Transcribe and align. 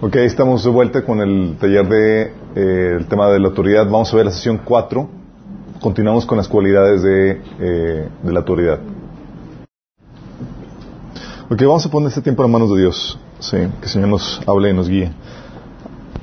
Ok, 0.00 0.16
estamos 0.16 0.62
de 0.62 0.70
vuelta 0.70 1.04
con 1.04 1.20
el 1.20 1.56
taller 1.58 1.88
de 1.88 2.22
eh, 2.54 2.96
el 2.98 3.06
tema 3.06 3.28
de 3.28 3.40
la 3.40 3.48
autoridad. 3.48 3.84
Vamos 3.86 4.12
a 4.12 4.16
ver 4.16 4.26
la 4.26 4.32
sesión 4.32 4.60
4. 4.62 5.08
Continuamos 5.80 6.26
con 6.26 6.36
las 6.36 6.48
cualidades 6.48 7.02
de, 7.02 7.40
eh, 7.58 8.08
de 8.22 8.32
la 8.32 8.40
autoridad. 8.40 8.78
Ok, 11.48 11.62
vamos 11.62 11.86
a 11.86 11.90
poner 11.90 12.08
este 12.08 12.20
tiempo 12.20 12.44
en 12.44 12.50
manos 12.50 12.70
de 12.74 12.80
Dios. 12.80 13.18
Sí, 13.38 13.56
que 13.56 13.84
el 13.84 13.88
Señor 13.88 14.08
nos 14.08 14.40
hable 14.46 14.70
y 14.70 14.72
nos 14.74 14.88
guíe. 14.88 15.12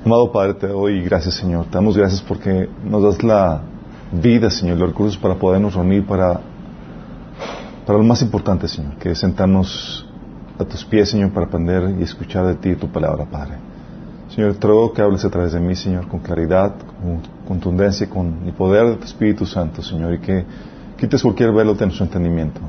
Amado 0.05 0.31
Padre, 0.31 0.53
te 0.55 0.67
doy 0.67 1.01
gracias, 1.01 1.35
Señor. 1.35 1.65
Te 1.65 1.71
damos 1.71 1.97
gracias 1.97 2.21
porque 2.21 2.69
nos 2.83 3.01
das 3.03 3.23
la 3.23 3.61
vida, 4.11 4.51
Señor, 4.51 4.77
los 4.77 4.89
recursos 4.89 5.17
para 5.17 5.35
podernos 5.35 5.73
reunir 5.73 6.05
para, 6.05 6.41
para 7.87 7.97
lo 7.97 8.03
más 8.03 8.21
importante, 8.21 8.67
Señor, 8.67 8.95
que 8.97 9.11
es 9.11 9.19
sentarnos 9.19 10.07
a 10.59 10.63
tus 10.65 10.85
pies, 10.85 11.09
Señor, 11.09 11.31
para 11.31 11.47
aprender 11.47 11.95
y 11.99 12.03
escuchar 12.03 12.45
de 12.45 12.55
ti 12.55 12.75
tu 12.75 12.87
palabra, 12.87 13.25
Padre. 13.25 13.55
Señor, 14.33 14.55
te 14.55 14.67
ruego 14.67 14.93
que 14.93 15.01
hables 15.01 15.23
a 15.25 15.29
través 15.29 15.53
de 15.53 15.59
mí, 15.59 15.75
Señor, 15.75 16.07
con 16.07 16.19
claridad, 16.19 16.73
con 17.01 17.21
contundencia, 17.47 18.09
con 18.09 18.39
el 18.45 18.53
poder 18.53 18.87
de 18.87 18.95
tu 18.95 19.03
Espíritu 19.05 19.45
Santo, 19.45 19.81
Señor, 19.81 20.13
y 20.13 20.19
que 20.19 20.45
quites 20.97 21.21
cualquier 21.21 21.51
velo 21.51 21.73
de 21.75 21.85
nuestro 21.85 22.05
entendimiento. 22.05 22.59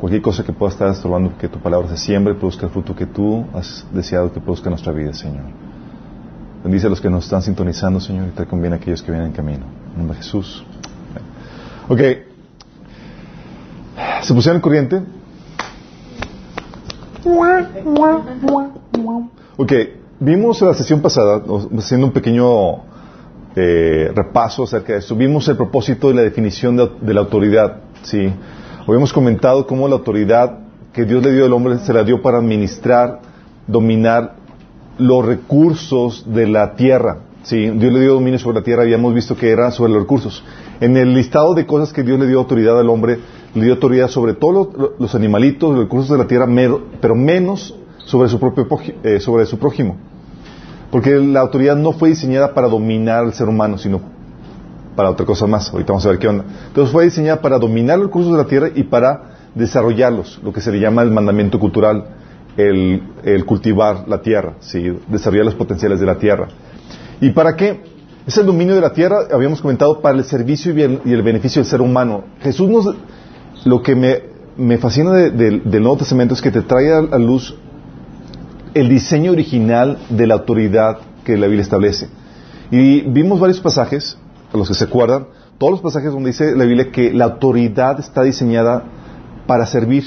Cualquier 0.00 0.22
cosa 0.22 0.44
que 0.44 0.52
pueda 0.52 0.72
estar 0.72 0.88
estorbando 0.88 1.36
que 1.38 1.48
tu 1.48 1.58
palabra 1.58 1.88
se 1.88 1.96
siembre 1.96 2.34
y 2.34 2.36
produzca 2.36 2.66
el 2.66 2.72
fruto 2.72 2.94
que 2.94 3.06
tú 3.06 3.44
has 3.54 3.86
deseado 3.92 4.32
que 4.32 4.40
produzca 4.40 4.68
en 4.68 4.72
nuestra 4.72 4.92
vida, 4.92 5.12
Señor. 5.14 5.44
Bendice 6.62 6.86
a 6.86 6.90
los 6.90 7.00
que 7.00 7.10
nos 7.10 7.24
están 7.24 7.42
sintonizando, 7.42 8.00
Señor, 8.00 8.28
y 8.28 8.30
te 8.30 8.46
conviene 8.46 8.76
a 8.76 8.78
aquellos 8.78 9.02
que 9.02 9.10
vienen 9.10 9.28
en 9.28 9.34
camino. 9.34 9.64
En 9.92 9.98
nombre 9.98 10.16
de 10.16 10.22
Jesús. 10.22 10.64
Ok. 11.88 12.00
¿Se 14.22 14.34
pusieron 14.34 14.56
en 14.56 14.62
corriente? 14.62 15.02
Ok, 19.56 19.72
vimos 20.20 20.60
en 20.62 20.68
la 20.68 20.74
sesión 20.74 21.00
pasada, 21.00 21.42
haciendo 21.78 22.06
un 22.06 22.12
pequeño 22.12 22.92
eh, 23.54 24.10
repaso 24.14 24.64
acerca 24.64 24.94
de 24.94 25.00
esto, 25.00 25.14
vimos 25.14 25.48
el 25.48 25.56
propósito 25.56 26.10
y 26.10 26.14
la 26.14 26.22
definición 26.22 26.76
de, 26.76 26.90
de, 27.00 27.14
la 27.14 27.20
autoridad. 27.20 27.80
¿sí? 28.02 28.32
Habíamos 28.86 29.12
comentado 29.12 29.66
cómo 29.66 29.88
la 29.88 29.96
autoridad 29.96 30.58
que 30.92 31.04
Dios 31.04 31.22
le 31.22 31.32
dio 31.32 31.44
al 31.44 31.52
hombre 31.52 31.78
se 31.78 31.92
la 31.92 32.04
dio 32.04 32.22
para 32.22 32.38
administrar, 32.38 33.20
dominar 33.66 34.34
los 34.98 35.24
recursos 35.24 36.24
de 36.32 36.46
la 36.46 36.74
tierra. 36.74 37.18
¿sí? 37.42 37.70
Dios 37.70 37.92
le 37.92 38.00
dio 38.00 38.14
dominio 38.14 38.38
sobre 38.38 38.58
la 38.58 38.64
tierra, 38.64 38.82
habíamos 38.82 39.14
visto 39.14 39.36
que 39.36 39.50
era 39.50 39.70
sobre 39.70 39.92
los 39.92 40.02
recursos. 40.02 40.44
En 40.82 40.96
el 40.96 41.14
listado 41.14 41.54
de 41.54 41.64
cosas 41.64 41.92
que 41.92 42.02
Dios 42.02 42.18
le 42.18 42.26
dio 42.26 42.40
autoridad 42.40 42.76
al 42.76 42.90
hombre, 42.90 43.20
le 43.54 43.62
dio 43.62 43.74
autoridad 43.74 44.08
sobre 44.08 44.34
todos 44.34 44.68
los, 44.98 45.14
animalitos, 45.14 45.70
los 45.70 45.84
recursos 45.84 46.10
de 46.10 46.18
la 46.18 46.26
tierra, 46.26 46.48
pero 47.00 47.14
menos 47.14 47.76
sobre 47.98 48.28
su 48.28 48.40
propio 48.40 48.66
eh, 49.04 49.20
sobre 49.20 49.46
su 49.46 49.60
prójimo. 49.60 49.96
Porque 50.90 51.12
la 51.20 51.38
autoridad 51.38 51.76
no 51.76 51.92
fue 51.92 52.08
diseñada 52.08 52.52
para 52.52 52.66
dominar 52.66 53.22
al 53.22 53.32
ser 53.32 53.48
humano, 53.48 53.78
sino 53.78 54.00
para 54.96 55.08
otra 55.08 55.24
cosa 55.24 55.46
más. 55.46 55.72
Ahorita 55.72 55.92
vamos 55.92 56.04
a 56.04 56.08
ver 56.08 56.18
qué 56.18 56.26
onda. 56.26 56.46
Entonces 56.66 56.92
fue 56.92 57.04
diseñada 57.04 57.40
para 57.40 57.60
dominar 57.60 57.98
los 57.98 58.08
recursos 58.08 58.32
de 58.32 58.38
la 58.38 58.48
tierra 58.48 58.68
y 58.74 58.82
para 58.82 59.36
desarrollarlos, 59.54 60.40
lo 60.42 60.52
que 60.52 60.60
se 60.60 60.72
le 60.72 60.80
llama 60.80 61.02
el 61.02 61.12
mandamiento 61.12 61.60
cultural, 61.60 62.06
el, 62.56 63.04
el 63.22 63.44
cultivar 63.44 64.08
la 64.08 64.20
tierra, 64.20 64.54
¿sí? 64.58 64.98
desarrollar 65.06 65.44
los 65.44 65.54
potenciales 65.54 66.00
de 66.00 66.06
la 66.06 66.18
tierra. 66.18 66.48
¿Y 67.20 67.30
para 67.30 67.54
qué? 67.54 67.91
Es 68.26 68.38
el 68.38 68.46
dominio 68.46 68.76
de 68.76 68.80
la 68.80 68.92
tierra, 68.92 69.26
habíamos 69.32 69.60
comentado, 69.60 70.00
para 70.00 70.16
el 70.16 70.24
servicio 70.24 70.72
y 70.76 70.82
el, 70.82 71.00
y 71.04 71.12
el 71.12 71.22
beneficio 71.22 71.60
del 71.60 71.68
ser 71.68 71.80
humano. 71.80 72.24
Jesús 72.40 72.68
nos, 72.68 72.94
lo 73.64 73.82
que 73.82 73.96
me, 74.56 74.78
fascina 74.78 75.12
de, 75.12 75.30
de, 75.30 75.60
del 75.64 75.82
Nuevo 75.82 75.96
Testamento 75.96 76.34
es 76.34 76.40
que 76.40 76.52
te 76.52 76.62
trae 76.62 76.92
a, 76.92 76.98
a 76.98 77.18
luz 77.18 77.56
el 78.74 78.88
diseño 78.88 79.32
original 79.32 79.98
de 80.08 80.26
la 80.28 80.34
autoridad 80.34 80.98
que 81.24 81.36
la 81.36 81.46
Biblia 81.46 81.62
establece. 81.62 82.08
Y 82.70 83.00
vimos 83.02 83.40
varios 83.40 83.60
pasajes, 83.60 84.16
a 84.52 84.56
los 84.56 84.68
que 84.68 84.74
se 84.74 84.84
acuerdan, 84.84 85.26
todos 85.58 85.72
los 85.72 85.80
pasajes 85.80 86.12
donde 86.12 86.30
dice 86.30 86.54
la 86.54 86.64
Biblia 86.64 86.92
que 86.92 87.12
la 87.12 87.24
autoridad 87.24 87.98
está 87.98 88.22
diseñada 88.22 88.84
para 89.48 89.66
servir. 89.66 90.04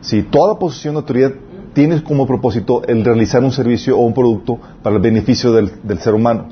Si 0.00 0.22
toda 0.22 0.60
posición 0.60 0.94
de 0.94 1.00
autoridad 1.00 1.32
tiene 1.72 2.02
como 2.04 2.26
propósito 2.26 2.82
el 2.86 3.04
realizar 3.04 3.42
un 3.42 3.52
servicio 3.52 3.98
o 3.98 4.02
un 4.02 4.14
producto 4.14 4.60
para 4.82 4.94
el 4.94 5.02
beneficio 5.02 5.52
del 5.52 5.98
ser 5.98 6.14
humano. 6.14 6.48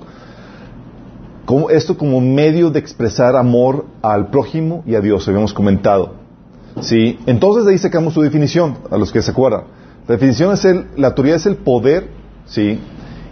Como, 1.47 1.71
esto 1.71 1.97
como 1.97 2.21
medio 2.21 2.71
de 2.71 2.81
expresar 2.81 3.37
amor 3.37 3.87
al 4.03 4.29
prójimo 4.31 4.83
y 4.85 4.97
a 4.97 5.01
Dios, 5.01 5.27
habíamos 5.29 5.55
comentado. 5.55 6.15
¿Sí? 6.81 7.19
Entonces 7.25 7.65
de 7.65 7.73
ahí 7.73 7.79
sacamos 7.79 8.13
su 8.13 8.21
definición, 8.21 8.79
a 8.91 8.99
los 8.99 9.13
que 9.13 9.23
se 9.23 9.31
acuerdan. 9.31 9.63
La 10.07 10.17
definición 10.17 10.53
es 10.53 10.65
el, 10.65 10.87
la 10.97 11.09
autoridad 11.09 11.37
es 11.37 11.47
el 11.47 11.57
poder, 11.57 12.09
¿sí? 12.45 12.79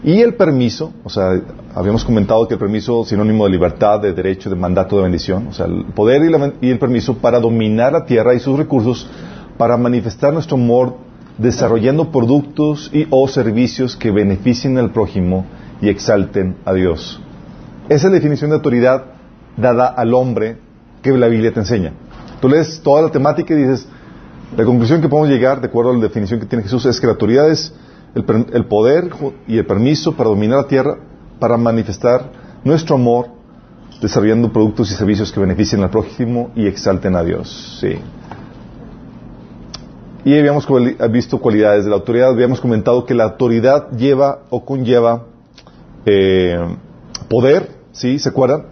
Y 0.02 0.20
el 0.20 0.34
permiso, 0.34 0.92
o 1.02 1.10
sea, 1.10 1.40
habíamos 1.74 2.04
comentado 2.04 2.46
que 2.46 2.54
el 2.54 2.60
permiso 2.60 3.02
es 3.02 3.08
sinónimo 3.08 3.44
de 3.44 3.50
libertad, 3.50 4.00
de 4.00 4.12
derecho, 4.12 4.48
de 4.48 4.56
mandato, 4.56 4.96
de 4.96 5.02
bendición, 5.02 5.48
o 5.48 5.52
sea, 5.52 5.66
el 5.66 5.86
poder 5.86 6.22
y, 6.22 6.30
la, 6.30 6.52
y 6.60 6.70
el 6.70 6.78
permiso 6.78 7.16
para 7.18 7.40
dominar 7.40 7.92
la 7.92 8.04
tierra 8.04 8.34
y 8.34 8.38
sus 8.38 8.56
recursos, 8.56 9.08
para 9.56 9.76
manifestar 9.76 10.32
nuestro 10.32 10.56
amor 10.56 10.96
desarrollando 11.38 12.12
productos 12.12 12.90
y 12.92 13.06
o 13.10 13.26
servicios 13.28 13.96
que 13.96 14.10
beneficien 14.10 14.78
al 14.78 14.90
prójimo 14.90 15.46
y 15.80 15.88
exalten 15.88 16.56
a 16.64 16.72
Dios. 16.72 17.20
Esa 17.88 17.94
es 17.96 18.04
la 18.04 18.10
definición 18.10 18.50
de 18.50 18.56
autoridad 18.56 19.04
dada 19.56 19.88
al 19.88 20.14
hombre 20.14 20.56
que 21.02 21.12
la 21.12 21.28
Biblia 21.28 21.52
te 21.52 21.60
enseña. 21.60 21.92
Tú 22.40 22.48
lees 22.48 22.80
toda 22.80 23.02
la 23.02 23.10
temática 23.10 23.54
y 23.54 23.58
dices, 23.58 23.86
la 24.56 24.64
conclusión 24.64 25.00
que 25.00 25.08
podemos 25.08 25.30
llegar, 25.30 25.60
de 25.60 25.66
acuerdo 25.66 25.90
a 25.90 25.94
la 25.94 26.00
definición 26.00 26.40
que 26.40 26.46
tiene 26.46 26.62
Jesús, 26.62 26.86
es 26.86 26.98
que 26.98 27.06
la 27.06 27.12
autoridad 27.12 27.50
es 27.50 27.74
el, 28.14 28.24
el 28.52 28.66
poder 28.66 29.10
y 29.46 29.58
el 29.58 29.66
permiso 29.66 30.16
para 30.16 30.30
dominar 30.30 30.58
la 30.58 30.66
tierra, 30.66 30.96
para 31.38 31.56
manifestar 31.56 32.30
nuestro 32.64 32.96
amor, 32.96 33.28
desarrollando 34.00 34.52
productos 34.52 34.90
y 34.90 34.94
servicios 34.94 35.30
que 35.30 35.40
beneficien 35.40 35.82
al 35.82 35.90
prójimo 35.90 36.50
y 36.54 36.66
exalten 36.66 37.16
a 37.16 37.22
Dios. 37.22 37.78
Sí. 37.80 37.98
Y 40.24 40.38
habíamos 40.38 40.66
visto 41.10 41.38
cualidades 41.38 41.84
de 41.84 41.90
la 41.90 41.96
autoridad, 41.96 42.30
habíamos 42.30 42.60
comentado 42.60 43.04
que 43.04 43.12
la 43.12 43.24
autoridad 43.24 43.90
lleva 43.90 44.40
o 44.48 44.64
conlleva 44.64 45.24
eh, 46.06 46.56
poder, 47.28 47.70
¿sí? 47.92 48.18
¿Se 48.18 48.28
acuerdan? 48.28 48.66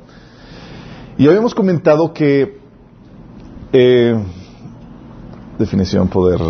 Y 1.19 1.29
habíamos 1.29 1.55
comentado 1.55 2.13
que 2.13 2.59
eh, 3.73 4.19
definición 5.59 6.09
poder. 6.09 6.41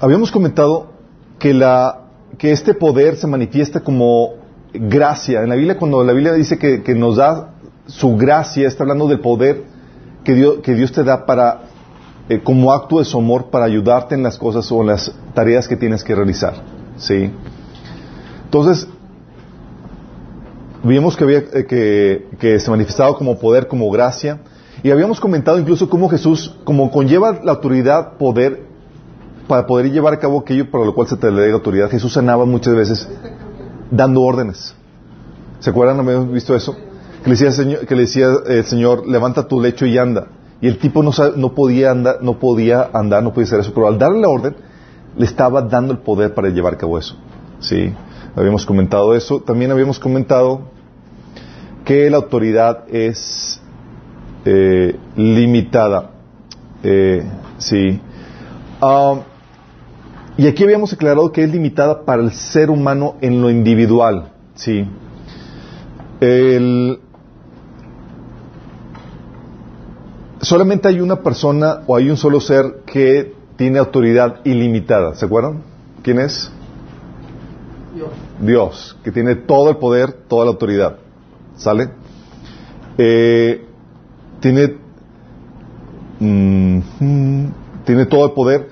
Habíamos 0.00 0.30
comentado 0.30 0.92
que 1.38 1.54
la 1.54 1.98
que 2.38 2.52
este 2.52 2.74
poder 2.74 3.16
se 3.16 3.26
manifiesta 3.26 3.80
como 3.80 4.34
gracia. 4.72 5.42
En 5.42 5.50
la 5.50 5.54
Biblia, 5.54 5.76
cuando 5.76 6.02
la 6.02 6.12
Biblia 6.12 6.32
dice 6.32 6.58
que, 6.58 6.82
que 6.82 6.94
nos 6.94 7.16
da 7.16 7.54
su 7.86 8.16
gracia, 8.16 8.66
está 8.66 8.84
hablando 8.84 9.06
del 9.06 9.20
poder 9.20 9.64
que 10.24 10.34
Dios, 10.34 10.58
que 10.62 10.74
Dios 10.74 10.92
te 10.92 11.04
da 11.04 11.26
para 11.26 11.62
eh, 12.28 12.40
como 12.42 12.72
acto 12.72 12.98
de 12.98 13.04
su 13.04 13.18
amor 13.18 13.50
para 13.50 13.64
ayudarte 13.64 14.14
en 14.14 14.22
las 14.22 14.38
cosas 14.38 14.70
o 14.72 14.80
en 14.80 14.88
las 14.88 15.12
tareas 15.34 15.68
que 15.68 15.76
tienes 15.76 16.04
que 16.04 16.14
realizar. 16.14 16.54
¿Sí? 16.96 17.30
Entonces, 18.44 18.88
vimos 20.84 21.16
que, 21.16 21.24
había, 21.24 21.38
eh, 21.38 21.66
que, 21.66 22.26
que 22.38 22.60
se 22.60 22.70
manifestaba 22.70 23.16
como 23.16 23.38
poder, 23.38 23.66
como 23.68 23.90
gracia. 23.90 24.40
Y 24.82 24.90
habíamos 24.90 25.20
comentado 25.20 25.58
incluso 25.58 25.88
cómo 25.88 26.08
Jesús, 26.08 26.56
como 26.64 26.90
conlleva 26.90 27.40
la 27.42 27.52
autoridad, 27.52 28.16
poder, 28.18 28.64
para 29.46 29.66
poder 29.66 29.90
llevar 29.90 30.14
a 30.14 30.18
cabo 30.18 30.40
aquello 30.40 30.70
para 30.70 30.84
lo 30.84 30.94
cual 30.94 31.08
se 31.08 31.16
te 31.16 31.30
le 31.30 31.48
da 31.48 31.54
autoridad, 31.54 31.90
Jesús 31.90 32.12
sanaba 32.12 32.44
muchas 32.44 32.74
veces 32.74 33.08
dando 33.90 34.22
órdenes. 34.22 34.74
¿Se 35.60 35.70
acuerdan? 35.70 35.98
¿No 35.98 36.02
habíamos 36.02 36.32
visto 36.32 36.56
eso? 36.56 36.76
Que 37.22 37.30
le 37.30 37.36
decía, 37.36 37.64
decía 37.88 38.28
el 38.48 38.64
Señor, 38.64 39.06
levanta 39.06 39.46
tu 39.46 39.60
lecho 39.60 39.86
y 39.86 39.96
anda. 39.96 40.26
Y 40.60 40.66
el 40.66 40.78
tipo 40.78 41.02
no, 41.02 41.10
no, 41.36 41.54
podía 41.54 41.90
andar, 41.90 42.22
no 42.22 42.38
podía 42.38 42.90
andar, 42.92 43.22
no 43.22 43.32
podía 43.32 43.46
hacer 43.46 43.60
eso, 43.60 43.72
pero 43.74 43.88
al 43.88 43.98
darle 43.98 44.20
la 44.20 44.28
orden, 44.28 44.56
le 45.16 45.26
estaba 45.26 45.62
dando 45.62 45.92
el 45.92 45.98
poder 45.98 46.34
para 46.34 46.48
llevar 46.48 46.74
a 46.74 46.78
cabo 46.78 46.98
eso. 46.98 47.16
¿Sí? 47.60 47.92
Habíamos 48.34 48.64
comentado 48.64 49.14
eso. 49.14 49.40
También 49.40 49.70
habíamos 49.70 49.98
comentado 49.98 50.62
que 51.84 52.08
la 52.10 52.16
autoridad 52.16 52.84
es 52.88 53.60
eh, 54.44 54.96
limitada. 55.16 56.10
Eh, 56.82 57.24
sí. 57.58 58.00
Um, 58.80 59.20
y 60.36 60.46
aquí 60.46 60.64
habíamos 60.64 60.92
aclarado 60.92 61.30
que 61.30 61.44
es 61.44 61.50
limitada 61.50 62.04
para 62.04 62.22
el 62.22 62.32
ser 62.32 62.70
humano 62.70 63.16
en 63.20 63.42
lo 63.42 63.50
individual. 63.50 64.32
Sí. 64.54 64.86
Solamente 70.40 70.88
hay 70.88 71.00
una 71.00 71.16
persona 71.22 71.82
o 71.86 71.96
hay 71.96 72.10
un 72.10 72.16
solo 72.16 72.40
ser 72.40 72.82
que 72.86 73.34
tiene 73.56 73.78
autoridad 73.78 74.40
ilimitada. 74.44 75.14
¿Se 75.14 75.26
acuerdan? 75.26 75.62
¿Quién 76.02 76.18
es? 76.18 76.50
Dios. 78.40 78.96
Que 79.04 79.12
tiene 79.12 79.34
todo 79.34 79.70
el 79.70 79.76
poder, 79.76 80.12
toda 80.28 80.44
la 80.44 80.52
autoridad. 80.52 80.96
¿Sale? 81.56 81.90
Eh, 82.98 83.66
tiene, 84.40 84.76
mm, 86.18 86.78
tiene 87.84 88.06
todo 88.06 88.26
el 88.26 88.32
poder 88.32 88.68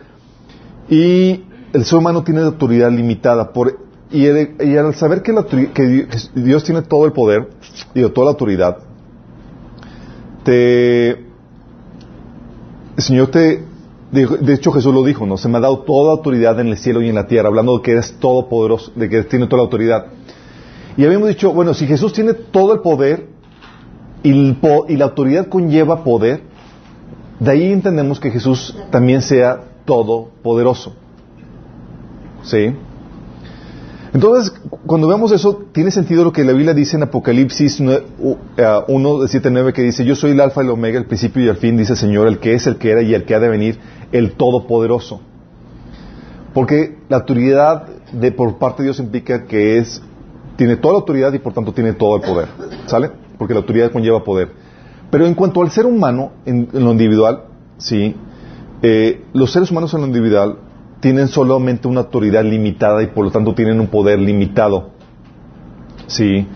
y 0.88 1.44
el 1.72 1.84
ser 1.84 1.98
humano 1.98 2.24
tiene 2.24 2.40
autoridad 2.40 2.90
limitada 2.90 3.52
por, 3.52 3.78
y, 4.10 4.26
al 4.26 4.94
saber 4.94 5.22
que, 5.22 5.32
que, 5.72 6.06
Dios 6.34 6.64
tiene 6.64 6.82
todo 6.82 7.06
el 7.06 7.12
poder 7.12 7.48
y 7.94 8.02
toda 8.08 8.24
la 8.26 8.30
autoridad, 8.32 8.78
te, 10.42 11.10
el 11.10 13.02
Señor 13.02 13.28
te, 13.28 13.64
de, 14.12 14.54
hecho 14.54 14.72
Jesús 14.72 14.92
lo 14.92 15.04
dijo, 15.04 15.24
¿no? 15.24 15.36
Se 15.36 15.48
me 15.48 15.58
ha 15.58 15.60
dado 15.60 15.80
toda 15.80 16.12
autoridad 16.12 16.58
en 16.58 16.68
el 16.68 16.78
cielo 16.78 17.00
y 17.00 17.08
en 17.08 17.14
la 17.14 17.26
tierra, 17.26 17.48
hablando 17.48 17.78
de 17.78 17.82
que 17.82 17.92
eres 17.92 18.16
todopoderoso, 18.18 18.92
de 18.96 19.08
que 19.08 19.22
tiene 19.22 19.46
toda 19.46 19.58
la 19.58 19.64
autoridad. 19.64 20.06
Y 20.96 21.04
habíamos 21.04 21.28
dicho, 21.28 21.52
bueno, 21.52 21.74
si 21.74 21.86
Jesús 21.86 22.12
tiene 22.12 22.34
todo 22.34 22.72
el 22.72 22.80
poder 22.80 23.28
y, 24.22 24.30
y 24.32 24.96
la 24.96 25.04
autoridad 25.04 25.48
conlleva 25.48 26.02
poder, 26.02 26.42
de 27.38 27.50
ahí 27.50 27.72
entendemos 27.72 28.18
que 28.18 28.30
Jesús 28.30 28.76
también 28.90 29.22
sea 29.22 29.64
todopoderoso. 29.84 30.94
¿Sí? 32.42 32.74
Entonces, 34.12 34.49
cuando 34.90 35.06
vemos 35.06 35.30
eso, 35.30 35.66
tiene 35.70 35.92
sentido 35.92 36.24
lo 36.24 36.32
que 36.32 36.42
la 36.42 36.52
Biblia 36.52 36.74
dice 36.74 36.96
en 36.96 37.04
Apocalipsis 37.04 37.78
1, 37.78 39.28
7, 39.28 39.50
9, 39.52 39.72
que 39.72 39.82
dice, 39.82 40.04
yo 40.04 40.16
soy 40.16 40.32
el 40.32 40.40
alfa 40.40 40.62
y 40.62 40.64
el 40.64 40.72
omega, 40.72 40.98
el 40.98 41.06
principio 41.06 41.44
y 41.44 41.48
el 41.48 41.58
fin, 41.58 41.76
dice 41.76 41.92
el 41.92 41.98
Señor, 42.00 42.26
el 42.26 42.40
que 42.40 42.54
es, 42.54 42.66
el 42.66 42.74
que 42.74 42.90
era 42.90 43.00
y 43.00 43.14
el 43.14 43.24
que 43.24 43.36
ha 43.36 43.38
de 43.38 43.48
venir, 43.48 43.78
el 44.10 44.32
todopoderoso. 44.32 45.20
Porque 46.52 46.98
la 47.08 47.18
autoridad 47.18 47.86
de 48.10 48.32
por 48.32 48.58
parte 48.58 48.82
de 48.82 48.88
Dios 48.88 48.98
implica 48.98 49.44
que 49.44 49.78
es, 49.78 50.02
tiene 50.56 50.74
toda 50.74 50.94
la 50.94 50.98
autoridad 50.98 51.32
y 51.34 51.38
por 51.38 51.52
tanto 51.52 51.72
tiene 51.72 51.92
todo 51.92 52.16
el 52.16 52.22
poder. 52.22 52.48
¿Sale? 52.86 53.12
Porque 53.38 53.54
la 53.54 53.60
autoridad 53.60 53.92
conlleva 53.92 54.24
poder. 54.24 54.50
Pero 55.08 55.24
en 55.24 55.34
cuanto 55.34 55.62
al 55.62 55.70
ser 55.70 55.86
humano, 55.86 56.32
en, 56.46 56.68
lo 56.72 56.90
individual, 56.90 57.44
sí, 57.78 58.16
eh, 58.82 59.22
los 59.34 59.52
seres 59.52 59.70
humanos 59.70 59.94
en 59.94 60.00
lo 60.00 60.08
individual 60.08 60.58
tienen 61.00 61.28
solamente 61.28 61.88
una 61.88 62.00
autoridad 62.00 62.44
limitada 62.44 63.02
y 63.02 63.08
por 63.08 63.24
lo 63.24 63.30
tanto 63.30 63.54
tienen 63.54 63.80
un 63.80 63.88
poder 63.88 64.18
limitado. 64.18 64.90
Sí. 66.06 66.46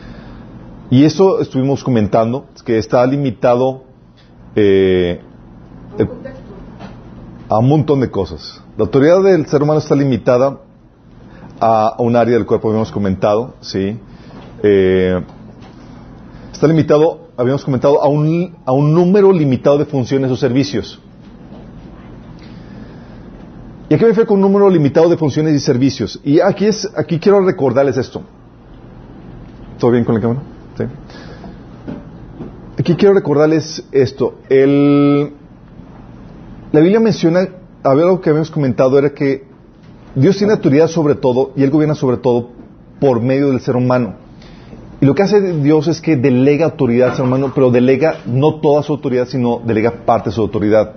Y 0.90 1.04
eso 1.04 1.40
estuvimos 1.40 1.82
comentando, 1.82 2.46
que 2.64 2.78
está 2.78 3.06
limitado 3.06 3.84
eh, 4.54 5.20
a 7.48 7.58
un 7.58 7.68
montón 7.68 8.00
de 8.00 8.10
cosas. 8.10 8.62
La 8.76 8.84
autoridad 8.84 9.22
del 9.22 9.46
ser 9.46 9.62
humano 9.62 9.78
está 9.78 9.94
limitada 9.94 10.60
a 11.60 11.96
un 11.98 12.16
área 12.16 12.34
del 12.34 12.46
cuerpo, 12.46 12.68
habíamos 12.68 12.92
comentado, 12.92 13.54
sí. 13.60 13.98
Eh, 14.62 15.22
está 16.52 16.66
limitado, 16.66 17.28
habíamos 17.36 17.64
comentado, 17.64 18.02
a 18.02 18.08
un, 18.08 18.56
a 18.64 18.72
un 18.72 18.92
número 18.92 19.32
limitado 19.32 19.78
de 19.78 19.86
funciones 19.86 20.30
o 20.30 20.36
servicios. 20.36 21.00
Aquí 23.94 24.02
me 24.02 24.08
refiero 24.08 24.26
con 24.26 24.38
un 24.38 24.42
número 24.42 24.68
limitado 24.68 25.08
de 25.08 25.16
funciones 25.16 25.54
y 25.54 25.60
servicios. 25.60 26.20
Y 26.24 26.40
aquí, 26.40 26.66
es, 26.66 26.90
aquí 26.96 27.20
quiero 27.20 27.40
recordarles 27.42 27.96
esto. 27.96 28.22
¿Todo 29.78 29.92
bien 29.92 30.04
con 30.04 30.16
la 30.16 30.20
cámara? 30.20 30.42
¿Sí? 30.76 30.82
Aquí 32.76 32.96
quiero 32.96 33.14
recordarles 33.14 33.84
esto. 33.92 34.34
La 34.50 35.30
Biblia 36.80 36.98
menciona, 36.98 37.46
algo 37.84 38.20
que 38.20 38.30
habíamos 38.30 38.50
comentado 38.50 38.98
era 38.98 39.10
que 39.10 39.44
Dios 40.16 40.38
tiene 40.38 40.54
autoridad 40.54 40.88
sobre 40.88 41.14
todo 41.14 41.52
y 41.54 41.62
Él 41.62 41.70
gobierna 41.70 41.94
sobre 41.94 42.16
todo 42.16 42.48
por 42.98 43.20
medio 43.20 43.50
del 43.50 43.60
ser 43.60 43.76
humano. 43.76 44.16
Y 45.00 45.06
lo 45.06 45.14
que 45.14 45.22
hace 45.22 45.40
Dios 45.40 45.86
es 45.86 46.00
que 46.00 46.16
delega 46.16 46.64
autoridad 46.64 47.10
al 47.10 47.14
ser 47.14 47.26
humano, 47.26 47.52
pero 47.54 47.70
delega 47.70 48.16
no 48.26 48.56
toda 48.56 48.82
su 48.82 48.92
autoridad, 48.92 49.28
sino 49.28 49.60
delega 49.64 50.04
parte 50.04 50.30
de 50.30 50.34
su 50.34 50.40
autoridad. 50.40 50.94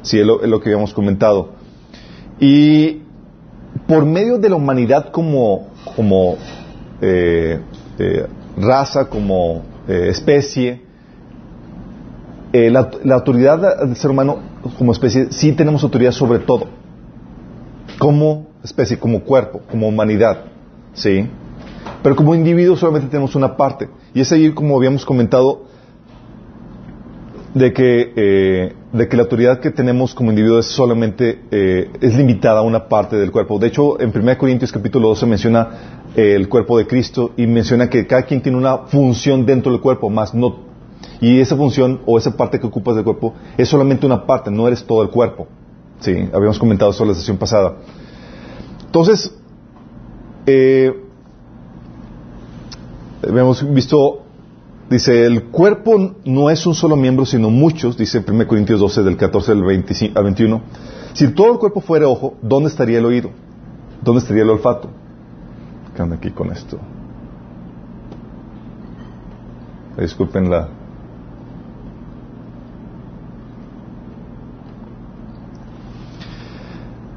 Sí, 0.00 0.18
es 0.18 0.24
lo 0.24 0.58
que 0.58 0.70
habíamos 0.70 0.94
comentado. 0.94 1.57
Y 2.40 3.02
por 3.86 4.04
medio 4.04 4.38
de 4.38 4.48
la 4.48 4.56
humanidad 4.56 5.10
como, 5.10 5.68
como 5.96 6.36
eh, 7.00 7.60
eh, 7.98 8.26
raza, 8.56 9.08
como 9.08 9.62
eh, 9.88 10.08
especie, 10.10 10.86
la, 12.52 12.90
la, 13.04 13.14
autoridad 13.14 13.84
del 13.84 13.94
ser 13.94 14.10
humano 14.10 14.38
como 14.78 14.92
especie 14.92 15.28
sí 15.30 15.52
tenemos 15.52 15.82
autoridad 15.82 16.12
sobre 16.12 16.38
todo. 16.40 16.66
Como 17.98 18.46
especie, 18.62 18.98
como 18.98 19.22
cuerpo, 19.22 19.60
como 19.70 19.88
humanidad. 19.88 20.44
¿Sí? 20.94 21.28
Pero 22.02 22.16
como 22.16 22.34
individuo 22.34 22.76
solamente 22.76 23.08
tenemos 23.08 23.34
una 23.34 23.56
parte. 23.56 23.88
Y 24.14 24.20
es 24.20 24.32
ahí, 24.32 24.52
como 24.52 24.76
habíamos 24.76 25.04
comentado, 25.04 25.66
de 27.54 27.72
que, 27.72 28.12
eh, 28.14 28.72
de 28.92 29.08
que 29.08 29.16
la 29.16 29.22
autoridad 29.22 29.60
que 29.60 29.70
tenemos 29.70 30.14
como 30.14 30.30
individuo 30.30 30.58
es 30.58 30.66
solamente, 30.66 31.40
eh, 31.50 31.90
es 32.00 32.14
limitada 32.14 32.60
a 32.60 32.62
una 32.62 32.88
parte 32.88 33.16
del 33.16 33.30
cuerpo. 33.30 33.58
De 33.58 33.68
hecho, 33.68 34.00
en 34.00 34.10
1 34.10 34.36
Corintios 34.38 34.70
capítulo 34.72 35.08
12 35.08 35.26
menciona 35.26 35.68
eh, 36.14 36.34
el 36.34 36.48
cuerpo 36.48 36.76
de 36.78 36.86
Cristo 36.86 37.32
y 37.36 37.46
menciona 37.46 37.88
que 37.88 38.06
cada 38.06 38.22
quien 38.22 38.42
tiene 38.42 38.58
una 38.58 38.78
función 38.78 39.46
dentro 39.46 39.72
del 39.72 39.80
cuerpo, 39.80 40.10
más 40.10 40.34
no, 40.34 40.68
y 41.20 41.40
esa 41.40 41.56
función 41.56 42.00
o 42.06 42.18
esa 42.18 42.36
parte 42.36 42.60
que 42.60 42.66
ocupas 42.66 42.94
del 42.94 43.04
cuerpo 43.04 43.34
es 43.56 43.68
solamente 43.68 44.06
una 44.06 44.26
parte, 44.26 44.50
no 44.50 44.66
eres 44.66 44.84
todo 44.84 45.02
el 45.02 45.10
cuerpo. 45.10 45.48
Sí, 46.00 46.12
habíamos 46.32 46.58
comentado 46.58 46.90
eso 46.92 47.02
en 47.02 47.08
la 47.08 47.14
sesión 47.14 47.38
pasada. 47.38 47.78
Entonces, 48.86 49.34
habíamos 53.26 53.72
visto 53.74 54.27
Dice, 54.90 55.26
el 55.26 55.44
cuerpo 55.44 56.14
no 56.24 56.48
es 56.48 56.66
un 56.66 56.74
solo 56.74 56.96
miembro, 56.96 57.26
sino 57.26 57.50
muchos, 57.50 57.98
dice 57.98 58.24
1 58.26 58.46
Corintios 58.46 58.80
12, 58.80 59.02
del 59.02 59.18
14 59.18 59.52
al, 59.52 59.62
21. 59.62 60.62
Si 61.12 61.28
todo 61.28 61.52
el 61.52 61.58
cuerpo 61.58 61.80
fuera 61.80 62.08
ojo, 62.08 62.36
¿dónde 62.40 62.70
estaría 62.70 62.98
el 62.98 63.04
oído? 63.04 63.30
¿Dónde 64.02 64.20
estaría 64.20 64.44
el 64.44 64.50
olfato? 64.50 64.88
¿Qué 65.94 66.02
aquí 66.02 66.30
con 66.30 66.50
esto? 66.52 66.78
Disculpen 69.98 70.48
la... 70.48 70.68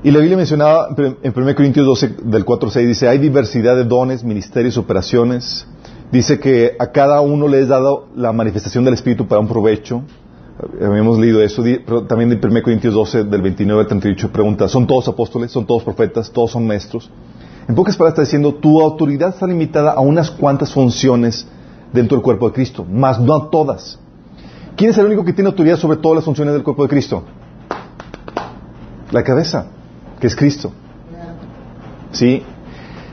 Y 0.04 0.10
la 0.10 0.18
Biblia 0.18 0.36
mencionaba 0.36 0.90
en 0.98 1.34
1 1.34 1.56
Corintios 1.56 1.86
12, 1.86 2.16
del 2.24 2.44
4 2.44 2.68
al 2.68 2.74
6, 2.74 2.88
dice, 2.88 3.08
hay 3.08 3.20
diversidad 3.20 3.76
de 3.76 3.86
dones, 3.86 4.24
ministerios, 4.24 4.78
operaciones, 4.78 5.68
Dice 6.12 6.40
que 6.40 6.76
a 6.78 6.88
cada 6.88 7.22
uno 7.22 7.48
le 7.48 7.62
es 7.62 7.70
dado 7.70 8.08
la 8.16 8.34
manifestación 8.34 8.84
del 8.84 8.96
Espíritu 8.96 9.28
para 9.28 9.40
un 9.40 9.48
provecho. 9.48 10.04
Habíamos 10.82 11.18
leído 11.18 11.42
eso, 11.42 11.64
pero 11.86 12.04
también 12.04 12.30
de 12.30 12.36
1 12.36 12.62
Corintios 12.62 12.94
12, 12.94 13.24
del 13.24 13.42
29 13.42 13.82
al 13.82 13.88
38, 13.88 14.32
pregunta, 14.32 14.68
¿son 14.68 14.86
todos 14.86 15.08
apóstoles? 15.08 15.52
¿Son 15.52 15.66
todos 15.66 15.84
profetas? 15.84 16.30
¿Todos 16.30 16.52
son 16.52 16.68
maestros? 16.68 17.10
En 17.68 17.76
pocas 17.76 17.96
palabras 17.96 18.14
está 18.14 18.22
diciendo, 18.24 18.56
tu 18.56 18.82
autoridad 18.82 19.30
está 19.30 19.48
limitada 19.48 19.94
a 19.94 20.02
unas 20.02 20.30
cuantas 20.30 20.74
funciones 20.74 21.48
dentro 21.94 22.18
del 22.18 22.24
cuerpo 22.24 22.48
de 22.48 22.54
Cristo, 22.54 22.86
más 22.86 23.20
no 23.20 23.36
a 23.36 23.50
todas. 23.50 23.98
¿Quién 24.76 24.92
es 24.92 24.98
el 24.98 25.06
único 25.06 25.24
que 25.24 25.34
tiene 25.34 25.50
autoridad 25.50 25.78
sobre 25.78 25.98
todas 25.98 26.18
las 26.18 26.26
funciones 26.26 26.54
del 26.54 26.64
cuerpo 26.64 26.84
de 26.84 26.90
Cristo? 26.90 27.24
La 29.12 29.24
cabeza, 29.24 29.68
que 30.20 30.28
es 30.28 30.36
Cristo. 30.36 30.72
¿Sí? 32.12 32.44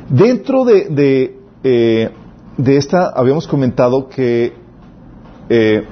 Dentro 0.08 0.64
de, 0.64 1.36
eh, 1.62 2.10
de 2.58 2.76
esta 2.76 3.10
habíamos 3.14 3.46
comentado 3.46 4.08
que, 4.08 4.52
eh, 5.48 5.86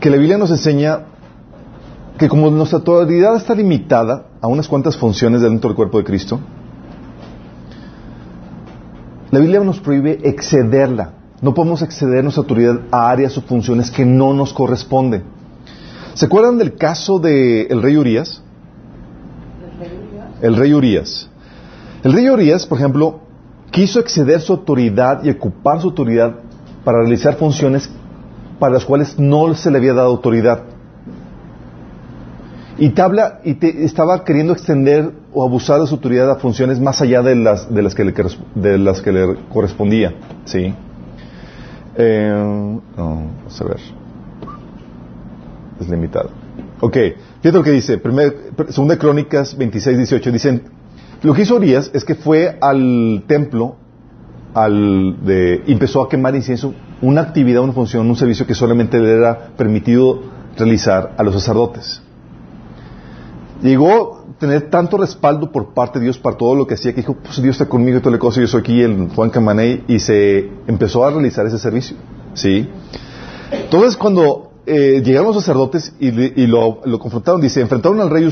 que 0.00 0.10
la 0.10 0.16
Biblia 0.16 0.38
nos 0.38 0.50
enseña 0.50 1.00
que 2.18 2.28
como 2.28 2.50
nuestra 2.50 2.78
autoridad 2.78 3.36
está 3.36 3.54
limitada 3.54 4.26
a 4.40 4.46
unas 4.46 4.68
cuantas 4.68 4.96
funciones 4.96 5.42
dentro 5.42 5.68
del 5.68 5.76
cuerpo 5.76 5.98
de 5.98 6.04
Cristo, 6.04 6.38
la 9.32 9.40
Biblia 9.40 9.60
nos 9.60 9.80
prohíbe 9.80 10.20
excederla. 10.22 11.14
No 11.40 11.52
podemos 11.52 11.82
exceder 11.82 12.22
nuestra 12.22 12.42
autoridad 12.42 12.82
a 12.92 13.10
áreas 13.10 13.36
o 13.38 13.42
funciones 13.42 13.90
que 13.90 14.04
no 14.04 14.32
nos 14.32 14.52
corresponden. 14.52 15.24
¿Se 16.14 16.26
acuerdan 16.26 16.58
del 16.58 16.76
caso 16.76 17.18
del 17.18 17.82
rey 17.82 17.96
Urias? 17.96 18.40
El 20.40 20.54
rey 20.54 20.72
Urias. 20.74 21.28
El 22.04 22.12
rey 22.12 22.28
Urias, 22.28 22.66
por 22.66 22.78
ejemplo, 22.78 23.21
quiso 23.72 23.98
exceder 23.98 24.40
su 24.40 24.52
autoridad 24.52 25.24
y 25.24 25.30
ocupar 25.30 25.80
su 25.80 25.88
autoridad 25.88 26.36
para 26.84 26.98
realizar 26.98 27.34
funciones 27.34 27.90
para 28.60 28.74
las 28.74 28.84
cuales 28.84 29.18
no 29.18 29.52
se 29.54 29.70
le 29.72 29.78
había 29.78 29.94
dado 29.94 30.08
autoridad. 30.08 30.62
Y, 32.78 32.90
tabla, 32.90 33.40
y 33.44 33.56
estaba 33.84 34.24
queriendo 34.24 34.52
extender 34.52 35.12
o 35.32 35.44
abusar 35.44 35.80
de 35.80 35.86
su 35.86 35.94
autoridad 35.94 36.30
a 36.30 36.36
funciones 36.36 36.80
más 36.80 37.00
allá 37.00 37.22
de 37.22 37.34
las, 37.34 37.72
de 37.72 37.82
las, 37.82 37.94
que, 37.94 38.04
le, 38.04 38.14
de 38.54 38.78
las 38.78 39.00
que 39.00 39.12
le 39.12 39.36
correspondía. 39.52 40.14
¿sí? 40.44 40.74
Eh, 41.96 42.80
vamos 42.96 43.60
a 43.60 43.64
ver. 43.64 43.80
Es 45.80 45.88
limitado. 45.88 46.30
Ok, 46.80 46.96
fíjate 47.40 47.58
lo 47.58 47.64
que 47.64 47.72
dice. 47.72 48.00
segunda 48.68 48.98
Crónicas 48.98 49.56
26, 49.56 49.96
18. 49.98 50.32
Dicen, 50.32 50.62
lo 51.22 51.34
que 51.34 51.42
hizo 51.42 51.56
Urias 51.56 51.90
es 51.94 52.04
que 52.04 52.14
fue 52.14 52.58
al 52.60 53.24
templo 53.26 53.76
empezó 54.54 56.02
a 56.02 56.08
quemar 56.08 56.34
incienso, 56.34 56.74
una 57.00 57.22
actividad, 57.22 57.62
una 57.62 57.72
función, 57.72 58.08
un 58.08 58.16
servicio 58.16 58.46
que 58.46 58.54
solamente 58.54 58.98
le 58.98 59.12
era 59.12 59.48
permitido 59.56 60.20
realizar 60.56 61.14
a 61.16 61.22
los 61.22 61.34
sacerdotes. 61.34 62.02
Llegó 63.62 64.26
a 64.28 64.38
tener 64.38 64.70
tanto 64.70 64.98
respaldo 64.98 65.52
por 65.52 65.72
parte 65.72 65.98
de 65.98 66.06
Dios 66.06 66.18
para 66.18 66.36
todo 66.36 66.54
lo 66.54 66.66
que 66.66 66.74
hacía 66.74 66.92
que 66.92 67.00
dijo, 67.00 67.14
pues 67.14 67.40
Dios 67.40 67.54
está 67.54 67.68
conmigo 67.68 67.98
y 67.98 68.00
toda 68.00 68.12
la 68.12 68.18
cosa, 68.18 68.40
yo 68.40 68.46
soy 68.46 68.60
aquí 68.60 68.82
en 68.82 69.08
Juan 69.08 69.30
Camaney 69.30 69.84
y 69.88 70.00
se 70.00 70.50
empezó 70.66 71.04
a 71.04 71.10
realizar 71.10 71.46
ese 71.46 71.58
servicio. 71.58 71.96
¿Sí? 72.34 72.68
Entonces 73.52 73.96
cuando 73.96 74.52
eh, 74.66 75.02
llegaron 75.04 75.28
los 75.28 75.36
sacerdotes 75.36 75.94
y, 75.98 76.10
lo, 76.46 76.80
confrontaron, 76.98 77.40
dice, 77.40 77.60
enfrentaron 77.60 78.00
al 78.00 78.10
rey 78.10 78.28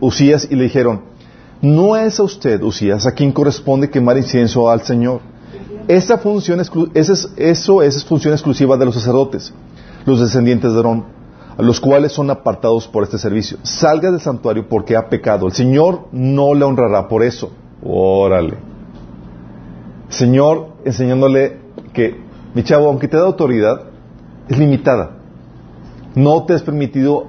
Usías 0.00 0.48
y 0.50 0.56
le 0.56 0.64
dijeron, 0.64 1.02
no 1.62 1.96
es 1.96 2.18
a 2.18 2.22
usted, 2.22 2.62
Usías, 2.62 3.06
a 3.06 3.12
quien 3.12 3.32
corresponde 3.32 3.90
quemar 3.90 4.16
incienso 4.16 4.70
al 4.70 4.82
Señor. 4.82 5.20
Esa 5.88 6.18
función, 6.18 6.60
es, 6.60 6.70
eso 7.36 7.82
es 7.82 8.04
función 8.04 8.32
exclusiva 8.32 8.76
de 8.76 8.84
los 8.84 8.94
sacerdotes, 8.94 9.52
los 10.06 10.20
descendientes 10.20 10.72
de 10.72 10.78
Aarón, 10.78 11.04
a 11.58 11.62
los 11.62 11.80
cuales 11.80 12.12
son 12.12 12.30
apartados 12.30 12.86
por 12.86 13.02
este 13.02 13.18
servicio. 13.18 13.58
Salga 13.62 14.10
del 14.10 14.20
santuario 14.20 14.68
porque 14.68 14.96
ha 14.96 15.08
pecado. 15.08 15.46
El 15.46 15.52
Señor 15.52 16.08
no 16.12 16.54
le 16.54 16.64
honrará 16.64 17.08
por 17.08 17.22
eso. 17.22 17.50
Órale. 17.82 18.56
Señor 20.08 20.74
enseñándole 20.84 21.58
que, 21.92 22.20
mi 22.54 22.62
chavo, 22.62 22.88
aunque 22.88 23.08
te 23.08 23.16
da 23.16 23.24
autoridad, 23.24 23.82
es 24.48 24.58
limitada. 24.58 25.18
No 26.14 26.44
te 26.44 26.54
has 26.54 26.62
permitido 26.62 27.28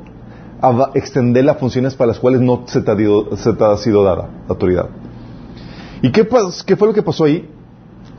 extender 0.94 1.46
las 1.46 1.58
funciones 1.58 1.96
para 1.96 2.10
las 2.10 2.20
cuales 2.20 2.42
no 2.42 2.64
se 2.66 2.82
te 2.82 2.92
ha, 2.92 3.78
sido 3.78 4.04
dada 4.04 4.30
autoridad. 4.48 4.90
¿Y 6.02 6.12
qué, 6.12 6.28
qué 6.66 6.76
fue 6.76 6.88
lo 6.88 6.94
que 6.94 7.04
pasó 7.04 7.26
ahí? 7.26 7.48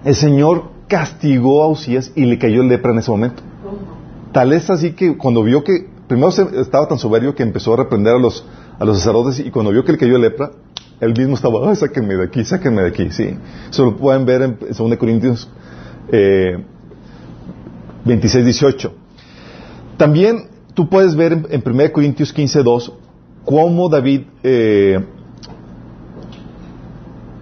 el 0.04 0.14
Señor 0.14 0.64
castigó 0.88 1.62
a 1.62 1.68
Usías 1.68 2.12
y 2.14 2.24
le 2.24 2.38
cayó 2.38 2.62
el 2.62 2.68
lepra 2.68 2.92
en 2.92 2.98
ese 2.98 3.10
momento. 3.10 3.42
Tal 4.32 4.52
es 4.52 4.68
así 4.70 4.92
que 4.92 5.16
cuando 5.16 5.42
vio 5.42 5.62
que, 5.62 5.88
primero 6.08 6.28
estaba 6.28 6.88
tan 6.88 6.98
soberbio 6.98 7.34
que 7.34 7.42
empezó 7.42 7.74
a 7.74 7.76
reprender 7.78 8.14
a 8.14 8.18
los, 8.18 8.44
a 8.78 8.84
los 8.84 8.98
sacerdotes 8.98 9.38
y 9.40 9.50
cuando 9.50 9.70
vio 9.70 9.84
que 9.84 9.92
le 9.92 9.98
cayó 9.98 10.16
el 10.16 10.22
lepra, 10.22 10.50
él 11.00 11.14
mismo 11.16 11.34
estaba, 11.34 11.68
ay, 11.68 11.76
sáquenme 11.76 12.14
de 12.14 12.24
aquí, 12.24 12.44
sáquenme 12.44 12.82
de 12.82 12.88
aquí, 12.88 13.10
sí. 13.10 13.36
Eso 13.70 13.84
lo 13.84 13.96
pueden 13.96 14.24
ver 14.24 14.42
en 14.42 14.58
2 14.58 14.96
Corintios 14.96 15.48
eh, 16.10 16.64
26, 18.04 18.44
18. 18.44 18.94
También 19.96 20.48
tú 20.74 20.88
puedes 20.88 21.14
ver 21.14 21.32
en, 21.50 21.62
1 21.64 21.92
Corintios 21.92 22.32
15, 22.32 22.62
2 22.62 22.92
cómo 23.44 23.88
David 23.88 24.22
eh, 24.42 25.04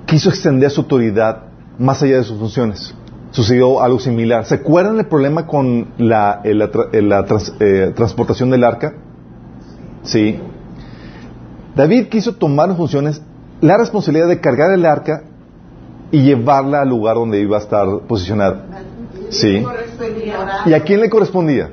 quiso 0.06 0.28
extender 0.30 0.70
su 0.70 0.80
autoridad 0.80 1.44
más 1.78 2.02
allá 2.02 2.16
de 2.16 2.24
sus 2.24 2.38
funciones. 2.38 2.94
Sucedió 3.30 3.80
algo 3.80 4.00
similar. 4.00 4.44
¿Se 4.44 4.56
acuerdan 4.56 4.98
el 4.98 5.06
problema 5.06 5.46
con 5.46 5.92
la, 5.98 6.42
eh, 6.42 7.92
transportación 7.94 8.50
del 8.50 8.64
arca? 8.64 8.94
Sí. 10.02 10.40
David 11.76 12.08
quiso 12.08 12.34
tomar 12.34 12.74
funciones, 12.76 13.22
la 13.60 13.78
responsabilidad 13.78 14.28
de 14.28 14.40
cargar 14.40 14.72
el 14.72 14.84
arca 14.84 15.22
y 16.10 16.22
llevarla 16.22 16.82
al 16.82 16.88
lugar 16.88 17.14
donde 17.14 17.40
iba 17.40 17.56
a 17.56 17.60
estar 17.60 17.86
posicionada. 18.08 18.64
Sí. 19.28 19.64
¿Y 20.66 20.72
a 20.74 20.82
quién 20.82 21.00
le 21.00 21.08
correspondía? 21.08 21.70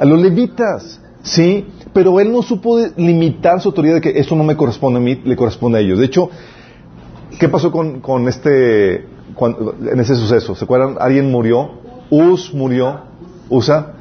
A 0.00 0.04
los 0.04 0.20
levitas. 0.20 1.00
Sí. 1.22 1.68
Pero 1.92 2.18
él 2.18 2.32
no 2.32 2.42
supo 2.42 2.78
limitar 2.96 3.60
su 3.60 3.68
autoridad 3.68 3.96
de 3.96 4.00
que 4.00 4.18
esto 4.18 4.34
no 4.34 4.42
me 4.42 4.56
corresponde 4.56 4.98
a 4.98 5.02
mí, 5.02 5.20
le 5.24 5.36
corresponde 5.36 5.78
a 5.78 5.80
ellos. 5.80 5.98
De 5.98 6.06
hecho, 6.06 6.30
¿qué 7.38 7.48
pasó 7.48 7.70
con, 7.70 8.00
con 8.00 8.26
este 8.26 9.06
en 9.92 10.00
ese 10.00 10.16
suceso. 10.16 10.54
¿Se 10.54 10.64
acuerdan? 10.64 10.96
Alguien 11.00 11.30
murió, 11.30 11.70
Us 12.10 12.52
murió, 12.52 13.00
Usa. 13.48 13.94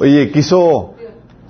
Oye, 0.00 0.30
quiso 0.30 0.94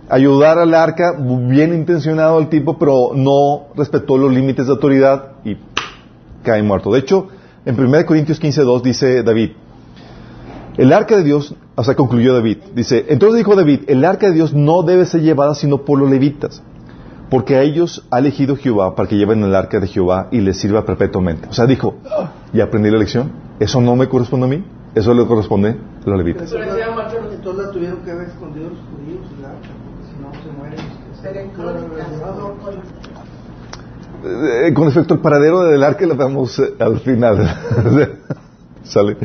ayudar 0.08 0.58
al 0.58 0.74
arca, 0.74 1.16
bien 1.18 1.74
intencionado 1.74 2.38
el 2.38 2.48
tipo, 2.48 2.78
pero 2.78 3.10
no 3.14 3.68
respetó 3.76 4.16
los 4.16 4.32
límites 4.32 4.66
de 4.66 4.72
autoridad 4.72 5.32
y 5.44 5.56
cae 6.42 6.62
muerto. 6.62 6.92
De 6.92 7.00
hecho, 7.00 7.28
en 7.64 7.78
1 7.78 8.06
Corintios 8.06 8.40
15.2 8.40 8.82
dice 8.82 9.22
David, 9.22 9.50
el 10.76 10.92
arca 10.92 11.16
de 11.16 11.24
Dios, 11.24 11.54
o 11.78 11.84
sea, 11.84 11.94
concluyó 11.94 12.34
David, 12.34 12.58
dice, 12.74 13.06
entonces 13.08 13.38
dijo 13.38 13.54
David, 13.54 13.82
el 13.86 14.04
arca 14.04 14.26
de 14.26 14.34
Dios 14.34 14.52
no 14.52 14.82
debe 14.82 15.06
ser 15.06 15.22
llevada 15.22 15.54
sino 15.54 15.84
por 15.84 15.98
los 15.98 16.10
levitas 16.10 16.62
porque 17.30 17.56
a 17.56 17.62
ellos 17.62 18.06
ha 18.10 18.18
elegido 18.18 18.56
Jehová 18.56 18.94
para 18.94 19.08
que 19.08 19.16
lleven 19.16 19.42
el 19.42 19.54
arca 19.54 19.80
de 19.80 19.86
Jehová 19.86 20.28
y 20.30 20.40
les 20.40 20.58
sirva 20.58 20.84
perpetuamente. 20.84 21.46
O 21.48 21.52
sea, 21.52 21.66
dijo, 21.66 21.96
ya 22.52 22.64
aprendí 22.64 22.90
la 22.90 22.98
lección, 22.98 23.30
eso 23.60 23.80
no 23.80 23.96
me 23.96 24.08
corresponde 24.08 24.46
a 24.46 24.48
mí, 24.48 24.64
eso 24.94 25.12
le 25.12 25.26
corresponde 25.26 25.76
a 26.04 26.08
los 26.08 26.18
levitas. 26.18 26.50
Pero 26.50 26.64
entonces 26.64 27.64
la 27.64 27.70
tuvieron 27.70 27.98
que 27.98 28.10
haber 28.10 28.28
escondido 28.28 28.70
los 28.70 28.78
judíos 28.78 29.26
el 29.38 29.44
arca, 29.44 29.68
porque 29.84 30.06
si 30.08 30.16
no 30.22 30.32
se 30.32 30.58
mueren. 30.58 30.98
Eh, 34.24 34.74
con 34.74 34.86
respecto 34.86 35.14
al 35.14 35.20
paradero 35.20 35.64
del 35.64 35.82
arca, 35.82 36.06
lo 36.06 36.16
vemos 36.16 36.58
eh, 36.58 36.74
al 36.78 36.98
final. 37.00 37.38
Sale. 38.84 39.16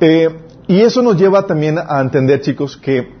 Eh, 0.00 0.43
y 0.66 0.80
eso 0.80 1.02
nos 1.02 1.16
lleva 1.16 1.46
también 1.46 1.78
a 1.78 2.00
entender, 2.00 2.40
chicos, 2.40 2.76
que 2.76 3.12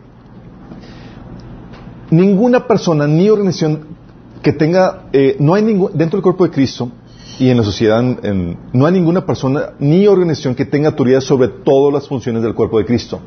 ninguna 2.10 2.66
persona 2.66 3.06
ni 3.06 3.28
organización 3.28 3.94
que 4.42 4.52
tenga, 4.52 5.04
eh, 5.12 5.36
no 5.38 5.54
hay 5.54 5.62
ningún, 5.62 5.90
dentro 5.94 6.18
del 6.18 6.22
cuerpo 6.22 6.44
de 6.44 6.50
Cristo 6.50 6.90
y 7.38 7.48
en 7.48 7.56
la 7.56 7.62
sociedad, 7.62 8.02
no 8.02 8.86
hay 8.86 8.92
ninguna 8.92 9.26
persona 9.26 9.72
ni 9.78 10.06
organización 10.06 10.54
que 10.54 10.64
tenga 10.64 10.90
autoridad 10.90 11.20
sobre 11.20 11.48
todas 11.48 11.92
las 11.92 12.08
funciones 12.08 12.42
del 12.42 12.54
cuerpo 12.54 12.78
de 12.78 12.84
Cristo. 12.84 13.20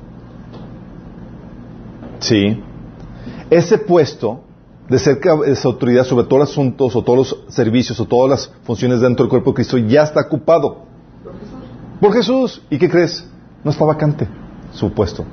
Sí. 2.19 2.61
Ese 3.49 3.77
puesto 3.77 4.41
de 4.89 4.99
ser 4.99 5.19
esa 5.45 5.67
autoridad 5.67 6.05
sobre 6.05 6.25
todos 6.25 6.41
los 6.41 6.51
asuntos 6.51 6.95
o 6.95 7.03
todos 7.03 7.17
los 7.17 7.53
servicios 7.53 7.99
o 7.99 8.05
todas 8.05 8.29
las 8.29 8.55
funciones 8.63 9.01
dentro 9.01 9.25
del 9.25 9.29
cuerpo 9.29 9.51
de 9.51 9.55
Cristo 9.55 9.77
ya 9.77 10.03
está 10.03 10.21
ocupado. 10.21 10.85
Por 11.23 11.33
Jesús. 11.33 11.59
Por 11.99 12.13
Jesús. 12.13 12.61
¿Y 12.69 12.77
qué 12.77 12.89
crees? 12.89 13.27
No 13.67 13.71
está 13.71 13.83
vacante 13.83 14.29
su 14.71 14.93
puesto. 14.93 15.25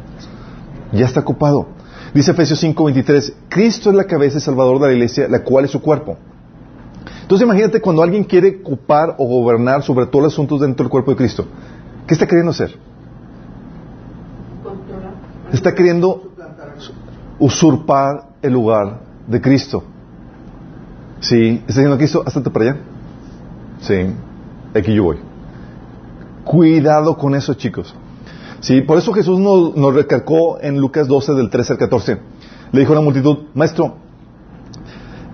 Ya 0.90 1.04
está 1.04 1.20
ocupado. 1.20 1.68
Dice 2.12 2.32
Efesios 2.32 2.60
5:23, 2.64 3.32
Cristo 3.48 3.90
es 3.90 3.94
la 3.94 4.06
cabeza 4.08 4.38
y 4.38 4.40
salvador 4.40 4.80
de 4.80 4.88
la 4.88 4.92
iglesia, 4.92 5.28
la 5.28 5.44
cual 5.44 5.66
es 5.66 5.70
su 5.70 5.80
cuerpo. 5.80 6.16
Entonces 7.22 7.44
imagínate 7.44 7.80
cuando 7.80 8.02
alguien 8.02 8.24
quiere 8.24 8.60
ocupar 8.60 9.14
o 9.18 9.24
gobernar 9.28 9.84
sobre 9.84 10.06
todos 10.06 10.24
los 10.24 10.32
asuntos 10.32 10.60
dentro 10.62 10.82
del 10.82 10.90
cuerpo 10.90 11.12
de 11.12 11.16
Cristo. 11.16 11.46
¿Qué 12.08 12.14
está 12.14 12.26
queriendo 12.26 12.50
hacer? 12.50 12.76
Está 15.52 15.72
queriendo 15.72 16.32
usurpar 17.38 18.30
el 18.42 18.52
lugar 18.52 18.98
de 19.28 19.40
Cristo. 19.40 19.84
Sí, 21.20 21.62
está 21.68 21.82
diciendo 21.82 21.98
Cristo, 21.98 22.24
hasta 22.26 22.42
para 22.42 22.64
allá. 22.64 22.80
Sí, 23.80 23.94
aquí 24.74 24.92
yo 24.92 25.04
voy. 25.04 25.18
Cuidado 26.42 27.16
con 27.16 27.36
eso, 27.36 27.54
chicos. 27.54 27.94
Sí, 28.64 28.80
por 28.80 28.96
eso 28.96 29.12
Jesús 29.12 29.38
nos, 29.38 29.94
recalcó 29.94 30.58
en 30.58 30.78
Lucas 30.80 31.06
12 31.06 31.34
del 31.34 31.50
13 31.50 31.74
al 31.74 31.78
14. 31.78 32.18
Le 32.72 32.80
dijo 32.80 32.92
a 32.92 32.94
la 32.94 33.02
multitud, 33.02 33.36
maestro, 33.52 33.96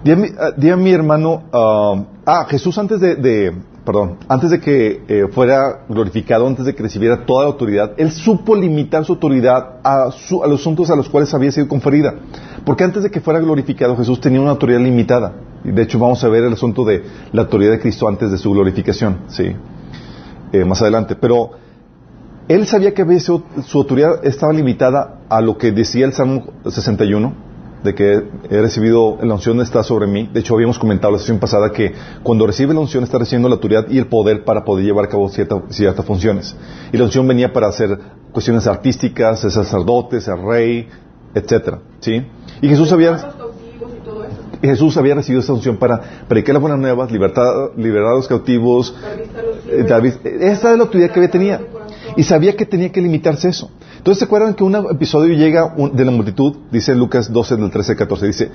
di 0.03 0.69
a 0.69 0.77
mi, 0.77 0.91
hermano, 0.91 1.45
ah, 1.53 2.07
ah, 2.27 2.47
Jesús 2.49 2.77
antes 2.77 2.99
de, 2.99 3.55
perdón, 3.85 4.17
antes 4.27 4.51
de 4.51 4.59
que 4.59 5.05
eh, 5.07 5.29
fuera 5.31 5.85
glorificado, 5.89 6.45
antes 6.45 6.67
de 6.67 6.75
que 6.75 6.83
recibiera 6.83 7.25
toda 7.25 7.45
la 7.45 7.51
autoridad, 7.51 7.93
él 7.99 8.11
supo 8.11 8.57
limitar 8.57 9.05
su 9.05 9.13
autoridad 9.13 9.77
a, 9.85 10.07
a 10.07 10.49
los 10.49 10.61
asuntos 10.61 10.91
a 10.91 10.97
los 10.97 11.09
cuales 11.09 11.33
había 11.33 11.53
sido 11.53 11.69
conferida. 11.69 12.13
Porque 12.65 12.83
antes 12.83 13.05
de 13.05 13.13
que 13.13 13.21
fuera 13.21 13.39
glorificado, 13.39 13.97
Jesús 13.97 14.21
tenía 14.21 14.41
una 14.41 14.51
autoridad 14.51 14.81
limitada. 14.81 15.35
Y 15.63 15.71
de 15.71 15.83
hecho 15.83 16.01
vamos 16.01 16.25
a 16.25 16.29
ver 16.29 16.43
el 16.43 16.55
asunto 16.55 16.85
de 16.85 17.05
la 17.31 17.43
autoridad 17.43 17.71
de 17.71 17.79
Cristo 17.79 18.09
antes 18.09 18.33
de 18.33 18.39
su 18.39 18.51
glorificación, 18.51 19.19
sí, 19.29 19.55
eh, 20.53 20.65
más 20.65 20.83
adelante. 20.83 21.15
Pero 21.15 21.70
él 22.49 22.67
sabía 22.67 22.95
que 22.95 23.21
su, 23.21 23.43
autoridad 23.75 24.25
estaba 24.25 24.53
limitada 24.53 25.21
a 25.29 25.41
lo 25.41 25.57
que 25.57 25.73
decía 25.73 26.05
el 26.07 26.13
Salmo 26.13 26.47
61, 26.69 27.33
de 27.85 27.95
que 27.95 28.23
he 28.51 28.61
recibido 28.61 29.19
la 29.23 29.35
unción 29.35 29.61
está 29.61 29.83
sobre 29.83 30.07
mí. 30.07 30.29
De 30.33 30.41
hecho, 30.41 30.55
habíamos 30.55 30.79
comentado 30.79 31.13
la 31.13 31.19
sesión 31.19 31.39
pasada 31.39 31.71
que 31.71 31.95
cuando 32.23 32.47
recibe 32.47 32.75
la 32.75 32.81
unción 32.81 33.05
está 33.05 33.19
recibiendo 33.19 33.49
la 33.49 33.55
autoridad 33.55 33.87
y 33.89 33.99
el 33.99 34.07
poder 34.07 34.45
para 34.45 34.65
poder 34.65 34.85
llevar 34.85 35.07
a 35.07 35.09
cabo 35.09 35.29
ciertas 35.29 36.05
funciones. 36.05 36.57
Y 36.93 36.97
la 36.97 37.05
unción 37.05 37.27
venía 37.27 37.53
para 37.53 37.69
hacer 37.69 37.99
cuestiones 38.33 38.67
artísticas, 38.67 39.41
ser 39.41 39.51
sacerdote, 39.51 40.21
ser 40.21 40.39
rey, 40.39 40.89
etcétera, 41.35 41.81
¿sí? 42.01 42.23
Y 42.61 42.69
Jesús 42.69 42.93
había 42.93 43.17
Jesús 44.63 44.97
había 44.99 45.15
recibido 45.15 45.41
esa 45.41 45.55
unción 45.55 45.79
para 45.79 46.01
predicar 46.29 46.55
las 46.55 46.61
buenas 46.61 46.79
nuevas, 46.79 47.11
libertar, 47.11 47.71
liberar 47.77 48.13
a 48.13 48.17
los 48.17 48.29
cautivos. 48.29 48.95
Eh, 49.69 49.85
esa 50.41 50.73
es 50.73 50.77
la 50.77 50.85
autoridad 50.85 51.11
que 51.11 51.21
había 51.21 51.31
tenía 51.31 51.61
y 52.17 52.23
sabía 52.23 52.57
que 52.57 52.67
tenía 52.67 52.91
que 52.91 53.01
limitarse 53.01 53.49
eso. 53.49 53.71
Entonces, 53.97 54.21
¿se 54.21 54.25
acuerdan 54.25 54.55
que 54.55 54.65
un 54.65 54.75
episodio 54.75 55.35
llega 55.35 55.75
de 55.93 56.05
la 56.05 56.11
multitud? 56.11 56.57
Dice 56.71 56.95
Lucas 56.95 57.33
12, 57.33 57.57
del 57.57 57.71
13 57.71 57.93
al 57.93 57.99
14. 57.99 58.27
Dice, 58.27 58.51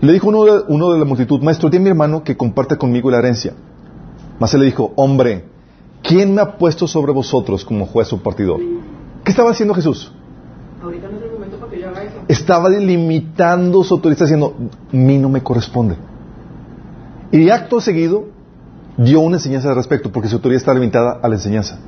le 0.00 0.12
dijo 0.12 0.28
uno 0.28 0.44
de, 0.44 0.64
uno 0.68 0.92
de 0.92 0.98
la 0.98 1.04
multitud, 1.04 1.40
maestro, 1.42 1.70
tiene 1.70 1.84
mi 1.84 1.90
hermano 1.90 2.24
que 2.24 2.36
comparte 2.36 2.76
conmigo 2.76 3.10
la 3.10 3.18
herencia. 3.18 3.54
Mas 4.38 4.54
él 4.54 4.60
le 4.60 4.66
dijo, 4.66 4.92
hombre, 4.96 5.44
¿quién 6.02 6.34
me 6.34 6.40
ha 6.40 6.56
puesto 6.58 6.86
sobre 6.86 7.12
vosotros 7.12 7.64
como 7.64 7.86
juez 7.86 8.12
o 8.12 8.22
partidor? 8.22 8.60
¿Qué 9.24 9.30
estaba 9.30 9.50
haciendo 9.50 9.74
Jesús? 9.74 10.12
Ahorita 10.82 11.08
no 11.08 11.16
es 11.16 11.22
el 11.24 11.32
momento 11.32 11.58
para 11.58 11.70
que 11.72 11.80
yo 11.80 11.88
haga 11.88 12.02
eso. 12.04 12.16
estaba 12.28 12.68
limitando 12.68 13.82
su 13.82 13.94
autoridad, 13.94 14.20
diciendo, 14.20 14.54
a 14.92 14.96
mí 14.96 15.18
no 15.18 15.28
me 15.28 15.42
corresponde. 15.42 15.96
Y 17.32 17.50
acto 17.50 17.80
seguido 17.80 18.26
dio 18.96 19.20
una 19.20 19.36
enseñanza 19.36 19.68
al 19.68 19.76
respecto, 19.76 20.12
porque 20.12 20.28
su 20.28 20.36
autoridad 20.36 20.58
está 20.58 20.72
limitada 20.72 21.18
a 21.22 21.28
la 21.28 21.34
enseñanza. 21.34 21.78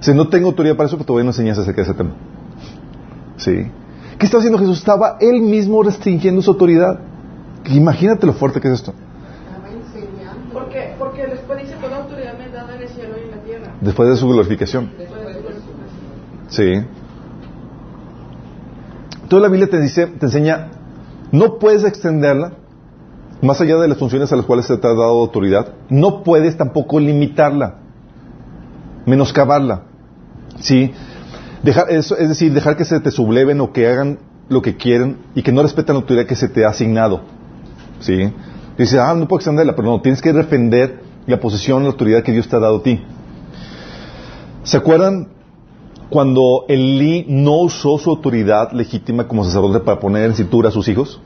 Si 0.00 0.14
no 0.14 0.28
tengo 0.28 0.48
autoridad 0.48 0.76
para 0.76 0.86
eso, 0.86 0.96
pues 0.96 1.06
todavía 1.06 1.24
no 1.24 1.30
enseñanza 1.30 1.62
acerca 1.62 1.82
de 1.82 1.88
ese 1.88 1.94
tema. 1.94 2.10
¿Sí? 3.36 3.70
¿Qué 4.18 4.26
estaba 4.26 4.40
haciendo 4.40 4.58
Jesús? 4.58 4.78
Estaba 4.78 5.16
él 5.20 5.40
mismo 5.40 5.82
restringiendo 5.82 6.42
su 6.42 6.50
autoridad. 6.50 7.00
Imagínate 7.66 8.26
lo 8.26 8.32
fuerte 8.32 8.60
que 8.60 8.68
es 8.68 8.74
esto. 8.74 8.94
Porque, 10.52 10.94
porque 10.98 11.26
después 11.26 11.60
dice, 11.60 11.74
toda 11.80 11.98
autoridad 11.98 12.38
me 12.38 12.48
da 12.48 12.66
en 12.74 12.82
el 12.82 12.88
cielo 12.88 13.14
y 13.18 13.24
en 13.24 13.30
la 13.30 13.42
tierra. 13.42 13.74
Después 13.80 14.08
de 14.08 14.16
su 14.16 14.28
glorificación. 14.28 14.90
Después 14.98 15.26
de 15.26 15.34
su 15.34 15.40
glorificación. 15.40 15.70
Sí. 16.48 16.86
Toda 19.28 19.42
la 19.42 19.48
Biblia 19.48 19.70
te 19.70 19.80
dice, 19.80 20.06
te 20.06 20.26
enseña, 20.26 20.70
no 21.30 21.58
puedes 21.58 21.84
extenderla 21.84 22.54
más 23.42 23.60
allá 23.60 23.76
de 23.76 23.88
las 23.88 23.98
funciones 23.98 24.32
a 24.32 24.36
las 24.36 24.44
cuales 24.44 24.66
se 24.66 24.76
te 24.76 24.86
ha 24.86 24.90
dado 24.90 25.20
autoridad, 25.20 25.74
no 25.88 26.22
puedes 26.22 26.56
tampoco 26.56 27.00
limitarla, 27.00 27.76
menoscabarla. 29.06 29.84
¿Sí? 30.60 30.92
Dejar, 31.62 31.90
es 31.90 32.08
decir, 32.08 32.52
dejar 32.52 32.76
que 32.76 32.84
se 32.84 33.00
te 33.00 33.10
subleven 33.10 33.60
o 33.60 33.72
que 33.72 33.86
hagan 33.86 34.18
lo 34.48 34.62
que 34.62 34.76
quieren 34.76 35.18
y 35.34 35.42
que 35.42 35.52
no 35.52 35.62
respetan 35.62 35.94
la 35.94 36.00
autoridad 36.00 36.26
que 36.26 36.36
se 36.36 36.48
te 36.48 36.64
ha 36.64 36.68
asignado. 36.68 37.22
¿Sí? 38.00 38.32
Dice, 38.78 38.98
ah, 38.98 39.14
no 39.14 39.28
puedo 39.28 39.38
extenderla, 39.38 39.76
pero 39.76 39.88
no, 39.88 40.00
tienes 40.00 40.22
que 40.22 40.32
defender 40.32 41.02
la 41.26 41.38
posición, 41.38 41.82
la 41.82 41.90
autoridad 41.90 42.22
que 42.22 42.32
Dios 42.32 42.48
te 42.48 42.56
ha 42.56 42.58
dado 42.58 42.78
a 42.78 42.82
ti. 42.82 43.00
¿Se 44.64 44.76
acuerdan 44.76 45.28
cuando 46.08 46.64
Elí 46.68 47.26
no 47.28 47.58
usó 47.58 47.98
su 47.98 48.10
autoridad 48.10 48.72
legítima 48.72 49.28
como 49.28 49.44
sacerdote 49.44 49.80
para 49.80 50.00
poner 50.00 50.24
en 50.24 50.34
cintura 50.34 50.70
a 50.70 50.72
sus 50.72 50.88
hijos? 50.88 51.20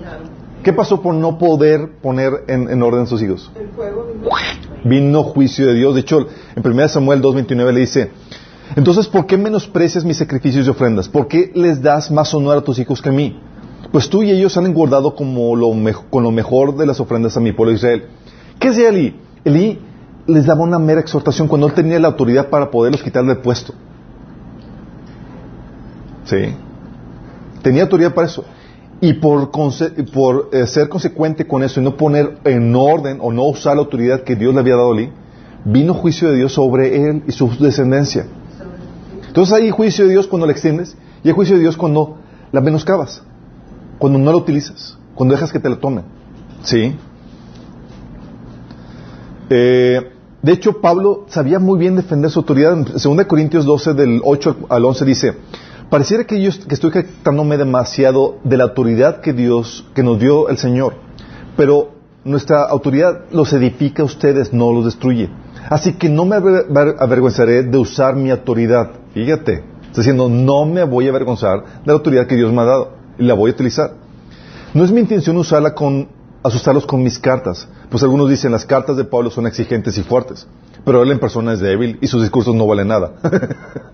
Claro. 0.00 0.24
¿Qué 0.62 0.72
pasó 0.72 1.02
por 1.02 1.14
no 1.14 1.36
poder 1.36 1.90
poner 2.00 2.44
en, 2.48 2.70
en 2.70 2.82
orden 2.82 3.02
a 3.02 3.06
sus 3.06 3.22
hijos? 3.22 3.52
El 3.54 3.68
fuego 3.68 4.06
vino. 4.06 4.30
Vino 4.82 5.22
juicio 5.22 5.66
de 5.66 5.74
Dios. 5.74 5.94
De 5.94 6.00
hecho, 6.00 6.26
en 6.56 6.66
1 6.66 6.88
Samuel 6.88 7.22
2.29 7.22 7.72
le 7.72 7.80
dice, 7.80 8.10
entonces, 8.76 9.06
¿por 9.06 9.26
qué 9.26 9.36
menosprecias 9.36 10.04
mis 10.04 10.16
sacrificios 10.16 10.66
y 10.66 10.70
ofrendas? 10.70 11.08
¿Por 11.08 11.28
qué 11.28 11.52
les 11.54 11.80
das 11.80 12.10
más 12.10 12.34
honor 12.34 12.58
a 12.58 12.60
tus 12.62 12.78
hijos 12.78 13.00
que 13.00 13.08
a 13.08 13.12
mí? 13.12 13.38
Pues 13.92 14.08
tú 14.08 14.22
y 14.22 14.30
ellos 14.30 14.56
han 14.56 14.66
engordado 14.66 15.14
como 15.14 15.54
lo 15.54 15.70
con 16.10 16.24
lo 16.24 16.32
mejor 16.32 16.76
de 16.76 16.86
las 16.86 16.98
ofrendas 16.98 17.36
a 17.36 17.40
mi 17.40 17.52
pueblo 17.52 17.72
Israel. 17.72 18.06
¿Qué 18.58 18.68
hacía 18.68 18.88
Elí? 18.88 19.20
Elí 19.44 19.78
les 20.26 20.46
daba 20.46 20.62
una 20.62 20.78
mera 20.78 21.00
exhortación 21.00 21.46
cuando 21.46 21.68
él 21.68 21.74
tenía 21.74 22.00
la 22.00 22.08
autoridad 22.08 22.48
para 22.48 22.70
poderlos 22.70 23.02
quitar 23.02 23.24
del 23.24 23.38
puesto. 23.38 23.74
¿Sí? 26.24 26.56
Tenía 27.62 27.82
autoridad 27.82 28.14
para 28.14 28.26
eso. 28.26 28.44
Y 29.00 29.12
por 29.14 29.50
eh, 30.52 30.66
ser 30.66 30.88
consecuente 30.88 31.46
con 31.46 31.62
eso 31.62 31.80
y 31.80 31.84
no 31.84 31.96
poner 31.96 32.38
en 32.44 32.74
orden 32.74 33.18
o 33.20 33.30
no 33.30 33.44
usar 33.44 33.76
la 33.76 33.82
autoridad 33.82 34.22
que 34.22 34.34
Dios 34.34 34.54
le 34.54 34.60
había 34.60 34.76
dado 34.76 34.92
a 34.92 34.96
Elí, 34.96 35.10
vino 35.64 35.94
juicio 35.94 36.30
de 36.30 36.36
Dios 36.36 36.52
sobre 36.52 37.08
él 37.08 37.22
y 37.28 37.32
su 37.32 37.50
descendencia. 37.58 38.26
Entonces 39.34 39.52
hay 39.52 39.68
juicio 39.70 40.04
de 40.04 40.12
Dios 40.12 40.28
cuando 40.28 40.46
la 40.46 40.52
extiendes 40.52 40.96
y 41.24 41.28
hay 41.28 41.34
juicio 41.34 41.56
de 41.56 41.62
Dios 41.62 41.76
cuando 41.76 42.18
la 42.52 42.60
menoscabas, 42.60 43.20
cuando 43.98 44.16
no 44.16 44.30
la 44.30 44.36
utilizas, 44.36 44.96
cuando 45.16 45.34
dejas 45.34 45.50
que 45.50 45.58
te 45.58 45.68
la 45.68 45.74
tomen. 45.80 46.04
¿Sí? 46.62 46.94
Eh, 49.50 50.10
de 50.40 50.52
hecho, 50.52 50.80
Pablo 50.80 51.24
sabía 51.28 51.58
muy 51.58 51.80
bien 51.80 51.96
defender 51.96 52.30
su 52.30 52.38
autoridad. 52.38 52.74
En 52.74 52.84
2 52.84 53.26
Corintios 53.26 53.64
12, 53.64 53.94
del 53.94 54.20
8 54.22 54.56
al 54.68 54.84
11, 54.84 55.04
dice, 55.04 55.34
pareciera 55.90 56.22
que 56.24 56.40
yo 56.40 56.50
estoy 56.68 56.92
jactándome 56.92 57.56
demasiado 57.56 58.36
de 58.44 58.56
la 58.56 58.64
autoridad 58.64 59.20
que 59.20 59.32
Dios, 59.32 59.84
que 59.96 60.04
nos 60.04 60.20
dio 60.20 60.48
el 60.48 60.58
Señor, 60.58 60.94
pero 61.56 61.92
nuestra 62.24 62.62
autoridad 62.62 63.22
los 63.32 63.52
edifica 63.52 64.02
a 64.02 64.06
ustedes, 64.06 64.52
no 64.52 64.72
los 64.72 64.84
destruye. 64.84 65.28
Así 65.70 65.94
que 65.94 66.08
no 66.08 66.24
me 66.24 66.36
aver- 66.36 66.68
aver- 66.68 66.96
avergonzaré 67.00 67.64
de 67.64 67.78
usar 67.78 68.14
mi 68.14 68.30
autoridad. 68.30 68.90
Fíjate, 69.14 69.62
está 69.86 70.00
diciendo, 70.00 70.28
no 70.28 70.66
me 70.66 70.82
voy 70.82 71.06
a 71.06 71.10
avergonzar 71.10 71.62
de 71.62 71.86
la 71.86 71.92
autoridad 71.92 72.26
que 72.26 72.34
Dios 72.34 72.52
me 72.52 72.62
ha 72.62 72.64
dado 72.64 72.94
y 73.16 73.22
la 73.22 73.34
voy 73.34 73.52
a 73.52 73.54
utilizar. 73.54 73.94
No 74.74 74.84
es 74.84 74.90
mi 74.90 75.00
intención 75.00 75.36
usarla 75.36 75.72
con, 75.72 76.08
asustarlos 76.42 76.84
con 76.84 77.00
mis 77.00 77.20
cartas, 77.20 77.68
pues 77.90 78.02
algunos 78.02 78.28
dicen 78.28 78.50
las 78.50 78.66
cartas 78.66 78.96
de 78.96 79.04
Pablo 79.04 79.30
son 79.30 79.46
exigentes 79.46 79.96
y 79.98 80.02
fuertes, 80.02 80.48
pero 80.84 81.00
él 81.04 81.12
en 81.12 81.20
persona 81.20 81.52
es 81.52 81.60
débil 81.60 81.96
y 82.00 82.08
sus 82.08 82.22
discursos 82.22 82.56
no 82.56 82.66
valen 82.66 82.88
nada. 82.88 83.12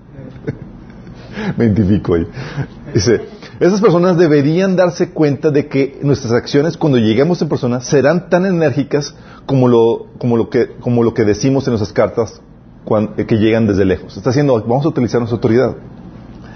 Me 1.56 1.66
identifico 1.66 2.14
ahí. 2.14 2.26
Dice, 2.94 3.20
esas 3.60 3.82
personas 3.82 4.16
deberían 4.16 4.74
darse 4.74 5.10
cuenta 5.10 5.50
de 5.50 5.68
que 5.68 5.98
nuestras 6.02 6.32
acciones 6.32 6.78
cuando 6.78 6.96
lleguemos 6.96 7.42
en 7.42 7.50
persona 7.50 7.82
serán 7.82 8.30
tan 8.30 8.46
enérgicas 8.46 9.14
como 9.44 9.68
lo, 9.68 10.06
como 10.18 10.38
lo, 10.38 10.48
que, 10.48 10.76
como 10.80 11.02
lo 11.02 11.12
que 11.12 11.24
decimos 11.24 11.66
en 11.66 11.72
nuestras 11.72 11.92
cartas 11.92 12.40
cuan- 12.90 13.14
que 13.14 13.36
llegan 13.38 13.68
desde 13.68 13.84
lejos. 13.84 14.16
Está 14.16 14.30
diciendo, 14.30 14.60
vamos 14.66 14.84
a 14.84 14.88
utilizar 14.88 15.20
nuestra 15.20 15.36
autoridad. 15.36 15.76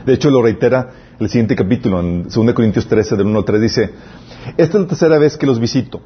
De 0.04 0.12
hecho, 0.14 0.30
lo 0.30 0.42
reitera 0.42 0.90
el 1.20 1.28
siguiente 1.28 1.54
capítulo, 1.54 2.00
en 2.00 2.24
2 2.28 2.52
Corintios 2.54 2.88
13, 2.88 3.14
del 3.16 3.26
1 3.28 3.38
al 3.38 3.44
3, 3.44 3.60
dice, 3.62 3.90
esta 4.56 4.76
es 4.78 4.82
la 4.82 4.88
tercera 4.88 5.16
vez 5.18 5.36
que 5.36 5.46
los 5.46 5.60
visito. 5.60 6.00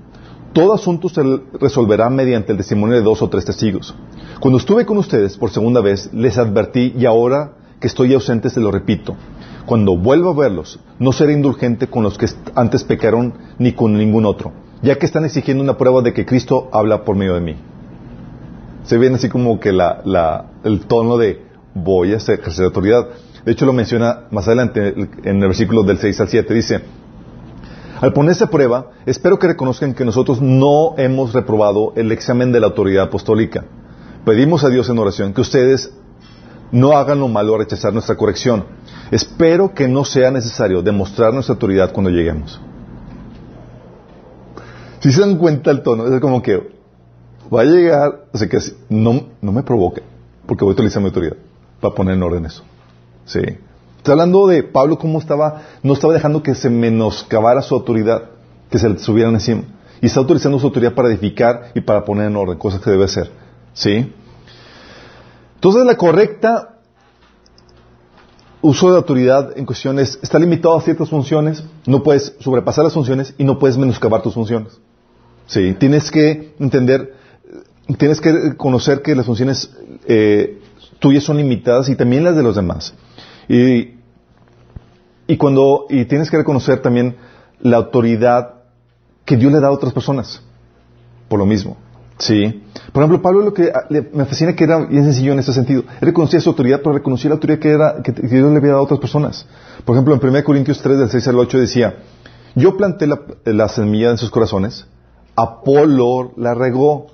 Todo 0.53 0.75
asunto 0.75 1.09
se 1.09 1.23
resolverá 1.59 2.11
mediante 2.11 2.53
el 2.53 2.59
testimonio 2.59 2.97
de 2.97 3.03
dos 3.03 3.23
o 3.23 3.29
tres 3.31 3.47
testigos. 3.47 3.95
Cuando 4.39 4.59
estuve 4.59 4.85
con 4.85 4.99
ustedes 4.99 5.39
por 5.39 5.51
segunda 5.51 5.81
vez, 5.81 6.11
les 6.13 6.37
advertí 6.37 6.93
y 6.99 7.07
ahora 7.07 7.53
que 7.81 7.87
estoy 7.87 8.13
ausente 8.13 8.51
se 8.51 8.61
lo 8.61 8.71
repito. 8.71 9.17
Cuando 9.65 9.97
vuelva 9.97 10.31
a 10.31 10.35
verlos, 10.35 10.79
no 10.99 11.13
seré 11.13 11.33
indulgente 11.33 11.87
con 11.87 12.03
los 12.03 12.19
que 12.19 12.27
antes 12.55 12.85
pecaron 12.85 13.33
ni 13.59 13.73
con 13.73 13.95
ningún 13.95 14.27
otro, 14.27 14.53
ya 14.83 14.97
que 14.99 15.07
están 15.07 15.25
exigiendo 15.25 15.63
una 15.65 15.77
prueba 15.79 16.03
de 16.03 16.13
que 16.13 16.27
Cristo 16.27 16.69
habla 16.73 17.05
por 17.05 17.17
medio 17.17 17.35
de 17.35 17.41
mí. 17.41 17.57
Se 18.89 18.97
viene 18.97 19.17
así 19.17 19.29
como 19.29 19.61
que 19.61 19.69
el 19.69 20.81
tono 20.87 21.19
de 21.19 21.43
voy 21.75 22.15
a 22.15 22.17
ejercer 22.17 22.65
autoridad. 22.65 23.07
De 23.45 23.53
hecho, 23.53 23.67
lo 23.67 23.75
menciona 23.75 24.21
más 24.31 24.47
adelante 24.47 24.95
en 25.25 25.43
el 25.43 25.49
versículo 25.49 25.83
del 25.83 25.99
6 25.99 26.19
al 26.23 26.29
7. 26.29 26.55
Dice, 26.55 26.81
al 28.01 28.15
ponerse 28.15 28.45
a 28.45 28.47
prueba, 28.47 28.93
espero 29.05 29.39
que 29.39 29.49
reconozcan 29.49 29.93
que 29.93 30.07
nosotros 30.07 30.41
no 30.41 30.95
hemos 30.97 31.35
reprobado 31.35 31.93
el 31.97 32.11
examen 32.13 32.51
de 32.51 32.61
la 32.61 32.69
autoridad 32.69 33.05
apostólica. 33.05 33.67
Pedimos 34.25 34.65
a 34.65 34.71
Dios 34.71 34.89
en 34.89 34.99
oración 34.99 35.35
que 35.35 35.43
ustedes 35.43 35.93
no 36.73 36.97
hagan 36.97 37.21
lo 37.21 37.29
malo 37.29 37.57
a 37.57 37.59
rechazar 37.59 37.93
nuestra 37.93 38.17
corrección. 38.17 38.65
Espero 39.11 39.75
que 39.75 39.87
no 39.87 40.07
sea 40.07 40.31
necesario 40.31 40.81
demostrar 40.81 41.35
nuestra 41.35 41.53
autoridad 41.57 41.93
cuando 41.93 42.11
lleguemos. 42.11 42.59
Si 45.01 45.13
se 45.13 45.21
dan 45.21 45.37
cuenta 45.37 45.71
el 45.71 45.83
tono, 45.83 46.07
es 46.07 46.21
como 46.23 46.41
que 46.41 46.78
va 47.55 47.63
a 47.63 47.65
llegar, 47.65 48.27
o 48.33 48.39
sea 48.39 48.49
que 48.49 48.59
no, 48.89 49.29
no 49.41 49.53
me 49.53 49.63
provoque, 49.63 50.03
porque 50.47 50.65
voy 50.65 50.73
a 50.73 50.75
utilizar 50.75 51.03
mi 51.03 51.09
autoridad 51.09 51.37
para 51.81 51.95
poner 51.95 52.15
en 52.15 52.23
orden 52.23 52.47
eso. 52.47 52.63
Sí. 53.25 53.41
Está 53.97 54.13
hablando 54.13 54.47
de 54.47 54.63
Pablo 54.63 54.99
cómo 54.99 55.19
estaba, 55.19 55.63
no 55.83 55.93
estaba 55.93 56.15
dejando 56.15 56.43
que 56.43 56.55
se 56.55 56.71
menoscabara 56.71 57.63
su 57.63 57.75
autoridad, 57.75 58.31
que 58.71 58.79
se 58.79 58.89
le 58.89 58.99
subieran 58.99 59.35
encima. 59.35 59.65
Y 60.01 60.07
está 60.07 60.21
utilizando 60.21 60.59
su 60.59 60.67
autoridad 60.67 60.95
para 60.95 61.09
edificar 61.09 61.73
y 61.75 61.81
para 61.81 62.05
poner 62.05 62.27
en 62.27 62.37
orden, 62.37 62.59
cosas 62.59 62.81
que 62.81 62.91
debe 62.91 63.05
hacer. 63.05 63.31
¿Sí? 63.73 64.13
Entonces 65.57 65.85
la 65.85 65.97
correcta 65.97 66.79
uso 68.61 68.91
de 68.91 68.97
autoridad 68.97 69.57
en 69.57 69.67
cuestiones 69.67 70.19
está 70.23 70.39
limitado 70.39 70.77
a 70.77 70.83
ciertas 70.83 71.09
funciones, 71.11 71.65
no 71.87 72.03
puedes 72.03 72.35
sobrepasar 72.41 72.85
las 72.85 72.95
funciones 72.95 73.35
y 73.39 73.45
no 73.45 73.59
puedes 73.59 73.77
menoscabar 73.77 74.23
tus 74.23 74.35
funciones. 74.35 74.79
Sí, 75.47 75.75
tienes 75.79 76.11
que 76.11 76.55
entender, 76.59 77.15
tienes 77.97 78.21
que 78.21 78.57
conocer 78.57 79.03
que 79.03 79.15
las 79.15 79.27
funciones 79.27 79.71
eh, 80.07 80.61
tuyas 80.99 81.25
son 81.25 81.39
limitadas 81.39 81.89
y 81.89 81.97
también 81.97 82.25
las 82.25 82.37
de 82.37 82.43
los 82.43 82.57
demás. 82.57 82.95
Y, 83.49 83.95
y 85.27 85.37
cuando 85.37 85.87
y 85.89 86.05
tienes 86.05 86.31
que 86.31 86.37
reconocer 86.37 86.81
también 86.81 87.17
la 87.61 87.79
autoridad 87.79 88.55
que 89.25 89.37
Dios 89.37 89.53
le 89.53 89.61
da 89.61 89.69
a 89.69 89.73
otras 89.73 89.93
personas 89.93 90.43
por 91.29 91.39
lo 91.39 91.47
mismo. 91.47 91.77
Sí. 92.19 92.65
Por 92.93 93.03
ejemplo, 93.03 93.23
Pablo 93.23 93.43
lo 93.43 93.55
que 93.55 93.71
ah, 93.73 93.85
me 93.91 94.25
fascina 94.25 94.55
que 94.57 94.65
era 94.65 94.87
bien 94.87 95.05
sencillo 95.05 95.33
en 95.33 95.39
ese 95.39 95.53
sentido. 95.53 95.85
Él 96.01 96.09
reconocía 96.09 96.41
su 96.41 96.51
autoridad, 96.51 96.81
pero 96.83 96.95
reconocía 96.95 97.31
la 97.31 97.35
autoridad 97.35 97.61
que, 97.61 97.71
era, 97.71 98.03
que 98.03 98.13
Dios 98.13 98.51
le 98.51 98.59
había 98.59 98.71
dado 98.71 98.81
a 98.81 98.85
otras 98.85 98.99
personas. 98.99 99.47
Por 99.85 99.95
ejemplo, 99.95 100.15
en 100.15 100.27
1 100.27 100.45
Corintios 100.45 100.83
3, 100.83 100.99
del 100.99 101.11
6 101.11 101.29
al 101.29 101.39
8 101.39 101.59
decía, 101.59 101.97
yo 102.57 102.77
planté 102.77 103.07
la, 103.07 103.21
la 103.45 103.69
semilla 103.69 104.11
en 104.11 104.19
sus 104.19 104.31
corazones, 104.31 104.87
Apolo 105.37 106.33
la 106.37 106.55
regó. 106.55 107.07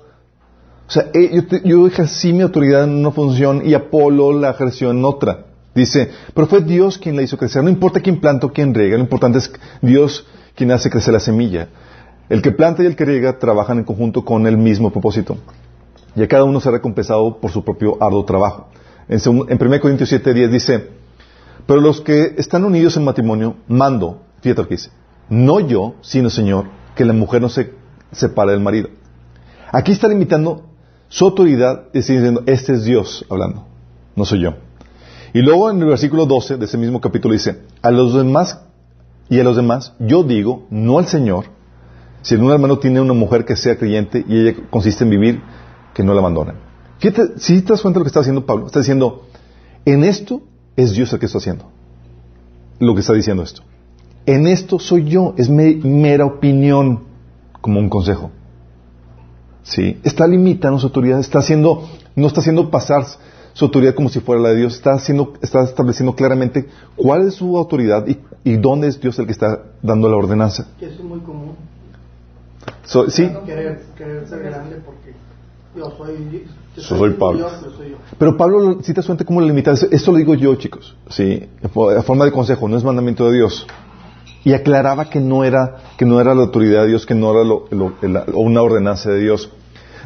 O 0.87 0.91
sea, 0.91 1.09
eh, 1.13 1.43
yo, 1.49 1.57
yo 1.63 1.87
ejercí 1.87 2.31
mi 2.33 2.41
autoridad 2.41 2.83
en 2.83 2.91
una 2.91 3.11
función 3.11 3.63
y 3.65 3.73
Apolo 3.73 4.33
la 4.33 4.51
ejerció 4.51 4.91
en 4.91 5.03
otra. 5.03 5.45
Dice, 5.73 6.09
pero 6.33 6.47
fue 6.47 6.61
Dios 6.61 6.97
quien 6.97 7.15
la 7.17 7.21
hizo 7.21 7.37
crecer. 7.37 7.63
No 7.63 7.69
importa 7.69 7.99
quién 7.99 8.21
planta 8.21 8.47
o 8.47 8.53
quién 8.53 8.73
riega, 8.73 8.95
lo 8.95 9.03
importante 9.03 9.39
es 9.39 9.51
Dios 9.81 10.25
quien 10.55 10.71
hace 10.71 10.89
crecer 10.89 11.13
la 11.13 11.19
semilla. 11.19 11.67
El 12.29 12.41
que 12.41 12.51
planta 12.51 12.81
y 12.81 12.85
el 12.85 12.95
que 12.95 13.05
riega 13.05 13.37
trabajan 13.37 13.79
en 13.79 13.83
conjunto 13.83 14.23
con 14.23 14.47
el 14.47 14.57
mismo 14.57 14.91
propósito. 14.91 15.37
Y 16.15 16.23
a 16.23 16.27
cada 16.27 16.45
uno 16.45 16.61
será 16.61 16.77
recompensado 16.77 17.39
por 17.39 17.51
su 17.51 17.63
propio 17.63 18.01
arduo 18.01 18.23
trabajo. 18.23 18.69
En, 19.09 19.19
en 19.49 19.61
1 19.61 19.81
Corintios 19.81 20.09
7, 20.09 20.33
10 20.33 20.51
dice, 20.51 20.89
Pero 21.67 21.81
los 21.81 21.99
que 21.99 22.35
están 22.37 22.63
unidos 22.63 22.95
en 22.95 23.03
matrimonio, 23.03 23.57
mando, 23.67 24.21
fíjate 24.41 24.61
lo 24.61 24.67
que 24.69 24.75
dice, 24.75 24.91
no 25.29 25.59
yo, 25.59 25.95
sino 26.01 26.29
Señor, 26.29 26.67
que 26.95 27.03
la 27.03 27.13
mujer 27.13 27.41
no 27.41 27.49
se 27.49 27.73
separe 28.11 28.51
del 28.51 28.61
marido. 28.61 28.89
Aquí 29.71 29.91
está 29.91 30.07
limitando 30.07 30.63
su 31.15 31.23
autoridad, 31.23 31.85
y 31.93 31.99
diciendo, 31.99 32.43
este 32.45 32.73
es 32.73 32.83
Dios 32.83 33.25
hablando, 33.29 33.65
no 34.17 34.25
soy 34.25 34.41
yo. 34.41 34.55
Y 35.33 35.39
luego 35.43 35.71
en 35.71 35.81
el 35.81 35.87
versículo 35.87 36.25
12 36.25 36.57
de 36.57 36.65
ese 36.65 36.77
mismo 36.77 36.99
capítulo 36.99 37.31
dice, 37.31 37.61
a 37.81 37.89
los 37.89 38.13
demás 38.13 38.59
y 39.29 39.39
a 39.39 39.45
los 39.45 39.55
demás, 39.55 39.93
yo 39.97 40.23
digo, 40.23 40.65
no 40.69 40.99
al 40.99 41.07
Señor, 41.07 41.45
si 42.21 42.35
un 42.35 42.51
hermano 42.51 42.79
tiene 42.79 42.99
una 42.99 43.13
mujer 43.13 43.45
que 43.45 43.55
sea 43.55 43.77
creyente 43.77 44.25
y 44.27 44.41
ella 44.41 44.57
consiste 44.69 45.05
en 45.05 45.09
vivir, 45.09 45.41
que 45.93 46.03
no 46.03 46.13
la 46.13 46.19
abandonen. 46.19 46.55
Fíjate, 46.99 47.39
si 47.39 47.61
te 47.61 47.71
das 47.71 47.81
cuenta 47.81 47.97
de 47.97 48.01
lo 48.01 48.03
que 48.03 48.09
está 48.09 48.19
haciendo 48.19 48.45
Pablo, 48.45 48.65
está 48.65 48.79
diciendo, 48.79 49.25
en 49.85 50.03
esto 50.03 50.41
es 50.75 50.91
Dios 50.91 51.13
el 51.13 51.19
que 51.19 51.27
está 51.27 51.37
haciendo. 51.37 51.71
Lo 52.79 52.93
que 52.93 52.99
está 52.99 53.13
diciendo 53.13 53.41
esto. 53.41 53.61
En 54.25 54.47
esto 54.47 54.79
soy 54.79 55.05
yo, 55.05 55.33
es 55.37 55.49
mera 55.49 56.25
opinión, 56.25 57.05
como 57.61 57.79
un 57.79 57.87
consejo. 57.87 58.31
¿Sí? 59.65 59.99
Está 60.03 60.27
limitando 60.27 60.79
su 60.79 60.87
autoridad, 60.87 61.19
está 61.19 61.39
haciendo, 61.39 61.89
no 62.15 62.27
está 62.27 62.39
haciendo 62.39 62.69
pasar 62.69 63.03
su 63.53 63.65
autoridad 63.65 63.95
como 63.95 64.09
si 64.09 64.19
fuera 64.19 64.41
la 64.41 64.49
de 64.49 64.57
Dios, 64.57 64.75
está, 64.75 64.93
haciendo, 64.93 65.33
está 65.41 65.63
estableciendo 65.63 66.13
claramente 66.13 66.67
cuál 66.95 67.27
es 67.27 67.33
su 67.33 67.57
autoridad 67.57 68.05
y, 68.43 68.57
dónde 68.57 68.89
es 68.89 69.01
Dios 69.01 69.17
el 69.17 69.25
que 69.25 69.31
está 69.31 69.63
dando 69.81 70.07
la 70.07 70.17
ordenanza. 70.17 70.67
Que 70.79 70.85
eso 70.85 70.95
es 70.95 71.03
muy 71.03 71.19
común. 71.19 71.55
sí. 73.09 73.31
Querer, 73.45 73.81
ser 74.27 74.43
grande 74.43 74.75
porque 74.85 75.15
yo 75.75 75.91
soy, 75.97 76.45
soy, 76.75 77.13
Pablo. 77.13 77.47
Pero 78.19 78.37
Pablo, 78.37 78.79
si 78.83 78.93
te 78.93 79.01
cuenta 79.01 79.25
cómo 79.25 79.41
lo 79.41 79.47
limita, 79.47 79.71
esto 79.71 80.11
lo 80.11 80.17
digo 80.19 80.35
yo, 80.35 80.53
chicos, 80.55 80.95
sí, 81.09 81.49
a 81.63 82.03
forma 82.03 82.25
de 82.25 82.31
consejo, 82.31 82.67
no 82.67 82.77
es 82.77 82.83
mandamiento 82.83 83.25
de 83.27 83.37
Dios. 83.37 83.65
Y 84.45 84.53
aclaraba 84.53 85.09
que 85.09 85.19
no 85.19 85.43
era, 85.43 85.77
que 85.97 86.05
no 86.05 86.21
era 86.21 86.33
la 86.33 86.43
autoridad 86.43 86.83
de 86.83 86.89
Dios, 86.89 87.05
que 87.05 87.15
no 87.15 87.31
era 87.31 87.43
lo, 87.43 87.67
una 88.33 88.61
ordenanza 88.61 89.09
de 89.09 89.19
Dios. 89.19 89.51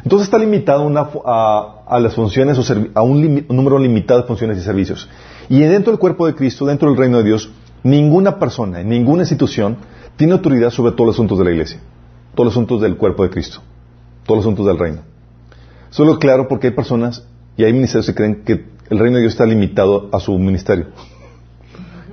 Entonces 0.02 0.26
está 0.26 0.38
limitado 0.38 0.90
a, 1.26 2.00
las 2.00 2.14
funciones 2.14 2.58
o 2.58 2.74
a 2.94 3.02
un, 3.02 3.46
número 3.48 3.78
limitado 3.78 4.22
de 4.22 4.26
funciones 4.26 4.58
y 4.58 4.62
servicios. 4.62 5.08
Y 5.48 5.60
dentro 5.60 5.92
del 5.92 6.00
cuerpo 6.00 6.26
de 6.26 6.34
Cristo, 6.34 6.66
dentro 6.66 6.88
del 6.88 6.98
reino 6.98 7.18
de 7.18 7.24
Dios, 7.24 7.50
ninguna 7.82 8.38
persona, 8.38 8.82
ninguna 8.82 9.22
institución 9.22 9.76
tiene 10.16 10.32
autoridad 10.32 10.70
sobre 10.70 10.92
todos 10.92 11.08
los 11.08 11.16
asuntos 11.16 11.38
de 11.38 11.44
la 11.44 11.50
iglesia, 11.50 11.80
todos 12.34 12.46
los 12.46 12.54
asuntos 12.54 12.80
del 12.80 12.96
cuerpo 12.96 13.22
de 13.24 13.30
Cristo, 13.30 13.60
todos 14.24 14.38
los 14.38 14.44
asuntos 14.46 14.66
del 14.66 14.78
reino. 14.78 15.02
Solo 15.90 16.18
claro 16.18 16.48
porque 16.48 16.68
hay 16.68 16.72
personas 16.72 17.26
y 17.56 17.64
hay 17.64 17.72
ministerios 17.72 18.06
que 18.06 18.14
creen 18.14 18.42
que 18.44 18.66
el 18.88 18.98
reino 18.98 19.16
de 19.16 19.22
Dios 19.22 19.32
está 19.32 19.44
limitado 19.44 20.08
a 20.12 20.20
su 20.20 20.38
ministerio, 20.38 20.86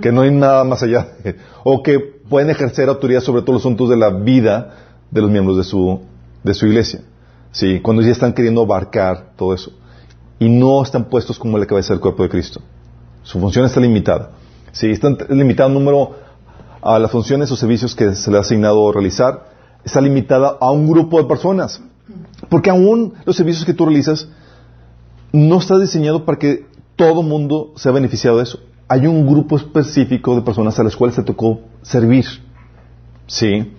que 0.01 0.11
no 0.11 0.21
hay 0.21 0.31
nada 0.31 0.63
más 0.63 0.83
allá, 0.83 1.09
o 1.63 1.83
que 1.83 2.16
pueden 2.29 2.49
ejercer 2.49 2.89
autoridad 2.89 3.21
sobre 3.21 3.41
todos 3.41 3.55
los 3.55 3.61
asuntos 3.61 3.89
de 3.89 3.97
la 3.97 4.09
vida 4.09 4.75
de 5.11 5.21
los 5.21 5.29
miembros 5.29 5.57
de 5.57 5.63
su, 5.63 6.01
de 6.43 6.53
su 6.53 6.67
iglesia. 6.67 7.01
Sí, 7.51 7.79
cuando 7.81 8.01
ya 8.01 8.11
están 8.11 8.33
queriendo 8.33 8.61
abarcar 8.61 9.31
todo 9.35 9.53
eso. 9.53 9.71
Y 10.39 10.49
no 10.49 10.83
están 10.83 11.05
puestos 11.05 11.39
como 11.39 11.57
la 11.57 11.65
cabeza 11.65 11.93
del 11.93 11.99
cuerpo 11.99 12.23
de 12.23 12.29
Cristo. 12.29 12.61
Su 13.23 13.39
función 13.39 13.65
está 13.65 13.79
limitada. 13.79 14.31
Sí, 14.71 14.91
están 14.91 15.17
limitado 15.29 15.69
número 15.69 16.15
a 16.81 16.99
las 16.99 17.11
funciones 17.11 17.51
o 17.51 17.55
servicios 17.55 17.95
que 17.95 18.13
se 18.13 18.29
le 18.29 18.37
ha 18.37 18.41
asignado 18.41 18.91
realizar. 18.91 19.49
Está 19.83 20.01
limitada 20.01 20.57
a 20.59 20.71
un 20.71 20.87
grupo 20.87 21.17
de 21.17 21.27
personas. 21.27 21.81
Porque 22.49 22.69
aún 22.69 23.13
los 23.25 23.35
servicios 23.35 23.65
que 23.65 23.73
tú 23.73 23.85
realizas 23.85 24.27
no 25.31 25.57
está 25.57 25.77
diseñado 25.79 26.25
para 26.25 26.37
que 26.37 26.67
todo 26.95 27.23
mundo 27.23 27.73
sea 27.75 27.91
beneficiado 27.91 28.37
de 28.37 28.43
eso. 28.43 28.59
Hay 28.87 29.05
un 29.05 29.27
grupo 29.27 29.57
específico 29.57 30.35
de 30.35 30.41
personas 30.41 30.79
a 30.79 30.83
las 30.83 30.95
cuales 30.95 31.15
te 31.15 31.23
tocó 31.23 31.61
servir. 31.81 32.25
Sí. 33.27 33.73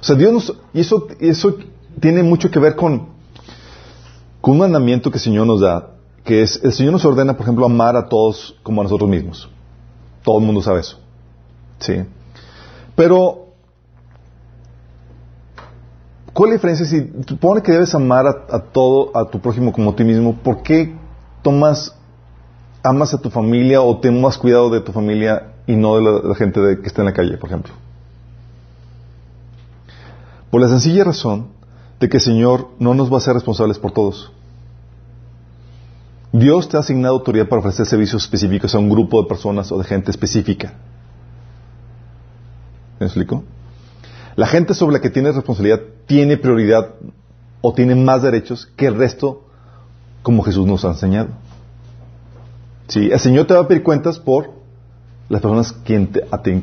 O 0.00 0.04
sea, 0.04 0.14
Dios 0.14 0.32
nos, 0.32 0.54
y 0.72 0.80
eso, 0.80 1.08
eso 1.18 1.56
tiene 2.00 2.22
mucho 2.22 2.50
que 2.50 2.58
ver 2.58 2.76
con, 2.76 3.08
con 4.40 4.52
un 4.52 4.58
mandamiento 4.58 5.10
que 5.10 5.18
el 5.18 5.24
Señor 5.24 5.46
nos 5.46 5.60
da, 5.60 5.90
que 6.22 6.42
es, 6.42 6.60
el 6.62 6.72
Señor 6.72 6.92
nos 6.92 7.04
ordena, 7.04 7.32
por 7.34 7.42
ejemplo, 7.42 7.66
amar 7.66 7.96
a 7.96 8.08
todos 8.08 8.56
como 8.62 8.80
a 8.80 8.84
nosotros 8.84 9.10
mismos. 9.10 9.48
Todo 10.22 10.38
el 10.38 10.44
mundo 10.44 10.62
sabe 10.62 10.80
eso. 10.80 10.98
¿Sí? 11.78 12.04
Pero, 12.94 13.48
¿cuál 16.32 16.50
es 16.50 16.52
la 16.52 16.70
diferencia 16.70 16.86
si 16.86 17.12
supone 17.26 17.62
que 17.62 17.72
debes 17.72 17.94
amar 17.94 18.26
a, 18.26 18.58
todo, 18.60 19.16
a 19.16 19.28
tu 19.28 19.40
prójimo 19.40 19.72
como 19.72 19.90
a 19.90 19.96
ti 19.96 20.04
mismo? 20.04 20.34
¿Por 20.34 20.62
qué 20.62 20.94
tomas, 21.42 21.94
amas 22.86 23.12
a 23.14 23.18
tu 23.18 23.30
familia 23.30 23.82
o 23.82 23.98
tomas 23.98 24.38
cuidado 24.38 24.70
de 24.70 24.80
tu 24.80 24.92
familia 24.92 25.54
y 25.66 25.74
no 25.74 25.96
de 25.96 26.28
la, 26.28 26.34
gente 26.34 26.60
que 26.80 26.86
está 26.86 27.02
en 27.02 27.06
la 27.06 27.12
calle, 27.12 27.36
por 27.36 27.50
ejemplo? 27.50 27.74
Por 30.50 30.60
la 30.60 30.68
sencilla 30.68 31.04
razón 31.04 31.48
de 31.98 32.08
que 32.08 32.18
el 32.18 32.22
Señor 32.22 32.68
no 32.78 32.94
nos 32.94 33.12
va 33.12 33.18
a 33.18 33.20
ser 33.20 33.34
responsables 33.34 33.78
por 33.78 33.92
todos. 33.92 34.30
Dios 36.32 36.68
te 36.68 36.76
ha 36.76 36.80
asignado 36.80 37.14
autoridad 37.14 37.48
para 37.48 37.60
ofrecer 37.60 37.86
servicios 37.86 38.22
específicos 38.22 38.74
a 38.74 38.78
un 38.78 38.90
grupo 38.90 39.22
de 39.22 39.28
personas 39.28 39.72
o 39.72 39.78
de 39.78 39.84
gente 39.84 40.10
específica. 40.10 40.74
¿Me 43.00 43.06
explico? 43.06 43.42
La 44.36 44.46
gente 44.46 44.74
sobre 44.74 44.94
la 44.94 45.00
que 45.00 45.10
tienes 45.10 45.34
responsabilidad 45.34 45.80
tiene 46.06 46.36
prioridad 46.36 46.94
o 47.62 47.72
tiene 47.72 47.94
más 47.94 48.22
derechos 48.22 48.66
que 48.76 48.86
el 48.86 48.96
resto 48.96 49.44
como 50.22 50.42
Jesús 50.42 50.66
nos 50.66 50.84
ha 50.84 50.88
enseñado. 50.88 51.30
Sí, 52.88 53.10
el 53.10 53.18
Señor 53.18 53.46
te 53.46 53.54
va 53.54 53.60
a 53.60 53.68
pedir 53.68 53.82
cuentas 53.82 54.18
por 54.18 54.50
las 55.28 55.40
personas 55.40 55.72
quien 55.72 56.08
te, 56.08 56.22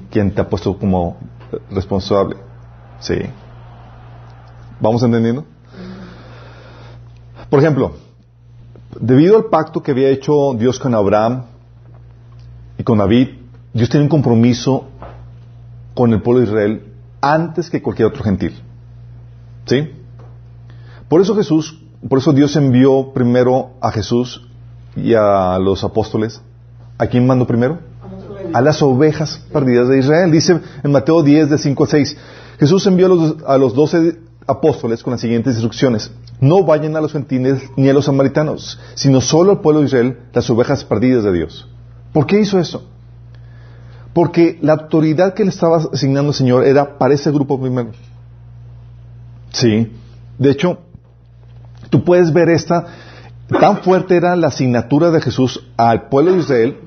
quien 0.10 0.32
te 0.32 0.42
ha 0.42 0.48
puesto 0.48 0.78
como 0.78 1.18
responsable. 1.70 2.38
Sí. 3.00 3.16
¿Vamos 4.80 5.04
entendiendo? 5.04 5.46
Por 7.50 7.60
ejemplo, 7.60 7.94
debido 9.00 9.38
al 9.38 9.46
pacto 9.46 9.84
que 9.84 9.92
había 9.92 10.10
hecho 10.10 10.54
Dios 10.58 10.80
con 10.80 10.96
Abraham 10.96 11.44
y 12.78 12.84
con 12.84 12.98
David, 12.98 13.30
Dios 13.74 13.90
tenía 13.90 14.04
un 14.04 14.10
compromiso 14.10 14.86
con 15.94 16.14
el 16.14 16.22
pueblo 16.22 16.42
de 16.42 16.48
Israel 16.48 16.94
antes 17.22 17.70
que 17.70 17.82
cualquier 17.82 18.08
otro 18.08 18.24
gentil. 18.24 18.60
¿Sí? 19.66 19.92
Por 21.08 21.22
eso 21.22 21.36
Jesús, 21.36 21.80
por 22.08 22.20
eso 22.20 22.34
Dios 22.34 22.56
envió 22.56 23.12
primero 23.14 23.72
a 23.82 23.92
Jesús 23.92 24.48
y 24.96 25.14
a 25.14 25.58
los 25.60 25.84
apóstoles. 25.84 26.42
¿A 26.98 27.08
quién 27.08 27.26
mandó 27.26 27.48
primero? 27.48 27.80
A 28.54 28.62
las 28.62 28.82
ovejas 28.82 29.42
perdidas 29.52 29.88
de 29.88 30.00
Israel. 30.00 30.32
Dice 30.32 30.60
en 30.84 30.92
Mateo 30.92 31.24
10, 31.24 31.50
de 31.50 31.58
5 31.58 31.84
a 31.84 31.88
6. 31.88 32.18
Jesús 32.60 32.86
envió 32.88 33.08
a 33.46 33.58
los, 33.58 33.74
doce 33.74 34.20
apóstoles 34.46 35.04
con 35.04 35.12
las 35.12 35.22
siguientes 35.22 35.56
instrucciones. 35.56 36.12
No 36.40 36.64
vayan 36.64 36.96
a 36.96 37.02
los 37.02 37.14
gentiles 37.14 37.64
ni 37.76 37.90
a 37.90 37.94
los 37.94 38.06
samaritanos, 38.06 38.80
sino 38.96 39.22
solo 39.22 39.52
al 39.52 39.62
pueblo 39.62 39.82
de 39.82 39.88
Israel, 39.88 40.20
las 40.34 40.50
ovejas 40.50 40.84
perdidas 40.84 41.24
de 41.24 41.34
Dios. 41.34 41.68
¿Por 42.12 42.26
qué 42.26 42.40
hizo 42.40 42.60
eso? 42.60 42.84
Porque 44.14 44.60
la 44.62 44.74
autoridad 44.74 45.34
que 45.34 45.44
le 45.44 45.50
estaba 45.50 45.78
asignando 45.78 46.30
el 46.30 46.36
Señor 46.36 46.66
era 46.66 46.98
para 46.98 47.14
ese 47.14 47.32
grupo 47.32 47.60
primero. 47.60 47.92
Sí. 49.52 49.92
De 50.38 50.52
hecho, 50.52 50.80
tú 51.90 52.04
puedes 52.04 52.32
ver 52.34 52.50
esta, 52.50 52.86
tan 53.48 53.78
fuerte 53.84 54.16
era 54.16 54.36
la 54.36 54.48
asignatura 54.48 55.12
de 55.12 55.22
Jesús 55.22 55.64
al 55.78 56.10
pueblo 56.10 56.34
de 56.34 56.40
Israel, 56.40 56.78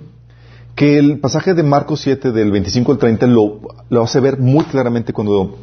que 0.74 0.98
el 0.98 1.20
pasaje 1.20 1.54
de 1.54 1.62
Marcos 1.62 2.00
7, 2.00 2.32
del 2.32 2.50
25 2.50 2.92
al 2.92 2.98
30, 2.98 3.26
lo, 3.26 4.02
hace 4.02 4.20
ver 4.20 4.38
muy 4.38 4.64
claramente 4.64 5.12
cuando 5.12 5.56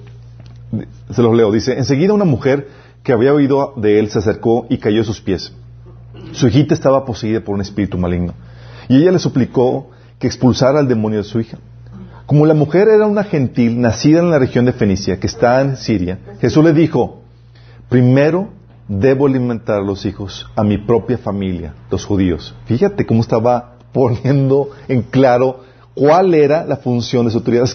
se 1.12 1.22
los 1.22 1.36
leo, 1.36 1.52
dice, 1.52 1.78
enseguida 1.78 2.14
una 2.14 2.26
mujer 2.26 2.68
que 3.04 3.14
había 3.14 3.34
oído 3.34 3.74
de 3.76 4.00
él 4.00 4.10
se 4.10 4.20
acercó 4.20 4.66
y 4.70 4.78
cayó 4.78 5.02
a 5.02 5.06
sus 5.06 5.22
pies. 5.22 5.54
Su 6.32 6.48
hijita 6.48 6.74
estaba 6.74 7.06
poseída 7.06 7.42
por 7.42 7.54
un 7.54 7.62
espíritu 7.62 7.98
maligno. 7.98 8.34
Y 8.88 8.98
ella 8.98 9.12
le 9.12 9.20
suplicó 9.20 9.92
que 10.18 10.28
expulsara 10.28 10.80
al 10.80 10.88
demonio 10.88 11.20
de 11.20 11.26
su 11.26 11.40
hija. 11.40 11.58
Como 12.26 12.46
la 12.46 12.54
mujer 12.54 12.88
era 12.88 13.06
una 13.06 13.24
gentil 13.24 13.82
nacida 13.82 14.20
en 14.20 14.32
la 14.32 14.40
región 14.40 14.66
de 14.66 14.74
Fenicia, 14.74 15.20
que 15.20 15.28
está 15.28 15.62
en 15.62 15.76
Siria, 15.76 16.20
Jesús 16.40 16.64
le 16.64 16.74
dijo, 16.74 17.22
primero 17.90 18.50
debo 19.00 19.28
alimentar 19.28 19.78
a 19.78 19.84
los 19.84 20.06
hijos, 20.06 20.48
a 20.56 20.64
mi 20.64 20.78
propia 20.78 21.18
familia, 21.18 21.74
los 21.90 22.06
judíos. 22.06 22.54
Fíjate 22.66 23.06
cómo 23.06 23.22
estaba 23.22 23.78
poniendo 23.92 24.70
en 24.88 25.04
claro 25.04 25.62
cuál 25.94 26.34
era 26.34 26.66
la 26.66 26.78
función 26.78 27.26
de 27.26 27.32
su 27.32 27.38
autoridad 27.40 27.70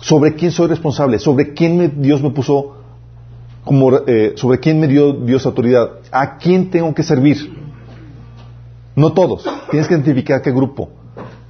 sobre 0.00 0.34
quién 0.34 0.50
soy 0.50 0.66
responsable, 0.66 1.18
sobre 1.18 1.54
quién 1.54 2.02
Dios 2.02 2.22
me 2.22 2.30
puso 2.30 2.76
como, 3.64 3.98
eh, 4.06 4.32
sobre 4.36 4.58
quién 4.58 4.80
me 4.80 4.88
dio 4.88 5.12
Dios 5.12 5.46
autoridad, 5.46 5.90
a 6.10 6.38
quién 6.38 6.70
tengo 6.70 6.92
que 6.94 7.02
servir. 7.02 7.56
No 8.96 9.12
todos, 9.12 9.44
tienes 9.70 9.88
que 9.88 9.94
identificar 9.94 10.42
qué 10.42 10.50
grupo, 10.50 10.90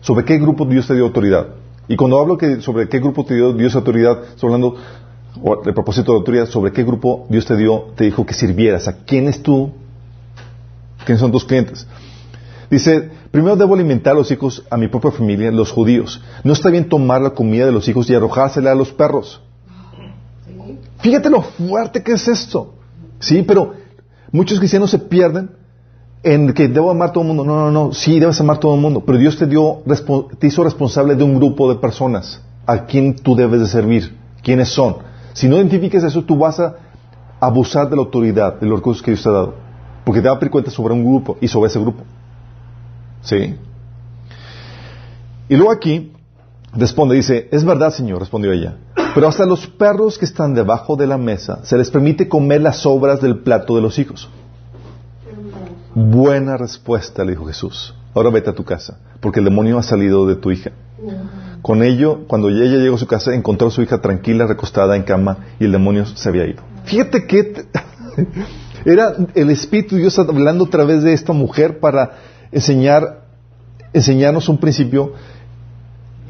sobre 0.00 0.24
qué 0.24 0.38
grupo 0.38 0.66
Dios 0.66 0.86
te 0.86 0.94
dio 0.94 1.04
autoridad. 1.04 1.48
Y 1.88 1.96
cuando 1.96 2.20
hablo 2.20 2.36
que 2.38 2.60
sobre 2.60 2.88
qué 2.88 3.00
grupo 3.00 3.24
te 3.24 3.34
dio 3.34 3.52
Dios 3.52 3.74
autoridad, 3.74 4.22
estoy 4.24 4.48
hablando 4.48 4.76
de 5.64 5.72
propósito 5.72 6.12
de 6.12 6.18
autoridad, 6.18 6.46
sobre 6.46 6.72
qué 6.72 6.84
grupo 6.84 7.26
Dios 7.28 7.46
te 7.46 7.56
dio, 7.56 7.86
te 7.96 8.04
dijo 8.04 8.26
que 8.26 8.34
sirvieras, 8.34 8.86
a 8.88 9.04
quién 9.04 9.28
es 9.28 9.42
tú, 9.42 9.72
quiénes 11.04 11.20
son 11.20 11.32
tus 11.32 11.44
clientes. 11.44 11.86
Dice, 12.70 13.10
primero 13.30 13.56
debo 13.56 13.74
alimentar 13.74 14.12
a 14.12 14.16
los 14.16 14.30
hijos, 14.30 14.64
a 14.70 14.76
mi 14.76 14.88
propia 14.88 15.10
familia, 15.10 15.50
los 15.50 15.70
judíos. 15.70 16.22
No 16.42 16.52
está 16.52 16.70
bien 16.70 16.88
tomar 16.88 17.20
la 17.20 17.30
comida 17.30 17.66
de 17.66 17.72
los 17.72 17.86
hijos 17.88 18.08
y 18.08 18.14
arrojársela 18.14 18.72
a 18.72 18.74
los 18.74 18.92
perros. 18.92 19.40
Fíjate 21.00 21.28
lo 21.28 21.42
fuerte 21.42 22.02
que 22.02 22.12
es 22.12 22.28
esto. 22.28 22.74
Sí, 23.18 23.42
pero 23.42 23.74
muchos 24.30 24.58
cristianos 24.58 24.90
se 24.90 24.98
pierden 24.98 25.50
en 26.22 26.52
que 26.54 26.68
debo 26.68 26.90
amar 26.90 27.10
a 27.10 27.12
todo 27.12 27.22
el 27.22 27.28
mundo. 27.28 27.44
No, 27.44 27.56
no, 27.56 27.70
no. 27.70 27.92
Sí, 27.92 28.18
debes 28.20 28.40
amar 28.40 28.56
a 28.56 28.60
todo 28.60 28.74
el 28.74 28.80
mundo. 28.80 29.02
Pero 29.04 29.18
Dios 29.18 29.36
te 29.36 29.46
dio, 29.46 29.82
te 30.38 30.46
hizo 30.46 30.64
responsable 30.64 31.14
de 31.14 31.24
un 31.24 31.34
grupo 31.34 31.72
de 31.72 31.78
personas 31.78 32.40
a 32.64 32.86
quien 32.86 33.16
tú 33.16 33.34
debes 33.34 33.60
de 33.60 33.66
servir. 33.66 34.16
¿Quiénes 34.42 34.68
son? 34.68 35.11
Si 35.32 35.48
no 35.48 35.56
identificas 35.56 36.04
eso, 36.04 36.22
tú 36.24 36.36
vas 36.36 36.60
a 36.60 36.76
abusar 37.40 37.88
de 37.88 37.96
la 37.96 38.02
autoridad, 38.02 38.60
de 38.60 38.66
los 38.66 38.78
recursos 38.78 39.02
que 39.02 39.12
Dios 39.12 39.22
te 39.22 39.28
ha 39.28 39.32
dado. 39.32 39.54
Porque 40.04 40.20
te 40.20 40.28
va 40.28 40.34
a 40.34 40.38
pedir 40.38 40.50
cuenta 40.50 40.70
sobre 40.70 40.94
un 40.94 41.04
grupo 41.04 41.38
y 41.40 41.48
sobre 41.48 41.68
ese 41.68 41.80
grupo. 41.80 42.02
¿Sí? 43.22 43.56
Y 45.48 45.56
luego 45.56 45.72
aquí 45.72 46.12
responde, 46.72 47.14
dice, 47.14 47.48
es 47.50 47.64
verdad, 47.64 47.90
Señor, 47.90 48.20
respondió 48.20 48.52
ella. 48.52 48.76
Pero 49.14 49.28
hasta 49.28 49.44
los 49.44 49.66
perros 49.66 50.18
que 50.18 50.24
están 50.24 50.54
debajo 50.54 50.96
de 50.96 51.06
la 51.06 51.18
mesa 51.18 51.64
se 51.64 51.76
les 51.76 51.90
permite 51.90 52.28
comer 52.28 52.62
las 52.62 52.78
sobras 52.78 53.20
del 53.20 53.40
plato 53.40 53.76
de 53.76 53.82
los 53.82 53.98
hijos. 53.98 54.28
Buena 55.94 56.56
respuesta, 56.56 57.24
le 57.24 57.32
dijo 57.32 57.44
Jesús. 57.44 57.94
Ahora 58.14 58.30
vete 58.30 58.50
a 58.50 58.54
tu 58.54 58.64
casa, 58.64 58.98
porque 59.20 59.40
el 59.40 59.44
demonio 59.44 59.78
ha 59.78 59.82
salido 59.82 60.26
de 60.26 60.36
tu 60.36 60.50
hija. 60.50 60.72
Con 61.62 61.82
ello, 61.82 62.26
cuando 62.26 62.48
ella 62.48 62.76
llegó 62.78 62.96
a 62.96 62.98
su 62.98 63.06
casa, 63.06 63.34
encontró 63.34 63.68
a 63.68 63.70
su 63.70 63.82
hija 63.82 64.00
tranquila, 64.00 64.46
recostada 64.46 64.96
en 64.96 65.02
cama, 65.02 65.38
y 65.60 65.64
el 65.64 65.72
demonio 65.72 66.06
se 66.06 66.28
había 66.28 66.46
ido. 66.46 66.62
Fíjate 66.84 67.26
que 67.26 67.64
era 68.84 69.14
el 69.34 69.50
Espíritu 69.50 69.96
Dios 69.96 70.18
hablando 70.18 70.64
a 70.64 70.70
través 70.70 71.02
de 71.02 71.12
esta 71.12 71.32
mujer 71.32 71.78
para 71.80 72.12
enseñar, 72.50 73.24
enseñarnos 73.92 74.48
un 74.48 74.58
principio 74.58 75.12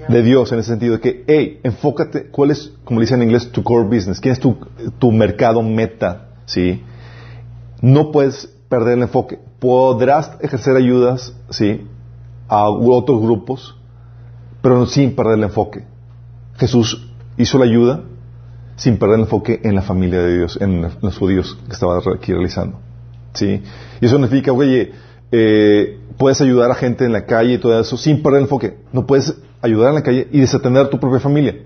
de 0.08 0.22
Dios 0.22 0.50
en 0.52 0.58
ese 0.58 0.70
sentido 0.70 0.94
de 0.94 1.00
que, 1.00 1.24
hey, 1.26 1.60
enfócate, 1.62 2.26
¿cuál 2.26 2.50
es, 2.50 2.72
como 2.84 3.00
dice 3.00 3.14
en 3.14 3.22
inglés, 3.22 3.50
tu 3.52 3.62
core 3.62 3.84
business? 3.84 4.20
¿Quién 4.20 4.32
es 4.32 4.40
tu, 4.40 4.56
tu 4.98 5.12
mercado 5.12 5.62
meta? 5.62 6.28
¿Sí? 6.44 6.82
No 7.80 8.10
puedes 8.10 8.46
perder 8.68 8.98
el 8.98 9.04
enfoque. 9.04 9.38
Podrás 9.58 10.32
ejercer 10.40 10.76
ayudas, 10.76 11.34
¿sí? 11.50 11.86
A 12.48 12.68
otros 12.68 13.20
grupos, 13.20 13.76
pero 14.62 14.86
sin 14.86 15.14
perder 15.14 15.38
el 15.38 15.44
enfoque. 15.44 15.84
Jesús 16.56 17.06
hizo 17.36 17.58
la 17.58 17.64
ayuda 17.64 18.02
sin 18.76 18.96
perder 18.96 19.16
el 19.16 19.22
enfoque 19.22 19.60
en 19.62 19.74
la 19.74 19.82
familia 19.82 20.22
de 20.22 20.38
Dios, 20.38 20.58
en 20.60 20.82
los 21.00 21.18
judíos 21.18 21.58
que 21.66 21.72
estaba 21.72 21.98
aquí 21.98 22.32
realizando. 22.32 22.78
¿Sí? 23.34 23.62
Y 24.00 24.06
eso 24.06 24.16
significa, 24.16 24.52
oye, 24.52 24.92
eh, 25.30 25.98
puedes 26.16 26.40
ayudar 26.40 26.70
a 26.70 26.74
gente 26.74 27.04
en 27.04 27.12
la 27.12 27.26
calle 27.26 27.54
y 27.54 27.58
todo 27.58 27.78
eso 27.78 27.96
sin 27.96 28.22
perder 28.22 28.38
el 28.38 28.44
enfoque. 28.44 28.78
No 28.92 29.06
puedes 29.06 29.34
ayudar 29.60 29.90
en 29.90 29.94
la 29.96 30.02
calle 30.02 30.28
y 30.30 30.40
desatender 30.40 30.86
a 30.86 30.90
tu 30.90 30.98
propia 30.98 31.20
familia. 31.20 31.56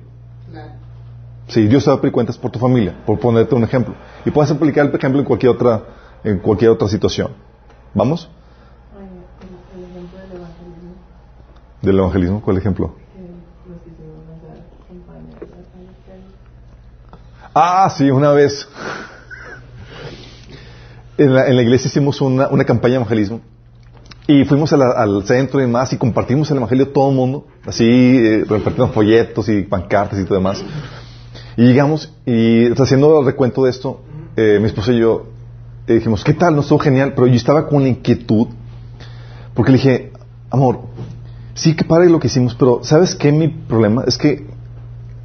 Sí, 1.48 1.68
Dios 1.68 1.84
te 1.84 1.90
va 1.90 1.96
a 1.96 2.00
pedir 2.00 2.12
cuentas 2.12 2.36
por 2.36 2.50
tu 2.50 2.58
familia, 2.58 2.96
por 3.06 3.20
ponerte 3.20 3.54
un 3.54 3.62
ejemplo. 3.62 3.94
Y 4.24 4.30
puedes 4.30 4.50
aplicar 4.50 4.86
el 4.86 4.94
ejemplo 4.94 5.20
en 5.20 5.26
cualquier 5.26 5.52
otra, 5.52 5.82
en 6.24 6.38
cualquier 6.38 6.72
otra 6.72 6.88
situación. 6.88 7.30
¿Vamos? 7.94 8.28
Del 11.86 11.98
evangelismo, 12.00 12.42
¿cuál 12.42 12.58
ejemplo? 12.58 12.96
Ah, 17.54 17.88
sí, 17.96 18.10
una 18.10 18.32
vez. 18.32 18.68
En 21.18 21.32
la, 21.32 21.46
en 21.46 21.56
la 21.56 21.62
iglesia 21.62 21.88
hicimos 21.88 22.20
una, 22.20 22.48
una 22.48 22.64
campaña 22.64 22.90
de 22.90 22.96
evangelismo 22.96 23.40
y 24.26 24.44
fuimos 24.44 24.70
al 24.74 25.24
centro 25.24 25.60
y 25.60 25.62
demás 25.62 25.90
y 25.94 25.96
compartimos 25.96 26.50
el 26.50 26.58
evangelio 26.58 26.88
todo 26.88 27.08
el 27.08 27.16
mundo, 27.16 27.46
así 27.64 27.86
eh, 27.86 28.44
repartiendo 28.46 28.92
folletos 28.92 29.48
y 29.48 29.62
pancartas 29.62 30.18
y 30.18 30.24
todo 30.24 30.34
demás. 30.34 30.62
Y 31.56 31.62
llegamos 31.62 32.12
y 32.26 32.70
haciendo 32.70 33.20
el 33.20 33.24
recuento 33.24 33.64
de 33.64 33.70
esto, 33.70 34.02
eh, 34.36 34.58
mi 34.60 34.66
esposa 34.66 34.92
y 34.92 34.98
yo 34.98 35.24
eh, 35.86 35.94
dijimos, 35.94 36.22
¿qué 36.22 36.34
tal? 36.34 36.54
No 36.54 36.60
estuvo 36.60 36.80
genial, 36.80 37.14
pero 37.14 37.26
yo 37.28 37.34
estaba 37.36 37.66
con 37.66 37.82
la 37.82 37.88
inquietud 37.88 38.48
porque 39.54 39.72
le 39.72 39.78
dije, 39.78 40.12
amor, 40.50 40.80
sí 41.56 41.74
que 41.74 41.84
padre 41.84 42.08
lo 42.08 42.20
que 42.20 42.28
hicimos, 42.28 42.54
pero 42.54 42.80
¿sabes 42.84 43.16
qué? 43.16 43.32
Mi 43.32 43.48
problema 43.48 44.04
es 44.06 44.16
que 44.16 44.46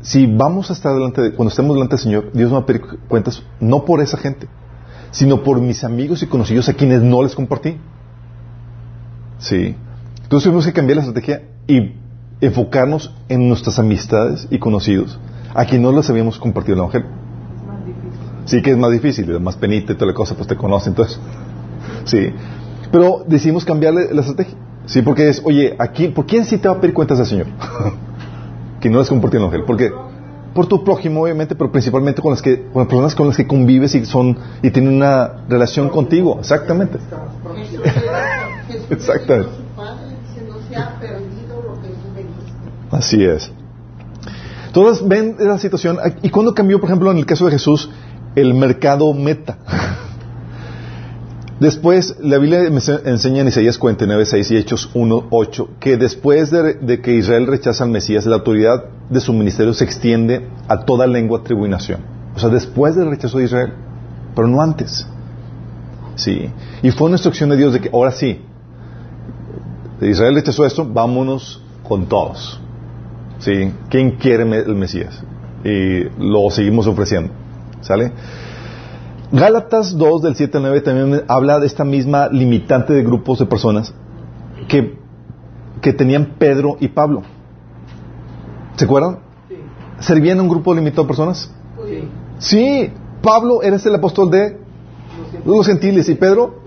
si 0.02 0.26
vamos 0.26 0.72
a 0.72 0.74
estar 0.74 0.96
delante, 0.96 1.22
de, 1.22 1.34
cuando 1.34 1.50
estemos 1.50 1.76
delante 1.76 1.96
del 1.96 2.04
Señor, 2.04 2.32
Dios 2.34 2.50
me 2.50 2.56
va 2.56 2.64
a 2.64 2.66
pedir 2.66 2.82
cuentas 3.08 3.44
no 3.60 3.86
por 3.86 4.02
esa 4.02 4.18
gente, 4.18 4.48
sino 5.12 5.44
por 5.44 5.62
mis 5.62 5.84
amigos 5.84 6.24
y 6.24 6.28
conocidos 6.28 6.68
a 6.70 6.74
quienes 6.74 7.04
no 7.04 7.22
les 7.22 7.36
compartí. 7.36 7.78
Sí. 9.38 9.76
Entonces 10.24 10.46
tuvimos 10.46 10.66
que 10.66 10.74
cambiar 10.74 10.98
la 10.98 11.04
estrategia 11.04 11.44
y 11.68 11.94
enfocarnos 12.40 13.14
en 13.30 13.48
nuestras 13.48 13.78
amistades 13.78 14.48
y 14.50 14.58
conocidos, 14.58 15.20
a 15.54 15.66
quienes 15.66 15.82
no 15.82 15.96
les 15.96 16.10
habíamos 16.10 16.40
compartido 16.40 16.76
el 16.76 16.80
Evangelio. 16.80 17.08
Sí 18.46 18.62
que 18.62 18.72
es 18.72 18.78
más 18.78 18.92
difícil, 18.92 19.30
es 19.30 19.42
más 19.42 19.58
penita 19.58 19.94
toda 19.94 20.08
la 20.08 20.14
cosa, 20.14 20.34
pues 20.36 20.48
te 20.48 20.56
conocen, 20.56 20.94
entonces. 20.94 21.20
Sí. 22.06 22.34
Pero 22.92 23.24
decidimos 23.28 23.66
cambiarle 23.66 24.14
la 24.14 24.22
estrategia. 24.22 24.56
Sí, 24.86 25.02
porque 25.02 25.30
es, 25.30 25.42
oye, 25.46 25.76
aquí, 25.80 26.08
¿por 26.10 26.26
quién 26.26 26.46
sí 26.46 26.58
te 26.58 26.68
va 26.68 26.76
a 26.76 26.82
pedir 26.82 26.94
cuentas 26.94 27.20
al 27.20 27.26
Señor? 27.26 27.48
que 28.82 28.90
no 28.90 29.00
les 29.00 29.10
compartió 29.10 29.38
el 29.38 29.44
Evangelio. 29.44 29.66
Porque 29.66 29.92
por 30.54 30.68
tu 30.68 30.84
prójimo, 30.84 31.24
obviamente, 31.24 31.56
pero 31.56 31.72
principalmente 31.72 32.22
con 32.22 32.32
las 32.32 32.42
que, 32.42 32.64
con 32.64 32.82
las 32.82 32.88
personas 32.88 33.16
con 33.16 33.28
las 33.28 33.38
que 33.38 33.48
convives 33.48 33.96
y 33.96 34.06
son 34.06 34.38
y 34.62 34.72
tienen 34.72 34.96
una 34.96 35.46
relación 35.48 35.90
contigo. 35.90 36.38
Exactamente. 36.40 36.98
Exactamente. 38.90 39.50
Así 42.92 43.24
es. 43.24 43.52
Todas 44.74 45.08
ven 45.08 45.38
esa 45.40 45.58
situación. 45.58 45.98
¿Y 46.22 46.30
cuando 46.30 46.54
cambió, 46.54 46.80
por 46.80 46.90
ejemplo, 46.90 47.12
en 47.12 47.18
el 47.18 47.26
caso 47.26 47.46
de 47.46 47.52
Jesús, 47.52 47.90
el 48.36 48.54
mercado 48.54 49.14
meta? 49.14 49.58
Después, 51.62 52.16
la 52.20 52.40
Biblia 52.40 52.64
enseña 52.64 53.42
en 53.42 53.48
Isaías 53.48 53.78
49, 53.78 54.26
6 54.26 54.50
y 54.50 54.58
Hechos 54.58 54.90
1, 54.96 55.28
8, 55.30 55.70
que 55.80 55.96
después 55.96 56.50
de, 56.50 57.02
que 57.04 57.14
Israel 57.14 57.46
rechaza 57.46 57.84
al 57.84 57.92
Mesías, 57.92 58.26
la 58.26 58.38
autoridad 58.38 58.86
de 59.12 59.20
su 59.20 59.32
ministerio 59.32 59.72
se 59.76 59.84
extiende 59.84 60.50
a 60.68 60.80
toda 60.86 61.06
lengua, 61.06 61.44
tribu 61.44 61.68
y 61.68 61.70
nación. 61.70 62.00
O 62.36 62.40
sea, 62.40 62.50
después 62.50 62.96
del 62.96 63.12
rechazo 63.12 63.38
de 63.38 63.44
Israel, 63.44 63.74
pero 64.36 64.48
no 64.48 64.60
antes. 64.60 65.06
Sí. 66.16 66.50
Y 66.82 66.90
fue 66.90 67.06
una 67.06 67.18
instrucción 67.18 67.52
de 67.52 67.58
Dios 67.58 67.74
de 67.74 67.82
que 67.82 67.92
ahora 67.94 68.12
sí, 68.12 68.42
Israel 70.02 70.34
rechazó 70.34 70.66
esto, 70.66 70.84
vámonos 70.84 71.62
con 71.88 72.08
todos. 72.08 72.60
¿Sí? 73.38 73.72
¿Quién 73.88 74.14
quiere 74.14 74.42
el 74.62 74.74
Mesías? 74.74 75.22
Y 75.64 76.06
lo 76.18 76.50
seguimos 76.50 76.88
ofreciendo. 76.88 77.32
¿Sale? 77.82 78.14
Gálatas 79.32 79.98
2 79.98 80.22
del 80.22 80.36
7 80.36 80.58
al 80.58 80.64
9 80.64 80.82
también 80.82 81.24
habla 81.28 81.60
de 81.60 81.68
esta 81.68 81.86
misma 81.86 82.28
limitante 82.28 82.94
de 82.94 83.02
grupos 83.02 83.40
de 83.40 83.46
personas 83.46 83.94
que, 84.68 84.98
que 85.82 85.94
tenían 85.94 86.36
Pedro 86.38 86.76
y 86.80 86.90
Pablo. 86.90 87.24
¿Se 88.76 88.86
acuerdan? 88.86 89.20
Sí. 89.48 89.56
¿Servían 90.00 90.40
a 90.40 90.42
un 90.42 90.50
grupo 90.50 90.74
limitado 90.74 91.04
de 91.04 91.08
personas? 91.08 91.50
Sí. 91.88 92.08
Sí, 92.40 92.90
Pablo 93.22 93.62
era 93.62 93.78
el 93.78 93.96
apóstol 93.96 94.30
de 94.32 94.58
los 95.46 95.66
gentiles 95.66 96.10
y 96.10 96.16
Pedro 96.16 96.62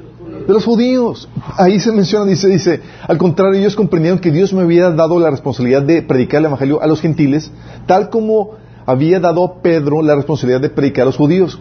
de 0.47 0.53
los 0.53 0.65
judíos. 0.65 1.29
Ahí 1.57 1.81
se 1.81 1.93
menciona, 1.93 2.25
dice, 2.25 2.49
dice, 2.49 2.81
al 3.07 3.19
contrario, 3.19 3.61
ellos 3.61 3.77
comprendieron 3.77 4.19
que 4.19 4.31
Dios 4.31 4.53
me 4.53 4.63
había 4.63 4.91
dado 4.91 5.19
la 5.19 5.31
responsabilidad 5.31 5.83
de 5.83 6.03
predicar 6.03 6.39
el 6.39 6.47
Evangelio 6.47 6.81
a 6.81 6.87
los 6.87 7.01
gentiles, 7.01 7.51
tal 7.87 8.09
como 8.09 8.53
había 8.87 9.21
dado 9.21 9.45
a 9.45 9.63
Pedro 9.63 10.03
la 10.03 10.15
responsabilidad 10.15 10.61
de 10.61 10.71
predicar 10.71 11.03
a 11.03 11.07
los 11.07 11.17
judíos. 11.17 11.59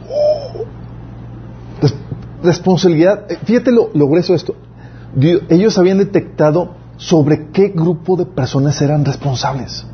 Responsabilidad, 2.44 3.32
eh, 3.32 3.40
fíjate 3.44 3.72
lo, 3.72 3.90
grueso 4.08 4.34
de 4.34 4.38
esto. 4.38 4.56
ellos 5.50 5.78
habían 5.78 5.98
detectado 5.98 6.76
sobre 6.98 7.48
qué 7.52 7.70
grupo 7.70 8.16
de 8.18 8.26
personas 8.26 8.82
eran 8.82 9.06
responsables. 9.06 9.86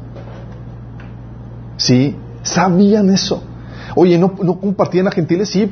¿Sí? 1.77 2.15
Sabían 2.41 3.09
eso. 3.09 3.43
Oye, 3.95 4.17
¿no, 4.17 4.33
no 4.43 4.59
compartían 4.59 5.07
a 5.07 5.11
gentiles? 5.11 5.49
Sí, 5.49 5.71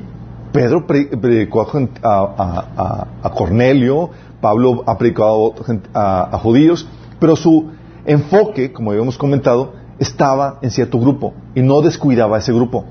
Pedro 0.52 0.88
predicó 0.88 1.68
a, 2.04 3.32
Cornelio, 3.36 4.10
Pablo 4.42 4.84
ha 4.88 4.98
predicado 4.98 5.54
a, 5.94 6.40
judíos, 6.42 6.88
pero 7.20 7.36
su 7.36 7.72
enfoque, 8.06 8.72
como 8.72 8.92
habíamos 8.92 9.18
comentado, 9.18 9.74
estaba 10.00 10.60
en 10.62 10.72
cierto 10.72 11.00
grupo 11.00 11.34
y 11.56 11.62
no 11.62 11.82
descuidaba 11.82 12.38
ese 12.38 12.54
grupo. 12.54 12.86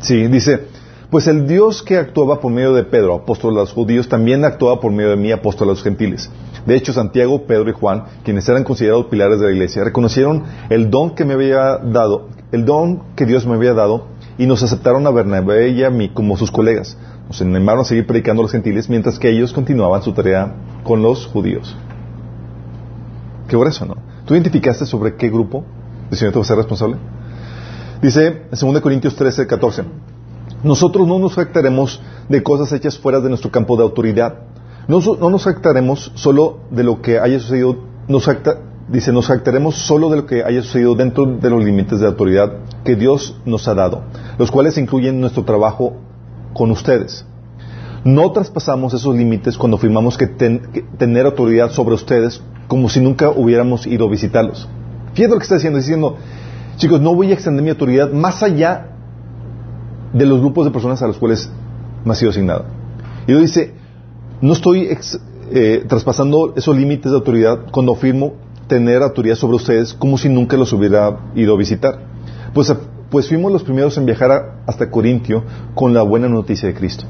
Sí, 0.00 0.26
dice, 0.26 0.68
pues 1.12 1.26
el 1.26 1.46
Dios 1.46 1.82
que 1.82 1.98
actuaba 1.98 2.40
por 2.40 2.50
medio 2.50 2.72
de 2.72 2.84
Pedro, 2.84 3.14
apóstol 3.14 3.52
a 3.58 3.60
los 3.60 3.72
judíos, 3.74 4.08
también 4.08 4.46
actuaba 4.46 4.80
por 4.80 4.92
medio 4.92 5.10
de 5.10 5.16
mí, 5.16 5.30
apóstol 5.30 5.68
a 5.68 5.72
los 5.72 5.82
gentiles. 5.82 6.30
De 6.64 6.74
hecho, 6.74 6.94
Santiago, 6.94 7.42
Pedro 7.46 7.68
y 7.68 7.74
Juan, 7.74 8.04
quienes 8.24 8.48
eran 8.48 8.64
considerados 8.64 9.08
pilares 9.08 9.38
de 9.38 9.44
la 9.44 9.52
iglesia, 9.52 9.84
reconocieron 9.84 10.44
el 10.70 10.88
don 10.88 11.14
que 11.14 11.26
me 11.26 11.34
había 11.34 11.76
dado, 11.76 12.28
el 12.50 12.64
don 12.64 13.02
que 13.14 13.26
Dios 13.26 13.46
me 13.46 13.56
había 13.56 13.74
dado 13.74 14.06
y 14.38 14.46
nos 14.46 14.62
aceptaron 14.62 15.06
a 15.06 15.10
Bernabé 15.10 15.68
y 15.68 15.84
a 15.84 15.90
mí 15.90 16.08
como 16.08 16.38
sus 16.38 16.50
colegas. 16.50 16.96
Nos 17.28 17.42
animaron 17.42 17.82
a 17.82 17.84
seguir 17.84 18.06
predicando 18.06 18.40
a 18.40 18.44
los 18.44 18.52
gentiles 18.52 18.88
mientras 18.88 19.18
que 19.18 19.28
ellos 19.28 19.52
continuaban 19.52 20.00
su 20.00 20.14
tarea 20.14 20.54
con 20.82 21.02
los 21.02 21.26
judíos. 21.26 21.76
qué 23.48 23.56
grueso, 23.58 23.84
¿no? 23.84 23.96
¿Tú 24.24 24.32
identificaste 24.32 24.86
sobre 24.86 25.16
qué 25.16 25.28
grupo 25.28 25.62
el 26.10 26.16
Señor 26.16 26.32
te 26.32 26.42
ser 26.42 26.56
responsable? 26.56 26.96
Dice 28.00 28.44
en 28.50 28.72
2 28.72 28.80
Corintios 28.80 29.14
13, 29.14 29.46
14. 29.46 29.84
Nosotros 30.62 31.08
no 31.08 31.18
nos 31.18 31.34
jactaremos 31.34 32.00
de 32.28 32.42
cosas 32.42 32.72
hechas 32.72 32.98
fuera 32.98 33.20
de 33.20 33.28
nuestro 33.28 33.50
campo 33.50 33.76
de 33.76 33.82
autoridad. 33.82 34.34
No, 34.86 35.00
no 35.00 35.30
nos 35.30 35.44
jactaremos 35.44 36.12
solo 36.14 36.60
de 36.70 36.84
lo 36.84 37.02
que 37.02 37.18
haya 37.18 37.38
sucedido. 37.40 37.76
Nos 38.08 38.28
dice, 38.88 39.12
nos 39.12 39.26
jactaremos 39.26 39.76
solo 39.76 40.08
de 40.10 40.16
lo 40.16 40.26
que 40.26 40.44
haya 40.44 40.62
sucedido 40.62 40.94
dentro 40.94 41.26
de 41.26 41.50
los 41.50 41.64
límites 41.64 42.00
de 42.00 42.06
autoridad 42.06 42.52
que 42.84 42.96
Dios 42.96 43.36
nos 43.44 43.66
ha 43.68 43.74
dado, 43.74 44.02
los 44.38 44.50
cuales 44.50 44.78
incluyen 44.78 45.20
nuestro 45.20 45.44
trabajo 45.44 45.94
con 46.52 46.70
ustedes. 46.70 47.24
No 48.04 48.32
traspasamos 48.32 48.94
esos 48.94 49.14
límites 49.16 49.56
cuando 49.56 49.76
afirmamos 49.76 50.18
que, 50.18 50.26
tener 50.26 51.26
autoridad 51.26 51.70
sobre 51.70 51.94
ustedes 51.94 52.42
como 52.66 52.88
si 52.88 53.00
nunca 53.00 53.30
hubiéramos 53.30 53.86
ido 53.86 54.06
a 54.06 54.10
visitarlos. 54.10 54.68
Fíjate 55.14 55.34
lo 55.34 55.38
que 55.38 55.44
está 55.44 55.54
diciendo, 55.56 55.78
diciendo, 55.78 56.16
chicos, 56.76 57.00
no 57.00 57.14
voy 57.14 57.30
a 57.30 57.34
extender 57.34 57.62
mi 57.62 57.70
autoridad 57.70 58.12
más 58.12 58.42
allá 58.42 58.91
de 60.12 60.26
los 60.26 60.40
grupos 60.40 60.64
de 60.64 60.70
personas 60.70 61.02
a 61.02 61.06
los 61.06 61.18
cuales 61.18 61.50
me 62.04 62.12
ha 62.12 62.14
sido 62.14 62.30
asignado. 62.30 62.64
Y 63.26 63.32
luego 63.32 63.46
dice, 63.46 63.74
no 64.40 64.52
estoy 64.52 64.88
eh, 65.50 65.84
traspasando 65.88 66.54
esos 66.56 66.76
límites 66.76 67.10
de 67.10 67.18
autoridad 67.18 67.60
cuando 67.70 67.92
afirmo 67.92 68.34
tener 68.66 69.02
autoridad 69.02 69.36
sobre 69.36 69.56
ustedes 69.56 69.94
como 69.94 70.18
si 70.18 70.28
nunca 70.28 70.56
los 70.56 70.72
hubiera 70.72 71.30
ido 71.34 71.54
a 71.54 71.58
visitar. 71.58 72.00
Pues, 72.52 72.74
pues 73.10 73.28
fuimos 73.28 73.52
los 73.52 73.62
primeros 73.62 73.96
en 73.98 74.06
viajar 74.06 74.62
hasta 74.66 74.90
Corintio 74.90 75.44
con 75.74 75.94
la 75.94 76.02
buena 76.02 76.28
noticia 76.28 76.68
de 76.68 76.74
Cristo. 76.74 77.04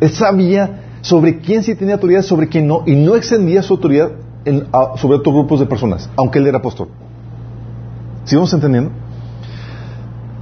Él 0.00 0.10
sabía 0.10 0.98
sobre 1.00 1.38
quién 1.38 1.62
sí 1.62 1.74
tenía 1.74 1.94
autoridad, 1.94 2.22
sobre 2.22 2.48
quién 2.48 2.66
no, 2.66 2.82
y 2.86 2.96
no 2.96 3.16
extendía 3.16 3.62
su 3.62 3.74
autoridad 3.74 4.10
sobre 4.96 5.18
otros 5.18 5.34
grupos 5.34 5.60
de 5.60 5.66
personas, 5.66 6.10
aunque 6.16 6.38
él 6.38 6.46
era 6.46 6.58
apóstol. 6.58 6.88
¿Sí 8.24 8.34
vamos 8.34 8.52
entendiendo? 8.52 8.90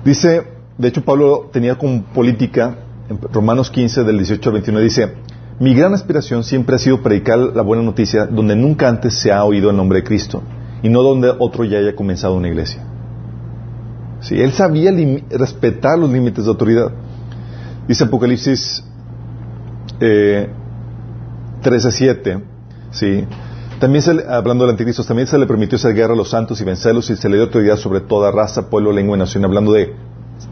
Dice, 0.04 0.53
de 0.78 0.88
hecho 0.88 1.04
Pablo 1.04 1.50
tenía 1.52 1.76
como 1.76 2.02
política, 2.04 2.78
en 3.08 3.20
Romanos 3.32 3.70
15, 3.70 4.04
del 4.04 4.18
18 4.18 4.48
al 4.48 4.52
29, 4.54 4.84
dice, 4.84 5.14
mi 5.60 5.74
gran 5.74 5.94
aspiración 5.94 6.42
siempre 6.42 6.76
ha 6.76 6.78
sido 6.78 7.00
predicar 7.00 7.38
la 7.38 7.62
buena 7.62 7.82
noticia 7.82 8.26
donde 8.26 8.56
nunca 8.56 8.88
antes 8.88 9.14
se 9.14 9.30
ha 9.30 9.44
oído 9.44 9.70
el 9.70 9.76
nombre 9.76 10.00
de 10.00 10.04
Cristo 10.04 10.42
y 10.82 10.88
no 10.88 11.02
donde 11.02 11.32
otro 11.38 11.64
ya 11.64 11.78
haya 11.78 11.94
comenzado 11.94 12.34
una 12.34 12.48
iglesia. 12.48 12.82
Sí, 14.20 14.40
él 14.40 14.52
sabía 14.52 14.90
respetar 15.30 15.98
los 15.98 16.10
límites 16.10 16.44
de 16.44 16.50
autoridad. 16.50 16.90
Dice 17.86 18.04
Apocalipsis 18.04 18.82
eh, 20.00 20.48
13, 21.62 21.92
7, 21.92 22.44
¿sí? 22.90 23.24
También 23.78 24.02
hablando 24.28 24.64
del 24.64 24.72
anticristo, 24.72 25.04
también 25.04 25.28
se 25.28 25.38
le 25.38 25.46
permitió 25.46 25.76
hacer 25.76 25.94
guerra 25.94 26.14
a 26.14 26.16
los 26.16 26.30
santos 26.30 26.60
y 26.60 26.64
vencerlos 26.64 27.10
y 27.10 27.16
se 27.16 27.28
le 27.28 27.36
dio 27.36 27.44
autoridad 27.44 27.76
sobre 27.76 28.00
toda 28.00 28.30
raza, 28.30 28.70
pueblo, 28.70 28.92
lengua 28.92 29.16
y 29.16 29.20
nación, 29.20 29.44
hablando 29.44 29.72
de 29.72 29.94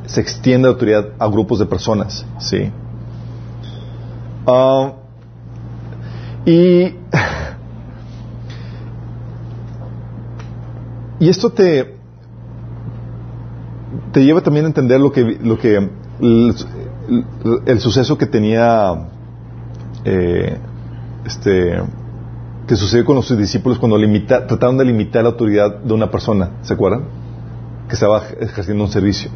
se 0.07 0.21
extiende 0.21 0.69
la 0.69 0.73
autoridad 0.75 1.09
a 1.19 1.27
grupos 1.29 1.59
de 1.59 1.67
personas, 1.67 2.25
¿sí? 2.39 2.71
Ah, 4.47 4.93
y, 6.45 6.85
y 11.21 11.29
esto 11.29 11.51
te, 11.51 11.97
te 14.13 14.25
lleva 14.25 14.41
también 14.41 14.65
a 14.67 14.69
entender 14.69 15.01
lo 15.01 15.13
que, 15.13 15.39
lo 15.43 15.59
que 15.59 15.89
el, 16.21 17.81
suceso 17.81 18.17
que 18.19 18.27
tenía 18.27 19.09
eh, 20.05 20.59
este 21.25 21.81
que 22.67 22.77
sucedió 22.77 23.05
con 23.05 23.17
los 23.17 23.37
discípulos 23.37 23.79
cuando 23.79 23.99
trataron 24.29 24.79
de 24.79 24.85
limitar 24.85 25.25
la 25.25 25.31
autoridad 25.31 25.79
de 25.79 25.93
una 25.93 26.11
persona, 26.11 26.51
¿se 26.63 26.75
acuerdan? 26.75 27.03
Que 27.89 27.95
estaba 27.95 28.23
ejerciendo 28.41 28.85
un 28.85 28.91
servicio. 28.91 29.31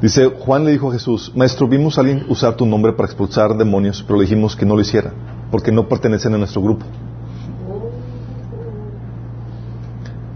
Dice, 0.00 0.26
Juan 0.26 0.64
le 0.64 0.70
dijo 0.70 0.90
a 0.90 0.92
Jesús, 0.92 1.32
Maestro, 1.34 1.66
vimos 1.66 1.98
a 1.98 2.02
alguien 2.02 2.24
usar 2.28 2.54
tu 2.54 2.64
nombre 2.66 2.92
para 2.92 3.06
expulsar 3.06 3.56
demonios, 3.56 4.04
pero 4.06 4.18
le 4.18 4.26
dijimos 4.26 4.54
que 4.54 4.64
no 4.64 4.76
lo 4.76 4.80
hiciera, 4.80 5.12
porque 5.50 5.72
no 5.72 5.88
pertenecen 5.88 6.34
a 6.34 6.38
nuestro 6.38 6.62
grupo. 6.62 6.86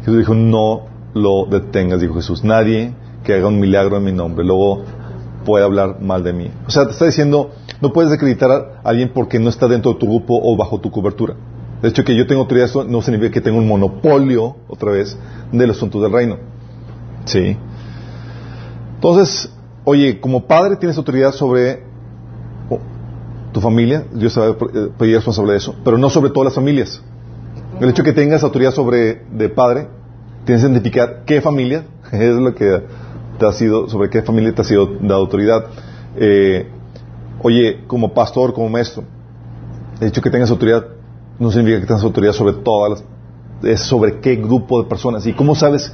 Jesús 0.00 0.18
dijo, 0.18 0.34
no 0.34 0.86
lo 1.14 1.46
detengas, 1.46 2.00
dijo 2.00 2.14
Jesús. 2.14 2.42
Nadie 2.42 2.94
que 3.22 3.34
haga 3.34 3.46
un 3.46 3.60
milagro 3.60 3.98
en 3.98 4.04
mi 4.04 4.12
nombre, 4.12 4.44
luego 4.44 4.82
puede 5.44 5.64
hablar 5.64 6.00
mal 6.00 6.24
de 6.24 6.32
mí. 6.32 6.50
O 6.66 6.70
sea, 6.70 6.86
te 6.86 6.92
está 6.92 7.04
diciendo, 7.04 7.52
no 7.80 7.92
puedes 7.92 8.12
acreditar 8.12 8.50
a 8.50 8.80
alguien 8.82 9.12
porque 9.14 9.38
no 9.38 9.48
está 9.48 9.68
dentro 9.68 9.92
de 9.92 9.98
tu 9.98 10.06
grupo 10.06 10.40
o 10.42 10.56
bajo 10.56 10.80
tu 10.80 10.90
cobertura. 10.90 11.36
De 11.82 11.88
hecho, 11.88 12.04
que 12.04 12.16
yo 12.16 12.26
tengo 12.26 12.42
autoridad 12.42 12.68
no 12.88 13.00
significa 13.02 13.32
que 13.32 13.40
tengo 13.40 13.58
un 13.58 13.68
monopolio, 13.68 14.56
otra 14.68 14.92
vez, 14.92 15.16
de 15.52 15.66
los 15.66 15.76
asuntos 15.76 16.02
del 16.02 16.12
reino. 16.12 16.38
Sí. 17.24 17.56
Entonces, 19.02 19.52
oye, 19.82 20.20
como 20.20 20.46
padre 20.46 20.76
tienes 20.76 20.96
autoridad 20.96 21.32
sobre 21.32 21.82
tu 23.50 23.60
familia, 23.60 24.06
Dios 24.12 24.32
te 24.32 24.38
va 24.38 24.50
a 24.50 24.56
pedir 24.96 25.16
responsable 25.16 25.50
de 25.54 25.58
eso, 25.58 25.74
pero 25.84 25.98
no 25.98 26.08
sobre 26.08 26.30
todas 26.30 26.44
las 26.44 26.54
familias. 26.54 27.02
El 27.80 27.90
hecho 27.90 28.04
que 28.04 28.12
tengas 28.12 28.44
autoridad 28.44 28.70
sobre 28.70 29.24
de 29.32 29.48
padre, 29.48 29.88
tienes 30.44 30.62
que 30.62 30.70
identificar 30.70 31.24
qué 31.26 31.40
familia 31.40 31.84
es 32.12 32.36
lo 32.36 32.54
que 32.54 32.80
te 33.40 33.44
ha 33.44 33.52
sido, 33.52 33.88
sobre 33.88 34.08
qué 34.08 34.22
familia 34.22 34.54
te 34.54 34.62
ha 34.62 34.64
sido 34.64 34.86
dada 35.00 35.16
autoridad. 35.16 35.64
Eh, 36.14 36.68
oye, 37.42 37.80
como 37.88 38.14
pastor, 38.14 38.54
como 38.54 38.68
maestro, 38.68 39.02
el 40.00 40.06
hecho 40.06 40.22
que 40.22 40.30
tengas 40.30 40.52
autoridad 40.52 40.86
no 41.40 41.50
significa 41.50 41.80
que 41.80 41.86
tengas 41.88 42.04
autoridad 42.04 42.34
sobre 42.34 42.52
todas 42.52 43.02
las, 43.02 43.04
es 43.64 43.80
sobre 43.80 44.20
qué 44.20 44.36
grupo 44.36 44.80
de 44.80 44.88
personas. 44.88 45.26
¿Y 45.26 45.32
cómo 45.32 45.56
sabes 45.56 45.92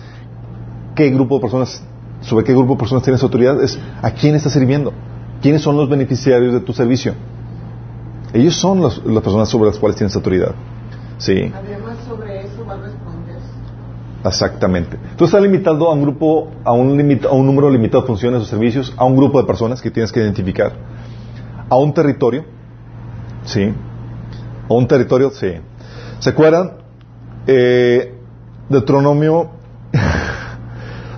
qué 0.95 1.09
grupo 1.09 1.37
de 1.37 1.41
personas 1.41 1.83
sobre 2.21 2.45
qué 2.45 2.53
grupo 2.53 2.75
de 2.75 2.79
personas 2.79 3.05
tienes 3.05 3.23
autoridad 3.23 3.63
es 3.63 3.79
a 4.03 4.11
quién 4.11 4.35
estás 4.35 4.53
sirviendo. 4.53 4.93
¿Quiénes 5.41 5.63
son 5.63 5.77
los 5.77 5.89
beneficiarios 5.89 6.53
de 6.53 6.61
tu 6.61 6.73
servicio? 6.73 7.15
Ellos 8.33 8.55
son 8.55 8.83
las 8.83 9.23
personas 9.23 9.49
sobre 9.49 9.71
las 9.71 9.79
cuales 9.79 9.97
tienes 9.97 10.15
autoridad. 10.17 10.55
Sí. 11.19 11.53
Además, 11.55 11.97
sobre 12.07 12.41
eso 12.41 12.65
va 12.67 12.75
a 12.75 12.79
responder. 12.79 13.37
Exactamente. 14.25 14.99
Tú 15.17 15.25
estás 15.25 15.41
limitado 15.41 15.89
a 15.89 15.95
un 15.95 16.03
grupo, 16.03 16.51
a 16.65 16.73
un, 16.73 17.21
a 17.25 17.33
un 17.33 17.47
número 17.47 17.71
limitado 17.71 18.03
de 18.03 18.07
funciones 18.09 18.43
o 18.43 18.45
servicios, 18.45 18.93
a 18.97 19.05
un 19.05 19.17
grupo 19.17 19.41
de 19.41 19.47
personas 19.47 19.81
que 19.81 19.91
tienes 19.91 20.13
que 20.13 20.21
identificar, 20.21 20.73
a 21.69 21.77
un 21.77 21.95
territorio. 21.95 22.45
Sí. 23.45 23.73
A 24.69 24.75
un 24.75 24.87
territorio, 24.87 25.31
sí. 25.31 25.53
¿Se 26.19 26.31
acuerdan? 26.31 26.73
Eh, 27.47 28.15
Deuteronomio 28.69 29.51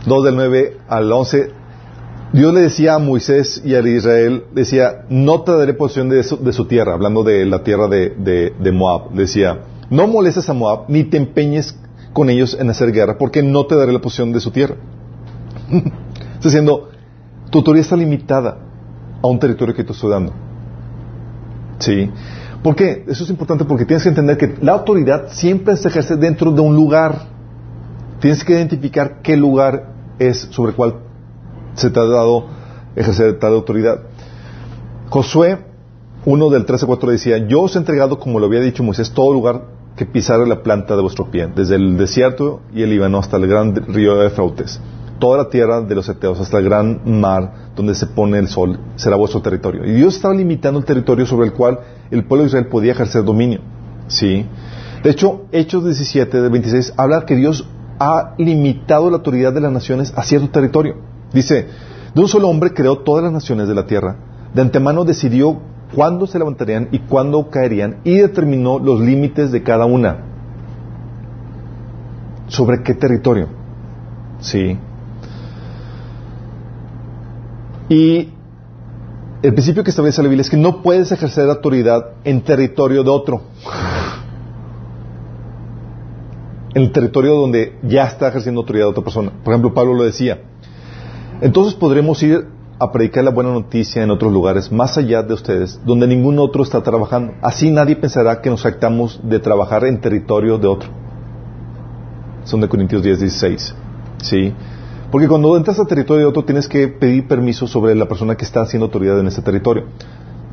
2 0.07 0.25
del 0.25 0.37
9 0.37 0.79
al 0.89 1.13
11, 1.13 1.51
Dios 2.33 2.55
le 2.55 2.61
decía 2.61 2.95
a 2.95 2.99
Moisés 2.99 3.61
y 3.65 3.75
a 3.75 3.81
Israel, 3.81 4.45
decía, 4.55 5.05
no 5.09 5.43
te 5.43 5.53
daré 5.53 5.75
posesión 5.75 6.09
de 6.09 6.23
su, 6.23 6.65
tierra, 6.67 6.95
hablando 6.95 7.25
de 7.25 7.45
la 7.45 7.65
tierra 7.65 7.89
de, 7.89 8.11
de, 8.59 8.73
Moab. 8.73 9.11
Decía, 9.13 9.63
no 9.91 10.07
molestes 10.07 10.49
a 10.49 10.53
Moab, 10.53 10.85
ni 10.89 11.05
te 11.05 11.17
empeñes 11.17 11.77
con 12.13 12.31
ellos 12.31 12.57
en 12.59 12.71
hacer 12.71 12.93
guerra, 12.93 13.19
porque 13.19 13.43
no 13.43 13.67
te 13.67 13.75
daré 13.75 13.93
la 13.93 14.01
posesión 14.01 14.33
de 14.33 14.41
su 14.41 14.53
tierra. 14.53 14.77
está 15.71 16.45
diciendo, 16.45 16.91
tu 17.51 17.59
autoridad 17.59 17.83
está 17.83 17.97
limitada 17.97 18.59
a 19.21 19.27
un 19.27 19.39
territorio 19.39 19.75
que 19.75 19.83
te 19.83 19.93
estoy 19.93 20.11
dando. 20.11 20.33
¿Sí? 21.79 22.11
¿Por 22.63 22.77
qué? 22.77 23.05
Eso 23.09 23.25
es 23.25 23.31
importante 23.31 23.65
porque 23.65 23.85
tienes 23.85 24.03
que 24.03 24.11
entender 24.11 24.37
que 24.37 24.55
la 24.61 24.73
autoridad 24.73 25.29
siempre 25.31 25.77
se 25.77 25.89
ejerce 25.89 26.17
dentro 26.17 26.53
de 26.53 26.61
un 26.61 26.75
lugar. 26.75 27.30
Tienes 28.21 28.45
que 28.45 28.53
identificar 28.53 29.23
qué 29.23 29.37
lugar 29.37 29.93
es 30.19 30.49
sobre 30.51 30.71
el 30.71 30.77
cual 30.77 30.97
se 31.75 31.91
te 31.91 31.99
ha 31.99 32.05
dado 32.05 32.47
ejercer 32.95 33.39
tal 33.39 33.55
autoridad. 33.55 34.01
Josué 35.09 35.59
1 36.27 36.51
del 36.51 36.67
13 36.67 36.87
4 36.87 37.11
decía, 37.11 37.39
yo 37.49 37.63
os 37.63 37.75
he 37.75 37.79
entregado, 37.79 38.19
como 38.19 38.39
lo 38.39 38.47
había 38.47 38.61
dicho 38.61 38.83
Moisés, 38.83 39.13
todo 39.13 39.33
lugar 39.33 39.65
que 39.97 40.05
pisara 40.05 40.45
la 40.47 40.63
planta 40.63 40.95
de 40.97 41.03
vuestro 41.03 41.31
pie, 41.31 41.49
desde 41.55 41.77
el 41.77 41.97
desierto 41.97 42.61
y 42.75 42.83
el 42.83 42.91
Líbano 42.91 43.19
hasta 43.19 43.39
el 43.39 43.47
gran 43.47 43.75
río 43.75 44.17
de 44.17 44.27
Efrautes, 44.27 44.81
toda 45.19 45.39
la 45.39 45.49
tierra 45.49 45.81
de 45.81 45.95
los 45.95 46.09
Eteos 46.09 46.41
hasta 46.41 46.59
el 46.59 46.65
gran 46.65 47.01
mar 47.05 47.71
donde 47.75 47.95
se 47.95 48.07
pone 48.07 48.39
el 48.39 48.49
sol, 48.49 48.79
será 48.97 49.17
vuestro 49.17 49.41
territorio. 49.41 49.85
Y 49.87 49.93
Dios 49.93 50.17
estaba 50.17 50.35
limitando 50.35 50.79
el 50.79 50.85
territorio 50.85 51.25
sobre 51.25 51.47
el 51.47 51.55
cual 51.55 51.81
el 52.11 52.25
pueblo 52.25 52.45
de 52.45 52.49
Israel 52.49 52.67
podía 52.67 52.93
ejercer 52.93 53.25
dominio. 53.25 53.61
¿Sí? 54.09 54.45
De 55.03 55.11
hecho, 55.11 55.47
Hechos 55.53 55.85
17 55.85 56.43
del 56.43 56.51
26 56.51 56.95
habla 56.97 57.25
que 57.25 57.37
Dios 57.37 57.67
ha 58.01 58.35
limitado 58.39 59.11
la 59.11 59.19
autoridad 59.19 59.53
de 59.53 59.61
las 59.61 59.71
naciones 59.71 60.13
a 60.17 60.25
cierto 60.25 60.49
territorio. 60.49 60.97
Dice, 61.33 61.69
de 62.15 62.21
un 62.21 62.27
solo 62.27 62.49
hombre 62.49 62.73
creó 62.73 62.99
todas 62.99 63.23
las 63.23 63.33
naciones 63.33 63.69
de 63.69 63.75
la 63.75 63.87
tierra. 63.87 64.17
De 64.55 64.63
antemano 64.63 65.05
decidió 65.05 65.61
cuándo 65.95 66.27
se 66.27 66.39
levantarían 66.39 66.89
y 66.93 67.01
cuándo 67.01 67.51
caerían 67.51 67.99
y 68.03 68.17
determinó 68.17 68.79
los 68.79 69.01
límites 69.01 69.53
de 69.53 69.63
cada 69.63 69.85
una. 69.85 70.25
¿Sobre 72.49 72.83
qué 72.83 72.95
territorio? 72.95 73.49
Sí. 74.41 74.79
Y 77.91 78.33
el 79.43 79.53
principio 79.53 79.85
que 79.85 79.91
establece 79.91 80.23
la 80.23 80.29
Biblia 80.29 80.43
es 80.43 80.51
que 80.51 80.57
no 80.57 80.83
puedes 80.83 81.13
ejercer 81.13 81.49
autoridad 81.49 82.13
en 82.25 82.41
territorio 82.41 83.05
de 83.05 83.11
otro. 83.11 83.43
El 86.75 86.93
territorio 86.93 87.35
donde 87.35 87.79
ya 87.83 88.05
está 88.05 88.29
ejerciendo 88.29 88.61
autoridad 88.61 88.89
otra 88.89 89.03
persona. 89.03 89.33
Por 89.43 89.53
ejemplo, 89.53 89.75
Pablo 89.75 89.95
lo 89.95 90.05
decía. 90.05 90.41
Entonces 91.41 91.75
podremos 91.75 92.23
ir 92.23 92.47
a 92.79 92.93
predicar 92.93 93.25
la 93.25 93.31
buena 93.31 93.53
noticia 93.53 94.03
en 94.03 94.11
otros 94.11 94.33
lugares, 94.33 94.73
más 94.73 94.97
allá 94.97 95.23
de 95.23 95.35
ustedes, 95.35 95.81
donde 95.85 96.07
ningún 96.07 96.39
otro 96.39 96.63
está 96.63 96.83
trabajando. 96.83 97.35
Así 97.43 97.71
nadie 97.71 97.97
pensará 97.97 98.41
que 98.41 98.49
nos 98.49 98.65
actamos 98.65 99.21
de 99.23 99.39
trabajar 99.39 99.85
en 99.85 100.01
territorio 100.01 100.57
de 100.59 100.67
otro. 100.67 100.89
Son 102.45 102.61
de 102.61 102.69
Corintios 102.69 103.03
10, 103.03 103.21
16. 103.21 103.75
¿Sí? 104.23 104.55
Porque 105.11 105.29
cuando 105.29 105.57
entras 105.57 105.79
a 105.81 105.85
territorio 105.85 106.25
de 106.25 106.29
otro 106.31 106.45
tienes 106.45 106.69
que 106.69 106.89
pedir 106.89 107.27
permiso 107.27 107.67
sobre 107.67 107.95
la 107.95 108.07
persona 108.07 108.37
que 108.37 108.45
está 108.45 108.63
haciendo 108.63 108.87
autoridad 108.87 109.19
en 109.19 109.27
ese 109.27 109.43
territorio. 109.43 109.85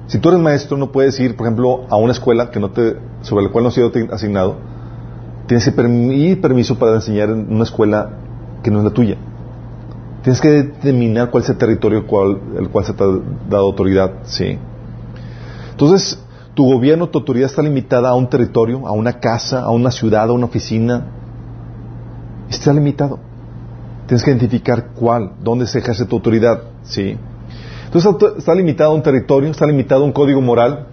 Si 0.07 0.19
tú 0.19 0.29
eres 0.29 0.41
maestro, 0.41 0.77
no 0.77 0.91
puedes 0.91 1.19
ir, 1.19 1.35
por 1.35 1.45
ejemplo, 1.45 1.85
a 1.89 1.97
una 1.97 2.13
escuela 2.13 2.49
que 2.49 2.59
no 2.59 2.71
te, 2.71 2.97
sobre 3.21 3.45
la 3.45 3.51
cual 3.51 3.63
no 3.63 3.69
has 3.69 3.75
sido 3.75 3.91
asignado. 4.11 4.57
Tienes 5.47 5.63
que 5.63 5.71
pedir 5.71 6.41
permiso 6.41 6.77
para 6.77 6.95
enseñar 6.95 7.29
en 7.29 7.51
una 7.51 7.63
escuela 7.63 8.09
que 8.61 8.69
no 8.69 8.79
es 8.79 8.83
la 8.83 8.91
tuya. 8.91 9.17
Tienes 10.21 10.41
que 10.41 10.49
determinar 10.49 11.31
cuál 11.31 11.43
es 11.43 11.49
el 11.49 11.57
territorio 11.57 12.05
cual, 12.05 12.37
el 12.57 12.67
cual 12.69 12.83
se 12.83 12.93
te 12.93 13.01
ha 13.01 13.07
dado 13.49 13.65
autoridad. 13.65 14.11
¿sí? 14.23 14.57
Entonces, 15.71 16.21
tu 16.53 16.65
gobierno, 16.65 17.07
tu 17.07 17.19
autoridad 17.19 17.49
está 17.49 17.61
limitada 17.61 18.09
a 18.09 18.15
un 18.15 18.29
territorio, 18.29 18.85
a 18.87 18.91
una 18.91 19.19
casa, 19.21 19.61
a 19.61 19.71
una 19.71 19.89
ciudad, 19.89 20.29
a 20.29 20.33
una 20.33 20.47
oficina. 20.47 21.05
Está 22.49 22.73
limitado. 22.73 23.19
Tienes 24.05 24.23
que 24.23 24.31
identificar 24.31 24.87
cuál, 24.95 25.31
dónde 25.41 25.65
se 25.65 25.79
ejerce 25.79 26.05
tu 26.05 26.17
autoridad. 26.17 26.61
¿sí? 26.83 27.17
Entonces 27.85 28.37
está 28.37 28.53
limitado 28.53 28.91
a 28.91 28.95
un 28.95 29.03
territorio, 29.03 29.49
está 29.49 29.65
limitado 29.65 30.01
a 30.01 30.05
un 30.05 30.11
código 30.11 30.41
moral. 30.41 30.87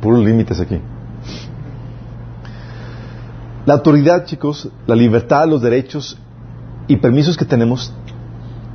Puros 0.00 0.24
límites 0.24 0.60
aquí. 0.60 0.80
La 3.66 3.74
autoridad, 3.74 4.24
chicos, 4.24 4.68
la 4.86 4.94
libertad, 4.94 5.48
los 5.48 5.60
derechos 5.60 6.16
y 6.86 6.98
permisos 6.98 7.36
que 7.36 7.44
tenemos, 7.44 7.92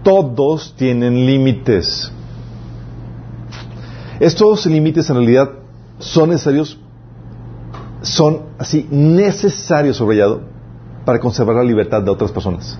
todos 0.04 0.76
tienen 0.76 1.26
límites. 1.26 2.12
Estos 4.20 4.66
límites 4.66 5.10
en 5.10 5.16
realidad 5.16 5.50
son 6.00 6.30
necesarios, 6.32 6.78
son 8.02 8.42
así 8.60 8.86
necesarios, 8.92 9.96
subrayado, 9.96 10.42
para 11.06 11.20
conservar 11.20 11.56
la 11.56 11.64
libertad 11.64 12.02
de 12.02 12.12
otras 12.12 12.34
personas. 12.34 12.78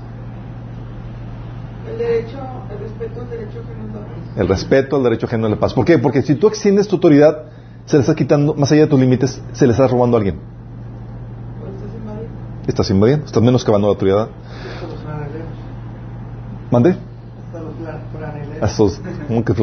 El 1.90 1.98
derecho, 1.98 2.38
el 2.72 2.80
respeto 2.80 3.22
al 3.22 3.30
derecho 3.30 3.60
ajeno 3.62 3.84
a 3.84 4.00
la 4.00 4.06
paz. 4.06 4.38
El 4.38 4.48
respeto 4.50 4.96
al 4.98 5.04
derecho 5.04 5.26
ajeno 5.28 5.48
a 5.48 5.50
la 5.50 5.60
paz. 5.60 5.74
¿Por 5.74 5.86
qué? 5.86 5.98
Porque 5.98 6.22
si 6.24 6.36
tú 6.36 6.48
extiendes 6.48 6.90
tu 6.90 6.98
autoridad, 6.98 7.46
se 7.86 7.96
le 7.96 8.02
estás 8.02 8.18
quitando, 8.18 8.54
más 8.54 8.70
allá 8.74 8.82
de 8.82 8.88
tus 8.88 9.00
límites, 9.00 9.42
se 9.54 9.66
le 9.66 9.72
estás 9.72 9.90
robando 9.90 10.18
a 10.18 10.20
alguien. 10.20 10.61
Estás 12.68 12.90
invadiendo. 12.90 13.26
Estás 13.26 13.42
menoscabando 13.42 13.88
la 13.88 13.94
autoridad. 13.94 14.30
¿Mande? 16.72 16.96
Hasta 18.62 18.84
los 18.84 19.00
¿cómo 19.28 19.44
que 19.44 19.54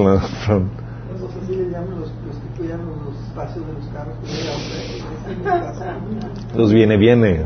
los, 6.56 6.72
viene, 6.72 6.96
viene. 6.96 7.44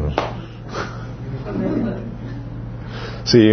Sí. 3.24 3.52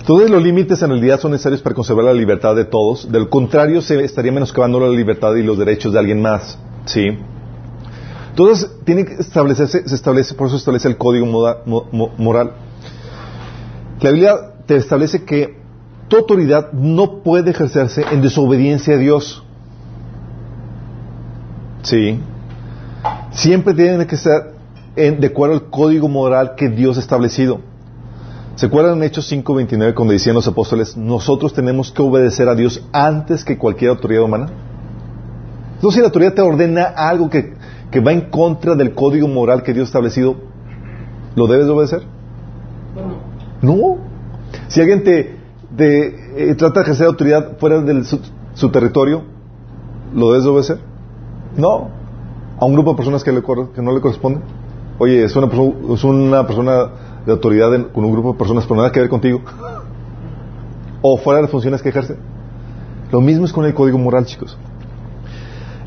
Entonces 0.00 0.30
los 0.30 0.42
límites 0.42 0.82
en 0.82 0.90
realidad 0.90 1.20
son 1.20 1.32
necesarios 1.32 1.60
para 1.60 1.74
conservar 1.74 2.06
la 2.06 2.14
libertad 2.14 2.56
de 2.56 2.64
todos. 2.64 3.12
Del 3.12 3.28
contrario, 3.28 3.82
se 3.82 4.02
estaría 4.02 4.32
menoscabando 4.32 4.80
la 4.80 4.88
libertad 4.88 5.34
y 5.34 5.42
los 5.42 5.58
derechos 5.58 5.92
de 5.92 5.98
alguien 5.98 6.22
más. 6.22 6.58
Sí. 6.86 7.18
Entonces, 8.30 8.70
tiene 8.84 9.04
que 9.04 9.14
establecerse, 9.14 9.88
se 9.88 9.94
establece, 9.94 10.34
por 10.34 10.46
eso 10.46 10.56
establece 10.56 10.88
el 10.88 10.96
código 10.96 11.26
moral. 11.26 12.52
La 14.00 14.10
Biblia 14.10 14.36
te 14.66 14.76
establece 14.76 15.24
que 15.24 15.58
tu 16.08 16.16
autoridad 16.16 16.72
no 16.72 17.22
puede 17.22 17.50
ejercerse 17.50 18.04
en 18.12 18.22
desobediencia 18.22 18.94
a 18.94 18.98
Dios. 18.98 19.42
Sí. 21.82 22.20
Siempre 23.32 23.74
tiene 23.74 24.06
que 24.06 24.16
ser 24.16 24.54
en- 24.96 25.20
de 25.20 25.26
acuerdo 25.28 25.54
al 25.54 25.70
código 25.70 26.08
moral 26.08 26.54
que 26.56 26.68
Dios 26.68 26.96
ha 26.96 27.00
establecido. 27.00 27.60
¿Se 28.56 28.66
acuerdan 28.66 28.98
en 28.98 29.04
Hechos 29.04 29.26
5:29 29.30 29.94
cuando 29.94 30.12
decían 30.12 30.34
los 30.34 30.48
apóstoles, 30.48 30.96
nosotros 30.96 31.52
tenemos 31.52 31.92
que 31.92 32.02
obedecer 32.02 32.48
a 32.48 32.54
Dios 32.54 32.82
antes 32.92 33.44
que 33.44 33.56
cualquier 33.56 33.90
autoridad 33.90 34.22
humana? 34.24 34.48
Entonces, 35.76 35.94
si 35.94 36.00
la 36.00 36.06
autoridad 36.06 36.34
te 36.34 36.42
ordena 36.42 36.82
algo 36.84 37.30
que, 37.30 37.54
que 37.90 38.00
va 38.00 38.12
en 38.12 38.22
contra 38.30 38.74
del 38.74 38.94
código 38.94 39.28
moral 39.28 39.62
que 39.62 39.72
Dios 39.72 39.86
ha 39.86 39.90
establecido, 39.90 40.36
¿lo 41.34 41.46
debes 41.46 41.66
de 41.66 41.72
obedecer? 41.72 42.02
No. 43.62 43.96
Si 44.68 44.80
alguien 44.80 45.04
te, 45.04 45.36
te, 45.76 46.50
eh, 46.50 46.54
trata 46.54 46.80
de 46.80 46.84
ejercer 46.84 47.06
autoridad 47.06 47.58
fuera 47.58 47.80
de 47.80 48.04
su, 48.04 48.20
su 48.54 48.70
territorio, 48.70 49.22
¿lo 50.14 50.28
debes 50.30 50.44
de 50.44 50.50
obedecer? 50.50 50.78
No. 51.56 51.88
¿A 52.60 52.64
un 52.64 52.72
grupo 52.74 52.90
de 52.90 52.96
personas 52.96 53.22
que, 53.24 53.32
le 53.32 53.42
que 53.42 53.82
no 53.82 53.92
le 53.92 54.00
corresponde? 54.00 54.40
Oye, 54.98 55.24
es 55.24 55.34
una, 55.36 55.46
perso- 55.48 55.94
es 55.94 56.04
una 56.04 56.46
persona 56.46 56.88
de 57.24 57.32
autoridad 57.32 57.74
en- 57.74 57.84
con 57.84 58.04
un 58.04 58.12
grupo 58.12 58.32
de 58.32 58.38
personas, 58.38 58.64
pero 58.64 58.76
nada 58.76 58.92
que 58.92 59.00
ver 59.00 59.08
contigo. 59.08 59.40
O 61.00 61.16
fuera 61.16 61.36
de 61.36 61.42
las 61.42 61.50
funciones 61.52 61.80
que 61.80 61.90
ejerce. 61.90 62.16
Lo 63.12 63.20
mismo 63.20 63.44
es 63.44 63.52
con 63.52 63.64
el 63.64 63.72
código 63.72 63.98
moral, 63.98 64.26
chicos. 64.26 64.58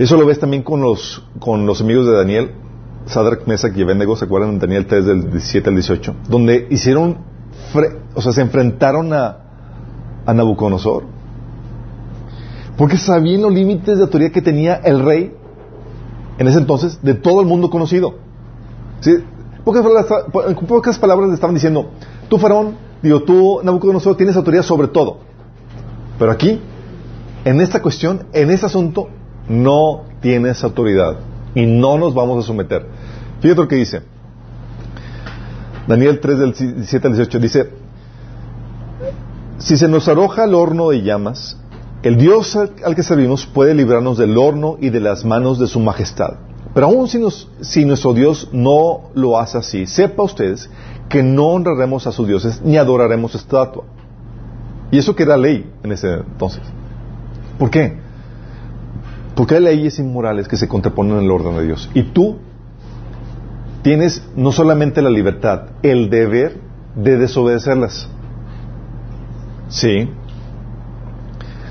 Eso 0.02 0.18
lo 0.18 0.26
ves 0.26 0.40
también 0.40 0.64
con 0.64 0.82
los, 0.82 1.24
con 1.40 1.68
los 1.68 1.80
amigos 1.80 2.08
de 2.08 2.14
Daniel, 2.14 2.52
Sadrach, 3.06 3.46
Mesach 3.46 3.78
y 3.78 3.84
Abednego, 3.84 4.16
¿se 4.16 4.26
acuerdan? 4.26 4.58
Daniel 4.58 4.88
3 4.88 5.06
del 5.06 5.30
17 5.30 5.70
al 5.70 5.76
18, 5.76 6.16
donde 6.28 6.66
hicieron, 6.72 7.18
o 8.16 8.20
sea, 8.20 8.32
se 8.32 8.42
enfrentaron 8.42 9.14
a, 9.14 9.38
a 10.26 10.34
Nabucodonosor. 10.34 11.04
Porque 12.76 12.98
sabían 12.98 13.44
los 13.44 13.54
límites 13.54 13.98
de 13.98 14.02
autoridad 14.02 14.32
que 14.32 14.42
tenía 14.42 14.74
el 14.74 15.06
rey 15.06 15.36
en 16.40 16.48
ese 16.48 16.58
entonces 16.58 16.98
de 17.04 17.14
todo 17.14 17.40
el 17.42 17.46
mundo 17.46 17.70
conocido. 17.70 18.16
¿Sí? 19.02 19.18
Pocas 19.64 19.84
palabras, 19.84 20.08
en 20.48 20.56
pocas 20.66 20.98
palabras 20.98 21.30
le 21.30 21.36
estaban 21.36 21.54
diciendo, 21.54 21.92
tú 22.28 22.40
faraón, 22.40 22.76
digo, 23.04 23.22
tú 23.22 23.60
Nabucodonosor 23.64 24.18
tienes 24.18 24.36
autoridad 24.36 24.64
sobre 24.64 24.88
todo. 24.88 25.20
Pero 26.18 26.32
aquí, 26.32 26.60
en 27.46 27.62
esta 27.62 27.84
cuestión, 27.84 28.24
en 28.34 28.50
este 28.50 28.66
asunto, 28.66 29.08
no 29.52 30.04
tienes 30.22 30.64
autoridad 30.64 31.18
y 31.54 31.66
no 31.66 31.98
nos 31.98 32.14
vamos 32.14 32.44
a 32.44 32.48
someter. 32.48 32.86
Fíjate 33.42 33.62
lo 33.62 33.68
que 33.68 33.76
dice. 33.76 34.02
Daniel 35.88 36.20
3 36.20 36.40
del 36.40 36.54
17 36.54 37.08
al 37.08 37.16
18 37.16 37.40
dice, 37.40 37.70
si 39.58 39.78
se 39.78 39.88
nos 39.88 40.08
arroja 40.08 40.44
al 40.44 40.56
horno 40.56 40.90
de 40.90 41.02
llamas, 41.02 41.58
el 42.04 42.18
Dios 42.18 42.56
al, 42.56 42.96
que 42.96 43.04
servimos 43.04 43.46
puede 43.46 43.76
librarnos 43.76 44.18
del 44.18 44.38
horno 44.38 44.78
y 44.80 44.90
de 44.90 45.00
las 45.00 45.24
manos 45.26 45.60
de 45.60 45.68
su 45.68 45.80
majestad. 45.80 46.36
Pero 46.74 46.88
aún 46.88 47.08
si, 47.08 47.20
nos- 47.20 47.50
si 47.62 47.84
nuestro 47.86 48.14
Dios 48.14 48.50
no 48.54 49.10
lo 49.14 49.38
hace 49.38 49.58
así, 49.58 49.86
sepa 49.86 50.24
ustedes 50.24 50.70
que 51.10 51.22
no 51.22 51.48
honraremos 51.48 52.08
a 52.08 52.12
sus 52.12 52.28
dioses 52.28 52.62
ni 52.64 52.78
adoraremos 52.78 53.36
estatua. 53.36 53.84
Y 54.92 54.98
eso 54.98 55.16
que 55.16 55.24
era 55.24 55.38
ley 55.38 55.70
en 55.84 55.92
ese 55.92 56.14
entonces. 56.14 56.62
¿Por 57.60 57.70
qué? 57.70 58.00
Porque 59.36 59.56
hay 59.56 59.62
leyes 59.62 59.98
inmorales 60.00 60.48
que 60.48 60.58
se 60.58 60.68
contraponen 60.68 61.18
al 61.18 61.32
orden 61.32 61.56
de 61.58 61.66
Dios. 61.66 61.90
Y 61.94 62.04
tú 62.04 62.38
tienes 63.82 64.24
no 64.36 64.52
solamente 64.52 65.02
la 65.02 65.10
libertad, 65.10 65.64
el 65.84 66.10
deber 66.10 66.58
de 66.96 67.18
desobedecerlas. 67.18 68.08
Sí. 69.70 70.10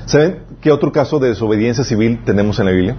¿Saben 0.05 0.39
qué 0.59 0.71
otro 0.71 0.91
caso 0.91 1.19
de 1.19 1.29
desobediencia 1.29 1.83
civil 1.83 2.21
tenemos 2.25 2.59
en 2.59 2.65
la 2.65 2.71
Biblia? 2.71 2.95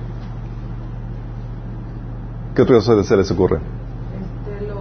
¿Qué 2.55 2.63
otro 2.63 2.77
caso 2.77 3.03
se 3.03 3.17
les 3.17 3.31
ocurre? 3.31 3.57
Este, 3.57 4.67
los, 4.67 4.77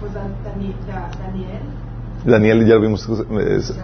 pues, 0.00 0.12
Dan- 0.14 0.34
Dani- 0.44 0.74
Da- 0.86 1.10
Daniel. 1.22 1.60
Daniel, 2.24 2.66
ya 2.66 2.74
lo 2.74 2.80
vimos. 2.80 3.08
es- 3.40 3.74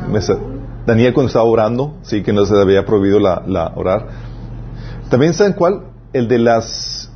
Daniel 0.86 1.12
cuando 1.14 1.28
estaba 1.28 1.44
orando, 1.44 1.94
sí, 2.02 2.22
que 2.22 2.32
no 2.32 2.44
se 2.46 2.58
había 2.58 2.84
prohibido 2.84 3.20
la, 3.20 3.42
la 3.46 3.72
orar. 3.76 4.29
También 5.10 5.34
saben 5.34 5.52
cuál? 5.54 5.82
El 6.12 6.28
de 6.28 6.38
las 6.38 7.10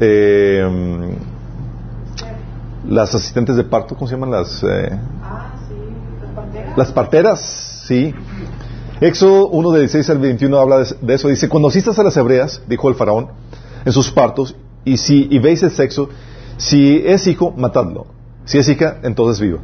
eh, 0.00 1.16
las 2.88 3.14
asistentes 3.14 3.56
de 3.56 3.64
parto, 3.64 3.94
¿cómo 3.94 4.08
se 4.08 4.14
llaman 4.14 4.30
las? 4.30 4.62
eh, 4.62 4.98
Ah, 5.22 5.52
sí, 5.68 5.74
las 6.20 6.34
parteras. 6.34 6.78
las 6.78 6.92
parteras, 6.92 7.84
sí. 7.86 8.14
Éxodo 9.00 9.48
1 9.48 9.70
de 9.72 9.80
16 9.80 10.10
al 10.10 10.18
21 10.18 10.58
habla 10.58 10.84
de, 11.00 11.14
eso. 11.14 11.28
Dice, 11.28 11.48
cuando 11.48 11.68
asistas 11.68 11.98
a 11.98 12.02
las 12.02 12.16
hebreas, 12.16 12.62
dijo 12.66 12.88
el 12.88 12.94
faraón, 12.94 13.28
en 13.84 13.92
sus 13.92 14.10
partos, 14.10 14.56
y 14.84 14.96
si 14.96 15.28
y 15.30 15.38
veis 15.38 15.62
el 15.62 15.70
sexo, 15.70 16.08
si 16.56 17.02
es 17.04 17.26
hijo, 17.26 17.52
matadlo. 17.56 18.06
Si 18.44 18.58
es 18.58 18.68
hija, 18.68 18.98
entonces 19.02 19.40
viva. 19.40 19.58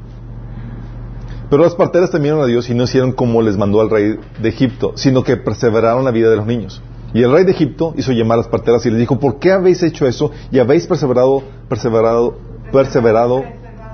Pero 1.48 1.62
las 1.62 1.74
parteras 1.74 2.10
temieron 2.10 2.40
a 2.40 2.46
Dios 2.46 2.70
y 2.70 2.74
no 2.74 2.84
hicieron 2.84 3.12
como 3.12 3.42
les 3.42 3.56
mandó 3.56 3.80
al 3.80 3.90
rey 3.90 4.18
de 4.40 4.48
Egipto, 4.48 4.92
sino 4.96 5.22
que 5.24 5.36
perseveraron 5.36 6.04
la 6.04 6.10
vida 6.10 6.30
de 6.30 6.36
los 6.36 6.46
niños. 6.46 6.80
Y 7.12 7.22
el 7.22 7.32
rey 7.32 7.44
de 7.44 7.52
Egipto 7.52 7.94
hizo 7.96 8.12
llamar 8.12 8.36
a 8.36 8.42
las 8.42 8.48
parteras 8.48 8.86
y 8.86 8.90
les 8.90 9.00
dijo, 9.00 9.18
¿por 9.18 9.38
qué 9.38 9.52
habéis 9.52 9.82
hecho 9.82 10.06
eso 10.06 10.30
y 10.50 10.58
habéis 10.58 10.86
perseverado, 10.86 11.42
perseverado 11.68 12.50
perseverado, 12.70 13.44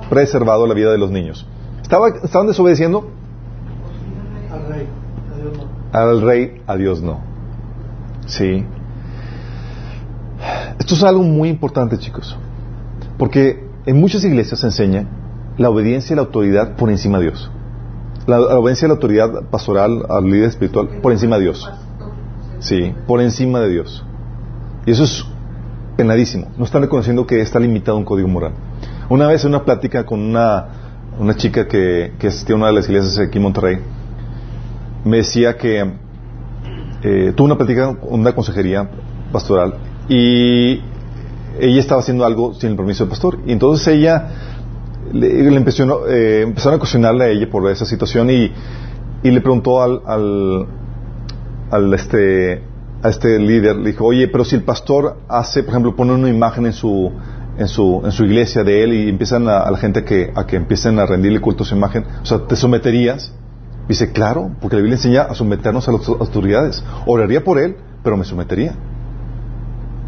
preservado 0.09 0.67
la 0.67 0.75
vida 0.75 0.93
de 0.93 0.99
los 0.99 1.11
niños. 1.11 1.47
¿Estaba, 1.83 2.09
¿Estaban 2.09 2.47
desobedeciendo? 2.47 3.09
Al 4.51 4.67
rey, 4.69 4.89
a 5.33 5.37
Dios 5.37 5.57
no. 5.57 5.99
Al 5.99 6.23
rey, 6.23 6.63
a 6.67 6.77
Dios 6.77 7.03
no. 7.03 7.21
Sí. 8.27 8.65
Esto 10.79 10.95
es 10.95 11.03
algo 11.03 11.23
muy 11.23 11.49
importante, 11.49 11.99
chicos. 11.99 12.37
Porque 13.19 13.65
en 13.87 13.99
muchas 13.99 14.25
iglesias 14.25 14.61
se 14.61 14.67
enseña 14.67 15.07
la 15.59 15.71
obediencia 15.71 16.13
y 16.13 16.17
la 16.17 16.23
autoridad 16.23 16.77
por 16.77 16.91
encima 16.91 17.19
de 17.19 17.25
Dios. 17.25 17.51
La, 18.27 18.39
la 18.39 18.59
obediencia 18.59 18.87
y 18.87 18.89
la 18.89 18.95
autoridad 18.95 19.43
pastoral 19.51 20.05
al 20.09 20.25
líder 20.25 20.49
espiritual 20.49 20.89
por 21.01 21.13
encima 21.13 21.37
de 21.37 21.45
Dios. 21.45 21.71
Sí, 22.59 22.95
por 23.07 23.21
encima 23.21 23.61
de 23.61 23.69
Dios. 23.69 24.05
Y 24.87 24.93
eso 24.93 25.05
es 25.05 25.25
penadísimo. 25.97 26.49
No 26.57 26.65
están 26.65 26.83
reconociendo 26.83 27.27
que 27.27 27.41
está 27.41 27.59
limitado 27.59 27.97
un 27.97 28.05
código 28.05 28.29
moral. 28.29 28.53
Una 29.09 29.27
vez 29.29 29.45
en 29.45 29.51
una 29.51 29.65
plática 29.65 30.05
con 30.05 30.21
una, 30.21 30.67
una 31.19 31.35
chica 31.37 31.67
que, 31.67 32.13
que 32.19 32.29
asistía 32.29 32.55
a 32.55 32.59
una 32.59 32.67
de 32.69 32.73
las 32.73 32.89
iglesias 32.89 33.19
aquí 33.19 33.39
en 33.39 33.43
Monterrey, 33.43 33.79
me 35.05 35.19
decía 35.19 35.57
que 35.57 35.81
eh, 37.03 37.33
tuvo 37.37 37.47
una 37.47 37.57
plática, 37.57 37.97
una 38.03 38.35
consejería 38.35 38.89
pastoral, 39.33 39.75
y 40.09 40.81
ella 41.61 41.81
estaba 41.81 42.01
haciendo 42.01 42.25
algo 42.25 42.55
sin 42.55 42.71
el 42.71 42.77
permiso 42.77 43.05
del 43.05 43.11
pastor. 43.11 43.39
Y 43.47 43.53
entonces 43.53 43.87
ella 43.89 44.29
le, 45.13 45.57
empezó, 45.57 46.09
eh, 46.09 46.43
empezaron 46.43 46.77
a 46.77 46.79
cuestionarle 46.79 47.25
a 47.25 47.29
ella 47.29 47.49
por 47.51 47.71
esa 47.71 47.85
situación 47.85 48.31
y, 48.31 48.53
y 49.23 49.31
le 49.31 49.41
preguntó 49.41 49.83
al, 49.83 50.67
al 51.71 51.93
este, 51.95 52.63
a 53.03 53.09
este 53.09 53.39
líder, 53.39 53.77
le 53.77 53.91
dijo, 53.91 54.05
oye, 54.05 54.29
pero 54.29 54.45
si 54.45 54.57
el 54.57 54.63
pastor 54.63 55.19
hace, 55.29 55.63
por 55.63 55.71
ejemplo, 55.71 55.97
pone 55.97 56.13
una 56.15 56.29
imagen 56.29 56.67
en 56.67 56.73
su, 56.73 57.13
en 57.59 57.69
su, 57.69 58.03
en 58.05 58.13
su 58.13 58.25
iglesia 58.25 58.65
de 58.65 58.85
él 58.85 58.93
y 58.93 59.09
empiezan 59.09 59.49
a, 59.49 59.71
la 59.71 59.79
gente 59.79 60.05
que, 60.05 60.33
a 60.35 60.47
que 60.47 60.57
empiecen 60.57 60.99
a 60.99 61.07
rendirle 61.07 61.41
culto 61.41 61.65
a 61.65 61.67
su 61.67 61.77
imagen, 61.77 62.05
o 62.23 62.27
sea, 62.27 62.47
¿te 62.47 62.57
someterías? 62.57 63.33
Dice, 63.89 64.11
claro, 64.11 64.51
porque 64.61 64.77
la 64.77 64.83
Biblia 64.83 64.97
enseña 64.97 65.23
a 65.23 65.35
someternos 65.35 65.89
a 65.89 65.93
las 65.93 66.09
autoridades. 66.09 66.83
Oraría 67.07 67.45
por 67.45 67.59
él, 67.59 67.77
pero 68.03 68.17
me 68.17 68.25
sometería. 68.25 68.75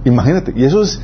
Imagínate, 0.04 0.52
y 0.56 0.64
eso 0.64 0.82
es 0.82 1.00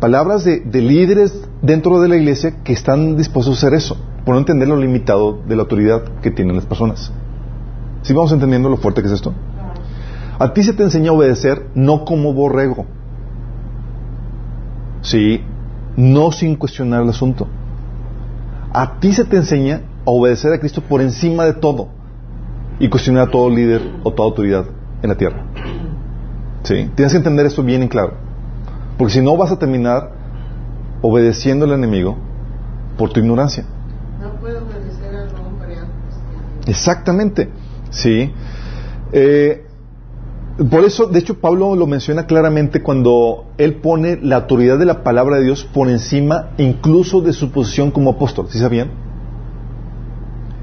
palabras 0.00 0.44
de, 0.44 0.60
de, 0.60 0.80
líderes 0.80 1.38
dentro 1.60 2.00
de 2.00 2.08
la 2.08 2.16
iglesia 2.16 2.62
que 2.62 2.72
están 2.72 3.16
dispuestos 3.16 3.56
a 3.56 3.58
hacer 3.58 3.74
eso, 3.74 3.96
por 4.24 4.34
no 4.34 4.38
entender 4.38 4.68
lo 4.68 4.76
limitado 4.76 5.38
de 5.46 5.54
la 5.54 5.62
autoridad 5.62 6.02
que 6.22 6.30
tienen 6.30 6.56
las 6.56 6.64
personas. 6.64 7.12
¿Sí 8.02 8.12
vamos 8.14 8.32
entendiendo 8.32 8.68
lo 8.68 8.78
fuerte 8.78 9.02
que 9.02 9.08
es 9.08 9.14
esto? 9.14 9.34
A 10.38 10.52
ti 10.52 10.62
se 10.62 10.72
te 10.72 10.82
enseña 10.82 11.10
a 11.10 11.14
obedecer 11.14 11.68
no 11.74 12.04
como 12.04 12.32
borrego. 12.32 12.86
Sí, 15.02 15.42
no 15.96 16.32
sin 16.32 16.56
cuestionar 16.56 17.02
el 17.02 17.08
asunto. 17.10 17.46
A 18.72 18.98
ti 18.98 19.12
se 19.12 19.24
te 19.24 19.36
enseña 19.36 19.82
a 20.04 20.10
obedecer 20.10 20.52
a 20.52 20.58
Cristo 20.58 20.80
por 20.80 21.00
encima 21.00 21.44
de 21.44 21.54
todo 21.54 21.88
y 22.80 22.88
cuestionar 22.88 23.28
a 23.28 23.30
todo 23.30 23.48
líder 23.48 23.82
o 24.02 24.12
toda 24.12 24.28
autoridad 24.28 24.64
en 25.02 25.08
la 25.08 25.16
tierra. 25.16 25.44
¿Sí? 26.64 26.90
Tienes 26.94 27.12
que 27.12 27.18
entender 27.18 27.46
esto 27.46 27.62
bien 27.62 27.82
en 27.82 27.88
claro. 27.88 28.14
Porque 28.98 29.12
si 29.12 29.20
no 29.20 29.36
vas 29.36 29.52
a 29.52 29.58
terminar 29.58 30.10
obedeciendo 31.02 31.66
al 31.66 31.72
enemigo 31.72 32.16
por 32.96 33.12
tu 33.12 33.20
ignorancia. 33.20 33.64
No 34.20 34.32
puedo 34.40 34.64
obedecer 34.64 35.14
al 35.14 35.28
hombre 35.36 35.76
antes. 35.76 36.68
Exactamente. 36.68 37.50
Sí. 37.90 38.32
Eh, 39.12 39.66
por 40.56 40.84
eso, 40.84 41.06
de 41.06 41.18
hecho, 41.18 41.40
Pablo 41.40 41.74
lo 41.74 41.86
menciona 41.88 42.26
claramente 42.26 42.80
cuando 42.80 43.46
él 43.58 43.76
pone 43.76 44.18
la 44.22 44.36
autoridad 44.36 44.78
de 44.78 44.84
la 44.84 45.02
palabra 45.02 45.38
de 45.38 45.44
Dios 45.44 45.64
por 45.64 45.88
encima 45.88 46.50
incluso 46.58 47.20
de 47.20 47.32
su 47.32 47.50
posición 47.50 47.90
como 47.90 48.10
apóstol. 48.10 48.46
¿Sí 48.50 48.58
sabían? 48.58 48.90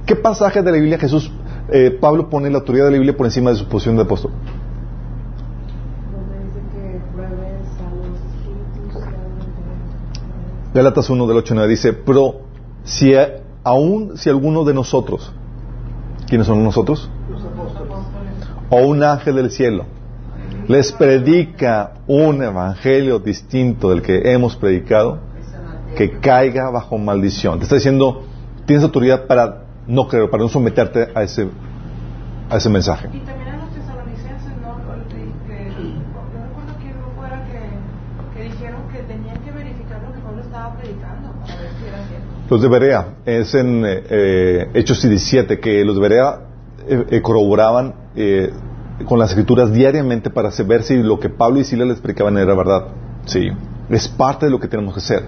¿Qué 0.05 0.15
pasaje 0.15 0.61
de 0.61 0.71
la 0.71 0.77
Biblia 0.77 0.97
Jesús, 0.97 1.31
eh, 1.69 1.97
Pablo 1.99 2.29
pone 2.29 2.49
la 2.49 2.59
autoridad 2.59 2.85
de 2.85 2.91
la 2.91 2.97
Biblia 2.97 3.17
por 3.17 3.25
encima 3.25 3.49
de 3.49 3.57
su 3.57 3.65
posición 3.65 3.97
de 3.97 4.03
apóstol? 4.03 4.31
Gálatas 10.73 11.09
1 11.09 11.27
del 11.27 11.37
8 11.37 11.53
9 11.53 11.69
dice, 11.69 11.91
pero 11.91 12.41
si 12.85 13.13
aún 13.63 14.13
si 14.15 14.29
alguno 14.29 14.63
de 14.63 14.73
nosotros, 14.73 15.33
¿quiénes 16.29 16.47
son 16.47 16.63
nosotros? 16.63 17.09
O 18.71 18.77
un 18.87 19.03
ángel 19.03 19.35
del 19.35 19.51
cielo 19.51 19.85
les 20.67 20.91
predica 20.93 21.91
un 22.07 22.41
evangelio 22.41 23.19
distinto 23.19 23.89
del 23.89 24.01
que 24.01 24.31
hemos 24.31 24.55
predicado, 24.55 25.19
que 25.97 26.19
caiga 26.19 26.69
bajo 26.69 26.97
maldición. 26.97 27.57
Te 27.59 27.63
está 27.63 27.75
diciendo, 27.75 28.23
tienes 28.65 28.83
autoridad 28.83 29.25
para 29.27 29.63
no 29.87 30.07
creer, 30.07 30.29
para 30.29 30.43
no 30.43 30.49
someterte 30.49 31.09
a 31.13 31.23
ese, 31.23 31.49
a 32.49 32.55
ese 32.57 32.69
mensaje. 32.69 33.09
Y 33.11 33.19
también 33.19 33.49
a 33.49 33.57
los 33.57 33.69
tesalonicenses, 33.73 34.53
¿no? 34.61 34.77
Lo 34.77 35.07
que- 35.09 35.15
que- 35.47 35.71
yo 35.75 36.39
recuerdo 36.41 36.77
que 36.79 36.93
grupo 36.93 37.25
era 37.25 37.43
que, 37.45 38.37
que 38.37 38.43
dijeron 38.49 38.81
que 38.93 38.99
tenían 38.99 39.37
que 39.43 39.51
verificar 39.51 40.01
lo 40.03 40.13
que 40.13 40.19
Pablo 40.21 40.41
estaba 40.41 40.77
predicando 40.77 41.31
para 41.41 41.55
ver 41.61 41.69
si 41.77 41.87
era 41.87 41.97
cierto. 42.07 42.27
Los 42.49 42.61
de 42.61 42.67
Berea, 42.69 43.07
es 43.25 43.53
en 43.55 43.85
eh, 43.85 44.03
eh, 44.09 44.69
Hechos 44.75 45.01
17, 45.01 45.59
que 45.59 45.83
los 45.83 45.95
de 45.95 46.01
Berea 46.01 46.39
eh, 46.87 47.05
eh, 47.09 47.21
corroboraban 47.21 47.95
eh, 48.15 48.51
con 49.05 49.19
las 49.19 49.29
escrituras 49.29 49.71
diariamente 49.71 50.29
para 50.29 50.49
ver 50.65 50.83
si 50.83 50.97
lo 51.01 51.19
que 51.19 51.29
Pablo 51.29 51.59
y 51.59 51.63
Silas 51.63 51.87
les 51.87 51.97
explicaban 51.97 52.37
era 52.37 52.53
verdad. 52.53 52.87
Sí, 53.25 53.49
es 53.89 54.07
parte 54.07 54.45
de 54.45 54.51
lo 54.51 54.59
que 54.59 54.67
tenemos 54.67 54.93
que 54.93 54.99
hacer. 54.99 55.23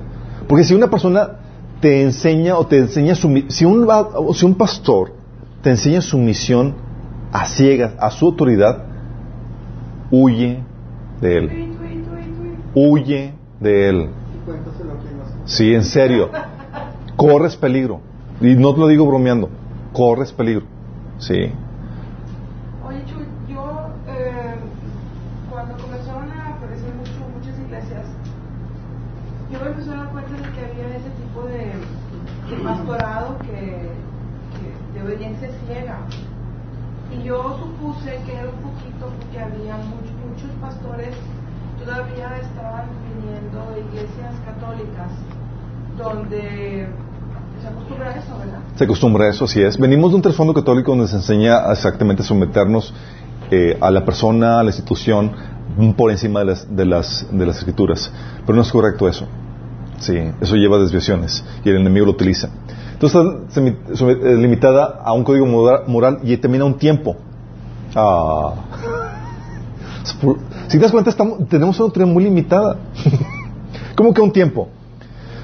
Porque 0.48 0.64
si 0.64 0.74
una 0.74 0.90
persona 0.90 1.40
te 1.80 2.02
enseña 2.02 2.58
o 2.58 2.66
te 2.68 2.78
enseña 2.78 3.16
su, 3.16 3.44
si 3.50 3.66
un, 3.66 3.88
si 4.34 4.46
un 4.46 4.56
pastor 4.56 5.14
te 5.62 5.70
enseña 5.72 6.02
su 6.02 6.18
misión 6.18 6.76
a 7.32 7.48
ciegas, 7.48 7.94
a 8.00 8.12
su 8.12 8.28
autoridad, 8.28 8.84
huye 10.12 10.64
de 11.20 11.38
él. 11.38 11.76
Huye 12.76 13.34
de 13.60 13.90
él. 13.90 14.10
Sí, 15.46 15.74
en 15.74 15.84
serio. 15.84 16.30
Corres 17.16 17.56
peligro. 17.56 18.02
Y 18.42 18.56
no 18.56 18.74
te 18.74 18.82
lo 18.82 18.88
digo 18.88 19.06
bromeando. 19.06 19.50
Corres 19.94 20.32
peligro. 20.32 20.66
Sí. 21.18 21.52
Oye, 22.86 23.04
Chuy, 23.06 23.26
yo 23.48 23.90
eh, 24.08 24.56
cuando 25.50 25.76
comenzaron 25.78 26.30
a 26.32 26.56
aparecer 26.56 26.94
mucho, 26.96 27.12
muchas 27.34 27.58
iglesias, 27.60 28.06
yo 29.52 29.60
me 29.60 29.68
empecé 29.68 29.92
a 29.92 29.96
dar 29.96 30.12
cuenta 30.12 30.32
de 30.34 30.42
que 30.52 30.66
había 30.66 30.98
ese 30.98 31.10
tipo 31.12 31.44
de, 31.48 31.72
que, 33.42 33.90
que 34.58 34.94
de 34.94 35.06
obediencia 35.06 35.50
ciega. 35.66 36.00
Y 37.12 37.24
yo 37.24 37.58
supuse 37.60 38.20
que 38.26 38.34
era 38.34 38.50
un 38.50 38.72
poquito 38.72 39.12
porque 39.20 39.40
había 39.40 39.78
muchos, 39.78 40.14
muchos 40.30 40.50
pastores 40.62 41.16
todavía 41.84 42.38
estaban 42.42 42.88
viniendo 43.16 43.72
de 43.74 43.82
iglesias 43.82 44.36
católicas 44.46 45.12
donde 45.98 46.88
se 47.62 47.68
acostumbra 47.68 48.10
a 48.10 48.18
eso, 48.18 48.38
¿verdad? 48.40 48.60
Se 48.76 48.84
acostumbra 48.84 49.26
a 49.26 49.30
eso, 49.30 49.46
así 49.46 49.62
es. 49.62 49.78
Venimos 49.78 50.12
de 50.12 50.16
un 50.16 50.22
trasfondo 50.22 50.54
católico 50.54 50.92
donde 50.92 51.08
se 51.08 51.18
enseña 51.18 51.72
exactamente 51.72 52.24
someternos 52.24 52.94
eh, 53.52 53.78
a 53.80 53.92
la 53.92 54.06
persona, 54.06 54.60
a 54.60 54.64
la 54.64 54.70
institución, 54.70 55.32
por 55.96 56.12
encima 56.12 56.40
de 56.40 56.46
las, 56.46 56.76
de, 56.76 56.86
las, 56.86 57.28
de 57.32 57.46
las 57.46 57.58
escrituras. 57.58 58.12
Pero 58.46 58.56
no 58.56 58.62
es 58.62 58.72
correcto 58.72 59.08
eso. 59.08 59.28
Sí, 60.00 60.18
eso 60.42 60.56
lleva 60.56 60.78
desviaciones 60.80 61.44
y 61.64 61.70
el 61.70 61.78
enemigo 61.78 62.06
lo 62.06 62.12
utiliza. 62.12 62.50
Entonces 63.04 63.22
está 63.50 63.60
semi- 63.60 63.78
somet- 63.94 64.24
eh, 64.24 64.36
limitada 64.38 65.02
a 65.04 65.12
un 65.14 65.24
código 65.26 65.46
moral, 65.46 66.20
y 66.24 66.38
también 66.38 66.62
a 66.62 66.66
un 66.66 66.76
tiempo. 66.78 67.16
Ah. 67.96 68.54
Si 70.68 70.78
te 70.78 70.80
das 70.80 70.92
cuenta, 70.92 71.10
estamos- 71.10 71.48
tenemos 71.48 71.78
una 71.80 71.86
autoridad 71.86 72.12
muy 72.12 72.24
limitada. 72.26 72.78
¿Cómo 73.96 74.14
que 74.14 74.22
un 74.22 74.32
tiempo? 74.32 74.68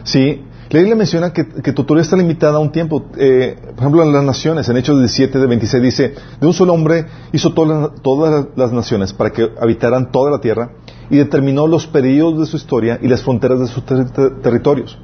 Sí, 0.04 0.42
la 0.70 0.80
Biblia 0.80 0.96
menciona 0.96 1.32
que, 1.32 1.44
tu 1.44 1.82
autoridad 1.82 2.04
está 2.04 2.18
limitada 2.18 2.58
a 2.58 2.60
un 2.60 2.72
tiempo. 2.72 3.06
Eh, 3.18 3.58
por 3.76 3.80
ejemplo, 3.80 4.04
en 4.04 4.12
las 4.12 4.24
naciones, 4.24 4.68
en 4.68 4.76
Hechos 4.78 4.98
17 5.00 5.40
de 5.40 5.48
26 5.48 5.84
dice, 5.84 6.14
de 6.42 6.48
un 6.48 6.54
solo 6.54 6.74
hombre 6.74 7.06
hizo 7.32 7.52
todas 7.54 8.48
las, 8.56 8.72
naciones 8.74 9.14
para 9.14 9.32
que 9.32 9.50
habitaran 9.62 10.12
toda 10.12 10.32
la 10.32 10.40
tierra 10.40 10.72
y 11.10 11.18
determinó 11.18 11.68
los 11.68 11.88
periodos 11.88 12.40
de 12.40 12.46
su 12.46 12.58
historia 12.58 13.00
y 13.02 13.08
las 13.08 13.22
fronteras 13.22 13.60
de 13.60 13.68
sus 13.68 13.86
ter- 13.86 14.10
ter- 14.12 14.42
territorios. 14.42 14.98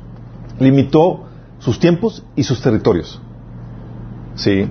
Limitó 0.59 1.24
sus 1.65 1.79
tiempos 1.79 2.23
y 2.35 2.43
sus 2.43 2.61
territorios. 2.61 3.19
Sí. 4.35 4.69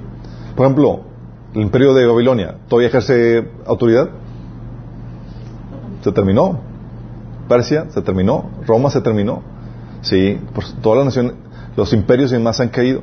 Por 0.55 0.65
ejemplo, 0.65 1.01
el 1.53 1.63
imperio 1.63 1.93
de 1.93 2.07
Babilonia, 2.07 2.59
¿todavía 2.69 2.89
ejerce 2.89 3.51
autoridad? 3.67 4.11
Se 6.03 6.13
terminó. 6.13 6.61
Persia 7.49 7.91
se 7.91 8.01
terminó. 8.01 8.49
Roma 8.65 8.91
se 8.91 9.01
terminó. 9.01 9.43
Sí, 10.03 10.39
por 10.55 10.65
todas 10.83 10.99
las 10.99 11.07
naciones, 11.07 11.33
los 11.77 11.93
imperios 11.93 12.31
y 12.31 12.35
demás 12.35 12.61
han 12.61 12.69
caído. 12.69 13.03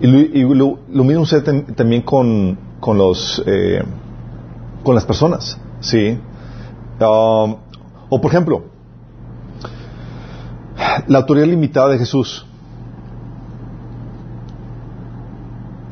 Y 0.00 0.42
lo, 0.54 0.78
mismo 1.04 1.26
sucede 1.26 1.44
tam- 1.44 1.74
también 1.74 2.02
con, 2.02 2.56
con 2.78 2.96
los 2.96 3.42
eh, 3.44 3.82
con 4.84 4.94
las 4.94 5.04
personas, 5.04 5.58
sí. 5.80 6.18
Um, 7.00 7.56
o 8.10 8.20
por 8.20 8.30
ejemplo, 8.30 8.64
La 11.06 11.18
autoridad 11.18 11.46
limitada 11.46 11.88
de 11.88 11.98
Jesús 11.98 12.46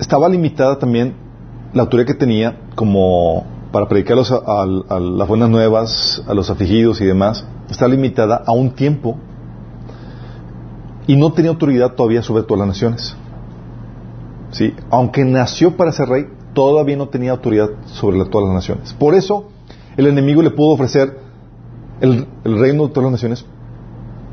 estaba 0.02 0.28
limitada 0.28 0.78
también 0.78 1.14
la 1.72 1.82
autoridad 1.82 2.08
que 2.08 2.14
tenía 2.14 2.58
como 2.74 3.46
para 3.70 3.88
predicar 3.88 4.18
a, 4.18 4.62
a, 4.94 5.00
las 5.00 5.28
buenas 5.28 5.48
nuevas, 5.48 6.22
a 6.26 6.34
los 6.34 6.50
afligidos 6.50 7.00
y 7.00 7.06
demás, 7.06 7.46
está 7.70 7.86
limitada 7.88 8.42
a 8.44 8.52
un 8.52 8.72
tiempo 8.72 9.16
y 11.06 11.16
no 11.16 11.32
tenía 11.32 11.50
autoridad 11.52 11.92
todavía 11.92 12.22
sobre 12.22 12.42
todas 12.42 12.58
las 12.58 12.68
naciones. 12.68 13.16
¿Sí? 14.50 14.74
Aunque 14.90 15.24
nació 15.24 15.76
para 15.76 15.92
ser 15.92 16.08
rey, 16.08 16.26
todavía 16.52 16.96
no 16.96 17.08
tenía 17.08 17.30
autoridad 17.30 17.70
sobre 17.86 18.22
todas 18.26 18.48
las 18.48 18.54
naciones. 18.54 18.92
Por 18.92 19.14
eso, 19.14 19.48
el 19.96 20.08
enemigo 20.08 20.42
le 20.42 20.50
pudo 20.50 20.72
ofrecer 20.72 21.18
el, 22.00 22.26
el 22.44 22.58
reino 22.58 22.88
de 22.88 22.92
todas 22.92 23.04
las 23.04 23.12
naciones 23.12 23.46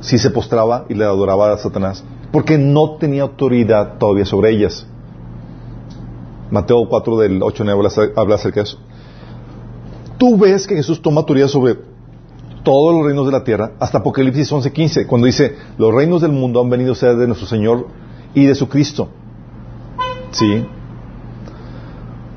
si 0.01 0.17
se 0.17 0.31
postraba 0.31 0.85
y 0.89 0.95
le 0.95 1.05
adoraba 1.05 1.53
a 1.53 1.57
Satanás, 1.57 2.03
porque 2.31 2.57
no 2.57 2.95
tenía 2.95 3.21
autoridad 3.21 3.97
todavía 3.99 4.25
sobre 4.25 4.49
ellas. 4.49 4.87
Mateo 6.51 6.87
4 6.87 7.17
del 7.17 7.43
8 7.43 7.63
9 7.63 8.13
habla 8.15 8.35
acerca 8.35 8.61
de 8.61 8.63
eso. 8.63 8.79
Tú 10.17 10.37
ves 10.37 10.67
que 10.67 10.75
Jesús 10.75 11.01
toma 11.01 11.21
autoridad 11.21 11.47
sobre 11.47 11.77
todos 12.63 12.93
los 12.93 13.05
reinos 13.05 13.25
de 13.25 13.31
la 13.31 13.43
tierra, 13.43 13.71
hasta 13.79 13.99
Apocalipsis 13.99 14.51
11:15, 14.51 15.07
cuando 15.07 15.27
dice, 15.27 15.55
los 15.77 15.93
reinos 15.93 16.21
del 16.21 16.31
mundo 16.31 16.61
han 16.61 16.69
venido 16.69 16.91
a 16.91 16.95
ser 16.95 17.15
de 17.15 17.27
nuestro 17.27 17.47
Señor 17.47 17.87
y 18.33 18.45
de 18.45 18.55
su 18.55 18.67
Cristo. 18.67 19.09
¿Sí? 20.31 20.65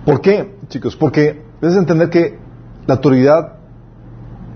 ¿Por 0.05 0.21
qué, 0.21 0.57
chicos? 0.69 0.97
Porque 0.97 1.43
debes 1.61 1.77
entender 1.77 2.11
que 2.11 2.39
la 2.87 2.95
autoridad 2.95 3.59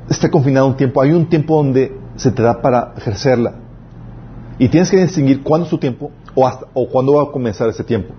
está 0.09 0.31
confinada 0.31 0.67
a 0.67 0.69
un 0.69 0.77
tiempo. 0.77 1.01
Hay 1.01 1.13
un 1.13 1.27
tiempo 1.27 1.57
donde 1.57 1.97
se 2.17 2.31
te 2.31 2.43
da 2.43 2.61
para 2.61 2.95
ejercerla. 2.97 3.55
Y 4.59 4.69
tienes 4.69 4.91
que 4.91 4.97
distinguir 4.97 5.43
cuándo 5.43 5.65
es 5.65 5.71
tu 5.71 5.79
tiempo 5.79 6.11
o, 6.35 6.51
o 6.75 6.89
cuándo 6.89 7.15
va 7.15 7.25
a 7.25 7.27
comenzar 7.27 7.69
ese 7.69 7.85
tiempo. 7.85 8.15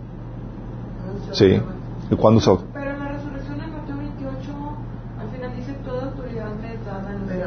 Sí. 1.37 1.61
¿Y 2.09 2.15
cuándo 2.15 2.41
se 2.41 2.49
Pero 2.73 2.91
en 2.91 2.99
la 2.99 3.09
resurrección 3.09 3.61
en 3.61 3.71
Mateo 3.71 3.97
28, 3.97 4.31
al 5.19 5.29
final 5.29 5.55
dice 5.55 5.73
toda 5.85 6.05
autoridad 6.07 6.65
es 6.65 6.85
dada 6.85 7.15
en 7.15 7.29
el 7.29 7.41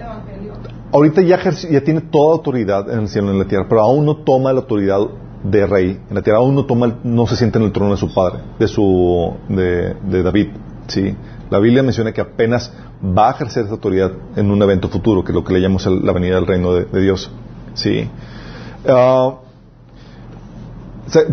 evangelio. 0.00 0.52
Ahorita 0.92 1.22
ya, 1.22 1.36
ejerce, 1.36 1.72
ya 1.72 1.82
tiene 1.82 2.00
toda 2.00 2.34
autoridad 2.34 2.90
en 2.90 3.00
el 3.00 3.08
cielo 3.08 3.28
y 3.28 3.30
en 3.30 3.38
la 3.38 3.44
tierra, 3.44 3.66
pero 3.68 3.82
aún 3.82 4.04
no 4.06 4.16
toma 4.16 4.52
la 4.52 4.60
autoridad 4.60 4.98
de 5.44 5.66
rey 5.66 6.00
en 6.08 6.14
la 6.16 6.22
tierra, 6.22 6.38
aún 6.38 6.56
no 6.56 6.66
toma, 6.66 6.98
no 7.04 7.28
se 7.28 7.36
siente 7.36 7.58
en 7.58 7.66
el 7.66 7.72
trono 7.72 7.92
de 7.92 7.96
su 7.96 8.12
padre, 8.12 8.40
de 8.58 8.66
su, 8.66 9.32
de, 9.48 9.94
de 9.94 10.22
David, 10.24 10.48
sí. 10.88 11.14
La 11.50 11.60
Biblia 11.60 11.84
menciona 11.84 12.10
que 12.10 12.22
apenas 12.22 12.72
va 13.04 13.28
a 13.28 13.32
ejercer 13.34 13.66
esa 13.66 13.74
autoridad 13.74 14.10
en 14.34 14.50
un 14.50 14.60
evento 14.62 14.88
futuro, 14.88 15.22
que 15.22 15.30
es 15.30 15.36
lo 15.36 15.44
que 15.44 15.52
le 15.52 15.60
llamamos 15.60 15.86
la 15.86 16.12
venida 16.12 16.34
del 16.34 16.46
reino 16.46 16.74
de, 16.74 16.86
de 16.86 17.02
Dios, 17.02 17.30
sí. 17.74 18.10
Uh, 18.84 19.43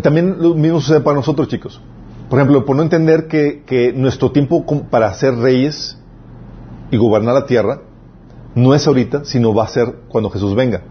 también 0.02 0.36
lo 0.38 0.54
mismo 0.54 0.80
sucede 0.80 1.00
para 1.00 1.16
nosotros, 1.16 1.48
chicos. 1.48 1.80
Por 2.28 2.38
ejemplo, 2.38 2.64
por 2.64 2.76
no 2.76 2.82
entender 2.82 3.26
que, 3.28 3.92
nuestro 3.94 4.32
tiempo 4.32 4.64
para 4.90 5.12
ser 5.14 5.34
reyes 5.36 5.98
y 6.90 6.96
gobernar 6.96 7.34
la 7.34 7.46
tierra 7.46 7.80
no 8.54 8.74
es 8.74 8.86
ahorita, 8.86 9.24
sino 9.24 9.54
va 9.54 9.64
a 9.64 9.68
ser 9.68 9.96
cuando 10.08 10.30
Jesús 10.30 10.54
venga. 10.54 10.82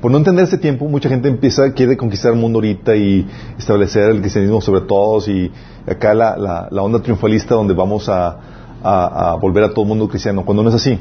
Por 0.00 0.10
no 0.10 0.18
entender 0.18 0.44
ese 0.44 0.58
tiempo, 0.58 0.86
mucha 0.86 1.08
gente 1.08 1.28
empieza, 1.28 1.72
quiere 1.72 1.96
conquistar 1.96 2.32
el 2.32 2.38
mundo 2.38 2.58
ahorita 2.58 2.94
y 2.94 3.26
establecer 3.58 4.10
el 4.10 4.20
cristianismo 4.20 4.60
sobre 4.60 4.82
todos 4.82 5.28
y 5.28 5.50
acá 5.86 6.12
la, 6.14 6.68
onda 6.82 7.00
triunfalista 7.00 7.54
donde 7.54 7.72
vamos 7.72 8.08
a, 8.08 9.36
volver 9.40 9.64
a 9.64 9.70
todo 9.70 9.82
el 9.82 9.88
mundo 9.88 10.08
cristiano, 10.08 10.44
cuando 10.44 10.62
no 10.62 10.68
es 10.68 10.74
así. 10.74 10.98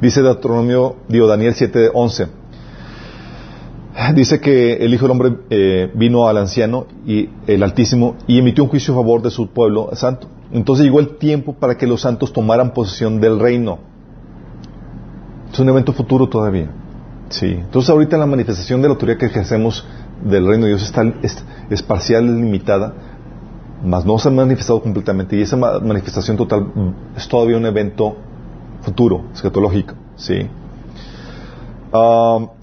Dice 0.00 0.20
Deuteronomio, 0.20 0.96
digo, 1.08 1.26
Daniel 1.26 1.54
7:11. 1.54 2.28
Dice 4.14 4.40
que 4.40 4.74
el 4.74 4.92
Hijo 4.92 5.04
del 5.04 5.12
Hombre 5.12 5.36
eh, 5.48 5.90
vino 5.94 6.28
al 6.28 6.36
anciano 6.36 6.86
y 7.06 7.30
el 7.46 7.62
Altísimo 7.62 8.16
y 8.26 8.38
emitió 8.38 8.64
un 8.64 8.70
juicio 8.70 8.92
a 8.92 8.96
favor 8.98 9.22
de 9.22 9.30
su 9.30 9.48
pueblo 9.48 9.88
santo. 9.94 10.28
Entonces 10.52 10.84
llegó 10.84 11.00
el 11.00 11.16
tiempo 11.16 11.54
para 11.54 11.78
que 11.78 11.86
los 11.86 12.02
santos 12.02 12.32
tomaran 12.32 12.74
posesión 12.74 13.20
del 13.20 13.40
reino. 13.40 13.78
Es 15.50 15.58
un 15.58 15.68
evento 15.70 15.94
futuro 15.94 16.28
todavía. 16.28 16.70
Sí. 17.30 17.46
Entonces 17.46 17.88
ahorita 17.88 18.18
la 18.18 18.26
manifestación 18.26 18.82
de 18.82 18.88
la 18.88 18.94
autoridad 18.94 19.18
que 19.18 19.26
ejercemos 19.26 19.86
del 20.22 20.46
reino 20.46 20.66
de 20.66 20.72
Dios 20.72 20.82
está, 20.82 21.02
es, 21.22 21.42
es 21.70 21.82
parcial, 21.82 22.26
limitada, 22.26 22.92
mas 23.82 24.04
no 24.04 24.18
se 24.18 24.28
ha 24.28 24.30
manifestado 24.30 24.82
completamente 24.82 25.36
y 25.36 25.40
esa 25.40 25.56
manifestación 25.56 26.36
total 26.36 26.66
es 27.16 27.26
todavía 27.28 27.56
un 27.56 27.64
evento 27.64 28.16
futuro, 28.82 29.24
escatológico. 29.34 29.94
Sí. 30.16 30.46
Uh, 31.92 32.55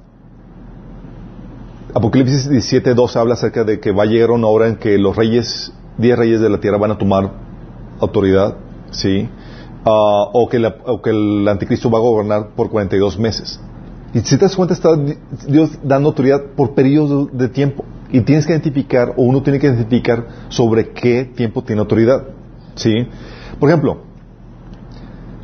Apocalipsis 1.95 2.49
17.2 2.49 3.15
habla 3.17 3.35
acerca 3.35 3.63
de 3.63 3.79
que 3.79 3.91
va 3.91 4.03
a 4.03 4.05
llegar 4.07 4.31
una 4.31 4.47
hora 4.47 4.67
en 4.67 4.77
que 4.77 4.97
los 4.97 5.15
reyes, 5.15 5.71
diez 5.97 6.17
reyes 6.17 6.41
de 6.41 6.49
la 6.49 6.59
tierra 6.59 6.79
van 6.79 6.89
a 6.91 6.97
tomar 6.97 7.31
autoridad, 7.99 8.55
¿sí? 8.89 9.29
O, 9.85 10.47
que 10.49 10.57
la, 10.57 10.75
o, 10.85 11.01
que 11.01 11.11
el 11.11 11.47
anticristo 11.47 11.91
va 11.91 11.99
a 11.99 12.01
gobernar 12.01 12.49
por 12.55 12.71
42 12.71 13.19
meses. 13.19 13.59
Y 14.13 14.21
si 14.21 14.37
te 14.37 14.45
das 14.45 14.55
cuenta, 14.55 14.73
está 14.73 14.89
Dios 15.47 15.77
dando 15.83 16.09
autoridad 16.09 16.41
por 16.55 16.73
periodos 16.73 17.29
de 17.31 17.49
tiempo. 17.49 17.85
Y 18.11 18.21
tienes 18.21 18.47
que 18.47 18.53
identificar, 18.53 19.13
o 19.17 19.23
uno 19.23 19.43
tiene 19.43 19.59
que 19.59 19.67
identificar 19.67 20.27
sobre 20.49 20.89
qué 20.89 21.25
tiempo 21.25 21.63
tiene 21.63 21.81
autoridad. 21.81 22.23
¿Sí? 22.75 23.07
Por 23.59 23.69
ejemplo, 23.69 24.01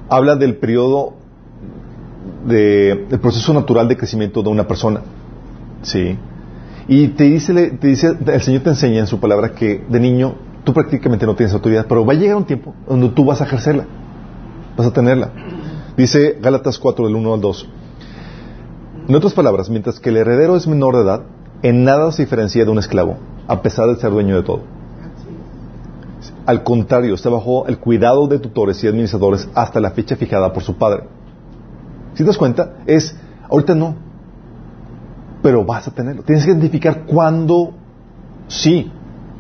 habla 0.08 0.36
del 0.36 0.58
periodo 0.58 1.14
de, 2.48 3.06
del 3.08 3.20
proceso 3.20 3.54
natural 3.54 3.88
de 3.88 3.98
crecimiento 3.98 4.42
de 4.42 4.50
una 4.50 4.68
persona. 4.68 5.02
¿Sí? 5.82 6.18
Y 6.92 7.10
te 7.10 7.26
dice, 7.26 7.54
te 7.54 7.88
dice, 7.88 8.18
el 8.26 8.42
Señor 8.42 8.64
te 8.64 8.70
enseña 8.70 9.00
en 9.00 9.06
su 9.06 9.20
palabra 9.20 9.54
que 9.54 9.86
de 9.88 10.00
niño 10.00 10.34
tú 10.64 10.74
prácticamente 10.74 11.24
no 11.28 11.36
tienes 11.36 11.54
autoridad, 11.54 11.86
pero 11.88 12.04
va 12.04 12.14
a 12.14 12.16
llegar 12.16 12.36
un 12.36 12.46
tiempo 12.46 12.74
donde 12.88 13.10
tú 13.10 13.24
vas 13.26 13.42
a 13.42 13.44
ejercerla, 13.44 13.86
vas 14.76 14.88
a 14.88 14.92
tenerla. 14.92 15.30
Dice 15.96 16.40
Gálatas 16.42 16.80
4, 16.80 17.06
del 17.06 17.16
1 17.16 17.34
al 17.36 17.42
2. 17.42 17.70
En 19.08 19.16
otras 19.16 19.34
palabras, 19.34 19.70
mientras 19.70 20.00
que 20.00 20.10
el 20.10 20.18
heredero 20.18 20.56
es 20.56 20.66
menor 20.66 20.96
de 20.96 21.04
edad, 21.04 21.22
en 21.62 21.84
nada 21.84 22.12
se 22.12 22.24
diferencia 22.24 22.66
de 22.66 22.72
un 22.72 22.80
esclavo, 22.80 23.18
a 23.48 23.62
pesar 23.62 23.88
de 23.88 23.98
ser 23.98 24.10
dueño 24.10 24.36
de 24.38 24.44
todo. 24.44 24.62
Al 26.48 26.64
contrario, 26.64 27.14
está 27.14 27.30
bajo 27.30 27.68
el 27.68 27.78
cuidado 27.78 28.28
de 28.28 28.40
tutores 28.40 28.84
y 28.84 28.88
administradores 28.88 29.48
hasta 29.54 29.80
la 29.80 29.92
fecha 29.92 30.16
fijada 30.16 30.52
por 30.54 30.64
su 30.64 30.76
padre. 30.76 31.04
Si 32.16 32.24
te 32.24 32.28
das 32.30 32.38
cuenta, 32.38 32.78
es, 32.88 33.16
ahorita 33.48 33.76
no, 33.76 34.09
pero 35.42 35.64
vas 35.66 35.88
a 35.88 35.92
tenerlo. 35.92 36.24
Tienes 36.24 36.46
que 36.46 36.52
identificar 36.52 37.06
cuándo 37.06 37.74
sí 38.48 38.92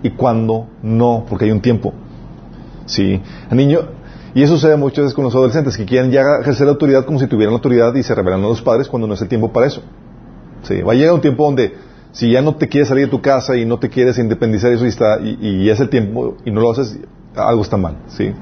y 0.02 0.12
cuándo 0.12 0.68
no, 0.82 1.26
porque 1.28 1.45
hay 1.45 1.52
un 1.52 1.62
tiempo. 1.62 1.93
Sí, 2.86 3.22
el 3.52 3.58
niño, 3.58 3.80
y 4.34 4.43
eso 4.43 4.56
sucede 4.56 4.78
muchas 4.78 5.06
veces 5.06 5.14
con 5.14 5.24
los 5.24 5.36
adolescentes 5.36 5.78
que 5.78 5.86
quieren 5.86 6.12
ya 6.12 6.22
ejercer 6.41 6.66
la 6.66 6.74
autoridad 6.74 7.06
como 7.06 7.20
si 7.20 7.28
tuvieran 7.28 7.54
la 7.54 7.58
autoridad 7.58 7.93
y 7.95 8.04
se 8.04 8.16
revelan 8.16 8.43
a 8.43 8.47
los 8.47 8.62
padres 8.62 8.88
cuando 8.88 9.08
no 9.08 9.14
es 9.14 9.22
el 9.22 9.28
tiempo 9.28 9.52
para 9.52 9.68
eso. 9.68 9.82
Sí, 10.64 10.82
va 10.82 10.93
a 10.93 10.95
llegar 10.95 11.14
un 11.14 11.22
tiempo 11.22 11.45
donde 11.45 11.76
si 12.12 12.32
ya 12.32 12.41
no 12.41 12.56
te 12.56 12.68
quieres 12.68 12.89
salir 12.89 13.06
de 13.06 13.12
tu 13.12 13.22
casa 13.22 13.56
y 13.56 13.66
no 13.66 13.80
te 13.80 13.89
quieres 13.89 14.18
independizar 14.18 14.72
eso 14.72 14.86
y, 14.86 14.89
está, 14.89 15.20
y, 15.20 15.38
y 15.41 15.70
es 15.70 15.80
el 15.80 15.89
tiempo 15.89 16.38
y 16.45 16.52
no 16.52 16.62
lo 16.62 16.72
haces, 16.72 17.00
algo 17.36 17.62
está 17.62 17.78
mal. 17.78 17.97
Sí. 18.08 18.34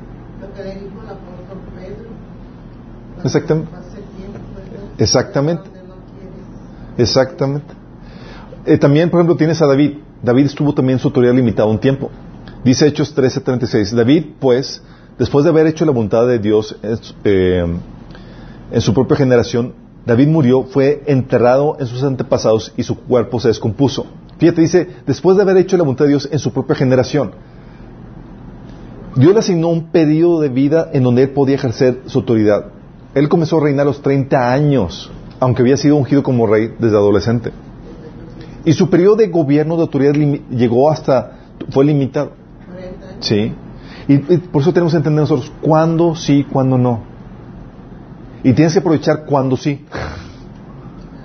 Exactamente. 3.24 3.72
Exactamente. 4.97 5.76
Exactamente. 6.98 7.74
Eh, 8.66 8.78
también, 8.78 9.10
por 9.10 9.20
ejemplo, 9.20 9.38
tienes 9.38 9.62
a 9.62 9.68
David. 9.68 9.98
David 10.22 10.45
estuvo 10.45 10.74
también 10.74 11.00
su 11.00 11.08
autoridad 11.08 11.34
limitada 11.34 11.70
un 11.70 11.80
tiempo. 11.80 12.12
Dice 12.64 12.88
Hechos 12.88 13.16
13:36. 13.16 13.95
David, 13.95 14.26
pues, 14.39 14.82
después 15.18 15.43
de 15.45 15.52
haber 15.52 15.68
hecho 15.68 15.86
la 15.86 15.91
voluntad 15.91 16.28
de 16.28 16.39
Dios 16.39 16.76
eh, 17.24 17.66
en 18.72 18.82
su 18.82 18.93
propia 18.93 19.16
generación, 19.16 19.74
David 20.06 20.28
murió, 20.28 20.64
fue 20.64 21.04
enterrado 21.06 21.78
en 21.80 21.88
sus 21.88 22.04
antepasados 22.04 22.74
y 22.78 22.84
su 22.84 22.98
cuerpo 22.98 23.39
se 23.39 23.50
descompuso. 23.50 24.06
Fíjate, 24.38 24.62
dice, 24.62 24.88
después 25.06 25.36
de 25.36 25.43
haber 25.43 25.58
hecho 25.58 25.78
la 25.78 25.84
voluntad 25.84 26.06
de 26.06 26.12
Dios 26.12 26.30
en 26.32 26.39
su 26.39 26.52
propia 26.52 26.76
generación, 26.76 27.32
Dios 29.16 29.34
le 29.34 29.39
asignó 29.39 29.70
un 29.70 29.91
periodo 29.91 30.41
de 30.41 30.50
vida 30.50 30.91
en 30.93 31.04
donde 31.04 31.24
él 31.24 31.32
podía 31.32 31.56
ejercer 31.56 32.04
su 32.06 32.20
autoridad. 32.20 32.68
Él 33.16 33.30
comenzó 33.30 33.58
a 33.58 33.64
reinar 33.64 33.82
a 33.82 33.89
los 33.89 34.02
30 34.02 34.52
años, 34.54 35.12
aunque 35.39 35.61
había 35.61 35.77
sido 35.77 35.95
ungido 35.95 36.23
como 36.23 36.47
rey 36.47 36.73
desde 36.79 36.97
adolescente. 36.97 37.51
Y 38.65 38.73
su 38.73 38.89
periodo 38.89 39.17
de 39.17 39.27
gobierno 39.27 39.75
de 39.75 39.81
autoridad 39.83 40.13
llegó 40.49 40.91
hasta, 40.91 41.38
fue 41.69 41.85
limitado. 41.85 42.33
Sí. 43.19 43.53
Y, 44.07 44.17
por 44.17 44.61
eso 44.61 44.73
tenemos 44.73 44.93
que 44.93 44.97
entender 44.97 45.21
nosotros 45.21 45.51
cuándo 45.61 46.15
sí, 46.15 46.45
cuándo 46.49 46.77
no. 46.77 47.01
Y 48.43 48.53
tienes 48.53 48.73
que 48.73 48.79
aprovechar 48.79 49.25
cuándo 49.25 49.57
sí. 49.57 49.85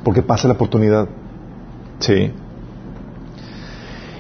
Porque 0.04 0.22
pasa 0.22 0.48
la 0.48 0.54
oportunidad. 0.54 1.08
Sí. 1.98 2.32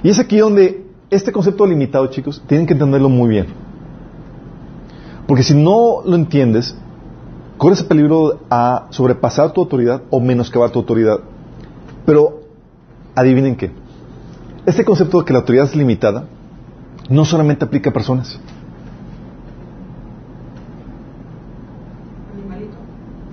Y 0.02 0.08
es 0.08 0.18
aquí 0.18 0.38
donde 0.38 0.84
este 1.10 1.32
concepto 1.32 1.66
limitado, 1.66 2.06
chicos, 2.08 2.42
tienen 2.46 2.66
que 2.66 2.72
entenderlo 2.72 3.08
muy 3.08 3.28
bien. 3.28 3.46
Porque 5.26 5.42
si 5.42 5.54
no 5.54 6.02
lo 6.04 6.16
entiendes, 6.16 6.76
corres 7.56 7.80
el 7.80 7.86
peligro 7.86 8.40
a 8.50 8.86
sobrepasar 8.90 9.52
tu 9.52 9.60
autoridad 9.60 10.02
o 10.10 10.20
menoscabar 10.20 10.70
tu 10.70 10.80
autoridad. 10.80 11.20
Pero 12.04 12.42
adivinen 13.14 13.56
qué. 13.56 13.70
Este 14.66 14.84
concepto 14.84 15.20
de 15.20 15.24
que 15.24 15.32
la 15.32 15.40
autoridad 15.40 15.66
es 15.66 15.76
limitada 15.76 16.24
no 17.08 17.24
solamente 17.24 17.64
aplica 17.64 17.90
a 17.90 17.92
personas. 17.92 18.38
Animalito. 22.32 22.76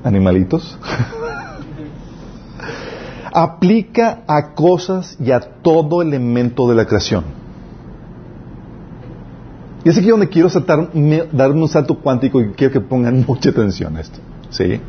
Animalitos. 0.04 0.78
aplica 3.34 4.24
a 4.28 4.54
cosas 4.54 5.18
y 5.20 5.32
a 5.32 5.40
todo 5.40 6.02
elemento 6.02 6.68
de 6.68 6.76
la 6.76 6.86
creación. 6.86 7.24
Y 9.84 9.90
es 9.90 9.98
aquí 9.98 10.10
donde 10.10 10.28
quiero 10.28 10.50
saltar, 10.50 10.90
dar 11.32 11.52
un 11.52 11.68
salto 11.68 11.96
cuántico 11.96 12.42
y 12.42 12.52
quiero 12.52 12.74
que 12.74 12.82
pongan 12.82 13.24
mucha 13.28 13.50
atención 13.50 13.96
a 13.96 14.02
esto. 14.02 14.20
¿Sí? 14.50 14.80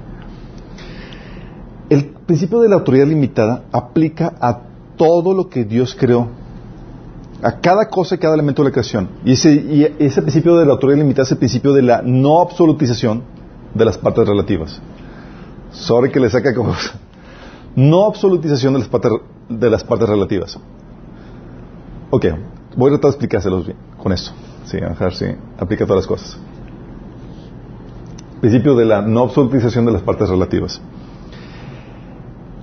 El 1.89 2.05
principio 2.27 2.61
de 2.61 2.69
la 2.69 2.77
autoridad 2.77 3.07
limitada 3.07 3.65
aplica 3.73 4.35
a 4.41 4.61
todo 4.97 5.35
lo 5.35 5.49
que 5.49 5.65
Dios 5.65 5.97
creó. 5.99 6.29
A 7.43 7.53
cada 7.59 7.89
cosa 7.89 8.17
y 8.17 8.19
cada 8.19 8.35
elemento 8.35 8.63
de 8.63 8.69
la 8.69 8.73
creación. 8.73 9.09
Y 9.25 9.33
ese, 9.33 10.23
principio 10.23 10.57
de 10.57 10.67
la 10.67 10.73
autoridad 10.73 10.99
limitada 10.99 11.25
es 11.25 11.33
el 11.33 11.39
principio 11.39 11.73
de 11.73 11.83
la 11.83 12.03
no 12.03 12.43
absolutización 12.43 13.23
de 13.75 13.85
las 13.85 13.97
partes 13.97 14.29
relativas. 14.29 14.81
Sorry 15.73 16.11
que 16.11 16.21
le 16.21 16.31
saca 16.31 16.55
como... 16.55 16.75
No 17.77 18.05
absolutización 18.07 18.73
de 18.73 18.81
las 18.81 18.89
partes, 18.89 19.13
de 19.49 19.71
las 19.71 19.85
partes 19.85 20.09
relativas. 20.09 20.59
Ok, 22.11 22.27
voy 22.77 22.89
a 22.89 22.91
tratar 22.95 23.03
de 23.03 23.09
explicárselos 23.11 23.67
bien 23.67 23.79
con 23.97 24.13
esto. 24.13 24.33
Sí, 24.71 24.79
si 25.11 25.25
aplica 25.59 25.85
todas 25.85 26.05
las 26.05 26.07
cosas. 26.07 26.39
Principio 28.41 28.77
de 28.77 28.85
la 28.85 29.03
no 29.03 29.25
absolutización 29.25 29.85
de 29.85 29.93
las 29.93 30.03
partes 30.03 30.29
relativas. 30.29 30.81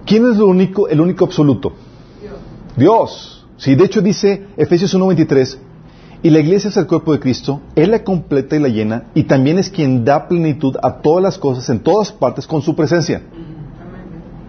¿Quién 0.06 0.26
es 0.32 0.38
lo 0.38 0.48
único, 0.48 0.88
el 0.88 1.02
único 1.02 1.26
absoluto? 1.26 1.74
Dios. 2.22 2.38
Dios. 2.78 3.48
Sí, 3.58 3.76
de 3.76 3.84
hecho 3.84 4.02
dice 4.02 4.48
Efesios 4.56 4.96
1.23, 4.96 5.58
y 6.24 6.30
la 6.30 6.40
iglesia 6.40 6.70
es 6.70 6.78
el 6.78 6.88
cuerpo 6.88 7.12
de 7.12 7.20
Cristo, 7.20 7.60
Él 7.76 7.92
la 7.92 8.04
completa 8.06 8.56
y 8.56 8.60
la 8.60 8.70
llena, 8.70 9.08
y 9.14 9.24
también 9.24 9.60
es 9.60 9.70
quien 9.70 10.06
da 10.06 10.30
plenitud 10.30 10.78
a 10.82 11.02
todas 11.02 11.22
las 11.22 11.38
cosas 11.38 11.70
en 11.70 11.82
todas 11.82 12.14
partes 12.14 12.48
con 12.48 12.62
su 12.62 12.74
presencia. 12.74 13.22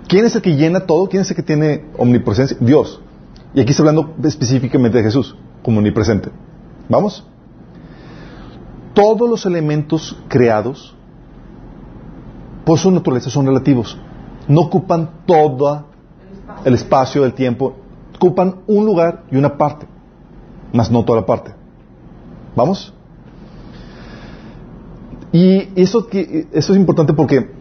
¿Quién 0.07 0.25
es 0.25 0.37
el 0.37 0.43
que 0.43 0.55
llena 0.55 0.81
todo? 0.81 1.09
¿Quién 1.09 1.23
es 1.23 1.31
el 1.31 1.37
que 1.37 1.43
tiene 1.43 1.87
omnipresencia? 1.99 2.57
Dios. 2.61 3.01
Y 3.53 3.61
aquí 3.61 3.73
está 3.73 3.83
hablando 3.83 4.15
específicamente 4.23 4.99
de 4.99 5.05
Jesús, 5.05 5.35
como 5.63 5.79
omnipresente. 5.79 6.31
¿Vamos? 6.89 7.27
Todos 8.99 9.31
los 9.31 9.47
elementos 9.47 10.17
creados, 10.27 10.93
por 12.65 12.81
su 12.81 12.91
naturaleza, 12.91 13.31
son 13.31 13.47
relativos. 13.47 13.97
No 14.49 14.63
ocupan 14.63 15.23
todo 15.25 15.85
El 16.65 16.75
espacio. 16.75 17.25
el 17.25 17.33
tiempo. 17.33 17.77
Ocupan 18.17 18.57
un 18.67 18.85
lugar 18.85 19.23
y 19.31 19.37
una 19.37 19.57
parte, 19.57 19.87
más 20.73 20.91
no 20.91 21.05
toda 21.05 21.21
la 21.21 21.27
parte. 21.27 21.55
¿Vamos? 22.57 22.93
Y 25.31 25.69
eso 25.81 26.09
es 26.11 26.71
importante 26.71 27.13
porque 27.13 27.53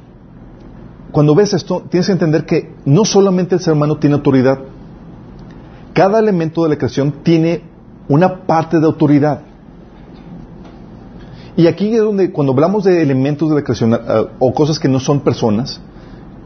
cuando 1.11 1.35
ves 1.35 1.53
esto, 1.53 1.83
tienes 1.87 2.07
que 2.07 2.13
entender 2.13 2.47
que 2.47 2.73
no 2.83 3.05
solamente 3.05 3.53
el 3.53 3.61
ser 3.61 3.73
humano 3.73 3.97
tiene 3.97 4.15
autoridad, 4.15 4.57
cada 5.93 6.17
elemento 6.17 6.63
de 6.63 6.69
la 6.69 6.77
creación 6.77 7.11
tiene 7.21 7.61
una 8.09 8.47
parte 8.47 8.79
de 8.79 8.87
autoridad. 8.87 9.46
Y 11.57 11.65
aquí 11.67 11.93
es 11.93 12.01
donde, 12.01 12.31
cuando 12.31 12.53
hablamos 12.53 12.83
de 12.83 13.01
elementos 13.01 13.49
de 13.49 13.55
la 13.55 13.63
creación 13.63 13.93
ah, 13.93 14.27
o 14.39 14.53
cosas 14.53 14.79
que 14.79 14.87
no 14.87 14.99
son 14.99 15.21
personas, 15.21 15.81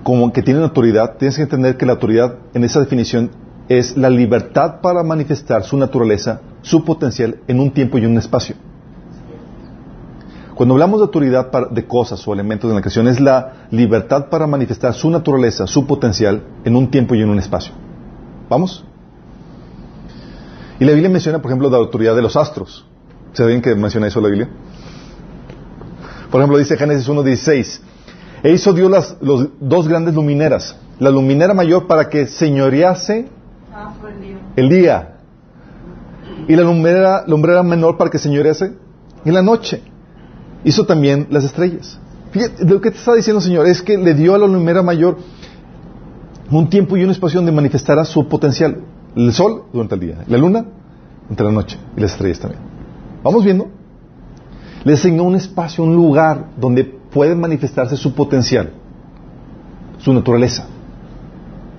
como 0.04 0.32
que 0.32 0.42
tienen 0.42 0.64
autoridad, 0.64 1.18
tienes 1.18 1.36
que 1.36 1.44
entender 1.44 1.78
que 1.78 1.86
la 1.86 1.94
autoridad 1.94 2.36
en 2.54 2.64
esa 2.64 2.80
definición 2.80 3.30
es 3.68 3.98
la 3.98 4.10
libertad 4.10 4.82
para 4.82 5.04
manifestar 5.04 5.64
su 5.64 5.78
naturaleza, 5.78 6.42
su 6.62 6.84
potencial 6.84 7.40
en 7.48 7.60
un 7.60 7.72
tiempo 7.72 7.98
y 7.98 8.06
un 8.06 8.18
espacio. 8.18 8.56
Cuando 10.56 10.76
hablamos 10.76 11.00
de 11.00 11.06
autoridad 11.06 11.52
para- 11.52 11.68
de 11.68 11.86
cosas 11.86 12.26
o 12.28 12.34
elementos 12.34 12.70
de 12.70 12.76
la 12.76 12.82
creación, 12.82 13.08
es 13.08 13.20
la 13.20 13.68
libertad 13.72 14.30
para 14.30 14.48
manifestar 14.48 14.94
su 14.94 15.10
naturaleza, 15.10 15.68
su 15.68 15.86
potencial 15.88 16.44
en 16.64 16.76
un 16.76 16.90
tiempo 16.90 17.16
y 17.16 17.22
en 17.22 17.30
un 17.30 17.40
espacio. 17.40 17.74
¿Vamos? 18.50 18.84
Y 20.80 20.86
la 20.86 20.92
Biblia 20.92 21.10
menciona, 21.10 21.40
por 21.42 21.52
ejemplo, 21.52 21.70
la 21.70 21.78
autoridad 21.78 22.16
de 22.16 22.22
los 22.22 22.36
astros. 22.36 22.86
¿Saben 23.34 23.62
que 23.62 23.76
menciona 23.76 24.08
eso 24.08 24.20
la 24.22 24.28
Biblia? 24.30 24.50
Por 26.32 26.40
ejemplo, 26.40 26.58
dice 26.58 26.78
Génesis 26.78 27.10
1.16, 27.10 27.80
e 28.44 28.52
hizo 28.54 28.74
Dios 28.74 28.90
las 28.90 29.18
los 29.22 29.50
dos 29.60 29.88
grandes 29.88 30.16
lumineras, 30.16 30.76
la 30.98 31.10
luminera 31.10 31.54
mayor 31.54 31.88
para 31.88 32.10
que 32.10 32.26
señorease 32.26 33.28
el 34.56 34.70
día 34.70 35.18
y 36.48 36.56
la 36.56 36.64
lumbrera, 36.64 37.26
lumbrera 37.28 37.64
menor 37.64 37.98
para 37.98 38.10
que 38.10 38.18
señorease 38.18 38.74
en 39.26 39.34
la 39.34 39.42
noche. 39.42 39.84
Hizo 40.64 40.86
también 40.86 41.28
las 41.30 41.44
estrellas. 41.44 42.00
Fíjate, 42.32 42.66
lo 42.66 42.80
que 42.80 42.92
te 42.92 42.98
está 42.98 43.14
diciendo, 43.14 43.42
Señor, 43.42 43.68
es 43.68 43.82
que 43.82 43.98
le 43.98 44.14
dio 44.14 44.34
a 44.34 44.38
la 44.38 44.48
lumbrera 44.48 44.82
mayor 44.82 45.18
un 46.50 46.70
tiempo 46.70 46.96
y 46.96 47.04
un 47.04 47.10
espacio 47.10 47.40
donde 47.40 47.52
manifestara 47.52 48.06
su 48.06 48.28
potencial. 48.28 48.78
El 49.16 49.34
sol 49.34 49.64
durante 49.74 49.96
el 49.96 50.02
día, 50.02 50.24
la 50.28 50.38
luna 50.38 50.66
durante 51.24 51.44
la 51.44 51.52
noche 51.52 51.78
y 51.98 52.00
las 52.00 52.12
estrellas 52.12 52.40
también. 52.40 52.62
¿Vamos 53.24 53.44
viendo? 53.44 53.81
Le 54.84 54.94
asignó 54.94 55.24
un 55.24 55.36
espacio, 55.36 55.84
un 55.84 55.96
lugar 55.96 56.48
donde 56.58 56.84
puede 56.84 57.36
manifestarse 57.36 57.98
su 57.98 58.14
potencial, 58.14 58.72
su 60.00 60.14
naturaleza. 60.14 60.66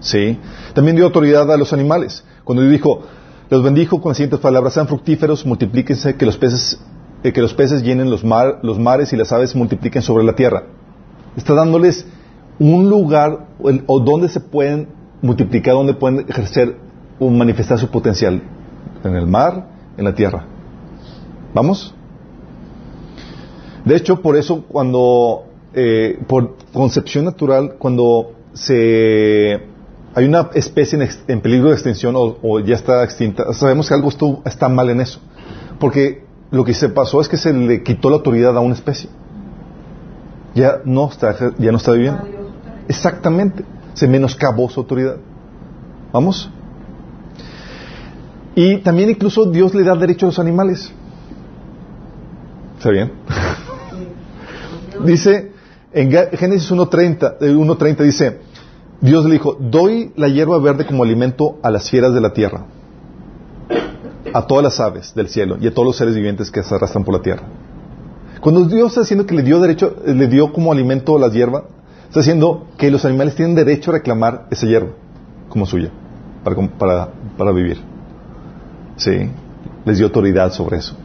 ¿Sí? 0.00 0.38
También 0.74 0.96
dio 0.96 1.04
autoridad 1.04 1.50
a 1.52 1.56
los 1.56 1.72
animales. 1.72 2.24
Cuando 2.44 2.62
dijo, 2.64 3.02
los 3.50 3.62
bendijo 3.62 4.00
con 4.00 4.10
las 4.10 4.16
siguientes 4.16 4.40
palabras, 4.40 4.74
sean 4.74 4.88
fructíferos, 4.88 5.46
multiplíquense, 5.46 6.16
que 6.16 6.26
los 6.26 6.36
peces, 6.36 6.80
eh, 7.22 7.32
que 7.32 7.40
los 7.40 7.54
peces 7.54 7.82
llenen 7.82 8.10
los, 8.10 8.24
mar- 8.24 8.58
los 8.62 8.78
mares 8.78 9.12
y 9.12 9.16
las 9.16 9.32
aves 9.32 9.54
multipliquen 9.54 10.02
sobre 10.02 10.24
la 10.24 10.34
tierra. 10.34 10.64
Está 11.36 11.54
dándoles 11.54 12.06
un 12.58 12.88
lugar 12.88 13.46
o 13.86 14.00
donde 14.00 14.28
se 14.28 14.40
pueden 14.40 14.88
multiplicar, 15.22 15.74
donde 15.74 15.94
pueden 15.94 16.26
ejercer 16.28 16.76
o 17.18 17.30
manifestar 17.30 17.78
su 17.78 17.88
potencial. 17.88 18.42
En 19.04 19.16
el 19.16 19.26
mar, 19.26 19.68
en 19.96 20.04
la 20.04 20.14
tierra. 20.14 20.44
¿Vamos? 21.54 21.94
De 23.84 23.96
hecho, 23.96 24.20
por 24.20 24.36
eso 24.36 24.64
cuando, 24.68 25.44
eh, 25.74 26.18
por 26.26 26.56
concepción 26.72 27.24
natural, 27.24 27.74
cuando 27.78 28.32
se 28.52 29.72
hay 30.14 30.26
una 30.26 30.50
especie 30.54 30.98
en, 31.28 31.40
peligro 31.40 31.68
de 31.68 31.74
extinción 31.74 32.14
o, 32.16 32.36
o 32.42 32.60
ya 32.60 32.74
está 32.74 33.02
extinta, 33.02 33.52
sabemos 33.54 33.88
que 33.88 33.94
algo 33.94 34.10
está 34.44 34.68
mal 34.68 34.90
en 34.90 35.00
eso. 35.00 35.20
Porque 35.78 36.24
lo 36.50 36.64
que 36.64 36.74
se 36.74 36.90
pasó 36.90 37.20
es 37.20 37.28
que 37.28 37.38
se 37.38 37.52
le 37.52 37.82
quitó 37.82 38.10
la 38.10 38.16
autoridad 38.16 38.56
a 38.56 38.60
una 38.60 38.74
especie. 38.74 39.08
Ya 40.54 40.82
no 40.84 41.08
está, 41.08 41.34
ya 41.58 41.72
no 41.72 41.78
está 41.78 41.92
viviendo. 41.92 42.22
Exactamente. 42.88 43.64
Se 43.94 44.06
menoscabó 44.06 44.68
su 44.68 44.80
autoridad. 44.80 45.16
¿Vamos? 46.12 46.50
Y 48.54 48.78
también 48.78 49.08
incluso 49.08 49.46
Dios 49.46 49.74
le 49.74 49.82
da 49.82 49.96
derecho 49.96 50.26
a 50.26 50.28
los 50.28 50.38
animales. 50.38 50.92
¿Está 52.76 52.90
bien? 52.90 53.12
dice, 55.04 55.52
en 55.92 56.10
Génesis 56.10 56.70
1.30, 56.70 57.36
eh, 57.40 57.52
1.30 57.52 57.96
dice, 57.98 58.38
Dios 59.00 59.24
le 59.24 59.32
dijo, 59.32 59.56
doy 59.58 60.12
la 60.16 60.28
hierba 60.28 60.58
verde 60.58 60.86
como 60.86 61.02
alimento 61.02 61.58
a 61.62 61.70
las 61.70 61.90
fieras 61.90 62.14
de 62.14 62.20
la 62.20 62.32
tierra, 62.32 62.66
a 64.32 64.46
todas 64.46 64.62
las 64.62 64.80
aves 64.80 65.14
del 65.14 65.28
cielo 65.28 65.56
y 65.60 65.66
a 65.66 65.74
todos 65.74 65.86
los 65.86 65.96
seres 65.96 66.14
vivientes 66.14 66.50
que 66.50 66.62
se 66.62 66.74
arrastran 66.74 67.04
por 67.04 67.14
la 67.14 67.22
tierra. 67.22 67.42
Cuando 68.40 68.64
Dios 68.64 68.88
está 68.88 69.00
diciendo 69.02 69.26
que 69.26 69.34
le 69.34 69.42
dio 69.42 69.60
derecho, 69.60 69.96
eh, 70.06 70.14
le 70.14 70.28
dio 70.28 70.52
como 70.52 70.72
alimento 70.72 71.18
la 71.18 71.28
hierba, 71.28 71.64
está 72.06 72.20
diciendo 72.20 72.66
que 72.78 72.90
los 72.90 73.04
animales 73.04 73.34
tienen 73.34 73.54
derecho 73.54 73.90
a 73.90 73.94
reclamar 73.94 74.46
esa 74.50 74.66
hierba 74.66 74.90
como 75.48 75.66
suya, 75.66 75.90
para, 76.42 76.56
para, 76.78 77.08
para 77.36 77.52
vivir. 77.52 77.78
Sí, 78.96 79.30
les 79.84 79.98
dio 79.98 80.06
autoridad 80.06 80.52
sobre 80.52 80.78
eso. 80.78 80.96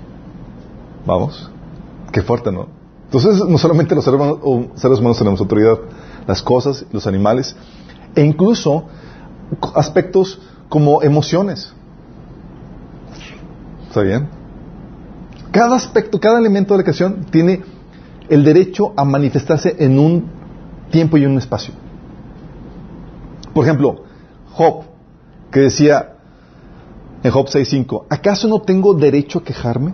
Vamos, 1.05 1.49
qué 2.11 2.21
fuerte, 2.21 2.51
¿no? 2.51 2.76
Entonces, 3.07 3.43
no 3.47 3.57
solamente 3.57 3.95
los 3.95 4.03
seres 4.03 4.99
humanos, 4.99 5.17
tenemos 5.17 5.39
autoridad, 5.39 5.79
las 6.27 6.41
cosas, 6.41 6.85
los 6.91 7.07
animales, 7.07 7.55
e 8.15 8.21
incluso 8.21 8.83
aspectos 9.75 10.41
como 10.67 11.01
emociones. 11.01 11.73
¿Está 13.87 14.01
bien? 14.01 14.27
Cada 15.51 15.77
aspecto, 15.77 16.19
cada 16.19 16.37
elemento 16.37 16.73
de 16.73 16.79
la 16.79 16.83
creación 16.83 17.25
tiene 17.31 17.63
el 18.27 18.43
derecho 18.43 18.91
a 18.97 19.05
manifestarse 19.05 19.77
en 19.79 19.97
un 19.97 20.25
tiempo 20.91 21.17
y 21.17 21.25
un 21.25 21.37
espacio. 21.37 21.73
Por 23.53 23.63
ejemplo, 23.63 24.03
Job, 24.51 24.83
que 25.49 25.61
decía 25.61 26.17
en 27.23 27.31
Job 27.31 27.47
6.5, 27.47 28.03
¿acaso 28.09 28.49
no 28.49 28.61
tengo 28.61 28.93
derecho 28.93 29.39
a 29.39 29.43
quejarme? 29.43 29.93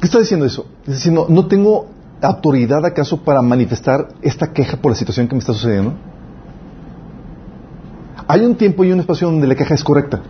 ¿Qué 0.00 0.06
está 0.06 0.18
diciendo 0.18 0.46
eso? 0.46 0.66
Está 0.80 0.92
diciendo, 0.92 1.26
no 1.28 1.46
tengo 1.46 1.88
autoridad 2.20 2.84
acaso 2.84 3.18
para 3.18 3.42
manifestar 3.42 4.08
esta 4.22 4.52
queja 4.52 4.76
por 4.76 4.92
la 4.92 4.96
situación 4.96 5.28
que 5.28 5.34
me 5.34 5.40
está 5.40 5.52
sucediendo? 5.52 5.94
Hay 8.26 8.44
un 8.44 8.56
tiempo 8.56 8.84
y 8.84 8.92
un 8.92 9.00
espacio 9.00 9.28
donde 9.28 9.46
la 9.46 9.54
queja 9.54 9.74
es 9.74 9.82
correcta. 9.82 10.20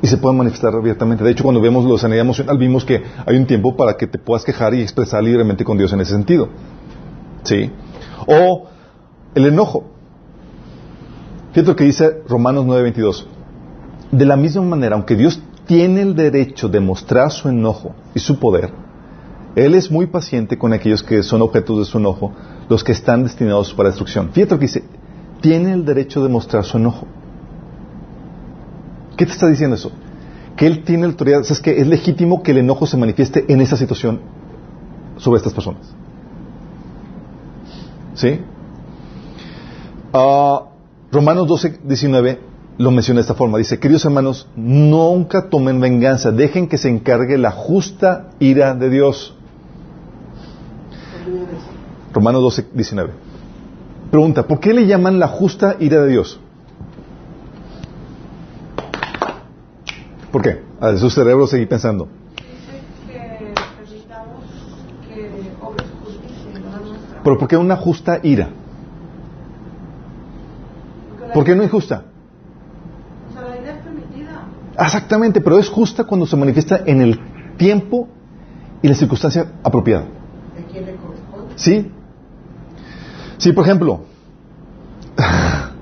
Y 0.00 0.06
se 0.06 0.16
puede 0.16 0.36
manifestar 0.36 0.74
abiertamente. 0.74 1.22
De 1.24 1.30
hecho, 1.30 1.44
cuando 1.44 1.60
vemos 1.60 1.84
la 1.84 1.98
sanidad 1.98 2.22
emocional, 2.22 2.58
vimos 2.58 2.84
que 2.84 3.02
hay 3.24 3.36
un 3.36 3.46
tiempo 3.46 3.76
para 3.76 3.96
que 3.96 4.06
te 4.06 4.18
puedas 4.18 4.44
quejar 4.44 4.74
y 4.74 4.80
expresar 4.80 5.22
libremente 5.22 5.64
con 5.64 5.78
Dios 5.78 5.92
en 5.92 6.00
ese 6.00 6.12
sentido. 6.12 6.48
¿Sí? 7.44 7.70
O 8.26 8.66
el 9.34 9.46
enojo. 9.46 9.84
Fíjate 11.52 11.68
lo 11.68 11.76
que 11.76 11.84
dice 11.84 12.22
Romanos 12.28 12.64
9:22. 12.64 13.26
De 14.10 14.24
la 14.24 14.36
misma 14.36 14.62
manera, 14.62 14.96
aunque 14.96 15.16
Dios 15.16 15.40
tiene 15.66 16.02
el 16.02 16.14
derecho 16.14 16.68
de 16.68 16.80
mostrar 16.80 17.30
su 17.30 17.48
enojo 17.48 17.94
y 18.14 18.18
su 18.18 18.38
poder, 18.38 18.70
Él 19.54 19.74
es 19.74 19.90
muy 19.90 20.06
paciente 20.06 20.58
con 20.58 20.72
aquellos 20.72 21.02
que 21.02 21.22
son 21.22 21.42
objetos 21.42 21.78
de 21.78 21.84
su 21.84 21.98
enojo, 21.98 22.32
los 22.68 22.82
que 22.82 22.92
están 22.92 23.22
destinados 23.22 23.72
para 23.74 23.90
destrucción. 23.90 24.30
Fíjate 24.32 24.54
lo 24.54 24.58
que 24.58 24.66
dice, 24.66 24.84
tiene 25.40 25.72
el 25.72 25.84
derecho 25.84 26.22
de 26.22 26.28
mostrar 26.28 26.64
su 26.64 26.78
enojo. 26.78 27.06
¿Qué 29.16 29.26
te 29.26 29.32
está 29.32 29.48
diciendo 29.48 29.76
eso? 29.76 29.92
Que 30.56 30.66
Él 30.66 30.84
tiene 30.84 31.06
autoridad, 31.06 31.40
es 31.40 31.60
que 31.60 31.80
es 31.80 31.86
legítimo 31.86 32.42
que 32.42 32.52
el 32.52 32.58
enojo 32.58 32.86
se 32.86 32.96
manifieste 32.96 33.44
en 33.48 33.60
esa 33.60 33.76
situación 33.76 34.20
sobre 35.18 35.38
estas 35.38 35.52
personas. 35.52 35.94
¿Sí? 38.14 38.40
Uh, 40.12 40.66
Romanos 41.10 41.46
12, 41.46 41.80
19 41.84 42.51
lo 42.78 42.90
menciona 42.90 43.18
de 43.18 43.22
esta 43.22 43.34
forma. 43.34 43.58
Dice, 43.58 43.78
queridos 43.78 44.04
hermanos, 44.04 44.48
nunca 44.56 45.48
tomen 45.48 45.80
venganza, 45.80 46.30
dejen 46.30 46.68
que 46.68 46.78
se 46.78 46.88
encargue 46.88 47.38
la 47.38 47.50
justa 47.50 48.30
ira 48.38 48.74
de 48.74 48.90
Dios. 48.90 49.34
Romanos 52.12 52.42
12, 52.42 52.66
19. 52.74 53.10
Pregunta, 54.10 54.46
¿por 54.46 54.60
qué 54.60 54.74
le 54.74 54.86
llaman 54.86 55.18
la 55.18 55.28
justa 55.28 55.76
ira 55.80 56.02
de 56.02 56.08
Dios? 56.08 56.38
¿Por 60.30 60.42
qué? 60.42 60.62
A 60.80 60.96
su 60.96 61.10
cerebro 61.10 61.46
seguir 61.46 61.68
pensando. 61.68 62.08
Pero 67.24 67.38
¿por 67.38 67.48
qué 67.48 67.56
una 67.56 67.76
justa 67.76 68.18
ira? 68.22 68.48
¿Por 71.32 71.44
qué 71.44 71.54
no 71.54 71.62
injusta? 71.62 72.04
O 73.30 73.32
sea, 73.32 73.42
la 73.42 73.60
ira 73.60 73.72
es 73.72 73.84
permitida. 73.84 74.42
Exactamente, 74.78 75.40
pero 75.40 75.58
es 75.58 75.68
justa 75.68 76.04
cuando 76.04 76.26
se 76.26 76.36
manifiesta 76.36 76.82
en 76.86 77.00
el 77.02 77.20
tiempo 77.56 78.08
y 78.80 78.88
la 78.88 78.94
circunstancia 78.94 79.52
apropiada. 79.62 80.04
¿A 80.04 80.70
quién 80.70 80.86
le 80.86 80.96
corresponde? 80.96 81.52
¿Sí? 81.56 81.90
Sí, 83.38 83.52
por 83.52 83.64
ejemplo. 83.64 84.00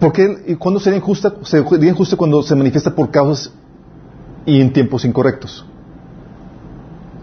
¿Por 0.00 0.12
qué? 0.12 0.44
¿Y 0.48 0.56
cuándo 0.56 0.80
sería 0.80 0.98
injusta? 0.98 1.32
Sería 1.42 1.88
injusta 1.88 2.16
cuando 2.16 2.42
se 2.42 2.54
manifiesta 2.54 2.94
por 2.94 3.10
causas 3.10 3.52
y 4.44 4.60
en 4.60 4.72
tiempos 4.72 5.04
incorrectos. 5.04 5.64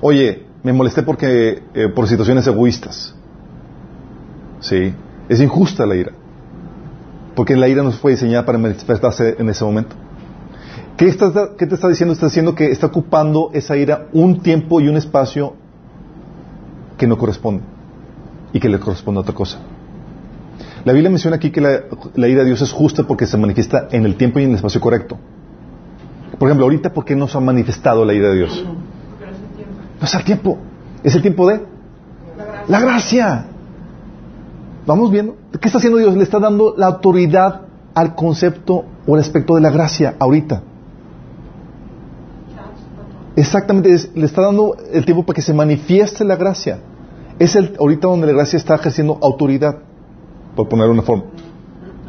Oye, 0.01 0.45
me 0.63 0.73
molesté 0.73 1.03
porque 1.03 1.63
eh, 1.73 1.89
por 1.89 2.07
situaciones 2.07 2.47
egoístas. 2.47 3.13
Sí. 4.59 4.93
Es 5.29 5.39
injusta 5.39 5.85
la 5.85 5.95
ira. 5.95 6.13
Porque 7.35 7.55
la 7.55 7.67
ira 7.67 7.83
no 7.83 7.91
fue 7.91 8.11
diseñada 8.11 8.45
para 8.45 8.57
manifestarse 8.57 9.35
en 9.39 9.49
ese 9.49 9.63
momento. 9.63 9.95
¿Qué, 10.97 11.07
estás, 11.07 11.33
¿Qué, 11.57 11.65
te 11.65 11.75
está 11.75 11.87
diciendo? 11.87 12.13
Está 12.13 12.27
diciendo 12.27 12.53
que 12.53 12.71
está 12.71 12.87
ocupando 12.87 13.49
esa 13.53 13.75
ira 13.75 14.07
un 14.13 14.41
tiempo 14.41 14.79
y 14.79 14.87
un 14.87 14.97
espacio 14.97 15.55
que 16.97 17.07
no 17.07 17.17
corresponde 17.17 17.63
y 18.53 18.59
que 18.59 18.69
le 18.69 18.79
corresponde 18.79 19.19
a 19.19 19.21
otra 19.21 19.33
cosa. 19.33 19.57
La 20.85 20.93
Biblia 20.93 21.09
menciona 21.09 21.37
aquí 21.37 21.49
que 21.49 21.61
la, 21.61 21.81
la, 22.15 22.27
ira 22.27 22.41
de 22.41 22.47
Dios 22.47 22.61
es 22.61 22.71
justa 22.71 23.03
porque 23.03 23.25
se 23.25 23.37
manifiesta 23.37 23.87
en 23.91 24.05
el 24.05 24.15
tiempo 24.15 24.39
y 24.39 24.43
en 24.43 24.51
el 24.51 24.55
espacio 24.57 24.79
correcto. 24.79 25.17
Por 26.37 26.47
ejemplo, 26.47 26.65
ahorita, 26.65 26.93
¿por 26.93 27.05
qué 27.05 27.15
no 27.15 27.27
se 27.27 27.37
ha 27.37 27.41
manifestado 27.41 28.05
la 28.05 28.13
ira 28.13 28.29
de 28.29 28.35
Dios? 28.35 28.63
No 28.63 29.25
es 29.25 29.35
el 29.35 29.55
tiempo. 29.55 29.75
No 29.99 30.05
es 30.05 30.15
el 30.15 30.23
tiempo. 30.23 30.57
Es 31.03 31.15
el 31.15 31.21
tiempo 31.21 31.47
de 31.47 31.61
La 32.37 32.45
gracia. 32.45 32.65
la 32.67 32.79
gracia. 32.79 33.45
Vamos 34.85 35.11
viendo. 35.11 35.35
¿Qué 35.59 35.67
está 35.67 35.77
haciendo 35.77 35.97
Dios? 35.97 36.15
Le 36.15 36.23
está 36.23 36.39
dando 36.39 36.73
la 36.77 36.87
autoridad 36.87 37.61
al 37.93 38.15
concepto 38.15 38.85
o 39.07 39.15
al 39.15 39.21
aspecto 39.21 39.55
de 39.55 39.61
la 39.61 39.69
gracia 39.69 40.15
ahorita. 40.19 40.61
Exactamente, 43.35 43.91
es- 43.93 44.09
le 44.15 44.25
está 44.25 44.41
dando 44.41 44.75
el 44.91 45.05
tiempo 45.05 45.23
para 45.25 45.35
que 45.35 45.41
se 45.41 45.53
manifieste 45.53 46.23
la 46.23 46.35
gracia. 46.35 46.79
Es 47.39 47.55
el 47.55 47.75
ahorita 47.79 48.07
donde 48.07 48.27
la 48.27 48.33
gracia 48.33 48.57
está 48.57 48.75
ejerciendo 48.75 49.17
autoridad, 49.21 49.77
por 50.55 50.69
poner 50.69 50.89
una 50.89 51.01
forma. 51.01 51.23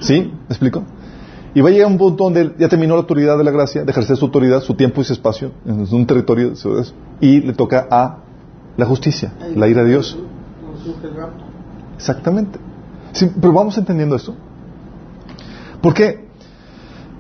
¿Sí? 0.01 0.21
¿Me 0.21 0.49
explico? 0.49 0.83
Y 1.55 1.61
va 1.61 1.69
a 1.69 1.73
llegar 1.73 1.87
un 1.87 1.97
punto 1.97 2.25
donde 2.25 2.53
ya 2.59 2.69
terminó 2.69 2.95
la 2.95 3.01
autoridad 3.03 3.39
de 3.39 3.45
la 3.45 3.53
gracia, 3.53 3.85
de 3.85 3.91
ejercer 3.91 4.17
su 4.17 4.25
autoridad, 4.27 4.61
su 4.61 4.75
tiempo 4.75 5.01
y 5.01 5.05
su 5.05 5.13
espacio, 5.13 5.53
en 5.65 5.87
un 5.91 6.07
territorio, 6.07 6.53
y 7.21 7.41
le 7.41 7.53
toca 7.55 7.87
a 7.91 8.19
la 8.77 8.85
justicia, 8.87 9.33
la 9.55 9.69
ira 9.69 9.83
de 9.85 9.91
Dios. 9.91 10.19
Exactamente. 11.97 12.59
Pero 13.41 13.53
vamos 13.53 13.77
entendiendo 13.79 14.17
esto. 14.17 14.35
Porque 15.81 16.25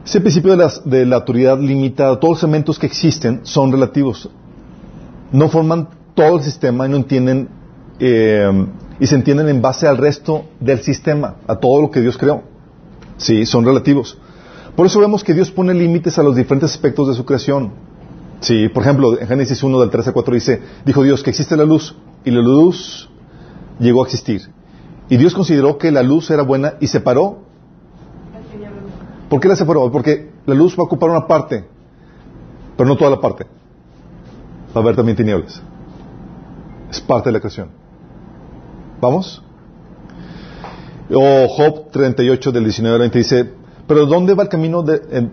ese 0.05 0.20
principio 0.20 0.53
de, 0.53 0.57
las- 0.59 0.84
de 0.88 1.07
la 1.07 1.16
autoridad 1.16 1.59
limitada, 1.59 2.18
todos 2.18 2.34
los 2.36 2.42
elementos 2.42 2.78
que 2.78 2.86
existen 2.86 3.40
son 3.45 3.70
relativos. 3.72 4.28
No 5.32 5.49
forman 5.49 5.88
todo 6.14 6.36
el 6.38 6.42
sistema 6.42 6.86
y 6.86 6.90
no 6.90 6.97
entienden 6.97 7.49
eh, 8.01 8.66
y 9.01 9.07
se 9.07 9.14
entienden 9.14 9.49
en 9.49 9.61
base 9.62 9.86
al 9.86 9.97
resto 9.99 10.45
del 10.61 10.80
sistema, 10.80 11.36
a 11.47 11.57
todo 11.57 11.80
lo 11.82 11.90
que 11.90 12.01
Dios 12.01 12.16
creó. 12.16 12.42
Sí, 13.16 13.47
son 13.47 13.64
relativos. 13.64 14.18
Por 14.76 14.86
eso 14.86 14.99
vemos 15.01 15.22
que 15.22 15.34
Dios 15.34 15.51
pone 15.51 15.72
límites 15.74 16.18
a 16.18 16.22
los 16.22 16.34
diferentes 16.36 16.70
aspectos 16.72 17.09
de 17.09 17.14
su 17.14 17.24
creación. 17.24 17.72
Sí, 18.40 18.68
por 18.68 18.82
ejemplo, 18.82 19.18
en 19.18 19.26
Génesis 19.26 19.62
1 19.62 19.80
del 19.80 19.90
13 19.90 20.11
al 20.11 20.14
4 20.14 20.34
dice, 20.34 20.61
dijo 20.84 21.03
Dios 21.03 21.22
que 21.22 21.30
existe 21.30 21.57
la 21.57 21.64
luz 21.64 21.97
y 22.24 22.30
la 22.30 22.40
luz 22.40 23.09
llegó 23.78 24.03
a 24.03 24.07
existir. 24.07 24.42
Y 25.09 25.17
Dios 25.17 25.35
consideró 25.35 25.77
que 25.79 25.91
la 25.93 26.03
luz 26.03 26.31
era 26.31 26.43
buena 26.43 26.75
y 26.81 26.87
separó. 26.87 27.39
¿Por 29.29 29.41
qué 29.41 29.49
la 29.49 29.57
separó? 29.57 29.91
Porque 29.91 30.31
la 30.47 30.55
luz 30.55 30.75
va 30.79 30.83
a 30.83 30.87
ocupar 30.87 31.11
una 31.11 31.27
parte, 31.27 31.65
pero 32.77 32.89
no 32.89 32.97
toda 32.97 33.11
la 33.11 33.21
parte. 33.21 33.45
Va 34.75 34.81
a 34.81 34.83
haber 34.83 34.97
también 34.97 35.17
tinieblas. 35.17 35.63
Es 36.91 37.01
parte 37.01 37.29
de 37.29 37.33
la 37.33 37.41
creación. 37.41 37.69
¿Vamos? 39.01 39.43
O 41.13 41.49
Job 41.49 41.91
38 41.91 42.53
del 42.53 42.65
19 42.65 42.95
al 42.95 43.01
20 43.01 43.19
dice, 43.19 43.51
pero 43.87 44.07
¿dónde 44.07 44.35
va 44.35 44.45
el 44.45 44.49
camino 44.49 44.83
de- 44.83 45.29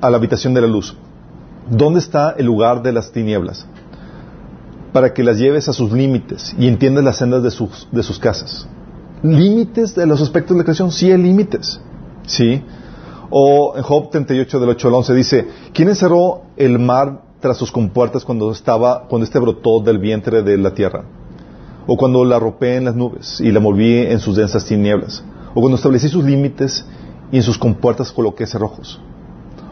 a 0.00 0.10
la 0.10 0.16
habitación 0.16 0.54
de 0.54 0.60
la 0.60 0.66
luz? 0.66 0.96
¿Dónde 1.70 2.00
está 2.00 2.34
el 2.36 2.46
lugar 2.46 2.82
de 2.82 2.92
las 2.92 3.12
tinieblas? 3.12 3.66
Para 4.92 5.12
que 5.14 5.22
las 5.22 5.38
lleves 5.38 5.68
a 5.68 5.72
sus 5.72 5.92
límites 5.92 6.54
y 6.58 6.68
entiendas 6.68 7.04
las 7.04 7.16
sendas 7.18 7.42
de 7.42 7.50
sus, 7.50 7.88
de 7.90 8.02
sus 8.02 8.18
casas. 8.18 8.66
Límites 9.24 9.94
de 9.94 10.04
los 10.04 10.20
aspectos 10.20 10.54
de 10.54 10.58
la 10.58 10.64
creación, 10.64 10.92
sí 10.92 11.10
hay 11.10 11.16
límites. 11.16 11.80
¿Sí? 12.26 12.62
O 13.30 13.72
en 13.74 13.82
Job 13.82 14.10
38 14.10 14.60
del 14.60 14.68
8 14.68 14.88
al 14.88 14.94
11 14.94 15.14
dice, 15.14 15.48
¿quién 15.72 15.88
encerró 15.88 16.42
el 16.58 16.78
mar 16.78 17.22
tras 17.40 17.56
sus 17.56 17.72
compuertas 17.72 18.22
cuando 18.22 18.52
estaba, 18.52 19.08
cuando 19.08 19.24
este 19.24 19.38
brotó 19.38 19.80
del 19.80 19.98
vientre 19.98 20.42
de 20.42 20.58
la 20.58 20.74
tierra? 20.74 21.04
O 21.86 21.96
cuando 21.96 22.22
la 22.26 22.36
arropé 22.36 22.76
en 22.76 22.84
las 22.84 22.96
nubes 22.96 23.40
y 23.40 23.50
la 23.50 23.60
moví 23.60 23.96
en 23.96 24.20
sus 24.20 24.36
densas 24.36 24.66
tinieblas. 24.66 25.24
O 25.54 25.60
cuando 25.60 25.76
establecí 25.76 26.10
sus 26.10 26.24
límites 26.24 26.84
y 27.32 27.38
en 27.38 27.42
sus 27.42 27.56
compuertas 27.56 28.12
coloqué 28.12 28.46
cerrojos. 28.46 29.00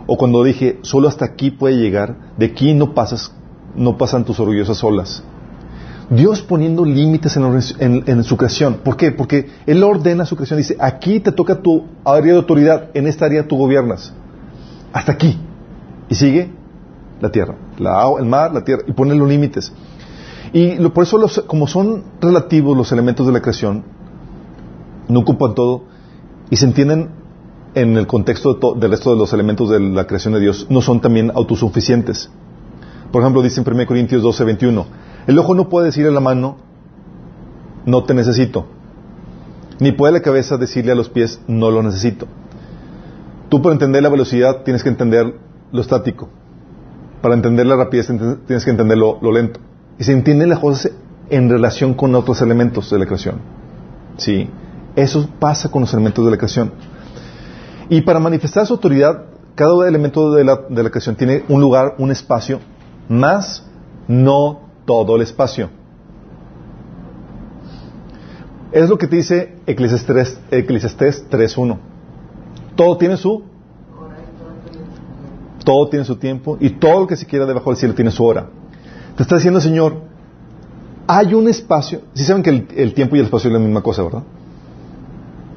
O 0.07 0.17
cuando 0.17 0.43
dije, 0.43 0.79
solo 0.81 1.09
hasta 1.09 1.27
aquí 1.27 1.51
puede 1.51 1.77
llegar, 1.77 2.33
de 2.39 2.47
aquí 2.47 2.73
no 2.73 2.95
pasas, 2.95 3.35
no 3.77 3.99
pasan 3.99 4.25
tus 4.25 4.41
orgullosas 4.41 4.83
olas. 4.83 5.23
Dios 6.11 6.43
poniendo 6.43 6.85
límites 6.85 7.37
en, 7.37 8.25
su 8.25 8.37
creación. 8.37 8.81
¿Por 8.85 8.97
qué? 8.97 9.13
Porque 9.13 9.49
Él 9.67 9.83
ordena 9.83 10.27
su 10.27 10.37
creación. 10.37 10.59
Dice, 10.59 10.77
aquí 10.79 11.21
te 11.21 11.33
toca 11.33 11.63
tu 11.63 11.85
área 12.05 12.33
de 12.33 12.39
autoridad, 12.39 12.91
en 12.95 13.07
esta 13.07 13.27
área 13.27 13.47
tú 13.49 13.57
gobiernas. 13.57 14.13
Hasta 14.93 15.13
aquí. 15.13 15.39
Y 16.09 16.15
sigue 16.15 16.51
la 17.21 17.31
tierra, 17.31 17.55
la 17.79 18.05
el 18.19 18.27
mar, 18.27 18.53
la 18.53 18.65
tierra, 18.65 18.83
y 18.87 18.93
pone 18.93 19.15
los 19.15 19.29
límites. 19.29 19.73
Y 20.53 20.75
lo- 20.75 20.93
por 20.93 21.05
eso, 21.05 21.17
los- 21.19 21.41
como 21.47 21.67
son 21.67 22.05
relativos 22.21 22.77
los 22.77 22.93
elementos 22.93 23.27
de 23.27 23.33
la 23.33 23.41
creación, 23.41 23.85
no 25.09 25.21
ocupan 25.21 25.55
todo 25.55 25.85
y 26.51 26.57
se 26.57 26.67
entienden 26.67 27.11
en 27.75 27.97
el 27.97 28.07
contexto 28.07 28.55
de 28.55 28.81
del 28.81 28.91
resto 28.91 29.11
de 29.13 29.17
los 29.17 29.33
elementos 29.33 29.71
de 29.71 29.81
la 29.81 30.07
creación 30.07 30.35
de 30.35 30.41
Dios, 30.41 30.67
no 30.69 30.83
son 30.83 31.01
también 31.01 31.31
autosuficientes. 31.35 32.29
Por 33.11 33.23
ejemplo, 33.23 33.41
dice 33.43 33.61
en 33.61 33.67
1 33.67 33.87
Corintios 33.87 34.23
12, 34.23 34.45
21, 34.45 34.87
el 35.27 35.39
ojo 35.39 35.55
no 35.55 35.69
puede 35.69 35.87
decirle 35.87 36.11
a 36.11 36.13
la 36.13 36.21
mano, 36.21 36.57
no 37.85 38.05
te 38.05 38.15
necesito, 38.15 38.67
ni 39.79 39.93
puede 39.93 40.13
la 40.13 40.21
cabeza 40.21 40.57
decirle 40.57 40.93
a 40.93 40.95
los 40.95 41.09
pies, 41.09 41.41
no 41.49 41.71
lo 41.71 41.83
necesito. 41.83 42.27
Tú 43.49 43.61
para 43.61 43.75
entender 43.75 44.03
la 44.03 44.09
velocidad 44.09 44.63
tienes 44.63 44.83
que 44.83 44.89
entender 44.89 45.35
lo 45.73 45.81
estático. 45.81 46.29
para 47.21 47.35
entender 47.35 47.67
la 47.67 47.77
rapidez 47.77 48.07
tienes 48.47 48.65
que 48.65 48.71
entender 48.71 48.99
lo, 48.99 49.33
lento. 49.33 49.61
Y 49.99 50.05
se 50.05 50.13
entienden 50.13 50.49
las 50.49 50.59
cosas 50.59 50.91
en 51.31 51.51
relación 51.51 51.95
con 51.95 52.15
otros 52.15 52.43
elementos 52.43 52.91
de 52.91 52.99
la 52.99 53.07
creación. 53.07 53.37
¿Sí? 54.17 54.49
Eso 54.97 55.29
pasa 55.39 55.71
con 55.71 55.83
los 55.83 55.93
elementos 55.93 56.25
de 56.25 56.31
la 56.31 56.37
creación. 56.37 56.73
Y 57.89 58.01
para 58.01 58.19
manifestar 58.19 58.67
su 58.67 58.75
autoridad, 58.75 59.25
cada 59.55 59.87
elemento 59.87 60.33
de 60.33 60.45
la, 60.45 60.61
de 60.69 60.83
la 60.83 60.91
creación 60.91 61.15
tiene 61.15 61.45
un 61.49 61.61
lugar, 61.61 61.95
un 61.99 62.11
espacio, 62.11 62.59
más 63.09 63.65
no 64.09 64.62
todo 64.85 65.17
el 65.17 65.23
espacio. 65.23 65.71
Es 68.73 68.89
lo 68.89 68.97
que 68.97 69.07
te 69.07 69.17
dice 69.17 69.57
Eclesiastés 69.67 70.41
3.1. 70.51 71.79
Todo 72.75 72.97
tiene 72.97 73.17
su 73.17 73.45
todo 75.65 75.89
tiene 75.89 76.05
su 76.05 76.17
tiempo 76.17 76.57
y 76.61 76.71
todo 76.71 77.01
lo 77.01 77.07
que 77.07 77.17
se 77.17 77.27
quiera 77.27 77.47
debajo 77.47 77.71
del 77.71 77.77
cielo 77.77 77.95
tiene 77.95 78.11
su 78.11 78.25
hora. 78.25 78.49
Te 79.17 79.23
está 79.23 79.37
diciendo, 79.37 79.61
Señor, 79.61 80.03
hay 81.07 81.35
un 81.35 81.49
espacio. 81.49 82.03
Si 82.15 82.25
saben 82.25 82.43
que 82.43 82.51
el, 82.51 82.95
tiempo 82.95 83.17
y 83.17 83.21
el 83.21 83.27
espacio 83.27 83.49
es 83.49 83.55
la 83.55 83.59
misma 83.59 83.83
cosa, 83.83 84.03
¿verdad? 84.03 84.23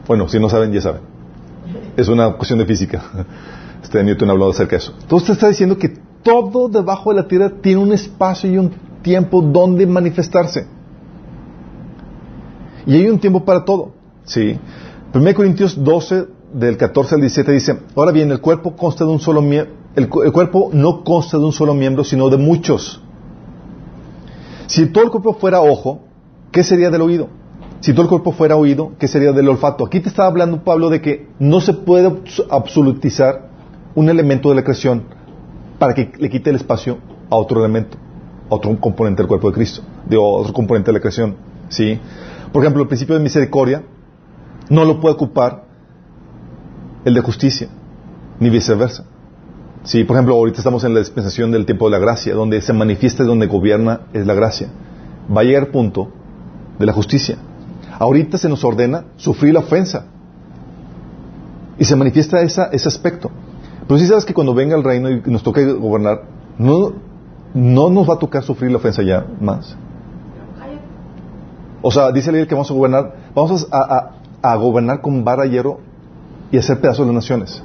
Bueno, 0.08 0.28
si 0.28 0.40
no 0.40 0.50
saben, 0.50 0.72
ya 0.72 0.82
saben. 0.82 1.02
Es 1.98 2.08
una 2.08 2.34
cuestión 2.34 2.60
de 2.60 2.66
física. 2.66 3.04
Este 3.82 4.04
Newton 4.04 4.30
ha 4.30 4.32
hablado 4.32 4.50
acerca 4.50 4.72
de 4.72 4.78
eso. 4.78 4.96
Entonces 5.00 5.28
te 5.28 5.34
está 5.34 5.48
diciendo 5.48 5.78
que 5.78 5.90
todo 6.24 6.70
debajo 6.70 7.12
de 7.12 7.22
la 7.22 7.28
tierra 7.28 7.52
tiene 7.62 7.82
un 7.82 7.94
espacio 7.94 8.52
y 8.52 8.58
un 8.58 8.72
tiempo 9.06 9.40
donde 9.44 9.86
manifestarse. 9.86 10.66
Y 12.88 12.96
hay 12.96 13.08
un 13.08 13.20
tiempo 13.20 13.46
para 13.46 13.64
todo. 13.64 13.92
¿sí? 14.24 14.60
1 15.14 15.34
Corintios 15.36 15.82
12, 15.82 16.26
del 16.54 16.76
14 16.76 17.16
al 17.16 17.22
17 17.22 17.52
dice, 17.52 17.80
ahora 17.96 18.12
bien, 18.12 18.32
el 18.32 18.42
cuerpo 18.42 18.76
consta 18.76 19.06
de 19.06 19.12
un 19.12 19.20
solo 19.20 19.44
el, 19.96 20.10
cuerpo 20.10 20.72
no 20.74 21.04
consta 21.04 21.38
de 21.38 21.46
un 21.46 21.52
solo 21.52 21.76
miembro, 21.76 22.04
sino 22.04 22.30
de 22.30 22.38
muchos. 22.38 23.00
Si 24.66 24.88
todo 24.88 25.04
el 25.04 25.12
cuerpo 25.12 25.34
fuera 25.36 25.62
ojo, 25.62 26.02
¿qué 26.52 26.64
sería 26.64 26.90
del 26.90 27.02
oído? 27.02 27.30
Si 27.82 27.94
todo 27.94 28.04
el 28.04 28.10
cuerpo 28.10 28.32
fuera 28.32 28.56
oído, 28.56 28.94
¿qué 28.98 29.08
sería 29.08 29.32
del 29.34 29.48
olfato? 29.48 29.86
Aquí 29.86 30.00
te 30.00 30.10
estaba 30.10 30.28
hablando 30.28 30.64
Pablo 30.64 30.90
de 30.90 31.02
que 31.02 31.28
no 31.38 31.62
se 31.62 31.74
puede 31.74 32.12
absolutizar 32.50 33.50
un 33.94 34.10
elemento 34.10 34.50
de 34.50 34.56
la 34.56 34.64
creación 34.64 35.04
para 35.78 35.94
que 35.94 36.12
le 36.18 36.30
quite 36.30 36.50
el 36.50 36.56
espacio 36.56 36.98
a 37.30 37.36
otro 37.36 37.60
elemento, 37.60 37.98
otro 38.50 38.80
componente 38.80 39.22
del 39.22 39.28
cuerpo 39.28 39.50
de 39.50 39.56
Cristo, 39.56 39.82
de 40.08 40.18
otro 40.18 40.54
componente 40.54 40.90
de 40.90 40.94
la 40.94 41.00
creación. 41.00 41.36
¿sí? 41.70 42.00
Por 42.52 42.64
ejemplo, 42.64 42.82
el 42.82 42.88
principio 42.88 43.16
de 43.16 43.22
misericordia 43.22 43.84
no 44.70 44.86
lo 44.86 45.00
puede 45.00 45.16
ocupar 45.16 45.66
el 47.04 47.14
de 47.14 47.22
justicia, 47.22 47.68
ni 48.40 48.50
viceversa. 48.50 49.06
Sí, 49.84 50.04
por 50.04 50.16
ejemplo, 50.16 50.34
ahorita 50.36 50.58
estamos 50.58 50.84
en 50.84 50.96
la 50.96 51.00
dispensación 51.00 51.52
del 51.52 51.66
tiempo 51.66 51.86
de 51.86 51.92
la 51.92 52.00
gracia, 52.00 52.34
donde 52.34 52.60
se 52.62 52.74
manifiesta 52.74 53.24
y 53.24 53.28
donde 53.28 53.46
gobierna 53.46 54.02
es 54.14 54.26
la 54.26 54.34
gracia. 54.34 54.70
Va 55.36 55.42
a 55.42 55.44
llegar 55.44 55.64
el 55.64 55.70
punto 55.70 56.12
de 56.80 56.86
la 56.88 56.94
justicia. 56.94 57.38
Ahorita 58.00 58.40
se 58.40 58.50
nos 58.50 58.64
ordena 58.64 59.06
sufrir 59.16 59.54
la 59.54 59.60
ofensa. 59.60 60.08
Y 61.78 61.86
se 61.86 61.96
manifiesta 61.96 62.42
esa, 62.42 62.66
ese 62.68 62.88
aspecto. 62.88 63.30
Pero 63.88 64.00
si 64.00 64.08
sabes 64.08 64.26
que 64.26 64.34
cuando 64.34 64.56
venga 64.56 64.76
el 64.76 64.84
reino 64.84 65.12
y 65.12 65.22
nos 65.26 65.44
toque 65.44 65.66
gobernar, 65.66 66.24
no, 66.58 66.94
no 67.56 67.90
nos 67.90 68.08
va 68.08 68.16
a 68.16 68.20
tocar 68.20 68.44
sufrir 68.44 68.70
la 68.70 68.78
ofensa 68.78 69.02
ya 69.02 69.26
más. 69.40 69.76
O 71.82 71.90
sea, 71.90 72.12
dice 72.12 72.30
el 72.32 72.48
que 72.48 72.54
vamos 72.54 72.70
a 72.70 72.74
gobernar, 72.74 73.16
vamos 73.34 73.68
a, 73.72 74.56
gobernar 74.58 75.02
con 75.02 75.24
vara 75.24 75.46
y 75.46 76.58
hacer 76.58 76.82
pedazos 76.82 77.08
de 77.08 77.14
las 77.14 77.24
naciones. 77.24 77.64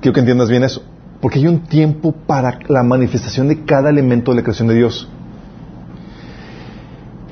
Quiero 0.00 0.12
que 0.12 0.20
entiendas 0.20 0.50
bien 0.50 0.64
eso. 0.64 0.82
Porque 1.20 1.38
hay 1.38 1.46
un 1.46 1.60
tiempo 1.60 2.12
para 2.12 2.58
la 2.68 2.82
manifestación 2.82 3.48
de 3.48 3.64
cada 3.64 3.90
elemento 3.90 4.32
de 4.32 4.38
la 4.38 4.42
creación 4.42 4.68
de 4.68 4.74
Dios. 4.74 5.08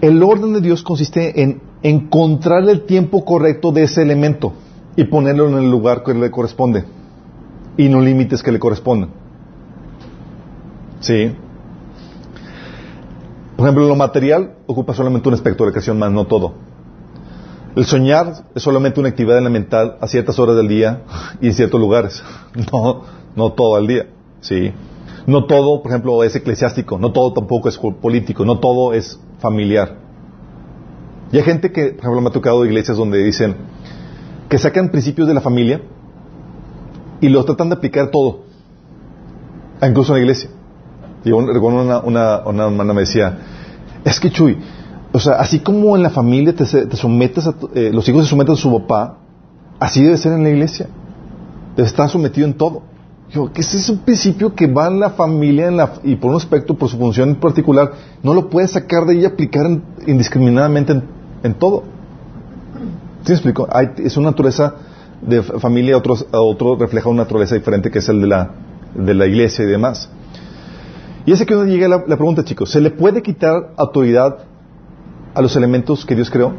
El 0.01 0.23
orden 0.23 0.53
de 0.53 0.61
Dios 0.61 0.83
consiste 0.83 1.43
en 1.43 1.61
encontrar 1.83 2.69
el 2.69 2.83
tiempo 2.87 3.25
correcto 3.25 3.73
de 3.73 3.83
ese 3.83 4.03
elemento 4.03 4.53
y 4.95 5.05
ponerlo 5.05 5.49
en 5.49 5.57
el 5.57 5.71
lugar 5.71 6.03
que 6.05 6.15
le 6.15 6.31
corresponde 6.31 6.85
y 7.77 7.89
no 7.89 8.01
límites 8.01 8.43
que 8.43 8.53
le 8.53 8.59
correspondan. 8.59 9.22
¿Sí? 11.03 11.37
Por 13.57 13.67
ejemplo, 13.67 13.87
lo 13.87 13.97
material 13.97 14.55
ocupa 14.67 14.95
solamente 14.95 15.29
un 15.29 15.35
aspecto 15.35 15.67
de 15.67 15.73
creación, 15.73 15.99
más 15.99 16.11
no 16.11 16.27
todo. 16.27 16.55
El 17.77 17.85
soñar 17.85 18.47
es 18.55 18.63
solamente 18.63 19.01
una 19.01 19.11
actividad 19.11 19.39
elemental 19.39 19.99
a 20.01 20.07
ciertas 20.07 20.39
horas 20.39 20.57
del 20.57 20.69
día 20.69 21.03
y 21.41 21.49
en 21.49 21.55
ciertos 21.55 21.81
lugares. 21.81 22.23
No, 22.73 23.03
no 23.37 23.53
todo 23.53 23.79
el 23.79 23.87
día. 23.87 24.07
¿sí? 24.41 24.73
No 25.27 25.47
todo, 25.47 25.83
por 25.83 25.91
ejemplo, 25.91 26.23
es 26.23 26.35
eclesiástico, 26.37 26.99
no 26.99 27.13
todo 27.13 27.33
tampoco 27.33 27.69
es 27.69 27.79
político, 27.79 28.45
no 28.45 28.59
todo 28.59 28.93
es 28.93 29.19
familiar. 29.39 29.97
Y 31.31 31.37
hay 31.39 31.43
gente 31.43 31.73
que, 31.73 31.93
por 31.93 32.01
ejemplo, 32.01 32.21
me 32.21 32.29
ha 32.29 32.33
tocado 32.33 32.65
iglesias 32.65 32.97
donde 32.97 33.23
dicen 33.23 33.57
que 34.49 34.59
sacan 34.59 34.91
principios 34.91 35.29
de 35.29 35.35
la 35.35 35.41
familia 35.41 35.81
y 37.21 37.29
los 37.29 37.47
tratan 37.47 37.71
de 37.71 37.77
aplicar 37.77 38.11
todo, 38.11 38.41
incluso 39.81 40.13
en 40.13 40.19
la 40.19 40.23
iglesia. 40.23 40.51
Y 41.25 41.31
recuerdo 41.31 41.83
una, 41.83 42.01
una, 42.01 42.39
una 42.47 42.65
hermana 42.65 42.93
me 42.93 43.01
decía, 43.03 43.39
es 44.05 44.19
que 44.19 44.31
Chuy, 44.31 44.59
o 45.13 45.19
sea, 45.19 45.35
así 45.35 45.61
como 45.61 45.95
en 45.95 46.03
la 46.03 46.11
familia 46.11 46.55
te, 46.55 46.65
te 46.65 46.97
sometes 46.97 47.47
a, 47.47 47.55
eh, 47.75 47.91
los 47.93 48.09
hijos 48.09 48.25
se 48.25 48.31
someten 48.31 48.55
a 48.55 48.57
su 48.57 48.73
papá, 48.81 49.19
así 49.79 50.03
debe 50.03 50.17
ser 50.17 50.33
en 50.33 50.43
la 50.43 50.51
iglesia. 50.51 50.89
Debe 51.77 51.87
estar 51.87 52.09
sometido 52.09 52.47
en 52.47 52.55
todo. 52.55 52.83
Yo, 53.31 53.53
que 53.53 53.61
ese 53.61 53.79
es 53.79 53.89
un 53.89 53.99
principio 53.99 54.55
que 54.55 54.67
va 54.67 54.89
en 54.89 55.01
la 55.01 55.11
familia 55.11 55.69
en 55.69 55.77
la, 55.77 55.95
y 56.03 56.17
por 56.17 56.31
un 56.31 56.37
aspecto, 56.37 56.75
por 56.75 56.89
su 56.89 56.99
función 56.99 57.37
particular, 57.37 57.93
no 58.23 58.35
lo 58.35 58.51
puedes 58.51 58.73
sacar 58.73 59.07
de 59.07 59.13
ahí 59.13 59.21
y 59.21 59.25
aplicar 59.25 59.67
indiscriminadamente 60.07 61.03
en, 61.43 61.55
todo. 61.55 61.85
¿Sí 63.23 63.33
me 63.33 63.35
explico? 63.35 63.69
Hay, 63.71 63.91
es 63.99 64.17
una 64.17 64.31
naturaleza 64.31 64.75
de 65.23 65.43
familia, 65.43 65.97
otro, 65.97 66.15
otro 66.33 66.77
refleja 66.77 67.09
una 67.09 67.23
naturaleza 67.23 67.55
diferente 67.55 67.91
que 67.91 68.01
es 68.01 68.09
el 68.09 68.21
de 68.21 68.27
la, 68.27 68.51
de 68.95 69.15
la 69.15 69.27
iglesia 69.27 69.65
y 69.65 69.69
demás. 69.69 70.11
Y 71.25 71.33
ese 71.33 71.47
que 71.47 71.55
uno 71.55 71.67
llega 71.67 71.89
la, 71.89 72.05
pregunta, 72.05 72.45
chicos, 72.45 72.71
¿se 72.71 72.81
le 72.81 72.91
puede 72.91 73.23
quitar 73.23 73.73
autoridad 73.77 74.39
a 75.35 75.43
los 75.43 75.55
elementos 75.55 76.05
que 76.05 76.17
Dios 76.17 76.31
creó? 76.31 76.55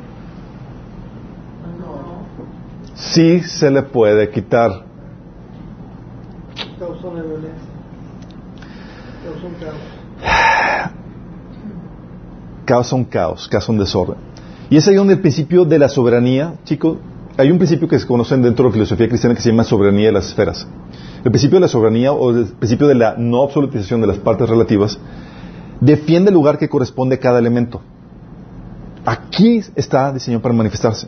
Sí 2.95 3.41
se 3.41 3.69
le 3.69 3.83
puede 3.83 4.29
quitar. 4.29 4.85
Causa 12.65 12.95
un 12.95 13.03
caos, 13.03 13.47
causa 13.49 13.71
un 13.71 13.77
desorden. 13.77 14.15
Y 14.69 14.77
es 14.77 14.87
ahí 14.87 14.95
donde 14.95 15.13
el 15.13 15.19
principio 15.19 15.65
de 15.65 15.77
la 15.77 15.89
soberanía, 15.89 16.55
chicos, 16.63 16.97
hay 17.37 17.51
un 17.51 17.57
principio 17.57 17.87
que 17.87 17.99
se 17.99 18.07
conoce 18.07 18.37
dentro 18.37 18.63
de 18.63 18.69
la 18.69 18.73
filosofía 18.73 19.07
cristiana 19.09 19.35
que 19.35 19.41
se 19.41 19.49
llama 19.49 19.63
soberanía 19.65 20.07
de 20.07 20.13
las 20.13 20.27
esferas. 20.27 20.65
El 21.23 21.31
principio 21.31 21.55
de 21.55 21.61
la 21.61 21.67
soberanía 21.67 22.11
o 22.11 22.31
el 22.31 22.45
principio 22.45 22.87
de 22.87 22.95
la 22.95 23.15
no 23.17 23.43
absolutización 23.43 24.01
de 24.01 24.07
las 24.07 24.17
partes 24.17 24.49
relativas 24.49 24.99
defiende 25.79 26.29
el 26.29 26.33
lugar 26.33 26.57
que 26.57 26.67
corresponde 26.67 27.15
a 27.15 27.19
cada 27.19 27.39
elemento. 27.39 27.81
Aquí 29.05 29.61
está 29.75 30.11
diseñado 30.11 30.41
para 30.41 30.53
manifestarse. 30.53 31.07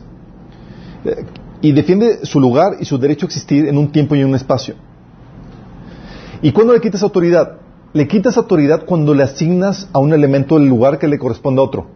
Eh, 1.04 1.24
y 1.62 1.72
defiende 1.72 2.24
su 2.24 2.40
lugar 2.40 2.76
y 2.80 2.84
su 2.84 2.98
derecho 2.98 3.26
a 3.26 3.28
existir 3.28 3.66
en 3.66 3.78
un 3.78 3.90
tiempo 3.90 4.14
y 4.14 4.20
en 4.20 4.28
un 4.28 4.34
espacio. 4.34 4.74
¿Y 6.42 6.52
cuándo 6.52 6.72
le 6.72 6.80
quitas 6.80 7.02
autoridad? 7.02 7.58
Le 7.92 8.06
quitas 8.06 8.36
autoridad 8.36 8.84
cuando 8.84 9.14
le 9.14 9.22
asignas 9.22 9.88
a 9.92 9.98
un 9.98 10.12
elemento 10.12 10.58
el 10.58 10.66
lugar 10.66 10.98
que 10.98 11.08
le 11.08 11.18
corresponde 11.18 11.60
a 11.60 11.64
otro. 11.64 11.95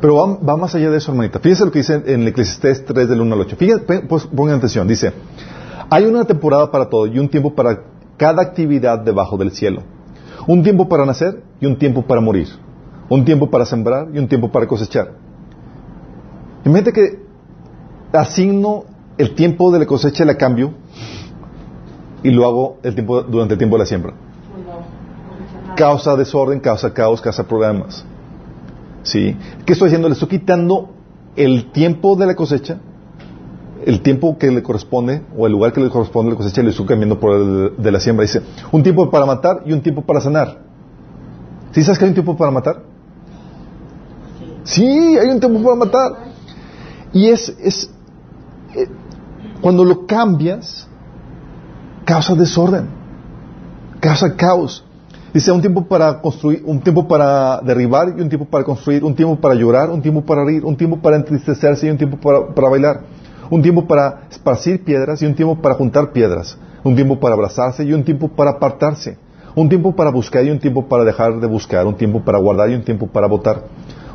Pero 0.00 0.16
va, 0.16 0.56
más 0.56 0.74
allá 0.74 0.90
de 0.90 0.96
eso, 0.96 1.12
hermanita. 1.12 1.38
Fíjense 1.40 1.64
lo 1.64 1.70
que 1.70 1.80
dice 1.80 2.02
en 2.06 2.22
el 2.22 2.28
Eclesiastés 2.28 2.84
3 2.86 3.08
del 3.08 3.20
1 3.20 3.34
al 3.34 3.40
8. 3.42 3.56
Fíjense, 3.56 3.84
pues, 4.08 4.26
pongan 4.26 4.56
atención. 4.56 4.88
Dice, 4.88 5.12
hay 5.90 6.06
una 6.06 6.24
temporada 6.24 6.70
para 6.70 6.88
todo 6.88 7.06
y 7.06 7.18
un 7.18 7.28
tiempo 7.28 7.54
para 7.54 7.82
cada 8.16 8.42
actividad 8.42 8.98
debajo 9.00 9.36
del 9.36 9.52
cielo. 9.52 9.82
Un 10.46 10.62
tiempo 10.62 10.88
para 10.88 11.04
nacer 11.04 11.42
y 11.60 11.66
un 11.66 11.78
tiempo 11.78 12.02
para 12.02 12.20
morir. 12.20 12.48
Un 13.10 13.24
tiempo 13.24 13.50
para 13.50 13.66
sembrar 13.66 14.08
y 14.12 14.18
un 14.18 14.28
tiempo 14.28 14.50
para 14.50 14.66
cosechar. 14.66 15.12
Imagínate 16.64 16.92
que 16.92 17.22
asigno 18.12 18.84
el 19.18 19.34
tiempo 19.34 19.70
de 19.70 19.80
la 19.80 19.86
cosecha 19.86 20.24
y 20.24 20.26
la 20.26 20.36
cambio 20.36 20.72
y 22.22 22.30
lo 22.30 22.46
hago 22.46 22.78
el 22.82 22.94
tiempo, 22.94 23.22
durante 23.22 23.54
el 23.54 23.58
tiempo 23.58 23.76
de 23.76 23.80
la 23.80 23.86
siembra. 23.86 24.14
Causa 25.76 26.16
desorden, 26.16 26.60
causa 26.60 26.92
caos, 26.92 27.20
causa 27.20 27.44
problemas. 27.46 28.04
¿Sí? 29.02 29.36
¿Qué 29.64 29.72
estoy 29.72 29.88
haciendo? 29.88 30.08
Le 30.08 30.14
estoy 30.14 30.28
quitando 30.28 30.90
el 31.36 31.70
tiempo 31.72 32.16
de 32.16 32.26
la 32.26 32.34
cosecha, 32.34 32.78
el 33.84 34.02
tiempo 34.02 34.36
que 34.36 34.50
le 34.50 34.62
corresponde, 34.62 35.22
o 35.36 35.46
el 35.46 35.52
lugar 35.52 35.72
que 35.72 35.80
le 35.80 35.88
corresponde 35.88 36.30
a 36.30 36.32
la 36.32 36.36
cosecha, 36.36 36.62
le 36.62 36.70
estoy 36.70 36.86
cambiando 36.86 37.18
por 37.18 37.36
el 37.36 37.72
de 37.78 37.92
la 37.92 38.00
siembra. 38.00 38.24
Dice, 38.24 38.42
un 38.72 38.82
tiempo 38.82 39.10
para 39.10 39.26
matar 39.26 39.62
y 39.64 39.72
un 39.72 39.80
tiempo 39.80 40.02
para 40.02 40.20
sanar. 40.20 40.58
¿Sí 41.72 41.82
sabes 41.82 41.98
que 41.98 42.04
hay 42.04 42.10
un 42.10 42.14
tiempo 42.14 42.36
para 42.36 42.50
matar? 42.50 42.82
Sí, 44.64 44.84
hay 45.18 45.28
un 45.28 45.40
tiempo 45.40 45.62
para 45.62 45.76
matar. 45.76 46.12
Y 47.12 47.28
es, 47.28 47.48
es 47.60 47.90
eh, 48.74 48.88
cuando 49.60 49.84
lo 49.84 50.06
cambias, 50.06 50.88
causa 52.04 52.34
desorden, 52.34 52.88
causa 54.00 54.36
caos. 54.36 54.84
Dice 55.32 55.52
un 55.52 55.60
tiempo 55.60 55.84
para 55.84 56.20
construir, 56.20 56.60
un 56.66 56.80
tiempo 56.80 57.06
para 57.06 57.60
derribar 57.60 58.14
y 58.18 58.20
un 58.20 58.28
tiempo 58.28 58.46
para 58.46 58.64
construir, 58.64 59.04
un 59.04 59.14
tiempo 59.14 59.36
para 59.36 59.54
llorar, 59.54 59.88
un 59.88 60.02
tiempo 60.02 60.22
para 60.22 60.44
reír, 60.44 60.64
un 60.64 60.76
tiempo 60.76 60.96
para 60.96 61.16
entristecerse 61.16 61.86
y 61.86 61.90
un 61.90 61.98
tiempo 61.98 62.16
para, 62.16 62.52
para 62.52 62.68
bailar, 62.68 63.02
un 63.48 63.62
tiempo 63.62 63.86
para 63.86 64.22
esparcir 64.28 64.82
piedras 64.82 65.22
y 65.22 65.26
un 65.26 65.36
tiempo 65.36 65.54
para 65.62 65.76
juntar 65.76 66.10
piedras, 66.10 66.58
un 66.82 66.96
tiempo 66.96 67.20
para 67.20 67.34
abrazarse 67.34 67.84
y 67.84 67.92
un 67.92 68.02
tiempo 68.02 68.26
para 68.26 68.52
apartarse, 68.52 69.18
un 69.54 69.68
tiempo 69.68 69.94
para 69.94 70.10
buscar 70.10 70.44
y 70.44 70.50
un 70.50 70.58
tiempo 70.58 70.88
para 70.88 71.04
dejar 71.04 71.38
de 71.38 71.46
buscar, 71.46 71.86
un 71.86 71.94
tiempo 71.94 72.24
para 72.24 72.38
guardar 72.38 72.68
y 72.70 72.74
un 72.74 72.82
tiempo 72.82 73.06
para 73.06 73.28
votar, 73.28 73.62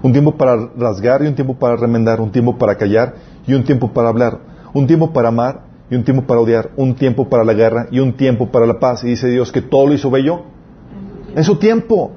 un 0.04 0.12
tiempo 0.12 0.36
para 0.36 0.68
rasgar 0.78 1.24
y 1.24 1.28
un 1.28 1.36
tiempo 1.36 1.54
para 1.54 1.78
remendar, 1.78 2.20
un 2.20 2.30
tiempo 2.30 2.58
para 2.58 2.76
callar 2.76 3.16
y 3.48 3.54
un 3.54 3.64
tiempo 3.64 3.94
para 3.94 4.10
hablar, 4.10 4.40
un 4.74 4.86
tiempo 4.86 5.14
para 5.14 5.30
amar 5.30 5.62
y 5.90 5.96
un 5.96 6.04
tiempo 6.04 6.24
para 6.24 6.42
odiar, 6.42 6.72
un 6.76 6.94
tiempo 6.94 7.30
para 7.30 7.46
la 7.46 7.54
guerra 7.54 7.88
y 7.90 8.02
un 8.02 8.18
tiempo 8.18 8.52
para 8.52 8.66
la 8.66 8.80
paz. 8.80 9.06
Y 9.06 9.08
dice 9.08 9.30
Dios 9.30 9.54
que 9.54 9.62
todo 9.62 9.88
lo 9.88 9.94
hizo 9.94 10.12
bello 10.12 10.55
en 11.36 11.44
su 11.44 11.58
tiempo. 11.58 12.12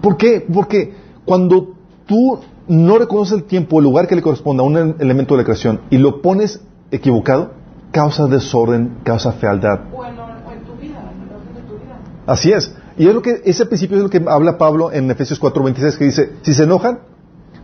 ¿Por 0.00 0.16
qué? 0.16 0.46
Porque 0.52 0.94
cuando 1.24 1.74
tú 2.06 2.40
no 2.66 2.98
reconoces 2.98 3.38
el 3.38 3.44
tiempo, 3.44 3.78
el 3.78 3.84
lugar 3.84 4.06
que 4.06 4.16
le 4.16 4.22
corresponde 4.22 4.62
a 4.62 4.66
un 4.66 4.96
elemento 4.98 5.34
de 5.34 5.38
la 5.38 5.44
creación 5.44 5.80
y 5.90 5.98
lo 5.98 6.20
pones 6.20 6.60
equivocado, 6.90 7.52
causa 7.90 8.26
desorden, 8.26 8.98
causa 9.04 9.32
fealdad. 9.32 9.80
O 9.94 10.04
en, 10.04 10.18
o 10.18 10.52
en 10.52 10.64
tu 10.64 10.74
vida, 10.74 11.12
en 11.56 11.66
tu 11.66 11.74
vida. 11.74 11.98
Así 12.26 12.52
es. 12.52 12.74
Y 12.98 13.06
es 13.06 13.14
lo 13.14 13.22
que, 13.22 13.42
ese 13.44 13.64
principio 13.66 13.96
es 13.96 14.02
lo 14.02 14.10
que 14.10 14.22
habla 14.26 14.58
Pablo 14.58 14.92
en 14.92 15.10
Efesios 15.10 15.40
4:26 15.40 15.96
que 15.96 16.04
dice, 16.04 16.32
si 16.42 16.52
se 16.52 16.64
enojan, 16.64 17.00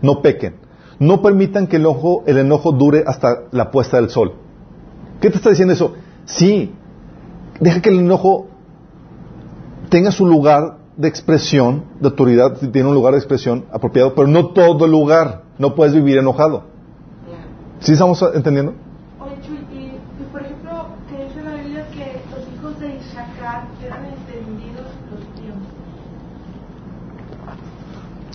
no 0.01 0.23
pequen. 0.23 0.57
No 1.01 1.23
permitan 1.23 1.67
que 1.67 1.77
el, 1.77 1.87
ojo, 1.87 2.23
el 2.27 2.39
enojo 2.39 2.71
dure 2.73 3.03
hasta 3.07 3.45
la 3.51 3.71
puesta 3.73 3.97
del 3.97 4.11
sol. 4.11 4.35
¿Qué 5.21 5.29
te 5.29 5.37
está 5.37 5.51
diciendo 5.51 5.75
eso? 5.75 5.95
Sí, 6.25 6.73
deja 7.61 7.83
que 7.83 7.89
el 7.89 7.99
enojo 7.99 8.47
tenga 9.89 10.13
su 10.13 10.25
lugar 10.27 10.79
de 10.97 11.09
expresión, 11.09 11.85
de 12.01 12.09
autoridad, 12.09 12.57
tiene 12.73 12.89
un 12.89 12.95
lugar 12.95 13.13
de 13.15 13.19
expresión 13.19 13.65
apropiado, 13.73 14.15
pero 14.15 14.29
no 14.29 14.49
todo 14.49 14.87
lugar. 14.87 15.43
No 15.59 15.75
puedes 15.75 15.95
vivir 15.95 16.19
enojado. 16.19 16.65
¿Sí 17.81 17.93
estamos 17.93 18.23
entendiendo? 18.35 18.73
Oye, 19.21 19.37
Chuy, 19.47 19.59
y, 19.73 19.99
por 20.33 20.41
ejemplo, 20.43 20.87
que 21.11 21.25
dice 21.25 21.43
la 21.43 21.55
Biblia 21.55 21.87
que 21.93 22.21
los 22.31 22.49
hijos 22.55 22.81
de 22.81 22.97
Isaacar 22.97 23.65
eran 23.85 24.05
entendidos 24.07 24.87
los 25.11 25.21
tiempos. 25.41 25.69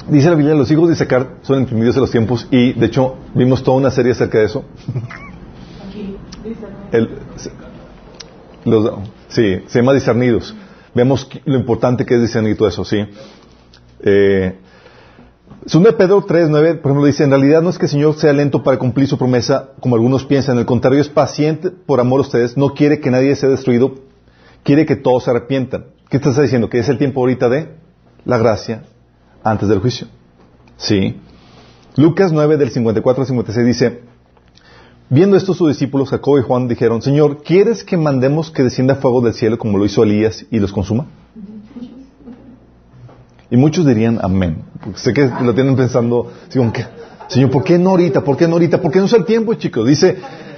Dice 0.10 0.30
la 0.30 0.36
Biblia, 0.36 0.56
los 0.56 0.70
hijos 0.72 0.88
de 0.88 0.94
Isaacar 0.96 1.28
son 1.42 1.60
imprimidos 1.60 1.96
en 1.96 2.02
los 2.02 2.12
tiempos 2.12 2.48
y 2.52 2.74
de 2.74 2.86
hecho 2.86 3.16
vimos 3.34 3.64
toda 3.64 3.78
una 3.78 3.92
serie 3.92 4.12
acerca 4.12 4.40
de 4.40 4.46
eso. 4.46 4.64
Aquí, 5.88 6.16
dice. 6.44 6.66
El- 6.92 7.10
se- 7.36 7.52
los- 8.66 8.92
sí, 9.30 9.62
se 9.68 9.80
llama 9.80 9.94
discernidos. 9.94 10.56
Vemos 10.94 11.30
lo 11.46 11.56
importante 11.56 12.06
que 12.06 12.16
es 12.16 12.22
discernir 12.22 12.58
todo 12.58 12.68
eso, 12.68 12.84
sí. 12.84 13.06
Eh, 14.02 14.56
Pedro 15.98 16.24
3, 16.26 16.50
9, 16.50 16.76
por 16.76 16.92
ejemplo, 16.92 17.06
dice, 17.06 17.24
en 17.24 17.32
realidad 17.32 17.62
no 17.62 17.70
es 17.70 17.78
que 17.78 17.86
el 17.86 17.92
Señor 17.92 18.16
sea 18.16 18.34
lento 18.34 18.64
para 18.64 18.80
cumplir 18.80 19.08
su 19.08 19.18
promesa, 19.18 19.70
como 19.80 19.96
algunos 19.96 20.26
piensan, 20.26 20.58
al 20.58 20.66
contrario, 20.66 21.02
es 21.02 21.10
paciente 21.10 21.70
por 21.70 22.00
amor 22.00 22.20
a 22.20 22.22
ustedes, 22.22 22.58
no 22.58 22.74
quiere 22.74 23.00
que 23.00 23.12
nadie 23.12 23.36
sea 23.36 23.50
destruido, 23.50 23.96
quiere 24.64 24.86
que 24.86 24.96
todos 24.96 25.26
se 25.26 25.32
arrepientan. 25.32 25.86
¿Qué 26.10 26.20
te 26.20 26.30
está 26.30 26.42
diciendo? 26.42 26.70
Que 26.70 26.80
es 26.80 26.90
el 26.90 26.98
tiempo 26.98 27.20
ahorita 27.20 27.50
de 27.50 27.76
la 28.26 28.38
gracia 28.38 28.84
antes 29.44 29.70
del 29.70 29.80
juicio. 29.80 30.08
Sí. 30.78 31.20
Lucas 31.96 32.32
9, 32.32 32.58
del 32.58 32.72
54 32.72 33.22
al 33.22 33.28
56 33.28 33.66
dice, 33.66 34.02
Viendo 35.12 35.36
esto 35.36 35.56
sus 35.56 35.70
discípulos, 35.70 36.10
Jacobo 36.10 36.38
y 36.38 36.44
Juan, 36.44 36.68
dijeron, 36.68 37.02
Señor, 37.02 37.42
¿quieres 37.42 37.84
que 37.84 37.98
mandemos 37.98 38.52
que 38.52 38.62
descienda 38.62 38.96
fuego 38.96 39.22
del 39.22 39.34
cielo 39.34 39.58
como 39.58 39.80
lo 39.80 39.86
hizo 39.86 40.04
Elías 40.04 40.46
y 40.52 40.60
los 40.60 40.72
consuma? 40.72 41.08
Y 43.50 43.58
muchos 43.58 43.88
dirían 43.88 44.20
amén. 44.22 44.64
Sé 44.94 45.12
que 45.12 45.28
lo 45.42 45.56
tienen 45.56 45.76
pensando, 45.76 46.32
Señor, 46.50 47.50
¿por 47.50 47.64
qué 47.64 47.80
no 47.80 47.90
ahorita? 47.90 48.24
¿Por 48.24 48.38
qué 48.38 48.48
no 48.48 48.54
ahorita? 48.54 48.82
¿Por 48.82 48.92
qué 48.92 49.00
no 49.00 49.06
es 49.06 49.14
el 49.14 49.26
tiempo, 49.26 49.56
chicos? 49.56 49.88
Dice, 49.88 50.18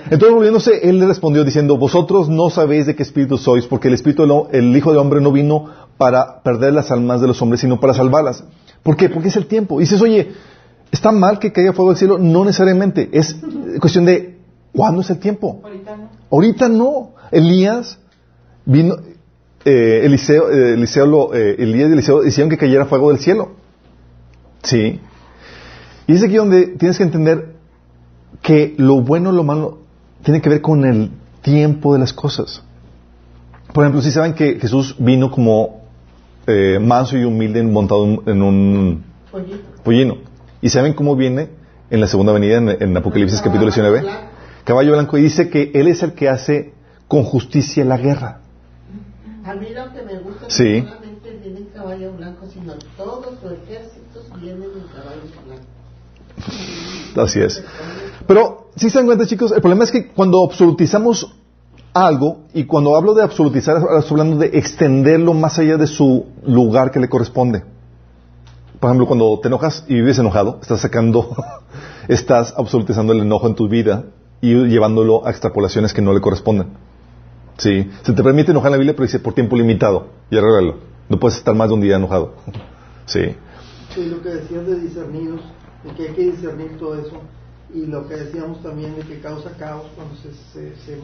entonces 0.09 0.35
volviéndose, 0.35 0.89
él 0.89 0.99
le 0.99 1.05
respondió 1.05 1.45
diciendo, 1.45 1.77
vosotros 1.77 2.27
no 2.27 2.49
sabéis 2.49 2.87
de 2.87 2.95
qué 2.95 3.03
espíritu 3.03 3.37
sois, 3.37 3.65
porque 3.67 3.87
el 3.87 3.93
espíritu, 3.93 4.49
del 4.51 4.65
el 4.65 4.75
Hijo 4.75 4.91
del 4.91 4.99
Hombre 4.99 5.21
no 5.21 5.31
vino 5.31 5.69
para 5.97 6.41
perder 6.43 6.73
las 6.73 6.91
almas 6.91 7.21
de 7.21 7.27
los 7.27 7.41
hombres, 7.41 7.61
sino 7.61 7.79
para 7.79 7.93
salvarlas. 7.93 8.43
¿Por 8.83 8.97
qué? 8.97 9.07
Porque 9.07 9.29
es 9.29 9.37
el 9.37 9.45
tiempo. 9.45 9.79
Y 9.79 9.85
dices, 9.85 10.01
oye, 10.01 10.33
¿está 10.91 11.13
mal 11.13 11.39
que 11.39 11.53
caiga 11.53 11.71
fuego 11.71 11.91
del 11.91 11.97
cielo? 11.97 12.17
No 12.17 12.43
necesariamente. 12.43 13.09
Es 13.13 13.37
cuestión 13.79 14.03
de, 14.03 14.30
¿cuándo 14.74 15.01
es 15.01 15.09
el 15.09 15.19
tiempo? 15.19 15.59
Ahorita 15.63 15.97
no. 15.97 16.09
Ahorita 16.32 16.69
no. 16.69 17.11
Elías 17.32 17.99
vino, 18.65 18.95
eh, 19.65 20.01
Eliseo, 20.03 20.49
eh, 20.51 20.74
Eliseo 20.74 21.05
lo- 21.05 21.34
eh, 21.34 21.55
Elías 21.59 21.89
y 21.89 21.93
Eliseo 21.93 22.26
hicieron 22.26 22.49
que 22.49 22.57
cayera 22.57 22.86
fuego 22.86 23.09
del 23.09 23.19
cielo. 23.19 23.51
Sí. 24.63 24.99
Y 26.07 26.13
es 26.13 26.24
aquí 26.24 26.36
donde 26.36 26.67
tienes 26.78 26.97
que 26.97 27.03
entender 27.03 27.55
que 28.41 28.74
lo 28.78 29.01
bueno 29.01 29.32
y 29.32 29.36
lo 29.36 29.43
malo 29.43 29.80
tiene 30.24 30.41
que 30.41 30.49
ver 30.49 30.61
con 30.61 30.86
el 30.86 31.11
tiempo 31.41 31.93
de 31.93 31.99
las 31.99 32.13
cosas. 32.13 32.63
Por 33.74 33.84
ejemplo, 33.84 34.01
si 34.01 34.11
saben 34.11 34.34
que 34.34 34.59
Jesús 34.59 34.95
vino 34.99 35.32
como 35.32 35.82
eh, 36.47 36.80
manso 36.82 37.17
y 37.17 37.24
humilde 37.24 37.61
montado 37.63 38.03
en- 38.26 38.41
un 38.41 39.03
pollino. 39.84 40.17
¿Y 40.61 40.69
saben 40.69 40.93
cómo 40.93 41.15
viene 41.15 41.49
en 41.89 41.99
la 42.01 42.07
segunda 42.07 42.34
venida 42.34 42.57
en, 42.57 42.69
en 42.69 42.97
Apocalipsis 42.97 43.39
capítulo 43.41 43.65
19? 43.72 44.03
Caballo 44.72 44.93
blanco 44.93 45.17
y 45.17 45.24
dice 45.24 45.49
que 45.49 45.69
Él 45.74 45.89
es 45.89 46.01
el 46.01 46.13
que 46.13 46.30
hace 46.30 46.74
con 47.09 47.26
justicia 47.26 47.84
la 47.84 47.97
guerra. 47.97 48.39
A 49.43 49.53
mí 49.53 49.67
lo 49.76 49.91
que 49.91 50.01
me 50.01 50.17
gusta 50.19 50.45
Sí. 50.47 50.82
no 50.82 50.88
solamente 50.88 51.65
caballo 51.76 52.13
blanco, 52.13 52.45
sino 52.47 52.76
todos 52.95 53.34
los 53.43 53.51
ejércitos 53.51 54.28
vienen 54.39 54.63
en 54.63 54.88
caballos 54.88 55.30
blancos. 55.45 57.17
Así 57.17 57.41
es. 57.41 57.61
Pero, 58.26 58.69
si 58.78 58.89
se 58.89 58.99
dan 58.99 59.07
cuenta, 59.07 59.26
chicos, 59.26 59.51
el 59.51 59.59
problema 59.59 59.84
es 59.84 59.91
que 59.91 60.07
cuando 60.07 60.41
absolutizamos 60.41 61.36
algo, 61.91 62.43
y 62.53 62.63
cuando 62.63 62.95
hablo 62.95 63.13
de 63.13 63.24
absolutizar, 63.24 63.76
estoy 63.76 64.22
hablando 64.22 64.38
de 64.38 64.57
extenderlo 64.57 65.34
más 65.34 65.59
allá 65.59 65.76
de 65.76 65.88
su 65.88 66.28
lugar 66.45 66.91
que 66.91 67.01
le 67.01 67.09
corresponde. 67.09 67.61
Por 68.79 68.89
ejemplo, 68.89 69.05
cuando 69.05 69.37
te 69.41 69.50
enojas 69.50 69.83
y 69.89 69.95
vives 69.95 70.17
enojado, 70.17 70.59
estás 70.62 70.79
sacando, 70.79 71.36
estás 72.08 72.54
absolutizando 72.55 73.12
el 73.12 73.20
enojo 73.20 73.47
en 73.47 73.55
tu 73.55 73.67
vida 73.67 74.05
y 74.42 74.54
llevándolo 74.68 75.26
a 75.26 75.30
extrapolaciones 75.30 75.93
que 75.93 76.01
no 76.01 76.13
le 76.13 76.20
corresponden. 76.20 76.68
Sí. 77.58 77.89
Se 78.04 78.13
te 78.13 78.24
permite 78.24 78.51
enojar 78.51 78.70
en 78.70 78.72
la 78.72 78.78
Biblia, 78.78 78.93
pero 78.93 79.05
dice 79.05 79.20
por 79.20 79.34
tiempo 79.34 79.55
limitado. 79.55 80.08
Y 80.32 80.38
arréglalo. 80.38 80.78
No 81.09 81.20
puedes 81.20 81.38
estar 81.38 81.54
más 81.54 81.70
de 81.70 81.76
un 81.76 81.82
día 81.82 81.97
enojado. 81.97 82.34
Sí. 83.05 83.36
Y 83.97 84.05
lo 84.05 84.22
que 84.22 84.30
decías 84.30 84.66
de 84.66 84.80
discernidos, 84.80 85.42
de 85.84 85.93
que 85.93 86.08
hay 86.09 86.16
que 86.16 86.32
discernir 86.32 86.78
todo 86.78 86.96
eso, 86.96 87.22
y 87.74 87.86
lo 87.86 88.08
que 88.08 88.16
decíamos 88.16 88.62
también 88.63 88.96
de 88.96 89.01
que 89.01 89.20
causa 89.20 89.51
caos 89.58 89.86
cuando 89.96 90.16
se, 90.16 90.34
se, 90.54 90.76
se, 90.78 90.97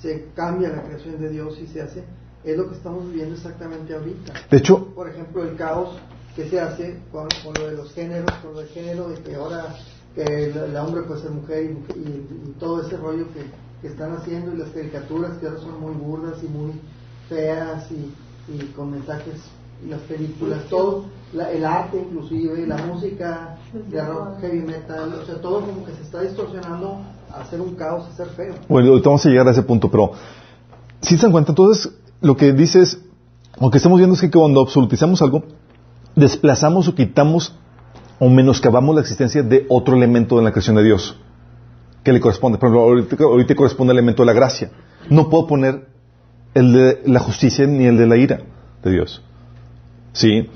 se 0.00 0.26
cambia 0.34 0.68
la 0.68 0.82
creación 0.82 1.20
de 1.20 1.30
Dios 1.30 1.58
y 1.62 1.66
se 1.66 1.82
hace, 1.82 2.04
es 2.44 2.56
lo 2.56 2.68
que 2.68 2.76
estamos 2.76 3.06
viviendo 3.08 3.34
exactamente 3.34 3.94
ahorita. 3.94 4.32
De 4.50 4.56
hecho, 4.58 4.86
Por 4.94 5.08
ejemplo, 5.08 5.42
el 5.42 5.56
caos 5.56 5.96
que 6.34 6.48
se 6.48 6.60
hace 6.60 6.98
con, 7.10 7.28
con 7.42 7.54
lo 7.54 7.68
de 7.68 7.76
los 7.76 7.92
géneros, 7.92 8.30
con 8.42 8.52
lo 8.52 8.60
del 8.60 8.68
género, 8.68 9.08
de 9.08 9.20
que 9.22 9.34
ahora 9.34 9.74
que 10.16 10.22
el, 10.24 10.56
el 10.56 10.76
hombre 10.76 11.02
puede 11.02 11.20
ser 11.20 11.30
mujer 11.30 11.62
y, 11.64 11.98
y- 11.98 12.26
y 12.48 12.52
todo 12.58 12.80
ese 12.82 12.96
rollo 12.96 13.26
que, 13.32 13.44
que 13.82 13.88
están 13.88 14.12
haciendo 14.16 14.52
y 14.52 14.56
las 14.56 14.70
caricaturas 14.70 15.36
que 15.38 15.46
ahora 15.46 15.60
son 15.60 15.80
muy 15.80 15.92
burdas 15.94 16.42
y 16.42 16.48
muy 16.48 16.72
feas 17.28 17.88
y, 17.92 18.12
y 18.52 18.58
con 18.74 18.90
mensajes 18.90 19.34
y 19.84 19.88
las 19.90 20.00
películas, 20.00 20.64
todo, 20.70 21.04
la- 21.34 21.52
el 21.52 21.64
arte 21.64 21.98
inclusive, 21.98 22.66
la 22.66 22.78
música 22.78 23.58
de 23.72 24.02
rock, 24.04 24.40
heavy 24.40 24.60
metal, 24.62 25.12
o 25.22 25.24
sea, 25.26 25.34
todo 25.40 25.60
como 25.60 25.84
que 25.84 25.92
se 25.92 26.02
está 26.02 26.22
distorsionando 26.22 26.98
a 27.30 27.40
hacer 27.42 27.60
un 27.60 27.74
caos, 27.74 28.06
a 28.10 28.16
ser 28.16 28.28
feo. 28.28 28.54
Bueno, 28.68 28.98
vamos 29.04 29.24
a 29.26 29.28
llegar 29.28 29.46
a 29.46 29.50
ese 29.50 29.62
punto, 29.62 29.90
pero 29.90 30.12
si 31.02 31.16
se 31.16 31.22
dan 31.22 31.32
cuenta, 31.32 31.52
entonces 31.52 31.92
lo 32.22 32.36
que 32.38 32.52
dices, 32.54 32.98
lo 33.60 33.70
que 33.70 33.76
estamos 33.76 33.98
viendo 33.98 34.14
es 34.14 34.20
que 34.22 34.30
cuando 34.30 34.62
absolutizamos 34.62 35.20
algo, 35.20 35.44
desplazamos 36.14 36.88
o 36.88 36.94
quitamos 36.94 37.54
o 38.18 38.28
menoscabamos 38.28 38.94
la 38.94 39.00
existencia 39.02 39.42
de 39.42 39.66
otro 39.68 39.96
elemento 39.96 40.38
en 40.38 40.44
la 40.44 40.52
creación 40.52 40.76
de 40.76 40.84
Dios 40.84 41.16
que 42.02 42.12
le 42.12 42.20
corresponde. 42.20 42.58
Por 42.58 42.68
ejemplo, 42.68 42.82
ahorita, 42.88 43.16
ahorita 43.24 43.54
corresponde 43.54 43.92
el 43.92 43.98
elemento 43.98 44.22
de 44.22 44.26
la 44.26 44.32
gracia. 44.32 44.70
No 45.10 45.28
puedo 45.28 45.46
poner 45.46 45.86
el 46.54 46.72
de 46.72 47.02
la 47.06 47.20
justicia 47.20 47.66
ni 47.66 47.84
el 47.86 47.96
de 47.98 48.06
la 48.06 48.16
ira 48.16 48.40
de 48.82 48.90
Dios. 48.90 49.22
¿Sí? 50.12 50.48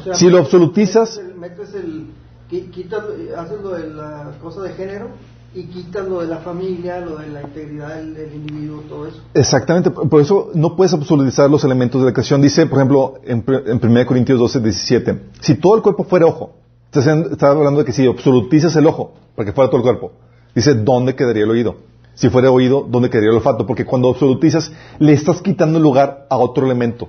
O 0.00 0.04
sea, 0.04 0.14
Si 0.14 0.28
lo 0.30 0.38
absolutizas- 0.38 1.18
metes 1.18 1.18
el- 1.18 1.34
metes 1.38 1.74
el, 1.74 2.06
qui- 2.50 2.70
quitas, 2.70 3.02
haces 3.36 3.60
lo 3.62 3.70
de 3.70 3.88
la 3.92 4.32
cosa 4.42 4.62
de 4.62 4.70
género 4.74 5.08
y 5.54 5.64
quitas 5.64 6.06
lo 6.06 6.20
de 6.20 6.26
la 6.28 6.38
familia, 6.38 7.00
lo 7.00 7.16
de 7.16 7.28
la 7.28 7.42
integridad 7.42 7.96
del, 7.96 8.14
del 8.14 8.34
individuo, 8.34 8.82
todo 8.88 9.06
eso. 9.06 9.18
Exactamente, 9.34 9.90
por 9.90 10.20
eso 10.20 10.50
no 10.54 10.76
puedes 10.76 10.92
absolutizar 10.92 11.48
los 11.50 11.64
elementos 11.64 12.00
de 12.02 12.06
la 12.08 12.12
creación. 12.12 12.40
Dice, 12.42 12.66
por 12.66 12.78
ejemplo, 12.78 13.14
en, 13.24 13.44
en 13.66 13.80
1 13.82 14.06
Corintios 14.06 14.38
12, 14.38 14.60
17, 14.60 15.20
si 15.40 15.54
todo 15.56 15.76
el 15.76 15.82
cuerpo 15.82 16.04
fuera 16.04 16.26
ojo, 16.26 16.56
Está 16.94 17.50
hablando 17.50 17.80
de 17.80 17.84
que 17.84 17.92
si 17.92 18.06
absolutizas 18.06 18.76
el 18.76 18.86
ojo 18.86 19.14
para 19.34 19.46
que 19.46 19.52
fuera 19.52 19.68
todo 19.68 19.78
el 19.78 19.82
cuerpo, 19.82 20.12
dice, 20.54 20.74
¿dónde 20.74 21.16
quedaría 21.16 21.44
el 21.44 21.50
oído? 21.50 21.76
Si 22.14 22.28
fuera 22.28 22.50
oído, 22.50 22.86
¿dónde 22.88 23.10
quedaría 23.10 23.30
el 23.30 23.36
olfato? 23.36 23.66
Porque 23.66 23.84
cuando 23.84 24.08
absolutizas, 24.10 24.72
le 24.98 25.12
estás 25.12 25.42
quitando 25.42 25.80
lugar 25.80 26.26
a 26.30 26.36
otro 26.36 26.64
elemento. 26.64 27.08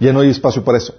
Ya 0.00 0.12
no 0.12 0.20
hay 0.20 0.30
espacio 0.30 0.64
para 0.64 0.78
eso. 0.78 0.94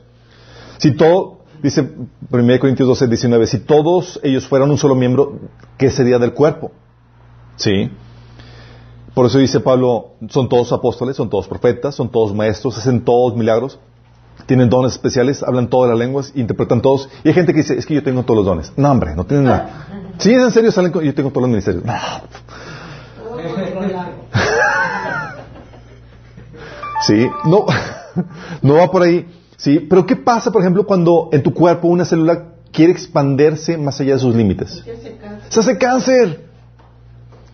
Si 0.78 0.92
todo, 0.92 1.40
dice 1.62 1.92
1 2.32 2.60
Corintios 2.60 2.88
12, 2.88 3.08
19, 3.08 3.48
si 3.48 3.60
todos 3.60 4.20
ellos 4.24 4.48
fueran 4.48 4.72
un 4.72 4.78
solo 4.78 4.96
miembro, 4.96 5.40
¿qué 5.78 5.90
sería 5.90 6.18
del 6.20 6.34
cuerpo? 6.34 6.72
¿Sí? 7.58 7.92
Por 9.14 9.26
eso 9.26 9.40
dice 9.40 9.60
Pablo, 9.60 10.12
son 10.30 10.48
todos 10.48 10.72
apóstoles, 10.72 11.18
son 11.18 11.30
todos 11.30 11.48
profetas, 11.48 11.96
son 11.96 12.10
todos 12.10 12.34
maestros, 12.34 12.78
hacen 12.78 13.04
todos 13.04 13.36
milagros, 13.36 13.78
tienen 14.46 14.70
dones 14.70 14.94
especiales, 14.94 15.44
hablan 15.44 15.70
todas 15.70 15.90
las 15.90 16.00
lenguas, 16.00 16.32
interpretan 16.36 16.82
todos. 16.82 17.10
Y 17.24 17.30
hay 17.30 17.34
gente 17.34 17.54
que 17.54 17.60
dice, 17.60 17.78
es 17.78 17.86
que 17.86 17.96
yo 17.96 18.04
tengo 18.04 18.24
todos 18.24 18.38
los 18.38 18.46
dones. 18.46 18.72
No, 18.78 18.92
hombre, 18.92 19.16
no 19.16 19.26
tienen 19.26 19.46
nada. 19.46 19.88
Si 20.18 20.32
es 20.32 20.42
en 20.42 20.52
serio, 20.52 20.72
salen 20.72 20.92
con, 20.92 21.04
yo 21.04 21.14
tengo 21.14 21.30
todos 21.30 21.44
los 21.44 21.50
ministerios. 21.50 21.84
No. 21.86 21.94
Sí, 27.08 27.28
no, 27.46 27.66
no 28.62 28.76
va 28.76 28.92
por 28.92 29.02
ahí. 29.02 29.28
Sí, 29.58 29.80
pero 29.80 30.06
¿qué 30.06 30.16
pasa, 30.16 30.52
por 30.52 30.62
ejemplo, 30.62 30.86
cuando 30.86 31.30
en 31.32 31.44
tu 31.44 31.54
cuerpo 31.54 31.88
una 31.88 32.06
célula 32.06 32.54
quiere 32.72 32.92
expandirse 32.92 33.78
más 33.78 34.00
allá 34.00 34.14
de 34.14 34.20
sus 34.20 34.36
límites? 34.36 34.84
Se 35.50 35.60
hace 35.60 35.78
cáncer. 35.78 36.51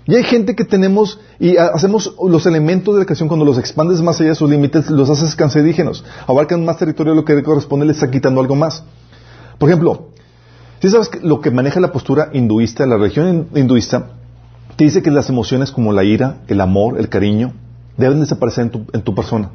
Y 0.07 0.15
hay 0.15 0.23
gente 0.23 0.55
que 0.55 0.63
tenemos 0.63 1.19
y 1.37 1.57
hacemos 1.57 2.15
los 2.23 2.45
elementos 2.45 2.95
de 2.95 3.01
la 3.01 3.05
creación 3.05 3.27
cuando 3.27 3.45
los 3.45 3.57
expandes 3.57 4.01
más 4.01 4.19
allá 4.21 4.29
de 4.29 4.35
sus 4.35 4.49
límites, 4.49 4.89
los 4.89 5.09
haces 5.09 5.35
cancerígenos. 5.35 6.05
Abarcan 6.25 6.63
más 6.63 6.77
territorio 6.77 7.11
de 7.11 7.17
lo 7.17 7.25
que 7.25 7.43
corresponde, 7.43 7.85
le 7.85 7.91
está 7.91 8.09
quitando 8.09 8.39
algo 8.39 8.55
más. 8.55 8.83
Por 9.57 9.67
ejemplo, 9.67 10.11
si 10.81 10.89
sabes 10.89 11.09
que 11.09 11.19
lo 11.19 11.41
que 11.41 11.51
maneja 11.51 11.81
la 11.81 11.91
postura 11.91 12.29
hinduista, 12.31 12.85
la 12.85 12.95
religión 12.95 13.49
hinduista, 13.53 14.11
te 14.77 14.85
dice 14.85 15.03
que 15.03 15.11
las 15.11 15.27
emociones 15.27 15.71
como 15.71 15.91
la 15.91 16.05
ira, 16.05 16.37
el 16.47 16.61
amor, 16.61 16.99
el 16.99 17.09
cariño, 17.09 17.51
deben 17.97 18.21
desaparecer 18.21 18.63
en 18.65 18.69
tu, 18.69 18.85
en 18.93 19.01
tu 19.01 19.13
persona. 19.13 19.49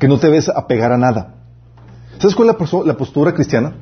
Que 0.00 0.08
no 0.08 0.18
te 0.18 0.26
debes 0.26 0.48
apegar 0.48 0.90
a 0.90 0.98
nada. 0.98 1.34
¿Sabes 2.18 2.34
cuál 2.34 2.48
es 2.48 2.72
la, 2.72 2.82
la 2.84 2.96
postura 2.96 3.34
cristiana? 3.34 3.74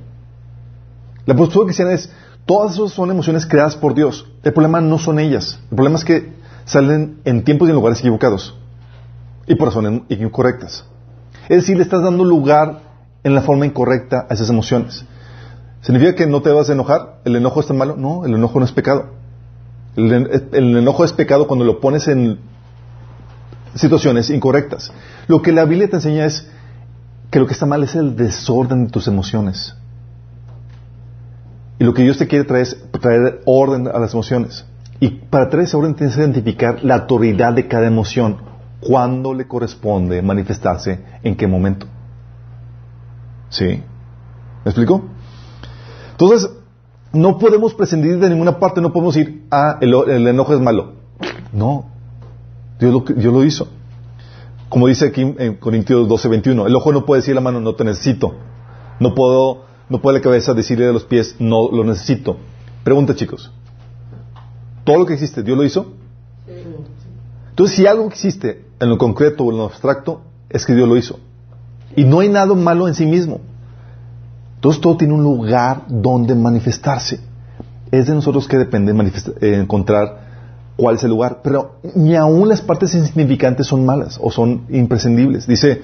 La 1.24 1.34
postura 1.34 1.64
cristiana 1.64 1.92
es, 1.92 2.10
todas 2.46 2.74
esas 2.74 2.92
son 2.92 3.10
emociones 3.10 3.46
creadas 3.46 3.76
por 3.76 3.94
Dios. 3.94 4.26
El 4.42 4.52
problema 4.52 4.80
no 4.80 4.98
son 4.98 5.18
ellas. 5.18 5.58
El 5.70 5.76
problema 5.76 5.96
es 5.96 6.04
que 6.04 6.32
salen 6.64 7.20
en 7.24 7.44
tiempos 7.44 7.68
y 7.68 7.70
en 7.70 7.76
lugares 7.76 8.00
equivocados. 8.00 8.56
Y 9.46 9.54
por 9.54 9.68
razones 9.68 10.02
incorrectas. 10.08 10.84
Es 11.48 11.58
decir, 11.58 11.76
le 11.76 11.82
estás 11.82 12.02
dando 12.02 12.24
lugar 12.24 12.80
en 13.24 13.34
la 13.34 13.42
forma 13.42 13.66
incorrecta 13.66 14.26
a 14.28 14.34
esas 14.34 14.48
emociones. 14.50 15.04
¿Significa 15.80 16.14
que 16.14 16.26
no 16.26 16.42
te 16.42 16.50
vas 16.50 16.70
a 16.70 16.72
enojar? 16.72 17.20
¿El 17.24 17.36
enojo 17.36 17.60
está 17.60 17.74
malo? 17.74 17.96
No, 17.96 18.24
el 18.24 18.34
enojo 18.34 18.58
no 18.58 18.64
es 18.64 18.72
pecado. 18.72 19.10
El, 19.96 20.76
enojo 20.76 21.04
es 21.04 21.12
pecado 21.12 21.46
cuando 21.46 21.64
lo 21.64 21.80
pones 21.80 22.08
en 22.08 22.38
situaciones 23.74 24.30
incorrectas. 24.30 24.92
Lo 25.26 25.42
que 25.42 25.52
la 25.52 25.64
Biblia 25.64 25.88
te 25.90 25.96
enseña 25.96 26.24
es 26.24 26.48
que 27.30 27.40
lo 27.40 27.46
que 27.46 27.52
está 27.52 27.66
mal 27.66 27.82
es 27.82 27.94
el 27.94 28.16
desorden 28.16 28.86
de 28.86 28.90
tus 28.90 29.08
emociones. 29.08 29.74
Y 31.82 31.84
lo 31.84 31.94
que 31.94 32.04
Dios 32.04 32.16
te 32.16 32.28
quiere 32.28 32.44
traer 32.44 32.62
es 32.62 32.76
traer 32.92 33.40
orden 33.44 33.88
a 33.88 33.98
las 33.98 34.12
emociones. 34.12 34.64
Y 35.00 35.08
para 35.08 35.48
traer 35.48 35.64
ese 35.66 35.76
orden 35.76 35.96
tienes 35.96 36.14
que 36.14 36.20
identificar 36.20 36.84
la 36.84 36.94
autoridad 36.94 37.54
de 37.54 37.66
cada 37.66 37.88
emoción, 37.88 38.36
cuándo 38.78 39.34
le 39.34 39.48
corresponde 39.48 40.22
manifestarse, 40.22 41.04
en 41.24 41.34
qué 41.34 41.48
momento. 41.48 41.88
¿Sí? 43.48 43.64
¿Me 43.64 43.82
explico? 44.66 45.02
Entonces, 46.12 46.52
no 47.12 47.36
podemos 47.36 47.74
prescindir 47.74 48.16
de 48.20 48.30
ninguna 48.30 48.60
parte, 48.60 48.80
no 48.80 48.92
podemos 48.92 49.16
ir, 49.16 49.48
ah, 49.50 49.78
el, 49.80 50.28
enojo 50.28 50.54
es 50.54 50.60
malo. 50.60 50.92
No, 51.52 51.86
Dios 52.78 52.92
lo, 52.92 53.00
Dios 53.00 53.34
lo 53.34 53.42
hizo. 53.42 53.66
Como 54.68 54.86
dice 54.86 55.06
aquí 55.08 55.22
en 55.36 55.56
Corintios 55.56 56.06
12, 56.06 56.28
21, 56.28 56.64
el 56.64 56.76
ojo 56.76 56.92
no 56.92 57.04
puede 57.04 57.22
decir 57.22 57.32
a 57.32 57.34
la 57.34 57.40
mano, 57.40 57.58
no 57.58 57.74
te 57.74 57.82
necesito. 57.82 58.36
No 59.00 59.16
puedo, 59.16 59.64
no 59.92 60.00
puede 60.00 60.18
la 60.18 60.22
cabeza 60.22 60.54
decirle 60.54 60.88
a 60.88 60.92
los 60.92 61.04
pies, 61.04 61.36
no 61.38 61.70
lo 61.70 61.84
necesito. 61.84 62.38
Pregunta, 62.82 63.14
chicos. 63.14 63.52
¿Todo 64.84 65.00
lo 65.00 65.06
que 65.06 65.12
existe, 65.12 65.42
Dios 65.42 65.54
lo 65.54 65.64
hizo? 65.64 65.92
Entonces, 67.50 67.76
si 67.76 67.86
algo 67.86 68.06
existe 68.06 68.64
en 68.80 68.88
lo 68.88 68.96
concreto 68.96 69.44
o 69.44 69.50
en 69.52 69.58
lo 69.58 69.64
abstracto, 69.64 70.22
es 70.48 70.64
que 70.64 70.74
Dios 70.74 70.88
lo 70.88 70.96
hizo. 70.96 71.20
Y 71.94 72.04
no 72.04 72.20
hay 72.20 72.30
nada 72.30 72.54
malo 72.54 72.88
en 72.88 72.94
sí 72.94 73.04
mismo. 73.04 73.40
Entonces 74.54 74.80
todo 74.80 74.96
tiene 74.96 75.12
un 75.12 75.22
lugar 75.22 75.82
donde 75.88 76.34
manifestarse. 76.34 77.20
Es 77.90 78.06
de 78.06 78.14
nosotros 78.14 78.48
que 78.48 78.56
depende 78.56 78.92
eh, 79.42 79.56
encontrar 79.60 80.20
cuál 80.76 80.96
es 80.96 81.04
el 81.04 81.10
lugar. 81.10 81.40
Pero 81.44 81.80
ni 81.94 82.16
aún 82.16 82.48
las 82.48 82.62
partes 82.62 82.94
insignificantes 82.94 83.66
son 83.66 83.84
malas 83.84 84.18
o 84.22 84.30
son 84.30 84.64
imprescindibles. 84.70 85.46
Dice 85.46 85.82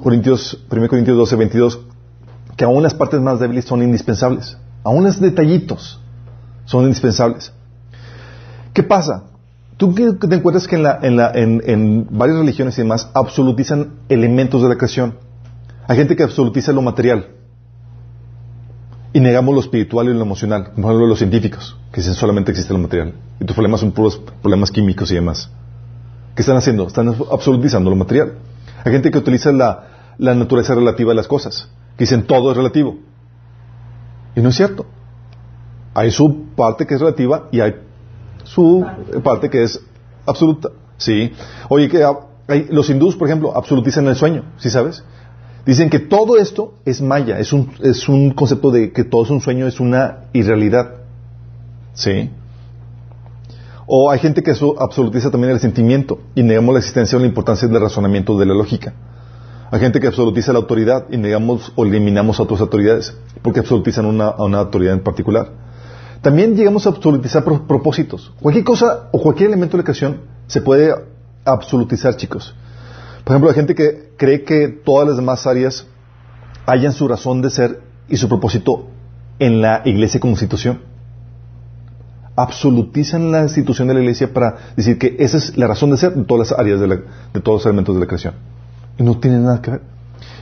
Corintios, 0.00 0.64
1 0.70 0.88
Corintios 0.88 1.16
12, 1.16 1.36
22, 1.36 1.80
que 2.56 2.64
aún 2.64 2.82
las 2.82 2.94
partes 2.94 3.20
más 3.20 3.38
débiles 3.40 3.64
son 3.64 3.82
indispensables. 3.82 4.56
Aún 4.82 5.04
los 5.04 5.20
detallitos 5.20 6.00
son 6.64 6.84
indispensables. 6.84 7.52
¿Qué 8.72 8.82
pasa? 8.82 9.24
Tú 9.76 9.94
te 9.94 10.34
encuentras 10.34 10.66
que 10.66 10.76
en, 10.76 10.82
la, 10.82 10.98
en, 11.02 11.16
la, 11.16 11.32
en, 11.34 12.06
varias 12.10 12.38
religiones 12.38 12.78
y 12.78 12.82
demás 12.82 13.10
absolutizan 13.14 13.96
elementos 14.08 14.62
de 14.62 14.68
la 14.68 14.76
creación. 14.76 15.18
Hay 15.86 15.96
gente 15.96 16.16
que 16.16 16.22
absolutiza 16.22 16.72
lo 16.72 16.82
material 16.82 17.28
y 19.12 19.20
negamos 19.20 19.54
lo 19.54 19.60
espiritual 19.60 20.08
y 20.08 20.14
lo 20.14 20.22
emocional, 20.22 20.72
como 20.74 20.92
los 20.92 21.18
científicos, 21.18 21.76
que 21.92 22.00
dicen 22.00 22.14
solamente 22.14 22.50
existe 22.50 22.72
lo 22.72 22.78
material. 22.78 23.14
Y 23.40 23.44
tus 23.44 23.54
problemas 23.54 23.80
son 23.80 23.92
puros 23.92 24.20
problemas 24.42 24.70
químicos 24.70 25.10
y 25.10 25.14
demás. 25.14 25.50
¿Qué 26.34 26.42
están 26.42 26.56
haciendo? 26.56 26.86
Están 26.86 27.14
absolutizando 27.30 27.88
lo 27.88 27.96
material. 27.96 28.34
Hay 28.84 28.92
gente 28.92 29.10
que 29.10 29.18
utiliza 29.18 29.52
la, 29.52 29.84
naturaleza 30.18 30.74
relativa 30.74 31.12
de 31.12 31.16
las 31.16 31.28
cosas, 31.28 31.68
que 31.96 32.04
dicen 32.04 32.26
todo 32.26 32.50
es 32.50 32.56
relativo. 32.56 32.96
Y 34.34 34.40
no 34.40 34.50
es 34.50 34.56
cierto. 34.56 34.86
Hay 35.94 36.10
su 36.10 36.46
parte 36.54 36.86
que 36.86 36.94
es 36.94 37.00
relativa 37.00 37.48
y 37.50 37.60
hay 37.60 37.76
su 38.44 38.86
parte 39.22 39.48
que 39.50 39.62
es 39.62 39.80
absoluta. 40.26 40.70
Sí. 40.98 41.32
Oye, 41.68 41.88
que 41.88 42.04
hay, 42.48 42.66
los 42.70 42.88
hindús, 42.90 43.16
por 43.16 43.28
ejemplo, 43.28 43.56
absolutizan 43.56 44.06
el 44.08 44.16
sueño, 44.16 44.44
¿sí 44.58 44.70
sabes? 44.70 45.02
Dicen 45.64 45.90
que 45.90 45.98
todo 45.98 46.36
esto 46.36 46.74
es 46.84 47.02
maya, 47.02 47.38
es 47.40 47.52
un, 47.52 47.72
es 47.82 48.08
un 48.08 48.30
concepto 48.30 48.70
de 48.70 48.92
que 48.92 49.04
todo 49.04 49.24
es 49.24 49.30
un 49.30 49.40
sueño, 49.40 49.66
es 49.66 49.80
una 49.80 50.26
irrealidad. 50.32 50.94
¿Sí? 51.94 52.30
O 53.86 54.10
hay 54.10 54.18
gente 54.18 54.42
que 54.42 54.52
absolutiza 54.78 55.30
también 55.30 55.52
el 55.52 55.60
sentimiento 55.60 56.20
y 56.34 56.42
negamos 56.42 56.74
la 56.74 56.80
existencia 56.80 57.16
o 57.16 57.20
la 57.20 57.26
importancia 57.26 57.68
del 57.68 57.80
razonamiento 57.80 58.38
de 58.38 58.46
la 58.46 58.54
lógica. 58.54 58.92
Hay 59.70 59.80
gente 59.80 60.00
que 60.00 60.06
absolutiza 60.06 60.52
la 60.52 60.60
autoridad 60.60 61.06
y 61.10 61.16
negamos 61.16 61.72
o 61.74 61.84
eliminamos 61.84 62.38
a 62.38 62.44
otras 62.44 62.60
autoridades 62.60 63.16
porque 63.42 63.60
absolutizan 63.60 64.06
una, 64.06 64.26
a 64.26 64.44
una 64.44 64.58
autoridad 64.58 64.94
en 64.94 65.02
particular. 65.02 65.50
También 66.22 66.56
llegamos 66.56 66.86
a 66.86 66.90
absolutizar 66.90 67.44
propósitos. 67.44 68.32
Cualquier 68.40 68.64
cosa 68.64 69.08
o 69.12 69.20
cualquier 69.20 69.48
elemento 69.48 69.76
de 69.76 69.82
la 69.82 69.84
creación 69.84 70.20
se 70.46 70.60
puede 70.60 70.92
absolutizar, 71.44 72.16
chicos. 72.16 72.54
Por 73.24 73.34
ejemplo, 73.34 73.50
hay 73.50 73.56
gente 73.56 73.74
que 73.74 74.10
cree 74.16 74.44
que 74.44 74.68
todas 74.68 75.08
las 75.08 75.16
demás 75.16 75.46
áreas 75.46 75.86
hayan 76.66 76.92
su 76.92 77.08
razón 77.08 77.42
de 77.42 77.50
ser 77.50 77.80
y 78.08 78.16
su 78.16 78.28
propósito 78.28 78.86
en 79.38 79.60
la 79.60 79.82
iglesia 79.84 80.20
como 80.20 80.32
institución. 80.32 80.80
Absolutizan 82.36 83.30
la 83.32 83.42
institución 83.42 83.88
de 83.88 83.94
la 83.94 84.00
iglesia 84.00 84.32
para 84.32 84.56
decir 84.76 84.98
que 84.98 85.16
esa 85.18 85.38
es 85.38 85.56
la 85.56 85.66
razón 85.66 85.90
de 85.90 85.96
ser 85.96 86.14
de 86.14 86.24
todas 86.24 86.50
las 86.50 86.58
áreas 86.58 86.80
de, 86.80 87.40
todos 87.40 87.60
los 87.60 87.66
elementos 87.66 87.94
de 87.94 88.00
la 88.00 88.06
creación. 88.06 88.34
Y 88.98 89.02
no 89.02 89.18
tiene 89.18 89.38
nada 89.38 89.60
que 89.60 89.72
ver. 89.72 89.82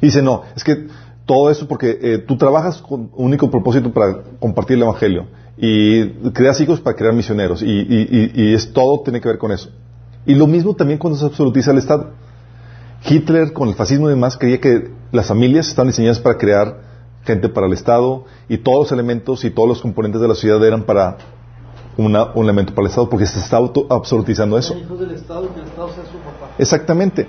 Y 0.01 0.07
dice, 0.07 0.23
no, 0.23 0.43
es 0.57 0.65
que 0.65 0.87
todo 1.27 1.51
eso 1.51 1.67
porque 1.67 1.99
eh, 2.01 2.19
tú 2.19 2.37
trabajas 2.37 2.79
con 2.83 3.11
único 3.15 3.51
propósito 3.51 3.93
para 3.93 4.23
compartir 4.39 4.77
el 4.77 4.83
Evangelio 4.83 5.27
y 5.57 6.09
creas 6.33 6.61
hijos 6.61 6.81
para 6.81 6.97
crear 6.97 7.15
misioneros 7.15 7.63
y, 7.63 7.69
y 7.69 8.55
es 8.55 8.73
todo 8.73 9.01
tiene 9.01 9.21
que 9.21 9.29
ver 9.29 9.39
con 9.39 9.53
eso. 9.53 9.71
Y 10.27 10.35
lo 10.35 10.47
mismo 10.47 10.75
también 10.75 10.99
cuando 10.99 11.19
se 11.19 11.27
absolutiza 11.27 11.71
el 11.71 11.79
Estado. 11.79 12.13
Hitler 13.07 13.53
con 13.53 13.69
el 13.69 13.75
fascismo 13.75 14.09
y 14.09 14.15
demás 14.15 14.37
creía 14.39 14.61
que 14.61 14.91
las 15.13 15.27
familias 15.27 15.69
están 15.69 15.87
diseñadas 15.87 16.19
para 16.19 16.39
crear 16.39 16.81
gente 17.25 17.49
para 17.49 17.67
el 17.67 17.73
Estado 17.73 18.25
y 18.49 18.59
todos 18.59 18.81
los 18.81 18.93
elementos 18.93 19.45
y 19.45 19.51
todos 19.51 19.69
los 19.69 19.81
componentes 19.81 20.21
de 20.21 20.29
la 20.29 20.35
sociedad 20.35 20.65
eran 20.65 20.85
para 20.85 21.19
un 21.97 22.17
elemento 22.37 22.75
para 22.75 22.87
el 22.87 22.91
Estado 22.91 23.09
porque 23.09 23.27
se 23.27 23.39
está 23.39 23.59
absolutizando 23.91 24.59
eso. 24.59 24.75
Exactamente. 26.59 27.29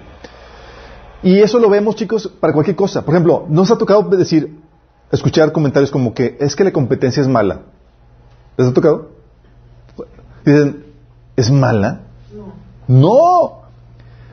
Y 1.26 1.39
eso 1.41 1.57
lo 1.57 1.72
vemos, 1.72 1.95
chicos, 1.95 2.31
para 2.39 2.53
cualquier 2.53 2.76
cosa. 2.76 3.03
Por 3.03 3.15
ejemplo, 3.15 3.45
nos 3.49 3.72
ha 3.72 3.77
tocado 3.80 4.03
decir, 4.15 4.60
escuchar 5.11 5.52
comentarios 5.52 5.89
como 5.89 6.14
que 6.14 6.38
es 6.39 6.56
que 6.56 6.64
la 6.64 6.72
competencia 6.72 7.19
es 7.22 7.27
mala. 7.27 7.61
¿Les 8.57 8.68
ha 8.68 8.73
tocado? 8.73 9.10
Dicen, 10.45 10.85
¿es 11.35 11.49
mala? 11.49 12.02
No. 12.88 12.99
No. 13.02 13.11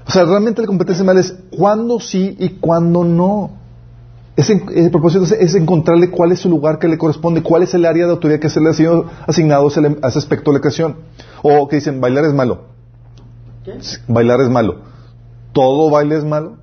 O 0.06 0.10
sea, 0.10 0.24
realmente 0.24 0.60
la 0.60 0.66
competencia 0.66 1.02
mal 1.02 1.16
es 1.16 1.34
cuándo 1.56 1.98
sí 1.98 2.36
y 2.38 2.50
cuándo 2.50 3.04
no. 3.04 3.52
Es 4.36 4.50
en- 4.50 4.66
el 4.74 4.90
propósito 4.90 5.24
es, 5.24 5.32
es 5.32 5.54
encontrarle 5.54 6.10
cuál 6.10 6.32
es 6.32 6.40
su 6.40 6.50
lugar 6.50 6.78
que 6.78 6.88
le 6.88 6.98
corresponde, 6.98 7.42
cuál 7.42 7.62
es 7.62 7.72
el 7.72 7.86
área 7.86 8.04
de 8.04 8.12
autoridad 8.12 8.38
que 8.38 8.50
se 8.50 8.60
le 8.60 8.68
ha 8.68 8.74
sido 8.74 9.06
asignado 9.26 9.66
a 9.66 10.08
ese 10.08 10.18
aspecto 10.18 10.50
de 10.50 10.58
la 10.58 10.60
creación. 10.60 10.96
O 11.42 11.68
que 11.68 11.76
dicen, 11.76 12.02
bailar 12.02 12.26
es 12.26 12.34
malo. 12.34 12.64
¿Qué? 13.64 13.78
Bailar 14.08 14.42
es 14.42 14.50
malo. 14.50 14.80
¿Todo 15.54 15.88
baile 15.90 16.16
es 16.18 16.24
malo? 16.24 16.60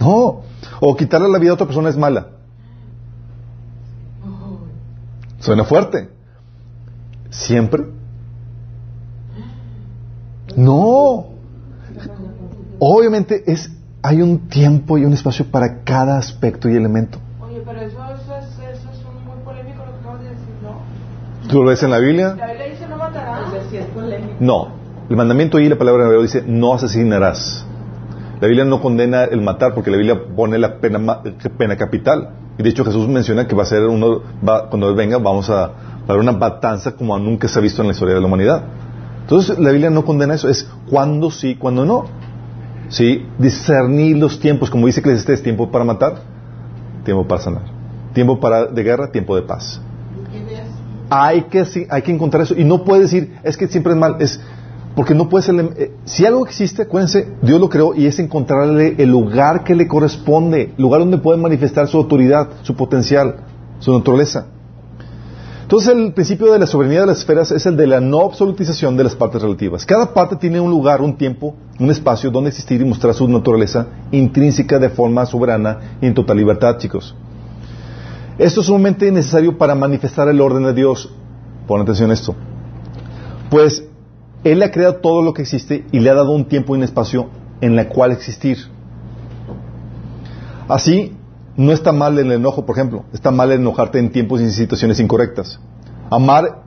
No. 0.00 0.42
O 0.80 0.96
quitarle 0.96 1.28
la 1.28 1.38
vida 1.38 1.52
a 1.52 1.54
otra 1.54 1.66
persona 1.66 1.88
es 1.88 1.96
mala. 1.96 2.28
Suena 5.38 5.64
fuerte. 5.64 6.10
¿Siempre? 7.30 7.84
No. 10.56 11.26
Obviamente 12.78 13.44
es, 13.46 13.70
hay 14.02 14.22
un 14.22 14.48
tiempo 14.48 14.98
y 14.98 15.04
un 15.04 15.12
espacio 15.12 15.46
para 15.50 15.82
cada 15.84 16.18
aspecto 16.18 16.68
y 16.68 16.74
elemento. 16.74 17.18
Oye, 17.40 17.62
pero 17.64 17.80
eso, 17.80 17.98
eso, 18.04 18.36
es, 18.36 18.46
eso 18.78 18.90
es 18.90 19.04
un 19.04 19.24
muy 19.24 19.44
polémico 19.44 19.84
lo 19.84 19.92
que 19.92 19.98
acabas 19.98 20.20
de 20.22 20.30
decir, 20.30 20.46
¿no? 20.62 21.48
¿Tú 21.48 21.62
lo 21.62 21.70
ves 21.70 21.82
en 21.82 21.90
la 21.90 21.98
Biblia? 21.98 22.34
La 22.36 22.46
Biblia 22.48 22.66
dice 22.66 22.88
no 22.88 22.96
matarás. 22.96 23.48
O 23.48 23.50
sea, 23.52 23.70
sí 23.70 23.76
es 23.76 23.86
polémico. 23.86 24.34
No. 24.40 24.68
El 25.08 25.16
mandamiento 25.16 25.60
y 25.60 25.68
la 25.68 25.76
palabra 25.76 26.02
en 26.02 26.06
hebreo 26.08 26.22
dice 26.22 26.42
no 26.46 26.74
asesinarás. 26.74 27.66
La 28.40 28.48
Biblia 28.48 28.64
no 28.64 28.80
condena 28.82 29.24
el 29.24 29.40
matar 29.40 29.74
porque 29.74 29.90
la 29.90 29.96
Biblia 29.96 30.20
pone 30.36 30.58
la 30.58 30.78
pena, 30.78 31.22
pena 31.56 31.76
capital. 31.76 32.30
Y 32.58 32.62
de 32.62 32.70
hecho 32.70 32.84
Jesús 32.84 33.08
menciona 33.08 33.46
que 33.46 33.54
va 33.54 33.62
a 33.62 33.66
ser 33.66 33.82
uno, 33.84 34.22
va- 34.46 34.68
cuando 34.68 34.88
Él 34.88 34.94
venga 34.94 35.18
vamos 35.18 35.48
a 35.50 35.70
para 36.06 36.20
una 36.20 36.32
matanza 36.32 36.92
como 36.92 37.18
nunca 37.18 37.48
se 37.48 37.58
ha 37.58 37.62
visto 37.62 37.82
en 37.82 37.88
la 37.88 37.92
historia 37.94 38.14
de 38.14 38.20
la 38.20 38.26
humanidad. 38.26 38.62
Entonces 39.22 39.58
la 39.58 39.70
Biblia 39.70 39.90
no 39.90 40.04
condena 40.04 40.34
eso, 40.34 40.48
es 40.48 40.68
cuándo 40.88 41.30
sí, 41.30 41.56
cuándo 41.56 41.84
no. 41.84 42.04
Sí, 42.88 43.26
discernir 43.38 44.16
los 44.16 44.38
tiempos, 44.38 44.70
como 44.70 44.86
dice 44.86 45.02
que 45.02 45.12
este 45.12 45.32
es 45.32 45.42
tiempo 45.42 45.70
para 45.72 45.84
matar, 45.84 46.14
tiempo 47.04 47.26
para 47.26 47.40
sanar. 47.42 47.62
Tiempo 48.12 48.38
para 48.38 48.66
de 48.66 48.82
guerra, 48.84 49.10
tiempo 49.10 49.34
de 49.34 49.42
paz. 49.42 49.80
Hay 51.10 51.42
que, 51.42 51.64
hay 51.90 52.02
que 52.02 52.12
encontrar 52.12 52.44
eso. 52.44 52.54
Y 52.56 52.64
no 52.64 52.84
puede 52.84 53.02
decir, 53.02 53.36
es 53.42 53.56
que 53.56 53.66
siempre 53.66 53.92
es 53.92 53.98
mal. 53.98 54.16
Es 54.20 54.40
porque 54.96 55.14
no 55.14 55.28
puede 55.28 55.44
ser. 55.44 55.54
eh, 55.76 55.92
si 56.06 56.24
algo 56.24 56.44
existe, 56.46 56.82
acuérdense, 56.82 57.28
Dios 57.42 57.60
lo 57.60 57.68
creó 57.68 57.94
y 57.94 58.06
es 58.06 58.18
encontrarle 58.18 58.96
el 58.98 59.10
lugar 59.10 59.62
que 59.62 59.76
le 59.76 59.86
corresponde, 59.86 60.72
lugar 60.78 61.00
donde 61.00 61.18
puede 61.18 61.38
manifestar 61.38 61.86
su 61.86 61.98
autoridad, 61.98 62.48
su 62.62 62.74
potencial, 62.74 63.36
su 63.78 63.92
naturaleza. 63.92 64.46
Entonces, 65.60 65.94
el 65.94 66.14
principio 66.14 66.50
de 66.50 66.60
la 66.60 66.66
soberanía 66.66 67.00
de 67.00 67.08
las 67.08 67.18
esferas 67.18 67.50
es 67.50 67.66
el 67.66 67.76
de 67.76 67.86
la 67.88 68.00
no 68.00 68.22
absolutización 68.22 68.96
de 68.96 69.04
las 69.04 69.14
partes 69.14 69.42
relativas. 69.42 69.84
Cada 69.84 70.14
parte 70.14 70.36
tiene 70.36 70.60
un 70.60 70.70
lugar, 70.70 71.02
un 71.02 71.18
tiempo, 71.18 71.54
un 71.78 71.90
espacio 71.90 72.30
donde 72.30 72.50
existir 72.50 72.80
y 72.80 72.84
mostrar 72.84 73.12
su 73.12 73.28
naturaleza 73.28 73.88
intrínseca 74.12 74.78
de 74.78 74.88
forma 74.88 75.26
soberana 75.26 75.98
y 76.00 76.06
en 76.06 76.14
total 76.14 76.38
libertad, 76.38 76.78
chicos. 76.78 77.14
Esto 78.38 78.60
es 78.60 78.66
sumamente 78.66 79.10
necesario 79.10 79.58
para 79.58 79.74
manifestar 79.74 80.28
el 80.28 80.40
orden 80.40 80.62
de 80.62 80.72
Dios. 80.72 81.12
Pon 81.66 81.80
atención 81.82 82.10
a 82.10 82.14
esto. 82.14 82.34
Pues 83.50 83.82
Él 84.44 84.62
ha 84.62 84.70
creado 84.70 84.96
todo 84.96 85.22
lo 85.22 85.34
que 85.34 85.42
existe 85.42 85.84
y 85.92 86.00
le 86.00 86.10
ha 86.10 86.14
dado 86.14 86.30
un 86.30 86.44
tiempo 86.44 86.74
y 86.74 86.78
un 86.78 86.84
espacio 86.84 87.28
en 87.60 87.78
el 87.78 87.88
cual 87.88 88.12
existir. 88.12 88.58
Así, 90.68 91.16
no 91.56 91.72
está 91.72 91.92
mal 91.92 92.18
el 92.18 92.30
enojo, 92.32 92.66
por 92.66 92.76
ejemplo. 92.76 93.04
Está 93.12 93.30
mal 93.30 93.52
enojarte 93.52 93.98
en 93.98 94.10
tiempos 94.10 94.40
y 94.40 94.50
situaciones 94.50 95.00
incorrectas. 95.00 95.58
Amar 96.10 96.62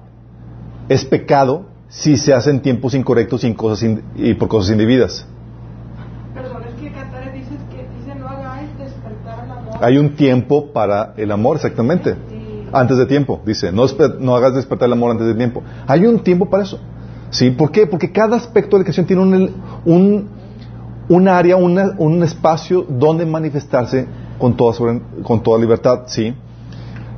es 0.90 1.06
pecado 1.06 1.68
si 1.90 2.18
se 2.18 2.34
hace 2.34 2.50
en 2.50 2.62
tiempos 2.62 2.94
incorrectos 2.94 3.44
y, 3.44 3.48
en 3.48 3.54
cosas 3.54 3.84
in- 3.84 4.04
y 4.16 4.34
por 4.34 4.48
cosas 4.48 4.72
indebidas. 4.72 5.26
Perdón, 6.34 6.64
es 6.68 6.74
que 6.76 6.92
Cantares 6.92 7.34
dice 7.34 7.50
que 7.70 7.88
dice 7.98 8.18
no 8.20 8.28
hagáis 8.28 8.70
despertar 8.78 9.46
el 9.46 9.52
amor. 9.52 9.78
Hay 9.82 9.98
un 9.98 10.16
tiempo 10.16 10.72
para 10.74 11.14
el 11.18 11.32
amor, 11.32 11.56
exactamente. 11.58 12.16
Antes 12.72 12.98
de 12.98 13.06
tiempo, 13.06 13.42
dice. 13.46 13.72
No 13.72 14.36
hagas 14.36 14.54
despertar 14.56 14.88
el 14.88 14.94
amor 14.94 15.12
antes 15.12 15.28
de 15.28 15.34
tiempo. 15.36 15.64
Hay 15.88 16.06
un 16.06 16.20
tiempo 16.20 16.50
para 16.50 16.64
eso. 16.64 16.80
¿Sí? 17.32 17.52
¿Por 17.52 17.72
qué? 17.72 17.88
Porque 17.88 18.12
cada 18.12 18.38
aspecto 18.38 18.76
de 18.76 18.82
la 18.82 18.84
creación 18.86 19.06
tiene 19.06 19.22
un, 19.22 19.52
un, 19.86 20.30
un 21.10 21.28
área, 21.28 21.56
un 21.56 22.24
espacio 22.24 22.86
donde 22.88 23.26
manifestarse 23.26 24.08
con 24.38 24.56
toda, 24.56 25.00
con 25.24 25.44
toda 25.44 25.60
libertad. 25.60 26.04
¿Sí? 26.08 26.34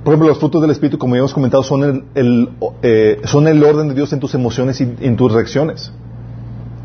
Por 0.04 0.14
ejemplo, 0.14 0.30
los 0.30 0.40
frutos 0.40 0.62
del 0.62 0.72
Espíritu, 0.72 0.98
como 0.98 1.16
ya 1.16 1.20
hemos 1.20 1.34
comentado, 1.34 1.62
son 1.62 1.84
el, 1.84 2.04
el, 2.16 2.50
eh, 2.82 3.22
son 3.26 3.48
el 3.48 3.64
orden 3.64 3.90
de 3.90 3.94
Dios 3.94 4.12
en 4.14 4.20
tus 4.20 4.34
emociones 4.34 4.82
y 4.82 4.96
en 5.00 5.16
tus 5.16 5.32
reacciones. 5.32 5.92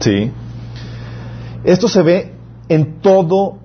¿Sí? 0.00 0.30
Esto 1.64 1.88
se 1.88 2.02
ve 2.02 2.34
en 2.68 3.00
todo 3.00 3.58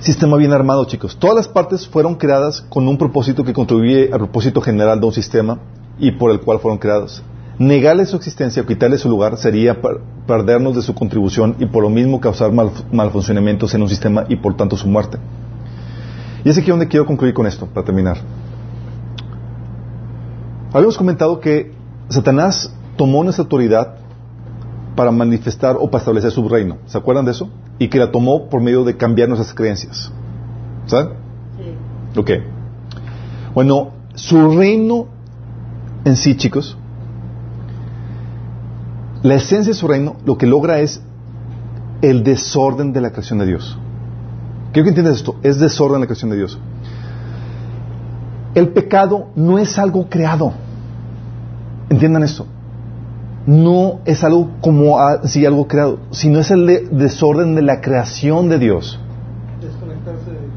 sistema 0.00 0.36
bien 0.36 0.52
armado, 0.52 0.84
chicos. 0.86 1.18
Todas 1.18 1.36
las 1.36 1.48
partes 1.48 1.86
fueron 1.86 2.14
creadas 2.14 2.62
con 2.62 2.88
un 2.88 2.96
propósito 2.96 3.44
que 3.44 3.52
contribuye 3.52 4.10
al 4.12 4.18
propósito 4.20 4.60
general 4.60 5.00
de 5.00 5.06
un 5.06 5.12
sistema 5.12 5.58
y 5.98 6.12
por 6.12 6.30
el 6.30 6.40
cual 6.40 6.58
fueron 6.58 6.78
creadas. 6.78 7.22
Negarle 7.58 8.06
su 8.06 8.16
existencia 8.16 8.62
o 8.62 8.66
quitarle 8.66 8.98
su 8.98 9.08
lugar 9.08 9.36
sería 9.36 9.80
per- 9.80 10.00
perdernos 10.26 10.76
de 10.76 10.82
su 10.82 10.94
contribución 10.94 11.56
y 11.58 11.66
por 11.66 11.82
lo 11.82 11.90
mismo 11.90 12.20
causar 12.20 12.52
mal, 12.52 12.70
malfuncionamientos 12.92 13.74
en 13.74 13.82
un 13.82 13.88
sistema 13.88 14.24
y 14.28 14.36
por 14.36 14.56
tanto 14.56 14.76
su 14.76 14.86
muerte. 14.86 15.18
Y 16.44 16.50
es 16.50 16.56
aquí 16.58 16.70
donde 16.70 16.86
quiero 16.86 17.04
concluir 17.04 17.34
con 17.34 17.46
esto, 17.46 17.66
para 17.66 17.84
terminar. 17.84 18.18
Habíamos 20.72 20.96
comentado 20.96 21.40
que 21.40 21.72
Satanás 22.08 22.72
tomó 22.96 23.24
nuestra 23.24 23.42
autoridad 23.42 23.94
para 24.94 25.10
manifestar 25.10 25.76
o 25.78 25.90
para 25.90 25.98
establecer 26.00 26.30
su 26.30 26.48
reino. 26.48 26.78
¿Se 26.86 26.98
acuerdan 26.98 27.24
de 27.24 27.32
eso? 27.32 27.48
Y 27.78 27.88
que 27.88 27.98
la 27.98 28.10
tomó 28.10 28.48
por 28.48 28.60
medio 28.60 28.84
de 28.84 28.96
cambiar 28.96 29.28
nuestras 29.28 29.54
creencias. 29.54 30.12
¿Saben? 30.86 31.10
Sí. 31.56 32.18
Ok. 32.18 32.30
Bueno, 33.54 33.90
su 34.14 34.56
reino 34.56 35.06
en 36.04 36.16
sí, 36.16 36.36
chicos, 36.36 36.76
la 39.22 39.34
esencia 39.34 39.72
de 39.72 39.78
su 39.78 39.88
reino 39.88 40.16
lo 40.24 40.38
que 40.38 40.46
logra 40.46 40.80
es 40.80 41.00
el 42.02 42.22
desorden 42.22 42.92
de 42.92 43.00
la 43.00 43.10
creación 43.10 43.38
de 43.40 43.46
Dios. 43.46 43.76
Quiero 44.72 44.84
que 44.84 44.90
entiendas 44.90 45.16
esto, 45.16 45.36
es 45.42 45.58
desorden 45.58 45.96
en 45.96 46.00
la 46.02 46.06
creación 46.06 46.30
de 46.30 46.36
Dios. 46.36 46.58
El 48.54 48.68
pecado 48.68 49.28
no 49.34 49.58
es 49.58 49.78
algo 49.78 50.08
creado. 50.08 50.52
Entiendan 51.90 52.22
esto. 52.22 52.46
No 53.46 54.00
es 54.04 54.22
algo 54.24 54.50
como 54.60 54.98
así 55.00 55.46
algo 55.46 55.66
creado, 55.68 56.00
sino 56.10 56.38
es 56.38 56.50
el 56.50 56.66
de- 56.66 56.88
desorden 56.90 57.54
de 57.54 57.62
la 57.62 57.80
creación 57.80 58.48
de 58.48 58.58
Dios. 58.58 59.00
Desconectarse 59.60 60.30
de 60.30 60.38
Dios. 60.38 60.52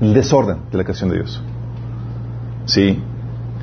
El 0.00 0.14
desorden 0.14 0.58
de 0.70 0.78
la 0.78 0.84
creación 0.84 1.10
de 1.10 1.16
Dios. 1.16 1.42
¿Sí? 2.66 3.02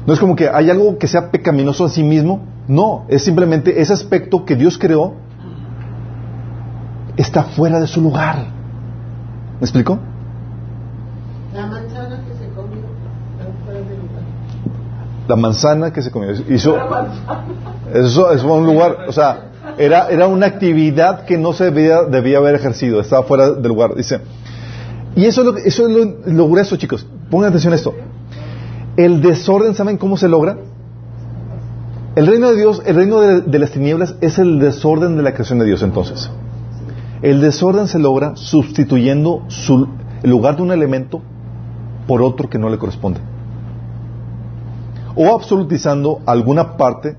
No 0.05 0.13
es 0.13 0.19
como 0.19 0.35
que 0.35 0.49
hay 0.49 0.69
algo 0.69 0.97
que 0.97 1.07
sea 1.07 1.31
pecaminoso 1.31 1.85
en 1.85 1.89
sí 1.91 2.03
mismo. 2.03 2.41
No, 2.67 3.05
es 3.07 3.23
simplemente 3.23 3.81
ese 3.81 3.93
aspecto 3.93 4.45
que 4.45 4.55
Dios 4.55 4.77
creó 4.77 5.13
está 7.17 7.43
fuera 7.43 7.79
de 7.79 7.87
su 7.87 8.01
lugar. 8.01 8.47
¿Me 9.59 9.61
explico? 9.61 9.99
La 11.53 11.67
manzana 11.67 12.21
que 12.27 12.33
se 12.33 12.49
comió 12.49 12.79
está 12.79 13.63
fuera 13.63 13.79
de 13.79 13.97
lugar. 13.97 14.23
La 15.27 15.35
manzana 15.35 15.93
que 15.93 16.01
se 16.01 16.11
comió. 16.11 16.31
Hizo, 16.31 16.75
eso, 17.93 18.31
eso 18.31 18.47
fue 18.47 18.57
un 18.57 18.65
lugar, 18.65 18.97
o 19.07 19.11
sea, 19.11 19.51
era, 19.77 20.07
era 20.09 20.27
una 20.27 20.47
actividad 20.47 21.25
que 21.25 21.37
no 21.37 21.53
se 21.53 21.65
debía, 21.65 22.03
debía 22.03 22.37
haber 22.39 22.55
ejercido, 22.55 22.99
estaba 22.99 23.23
fuera 23.23 23.51
del 23.51 23.67
lugar. 23.67 23.95
Dice, 23.95 24.21
y 25.15 25.25
eso 25.25 25.41
es 25.41 25.47
lo, 25.47 25.57
eso 25.57 25.87
es 25.87 25.95
lo, 25.95 26.33
lo 26.33 26.49
grueso, 26.49 26.75
chicos. 26.75 27.05
Pongan 27.29 27.49
atención 27.49 27.73
a 27.73 27.75
esto. 27.75 27.93
El 28.97 29.21
desorden, 29.21 29.75
¿saben 29.75 29.97
cómo 29.97 30.17
se 30.17 30.27
logra? 30.27 30.57
El 32.15 32.27
reino 32.27 32.49
de 32.49 32.55
Dios, 32.55 32.81
el 32.85 32.95
reino 32.95 33.19
de, 33.19 33.59
las 33.59 33.71
tinieblas 33.71 34.15
es 34.21 34.39
el 34.39 34.57
desorden 34.59 35.17
de 35.17 35.23
la 35.23 35.33
creación 35.33 35.59
de 35.59 35.65
Dios 35.65 35.83
entonces. 35.83 36.31
El 37.21 37.41
desorden 37.41 37.89
se 37.89 37.99
logra 37.99 38.37
sustituyendo 38.37 39.43
su, 39.49 39.89
el 40.23 40.29
lugar 40.29 40.55
de 40.55 40.61
un 40.61 40.71
elemento 40.71 41.21
por 42.07 42.21
otro 42.21 42.49
que 42.49 42.57
no 42.57 42.69
le 42.69 42.77
corresponde. 42.77 43.19
O 45.13 45.35
absolutizando 45.35 46.21
alguna 46.25 46.77
parte 46.77 47.17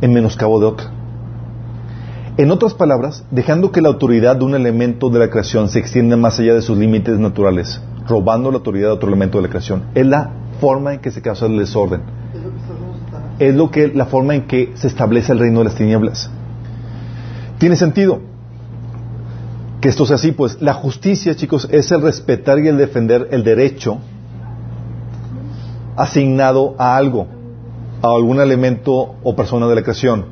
en 0.00 0.12
menoscabo 0.12 0.58
de 0.58 0.66
otra. 0.66 0.90
En 2.36 2.50
otras 2.50 2.74
palabras, 2.74 3.24
dejando 3.30 3.70
que 3.70 3.80
la 3.80 3.90
autoridad 3.90 4.34
de 4.34 4.44
un 4.44 4.56
elemento 4.56 5.08
de 5.08 5.20
la 5.20 5.30
creación 5.30 5.68
se 5.68 5.78
extienda 5.78 6.16
más 6.16 6.40
allá 6.40 6.54
de 6.54 6.62
sus 6.62 6.76
límites 6.76 7.16
naturales, 7.20 7.80
robando 8.08 8.50
la 8.50 8.58
autoridad 8.58 8.88
de 8.88 8.94
otro 8.94 9.08
elemento 9.08 9.38
de 9.38 9.42
la 9.42 9.50
creación. 9.50 9.84
Es 9.94 10.06
la 10.06 10.32
forma 10.60 10.94
en 10.94 11.00
que 11.00 11.12
se 11.12 11.22
causa 11.22 11.46
el 11.46 11.58
desorden. 11.58 12.15
Es 13.38 13.54
lo 13.54 13.70
que, 13.70 13.88
la 13.88 14.06
forma 14.06 14.34
en 14.34 14.46
que 14.46 14.72
se 14.74 14.86
establece 14.86 15.32
el 15.32 15.38
reino 15.38 15.58
de 15.58 15.64
las 15.66 15.74
tinieblas. 15.74 16.30
¿Tiene 17.58 17.76
sentido? 17.76 18.20
Que 19.80 19.88
esto 19.88 20.06
sea 20.06 20.16
así, 20.16 20.32
pues 20.32 20.60
la 20.60 20.74
justicia, 20.74 21.34
chicos, 21.34 21.68
es 21.70 21.90
el 21.92 22.02
respetar 22.02 22.58
y 22.58 22.68
el 22.68 22.76
defender 22.76 23.28
el 23.30 23.44
derecho 23.44 23.98
asignado 25.96 26.74
a 26.78 26.96
algo, 26.96 27.26
a 28.02 28.08
algún 28.08 28.40
elemento 28.40 29.16
o 29.22 29.36
persona 29.36 29.66
de 29.66 29.74
la 29.74 29.82
creación. 29.82 30.26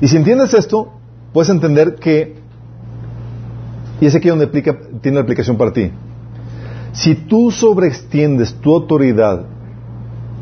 Y 0.00 0.08
si 0.08 0.16
entiendes 0.16 0.54
esto, 0.54 0.92
puedes 1.32 1.50
entender 1.50 1.96
que, 1.96 2.36
y 4.00 4.06
es 4.06 4.14
aquí 4.14 4.28
donde 4.28 4.46
aplica, 4.46 4.76
tiene 5.00 5.16
la 5.16 5.22
aplicación 5.22 5.56
para 5.56 5.72
ti, 5.72 5.90
Si 6.92 7.14
tú 7.14 7.50
sobreextiendes 7.50 8.54
tu 8.54 8.74
autoridad, 8.74 9.44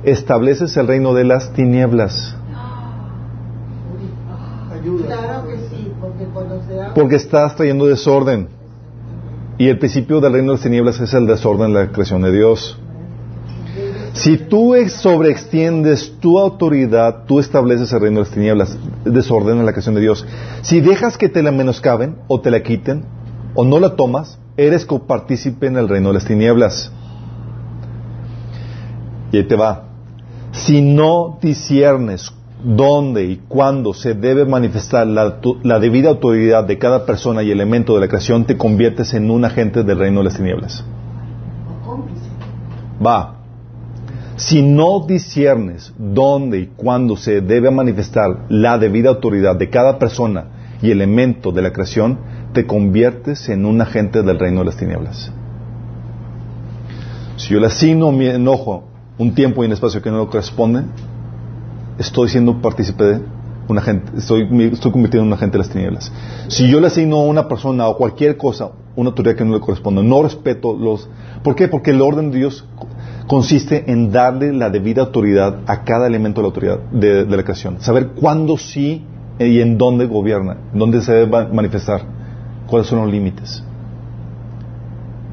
estableces 0.05 0.77
el 0.77 0.87
reino 0.87 1.15
de 1.15 1.25
las 1.25 1.53
tinieblas. 1.53 2.37
Ayuda. 4.73 5.07
Claro 5.07 5.49
que 5.49 5.57
sí, 5.69 5.93
porque 6.01 6.25
cuando 6.25 6.63
se 6.63 6.75
da... 6.75 6.95
Porque 6.95 7.17
estás 7.17 7.57
trayendo 7.57 7.87
desorden. 7.87 8.49
Y 9.57 9.69
el 9.69 9.79
principio 9.79 10.21
del 10.21 10.33
reino 10.33 10.49
de 10.53 10.55
las 10.57 10.63
tinieblas 10.63 11.01
es 11.01 11.15
el 11.15 11.27
desorden 11.27 11.73
de 11.73 11.87
la 11.87 11.93
creación 11.93 12.23
de 12.23 12.33
Dios. 12.33 12.79
Si 14.13 14.37
tú 14.37 14.75
ex- 14.75 14.93
sobreextiendes 14.93 16.19
tu 16.21 16.39
autoridad, 16.39 17.25
tú 17.27 17.41
estableces 17.41 17.93
el 17.93 18.01
reino 18.01 18.19
de 18.21 18.25
las 18.27 18.33
tinieblas, 18.35 18.79
desorden 19.05 19.59
en 19.59 19.67
la 19.67 19.73
creación 19.73 19.95
de 19.97 20.01
Dios. 20.03 20.27
Si 20.63 20.81
dejas 20.81 21.17
que 21.19 21.29
te 21.29 21.43
la 21.43 21.51
menoscaben 21.51 22.17
o 22.29 22.41
te 22.41 22.51
la 22.51 22.63
quiten 22.63 23.05
o 23.55 23.65
no 23.65 23.81
la 23.81 23.97
tomas, 23.97 24.39
eres 24.57 24.85
copartícipe 24.85 25.67
en 25.67 25.77
el 25.77 25.89
reino 25.89 26.09
de 26.09 26.15
las 26.15 26.25
tinieblas. 26.27 26.93
Y 29.33 29.39
ahí 29.39 29.45
te 29.49 29.57
va. 29.57 29.84
Si 30.55 30.81
no 30.81 31.39
disiernes 31.43 32.33
dónde 32.63 33.25
y 33.25 33.37
cuándo 33.49 33.93
se 33.93 34.15
debe 34.15 34.47
manifestar 34.47 35.05
la, 35.05 35.79
debida 35.81 36.11
autoridad 36.11 36.65
de 36.65 36.79
cada 36.79 37.05
persona 37.05 37.43
y 37.43 37.51
elemento 37.51 37.95
de 37.95 38.01
la 38.01 38.09
creación, 38.09 38.45
te 38.45 38.57
conviertes 38.57 39.15
en 39.15 39.33
un 39.33 39.45
agente 39.45 39.83
del 39.83 39.99
reino 39.99 40.21
de 40.21 40.25
las 40.25 40.37
tinieblas. 40.37 40.85
Va. 43.05 43.41
Si 44.37 44.63
no 44.63 45.01
disiernes 45.01 45.93
dónde 45.99 46.61
y 46.61 46.67
cuándo 46.69 47.17
se 47.17 47.41
debe 47.41 47.73
manifestar 47.73 48.47
la 48.49 48.79
debida 48.79 49.11
autoridad 49.11 49.57
de 49.57 49.71
cada 49.71 49.99
persona 49.99 50.79
y 50.81 50.93
elemento 50.93 51.51
de 51.51 51.63
la 51.63 51.73
creación, 51.73 52.19
te 52.53 52.65
conviertes 52.65 53.49
en 53.49 53.67
un 53.67 53.81
agente 53.81 54.23
del 54.23 54.39
reino 54.39 54.61
de 54.61 54.67
las 54.67 54.77
tinieblas. 54.77 55.33
Si 57.37 57.53
yo 57.53 57.59
le 57.59 57.67
asigno 57.67 58.13
mi 58.13 58.27
enojo 58.29 58.94
un 59.19 59.35
tiempo 59.35 59.63
y 59.63 59.67
un 59.67 59.73
espacio 59.73 60.03
que 60.03 60.11
no 60.11 60.21
le 60.21 60.27
corresponde, 60.27 60.83
estoy 61.99 62.29
siendo 62.29 62.61
partícipe 62.61 63.05
de 63.05 63.21
un 63.69 63.79
agente, 63.79 64.13
estoy, 64.19 64.43
estoy 64.73 64.93
convirtiendo 64.93 65.23
en 65.25 65.29
un 65.29 65.33
agente 65.33 65.53
de 65.53 65.65
las 65.65 65.71
tinieblas. 65.71 66.13
Si 66.49 66.69
yo 66.69 66.81
le 66.81 66.89
asigno 66.89 67.17
a 67.17 67.23
una 67.25 67.49
persona 67.49 67.89
o 67.89 67.97
cualquier 67.97 68.37
cosa 68.37 68.71
una 68.97 69.11
autoridad 69.11 69.37
que 69.37 69.45
no 69.45 69.55
le 69.55 69.61
corresponde, 69.61 70.03
no 70.03 70.23
respeto 70.23 70.77
los... 70.77 71.09
¿Por 71.43 71.55
qué? 71.57 71.69
Porque 71.69 71.91
el 71.91 72.01
orden 72.01 72.31
de 72.31 72.39
Dios 72.39 72.65
consiste 73.27 73.91
en 73.91 74.13
darle 74.13 74.53
la 74.53 74.71
debida 74.71 75.03
autoridad 75.03 75.61
a 75.67 75.83
cada 75.83 76.07
elemento 76.07 76.41
de 76.41 76.43
la 76.43 76.49
autoridad 76.49 76.79
de, 76.93 77.25
la 77.37 77.43
creación. 77.43 77.81
Saber 77.81 78.09
cuándo 78.09 78.57
sí 78.57 79.05
y 79.39 79.61
en 79.61 79.79
dónde 79.79 80.07
gobierna, 80.07 80.59
dónde 80.73 81.01
se 81.03 81.13
debe 81.13 81.27
ma- 81.27 81.49
manifestar, 81.53 82.03
cuáles 82.69 82.87
son 82.87 83.01
los 83.01 83.11
límites. 83.11 83.65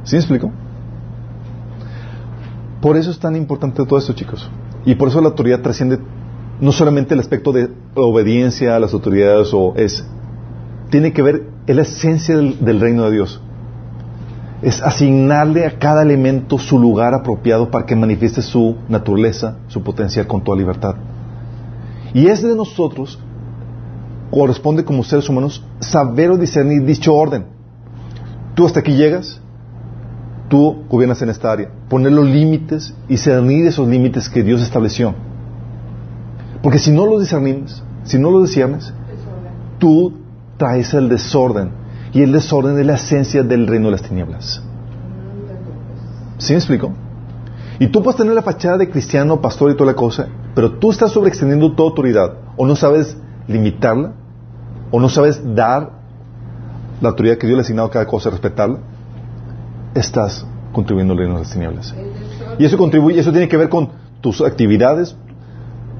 ¿Sí 0.04 0.16
me 0.16 0.20
explico? 0.20 0.52
Por 2.82 2.98
eso 2.98 3.12
es 3.12 3.20
tan 3.20 3.36
importante 3.36 3.86
todo 3.86 4.00
esto, 4.00 4.14
chicos. 4.14 4.50
Y 4.86 4.96
por 4.96 5.10
eso 5.10 5.22
la 5.22 5.30
autoridad 5.30 5.62
trasciende 5.62 6.00
no 6.60 6.72
solamente 6.72 7.14
el 7.14 7.20
aspecto 7.20 7.52
de 7.52 7.70
obediencia 7.96 8.76
a 8.76 8.80
las 8.80 8.94
autoridades 8.94 9.52
o 9.54 9.74
es 9.76 10.06
tiene 10.90 11.14
que 11.14 11.22
ver 11.22 11.48
es 11.66 11.76
la 11.76 11.82
esencia 11.84 12.36
del, 12.36 12.64
del 12.64 12.80
reino 12.80 13.06
de 13.06 13.12
Dios. 13.12 13.42
Es 14.62 14.82
asignarle 14.82 15.66
a 15.66 15.80
cada 15.80 16.04
elemento 16.04 16.60
su 16.60 16.78
lugar 16.78 17.14
apropiado 17.16 17.72
para 17.72 17.86
que 17.86 17.96
manifieste 17.96 18.42
su 18.42 18.76
naturaleza, 18.90 19.58
su 19.68 19.82
potencial 19.82 20.28
con 20.28 20.44
toda 20.44 20.58
libertad. 20.58 20.96
Y 22.14 22.28
es 22.28 22.44
de 22.44 22.56
nosotros, 22.56 23.18
corresponde 24.30 24.86
como 24.86 25.04
seres 25.04 25.28
humanos, 25.30 25.64
saber 25.80 26.30
o 26.32 26.38
discernir 26.38 26.86
dicho 26.86 27.16
orden. 27.16 27.46
Tú 28.54 28.66
hasta 28.66 28.82
aquí 28.82 28.94
llegas, 28.94 29.41
tú 30.52 30.84
gobiernas 30.90 31.22
en 31.22 31.30
esta 31.30 31.50
área. 31.50 31.70
Poner 31.88 32.12
los 32.12 32.28
límites 32.28 32.94
y 33.08 33.16
cernir 33.16 33.66
esos 33.68 33.88
límites 33.88 34.28
que 34.30 34.44
Dios 34.44 34.62
estableció. 34.62 35.16
Porque 36.62 36.78
si 36.78 36.92
no 36.92 37.06
los 37.06 37.22
discernimos, 37.22 37.82
si 38.04 38.20
no 38.20 38.30
los 38.32 38.44
discernes, 38.44 38.94
tú 39.80 40.14
traes 40.58 40.94
el 40.94 41.08
desorden. 41.08 41.72
Y 42.12 42.22
el 42.22 42.34
desorden 42.34 42.78
es 42.78 42.86
la 42.86 42.96
esencia 42.96 43.44
del 43.44 43.66
reino 43.66 43.86
de 43.86 43.92
las 43.92 44.02
tinieblas. 44.02 44.62
¿Sí 46.38 46.52
me 46.52 46.60
explico? 46.60 46.92
Y 47.80 47.88
tú 47.88 48.04
puedes 48.04 48.18
tener 48.18 48.34
la 48.34 48.42
fachada 48.42 48.78
de 48.78 48.90
cristiano, 48.90 49.40
pastor 49.40 49.72
y 49.72 49.76
toda 49.76 49.92
la 49.92 49.96
cosa, 49.96 50.28
pero 50.54 50.74
tú 50.74 50.92
estás 50.92 51.14
sobreextendiendo 51.14 51.72
tu 51.74 51.82
autoridad, 51.82 52.34
o 52.58 52.68
no 52.68 52.76
sabes 52.76 53.16
limitarla, 53.48 54.14
o 54.92 55.00
no 55.00 55.08
sabes 55.08 55.42
dar 55.56 55.94
la 57.00 57.10
autoridad 57.10 57.38
que 57.38 57.48
Dios 57.48 57.56
le 57.56 57.62
ha 57.62 57.64
asignado 57.64 57.88
a 57.88 57.92
cada 57.92 58.06
cosa, 58.06 58.30
respetarla, 58.30 58.80
estás 59.96 60.46
contribuyendo 60.72 61.14
al 61.14 61.20
reino 61.20 61.36
de 61.36 61.42
las 61.42 61.52
tinieblas. 61.52 61.94
Y 62.58 62.66
eso 62.66 62.78
contribuye, 62.78 63.20
eso 63.20 63.32
tiene 63.32 63.48
que 63.48 63.58
ver 63.58 63.70
con 63.70 63.90
tus 64.22 64.42
actividades, 64.42 65.16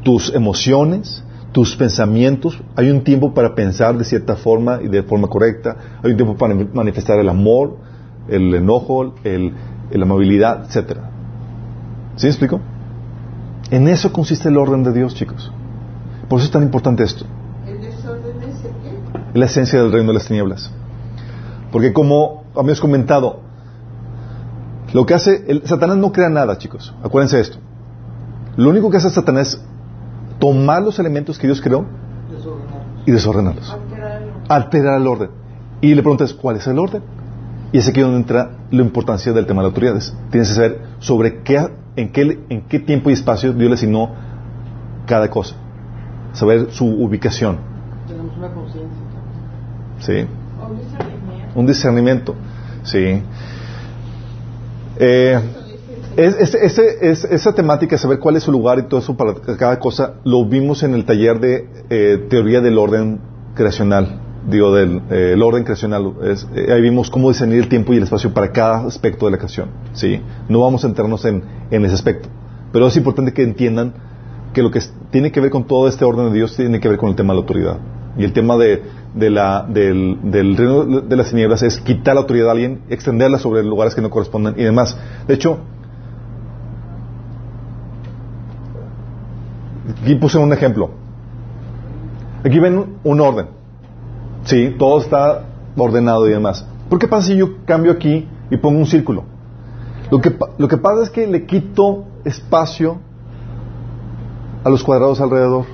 tus 0.04 0.34
emociones, 0.34 1.24
tus 1.52 1.76
pensamientos. 1.76 2.62
Hay 2.76 2.90
un 2.90 3.04
tiempo 3.04 3.34
para 3.34 3.56
pensar 3.56 3.98
de 3.98 4.06
cierta 4.06 4.36
forma 4.36 4.80
y 4.82 4.88
de 4.88 5.04
forma 5.04 5.28
correcta. 5.28 5.76
Hay 6.04 6.12
un 6.12 6.18
tiempo 6.18 6.36
para 6.36 6.56
manifestar 6.74 7.20
el 7.20 7.30
amor, 7.30 7.78
el 8.28 8.54
enojo, 8.54 9.16
el, 9.24 9.54
la 9.92 10.04
amabilidad, 10.04 10.66
etcétera. 10.66 11.10
¿Sí 12.16 12.28
me 12.28 12.30
explico? 12.30 12.60
En 13.70 13.88
eso 13.88 14.12
consiste 14.12 14.50
el 14.50 14.58
orden 14.58 14.84
de 14.84 14.94
Dios, 14.94 15.16
chicos. 15.16 15.52
Por 16.30 16.40
eso 16.40 16.46
es 16.46 16.52
tan 16.52 16.64
importante 16.64 17.04
esto. 17.04 17.26
¿El 17.68 17.82
desorden 17.82 18.42
es 18.44 18.66
el 18.66 18.72
qué? 18.72 19.30
Es 19.34 19.40
la 19.40 19.46
esencia 19.46 19.82
del 19.82 19.92
reino 19.92 20.10
de 20.10 20.14
las 20.14 20.28
tinieblas. 20.28 20.72
Porque 21.72 21.94
como 21.94 22.44
habíamos 22.56 22.82
comentado, 22.82 23.42
lo 24.94 25.06
que 25.06 25.14
hace, 25.14 25.46
el, 25.48 25.66
Satanás 25.66 25.98
no 25.98 26.12
crea 26.12 26.30
nada, 26.30 26.58
chicos. 26.58 26.94
Acuérdense 27.04 27.38
de 27.38 27.44
esto. 27.44 27.58
Lo 28.58 28.70
único 28.70 28.90
que 28.90 28.98
hace 28.98 29.10
Satanás 29.10 29.54
es 29.54 29.62
tomar 30.40 30.82
los 30.82 31.00
elementos 31.00 31.38
que 31.38 31.48
Dios 31.48 31.62
creó 31.62 31.86
y 33.06 33.12
desordenarlos. 33.12 33.72
Alterarlo. 33.72 34.34
Alterar 34.50 35.02
el 35.02 35.08
orden. 35.08 35.30
Y 35.80 35.96
le 35.96 36.02
preguntas, 36.02 36.34
¿cuál 36.34 36.58
es 36.58 36.68
el 36.68 36.78
orden? 36.78 37.02
Y 37.72 37.78
es 37.78 37.88
aquí 37.88 38.02
donde 38.02 38.18
entra 38.18 38.58
la 38.70 38.82
importancia 38.82 39.32
del 39.32 39.46
tema 39.46 39.62
de 39.62 39.68
las 39.68 39.72
autoridades. 39.72 40.14
Tienes 40.30 40.50
que 40.50 40.56
saber 40.56 40.82
sobre 41.00 41.42
qué, 41.42 41.70
en 41.96 42.12
qué, 42.12 42.40
en 42.50 42.62
qué 42.64 42.80
tiempo 42.80 43.10
y 43.10 43.14
espacio 43.14 43.54
Dios 43.54 43.70
le 43.70 43.76
asignó 43.76 44.12
cada 45.06 45.30
cosa. 45.30 45.56
Saber 46.34 46.72
su 46.72 46.86
ubicación. 46.86 47.58
Tenemos 48.08 48.38
una 48.38 48.50
conciencia. 48.50 49.02
¿Sí? 50.00 50.28
Un 50.70 50.78
discernimiento. 50.78 51.60
Un 51.60 51.66
discernimiento. 51.66 52.36
Sí. 52.84 53.24
Eh, 55.04 55.40
es- 56.18 57.24
esa 57.26 57.54
temática, 57.56 57.98
saber 57.98 58.20
cuál 58.20 58.36
es 58.36 58.44
su 58.44 58.52
lugar 58.52 58.78
y 58.80 58.84
todo 58.84 59.00
eso 59.00 59.16
para 59.18 59.34
cada 59.58 59.80
cosa, 59.80 60.16
lo 60.24 60.46
vimos 60.46 60.84
en 60.84 60.94
el 60.94 61.06
taller 61.06 61.40
de 61.40 61.68
eh, 61.90 62.28
teoría 62.30 62.62
del 62.62 62.78
orden 62.78 63.20
creacional. 63.56 64.20
Digo, 64.50 64.74
del 64.74 65.02
eh, 65.10 65.32
el 65.34 65.42
orden 65.42 65.64
creacional. 65.64 66.14
Es- 66.24 66.48
eh, 66.56 66.72
ahí 66.72 66.82
vimos 66.82 67.10
cómo 67.10 67.30
discernir 67.30 67.60
el 67.60 67.68
tiempo 67.70 67.94
y 67.94 67.98
el 67.98 68.04
espacio 68.04 68.34
para 68.34 68.52
cada 68.52 68.86
aspecto 68.88 69.26
de 69.26 69.32
la 69.32 69.38
creación. 69.38 69.70
¿sí? 69.94 70.22
No 70.50 70.60
vamos 70.60 70.84
a 70.84 70.88
entrarnos 70.88 71.26
en, 71.26 71.44
en 71.72 71.86
ese 71.86 71.96
aspecto. 71.96 72.30
Pero 72.72 72.88
es 72.88 72.96
importante 72.98 73.34
que 73.34 73.44
entiendan 73.44 73.94
que 74.54 74.62
lo 74.62 74.70
que 74.72 74.80
tiene 75.12 75.32
que 75.32 75.40
ver 75.40 75.50
con 75.50 75.66
todo 75.66 75.88
este 75.88 76.06
orden 76.06 76.28
de 76.30 76.34
Dios 76.34 76.56
tiene 76.56 76.80
que 76.80 76.88
ver 76.90 76.98
con 76.98 77.10
el 77.10 77.16
tema 77.16 77.34
de 77.34 77.38
la 77.38 77.42
autoridad. 77.42 77.78
Y 78.18 78.24
el 78.24 78.34
tema 78.34 78.58
de, 78.58 78.84
de 79.14 79.30
la, 79.30 79.66
del, 79.68 80.20
reino 80.58 81.02
de 81.02 81.16
las 81.16 81.30
tinieblas 81.30 81.64
es 81.64 81.80
quitar 81.80 82.16
la 82.16 82.22
autoridad 82.22 82.50
a 82.50 82.52
alguien, 82.52 82.82
extenderla 82.90 83.38
sobre 83.40 83.64
lugares 83.64 83.96
que 83.96 84.02
no 84.02 84.10
correspondan 84.10 84.56
y 84.58 84.64
demás. 84.64 84.98
De 85.28 85.34
hecho, 85.34 85.60
aquí 90.02 90.16
puse 90.16 90.38
un 90.38 90.54
ejemplo. 90.54 90.92
Aquí 92.44 92.60
ven 92.60 92.98
un 93.04 93.22
orden. 93.22 93.48
Sí, 94.44 94.76
todo 94.78 95.00
está 95.00 95.46
ordenado 95.78 96.28
y 96.28 96.32
demás. 96.32 96.66
¿Por 96.90 97.00
qué 97.00 97.08
pasa 97.08 97.28
si 97.28 97.38
yo 97.38 97.64
cambio 97.66 97.92
aquí 97.92 98.28
y 98.50 98.58
pongo 98.58 98.80
un 98.80 98.88
círculo? 98.88 99.24
Lo 100.10 100.20
que, 100.20 100.36
lo 100.58 100.68
que 100.68 100.78
pasa 100.78 101.04
es 101.04 101.10
que 101.10 101.28
le 101.28 101.46
quito 101.46 102.06
espacio 102.26 102.98
a 104.64 104.70
los 104.70 104.84
cuadrados 104.84 105.22
alrededor. 105.22 105.66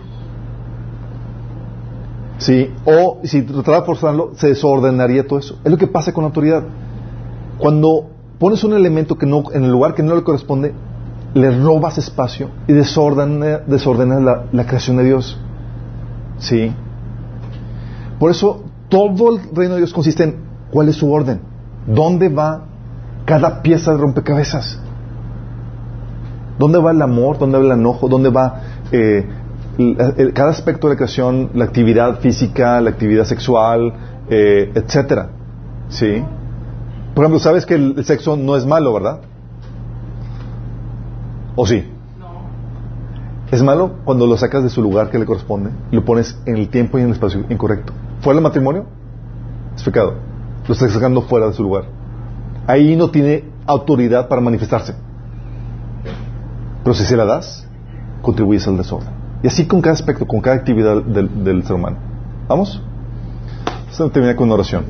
Sí, 2.37 2.71
o 2.85 3.19
si 3.23 3.41
tratara 3.41 3.79
de 3.79 3.85
forzarlo, 3.85 4.31
se 4.35 4.47
desordenaría 4.47 5.27
todo 5.27 5.39
eso. 5.39 5.57
Es 5.63 5.71
lo 5.71 5.77
que 5.77 5.87
pasa 5.87 6.13
con 6.13 6.23
la 6.23 6.27
autoridad. 6.27 6.63
Cuando 7.57 8.09
pones 8.37 8.63
un 8.63 8.73
elemento 8.73 9.17
que 9.17 9.25
no, 9.25 9.43
en 9.51 9.63
el 9.63 9.71
lugar 9.71 9.95
que 9.95 10.03
no 10.03 10.15
le 10.15 10.23
corresponde, 10.23 10.73
le 11.33 11.59
robas 11.59 11.97
espacio 11.97 12.49
y 12.67 12.73
desordena, 12.73 13.59
desordenas 13.59 14.21
la, 14.51 14.65
creación 14.65 14.97
de 14.97 15.05
Dios. 15.05 15.39
Sí. 16.37 16.71
Por 18.19 18.31
eso 18.31 18.63
todo 18.89 19.35
el 19.35 19.41
reino 19.53 19.73
de 19.73 19.81
Dios 19.81 19.93
consiste 19.93 20.23
en 20.23 20.37
cuál 20.71 20.89
es 20.89 20.95
su 20.95 21.11
orden, 21.11 21.41
dónde 21.87 22.29
va 22.29 22.65
cada 23.25 23.61
pieza 23.61 23.91
de 23.91 23.97
rompecabezas, 23.97 24.79
dónde 26.57 26.79
va 26.79 26.91
el 26.91 27.01
amor, 27.01 27.37
dónde 27.37 27.57
va 27.57 27.65
el 27.65 27.71
enojo, 27.71 28.07
dónde 28.07 28.29
va 28.29 28.61
eh, 28.91 29.27
cada 30.33 30.49
aspecto 30.49 30.87
de 30.87 30.93
la 30.93 30.97
creación, 30.97 31.51
la 31.53 31.65
actividad 31.65 32.19
física, 32.19 32.81
la 32.81 32.89
actividad 32.89 33.25
sexual, 33.25 33.93
eh, 34.29 34.71
etcétera. 34.73 35.29
Sí. 35.89 36.23
Por 37.13 37.23
ejemplo, 37.23 37.39
sabes 37.39 37.65
que 37.65 37.75
el, 37.75 37.93
el 37.97 38.05
sexo 38.05 38.35
no 38.35 38.55
es 38.55 38.65
malo, 38.65 38.93
¿verdad? 38.93 39.21
¿O 41.55 41.65
sí? 41.65 41.83
No. 42.19 42.27
Es 43.51 43.61
malo 43.63 43.97
cuando 44.03 44.27
lo 44.27 44.37
sacas 44.37 44.63
de 44.63 44.69
su 44.69 44.81
lugar 44.81 45.09
que 45.09 45.19
le 45.19 45.25
corresponde 45.25 45.71
y 45.91 45.95
lo 45.95 46.05
pones 46.05 46.37
en 46.45 46.57
el 46.57 46.69
tiempo 46.69 46.97
y 46.97 47.01
en 47.01 47.07
el 47.07 47.13
espacio 47.13 47.45
incorrecto. 47.49 47.93
¿Fuera 48.21 48.37
del 48.37 48.43
matrimonio? 48.43 48.85
Es 49.75 49.83
pecado. 49.83 50.15
Lo 50.67 50.73
estás 50.73 50.91
sacando 50.91 51.21
fuera 51.21 51.47
de 51.47 51.53
su 51.53 51.63
lugar. 51.63 51.85
Ahí 52.65 52.95
no 52.95 53.09
tiene 53.09 53.45
autoridad 53.65 54.27
para 54.27 54.41
manifestarse. 54.41 54.95
Pero 56.83 56.93
si 56.93 57.05
se 57.05 57.15
la 57.15 57.25
das, 57.25 57.67
contribuyes 58.21 58.67
al 58.67 58.77
desorden. 58.77 59.16
Y 59.43 59.47
así 59.47 59.67
con 59.67 59.81
cada 59.81 59.93
aspecto, 59.93 60.25
con 60.25 60.41
cada 60.41 60.55
actividad 60.55 61.01
del, 61.03 61.43
del 61.43 61.63
ser 61.63 61.75
humano. 61.75 61.97
¿Vamos? 62.47 62.81
Vamos 63.65 64.11
a 64.11 64.13
terminar 64.13 64.35
con 64.35 64.45
una 64.45 64.55
oración. 64.55 64.85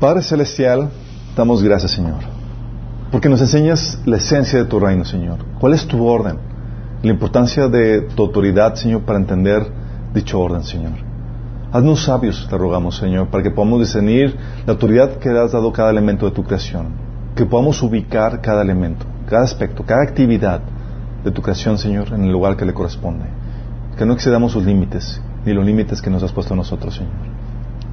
Padre 0.00 0.22
Celestial, 0.22 0.90
damos 1.34 1.62
gracias, 1.62 1.92
Señor, 1.92 2.18
porque 3.10 3.30
nos 3.30 3.40
enseñas 3.40 3.98
la 4.04 4.16
esencia 4.16 4.58
de 4.58 4.66
tu 4.66 4.78
reino, 4.78 5.04
Señor. 5.06 5.38
¿Cuál 5.58 5.72
es 5.72 5.86
tu 5.86 6.04
orden? 6.04 6.38
La 7.02 7.10
importancia 7.10 7.68
de 7.68 8.02
tu 8.02 8.24
autoridad, 8.24 8.74
Señor, 8.74 9.02
para 9.02 9.18
entender 9.18 9.66
dicho 10.12 10.38
orden, 10.38 10.64
Señor. 10.64 10.92
Haznos 11.72 12.04
sabios, 12.04 12.46
te 12.48 12.58
rogamos, 12.58 12.96
Señor, 12.96 13.28
para 13.28 13.42
que 13.42 13.50
podamos 13.50 13.80
discernir 13.80 14.36
la 14.66 14.74
autoridad 14.74 15.18
que 15.18 15.30
has 15.30 15.52
dado 15.52 15.70
a 15.70 15.72
cada 15.72 15.90
elemento 15.90 16.26
de 16.26 16.32
tu 16.32 16.44
creación, 16.44 16.88
que 17.34 17.46
podamos 17.46 17.82
ubicar 17.82 18.40
cada 18.42 18.62
elemento, 18.62 19.06
cada 19.28 19.44
aspecto, 19.44 19.82
cada 19.84 20.02
actividad 20.02 20.60
de 21.26 21.32
tu 21.32 21.42
creación, 21.42 21.76
Señor, 21.76 22.12
en 22.12 22.22
el 22.22 22.30
lugar 22.30 22.56
que 22.56 22.64
le 22.64 22.72
corresponde. 22.72 23.24
Que 23.98 24.06
no 24.06 24.12
excedamos 24.12 24.52
sus 24.52 24.64
límites, 24.64 25.20
ni 25.44 25.52
los 25.52 25.66
límites 25.66 26.00
que 26.00 26.08
nos 26.08 26.22
has 26.22 26.30
puesto 26.30 26.54
a 26.54 26.56
nosotros, 26.56 26.94
Señor. 26.94 27.12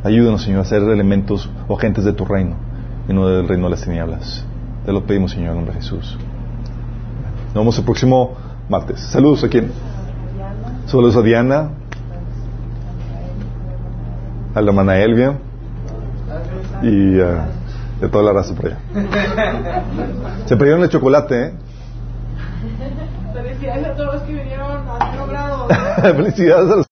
Ayúdanos, 0.03 0.43
Señor, 0.43 0.61
a 0.61 0.65
ser 0.65 0.83
elementos 0.83 1.49
o 1.67 1.75
agentes 1.75 2.03
de 2.05 2.13
tu 2.13 2.25
reino 2.25 2.55
y 3.09 3.13
no 3.13 3.27
del 3.27 3.47
reino 3.47 3.65
de 3.65 3.71
las 3.71 3.81
tinieblas. 3.81 4.45
Te 4.85 4.93
lo 4.93 5.03
pedimos, 5.07 5.31
Señor, 5.31 5.49
en 5.49 5.55
nombre 5.55 5.73
de 5.73 5.81
Jesús. 5.81 6.15
Nos 7.47 7.55
vemos 7.55 7.75
el 7.79 7.85
próximo 7.85 8.35
martes. 8.69 8.99
Saludos 8.99 9.43
a 9.43 9.49
quién. 9.49 9.71
Saludos 10.85 11.15
a 11.15 11.23
Diana, 11.23 11.71
a 14.53 14.61
la 14.61 14.69
hermana 14.69 14.97
Elvia 14.97 15.39
y 16.83 17.19
a, 17.19 17.47
a 17.99 18.11
toda 18.11 18.25
la 18.25 18.33
raza 18.33 18.53
por 18.53 18.67
allá. 18.67 18.77
Se 20.45 20.55
perdieron 20.55 20.83
el 20.83 20.89
chocolate, 20.89 21.45
¿eh? 21.47 21.53
Felicidades 23.63 23.85
a 23.85 23.95
todos 23.95 24.13
los 24.15 24.23
que 24.23 24.33
vinieron 24.33 24.87
a 24.89 25.11
0 25.13 25.27
grados. 25.29 25.71
Felicidades 26.01 26.71
a 26.71 26.75
los 26.75 26.87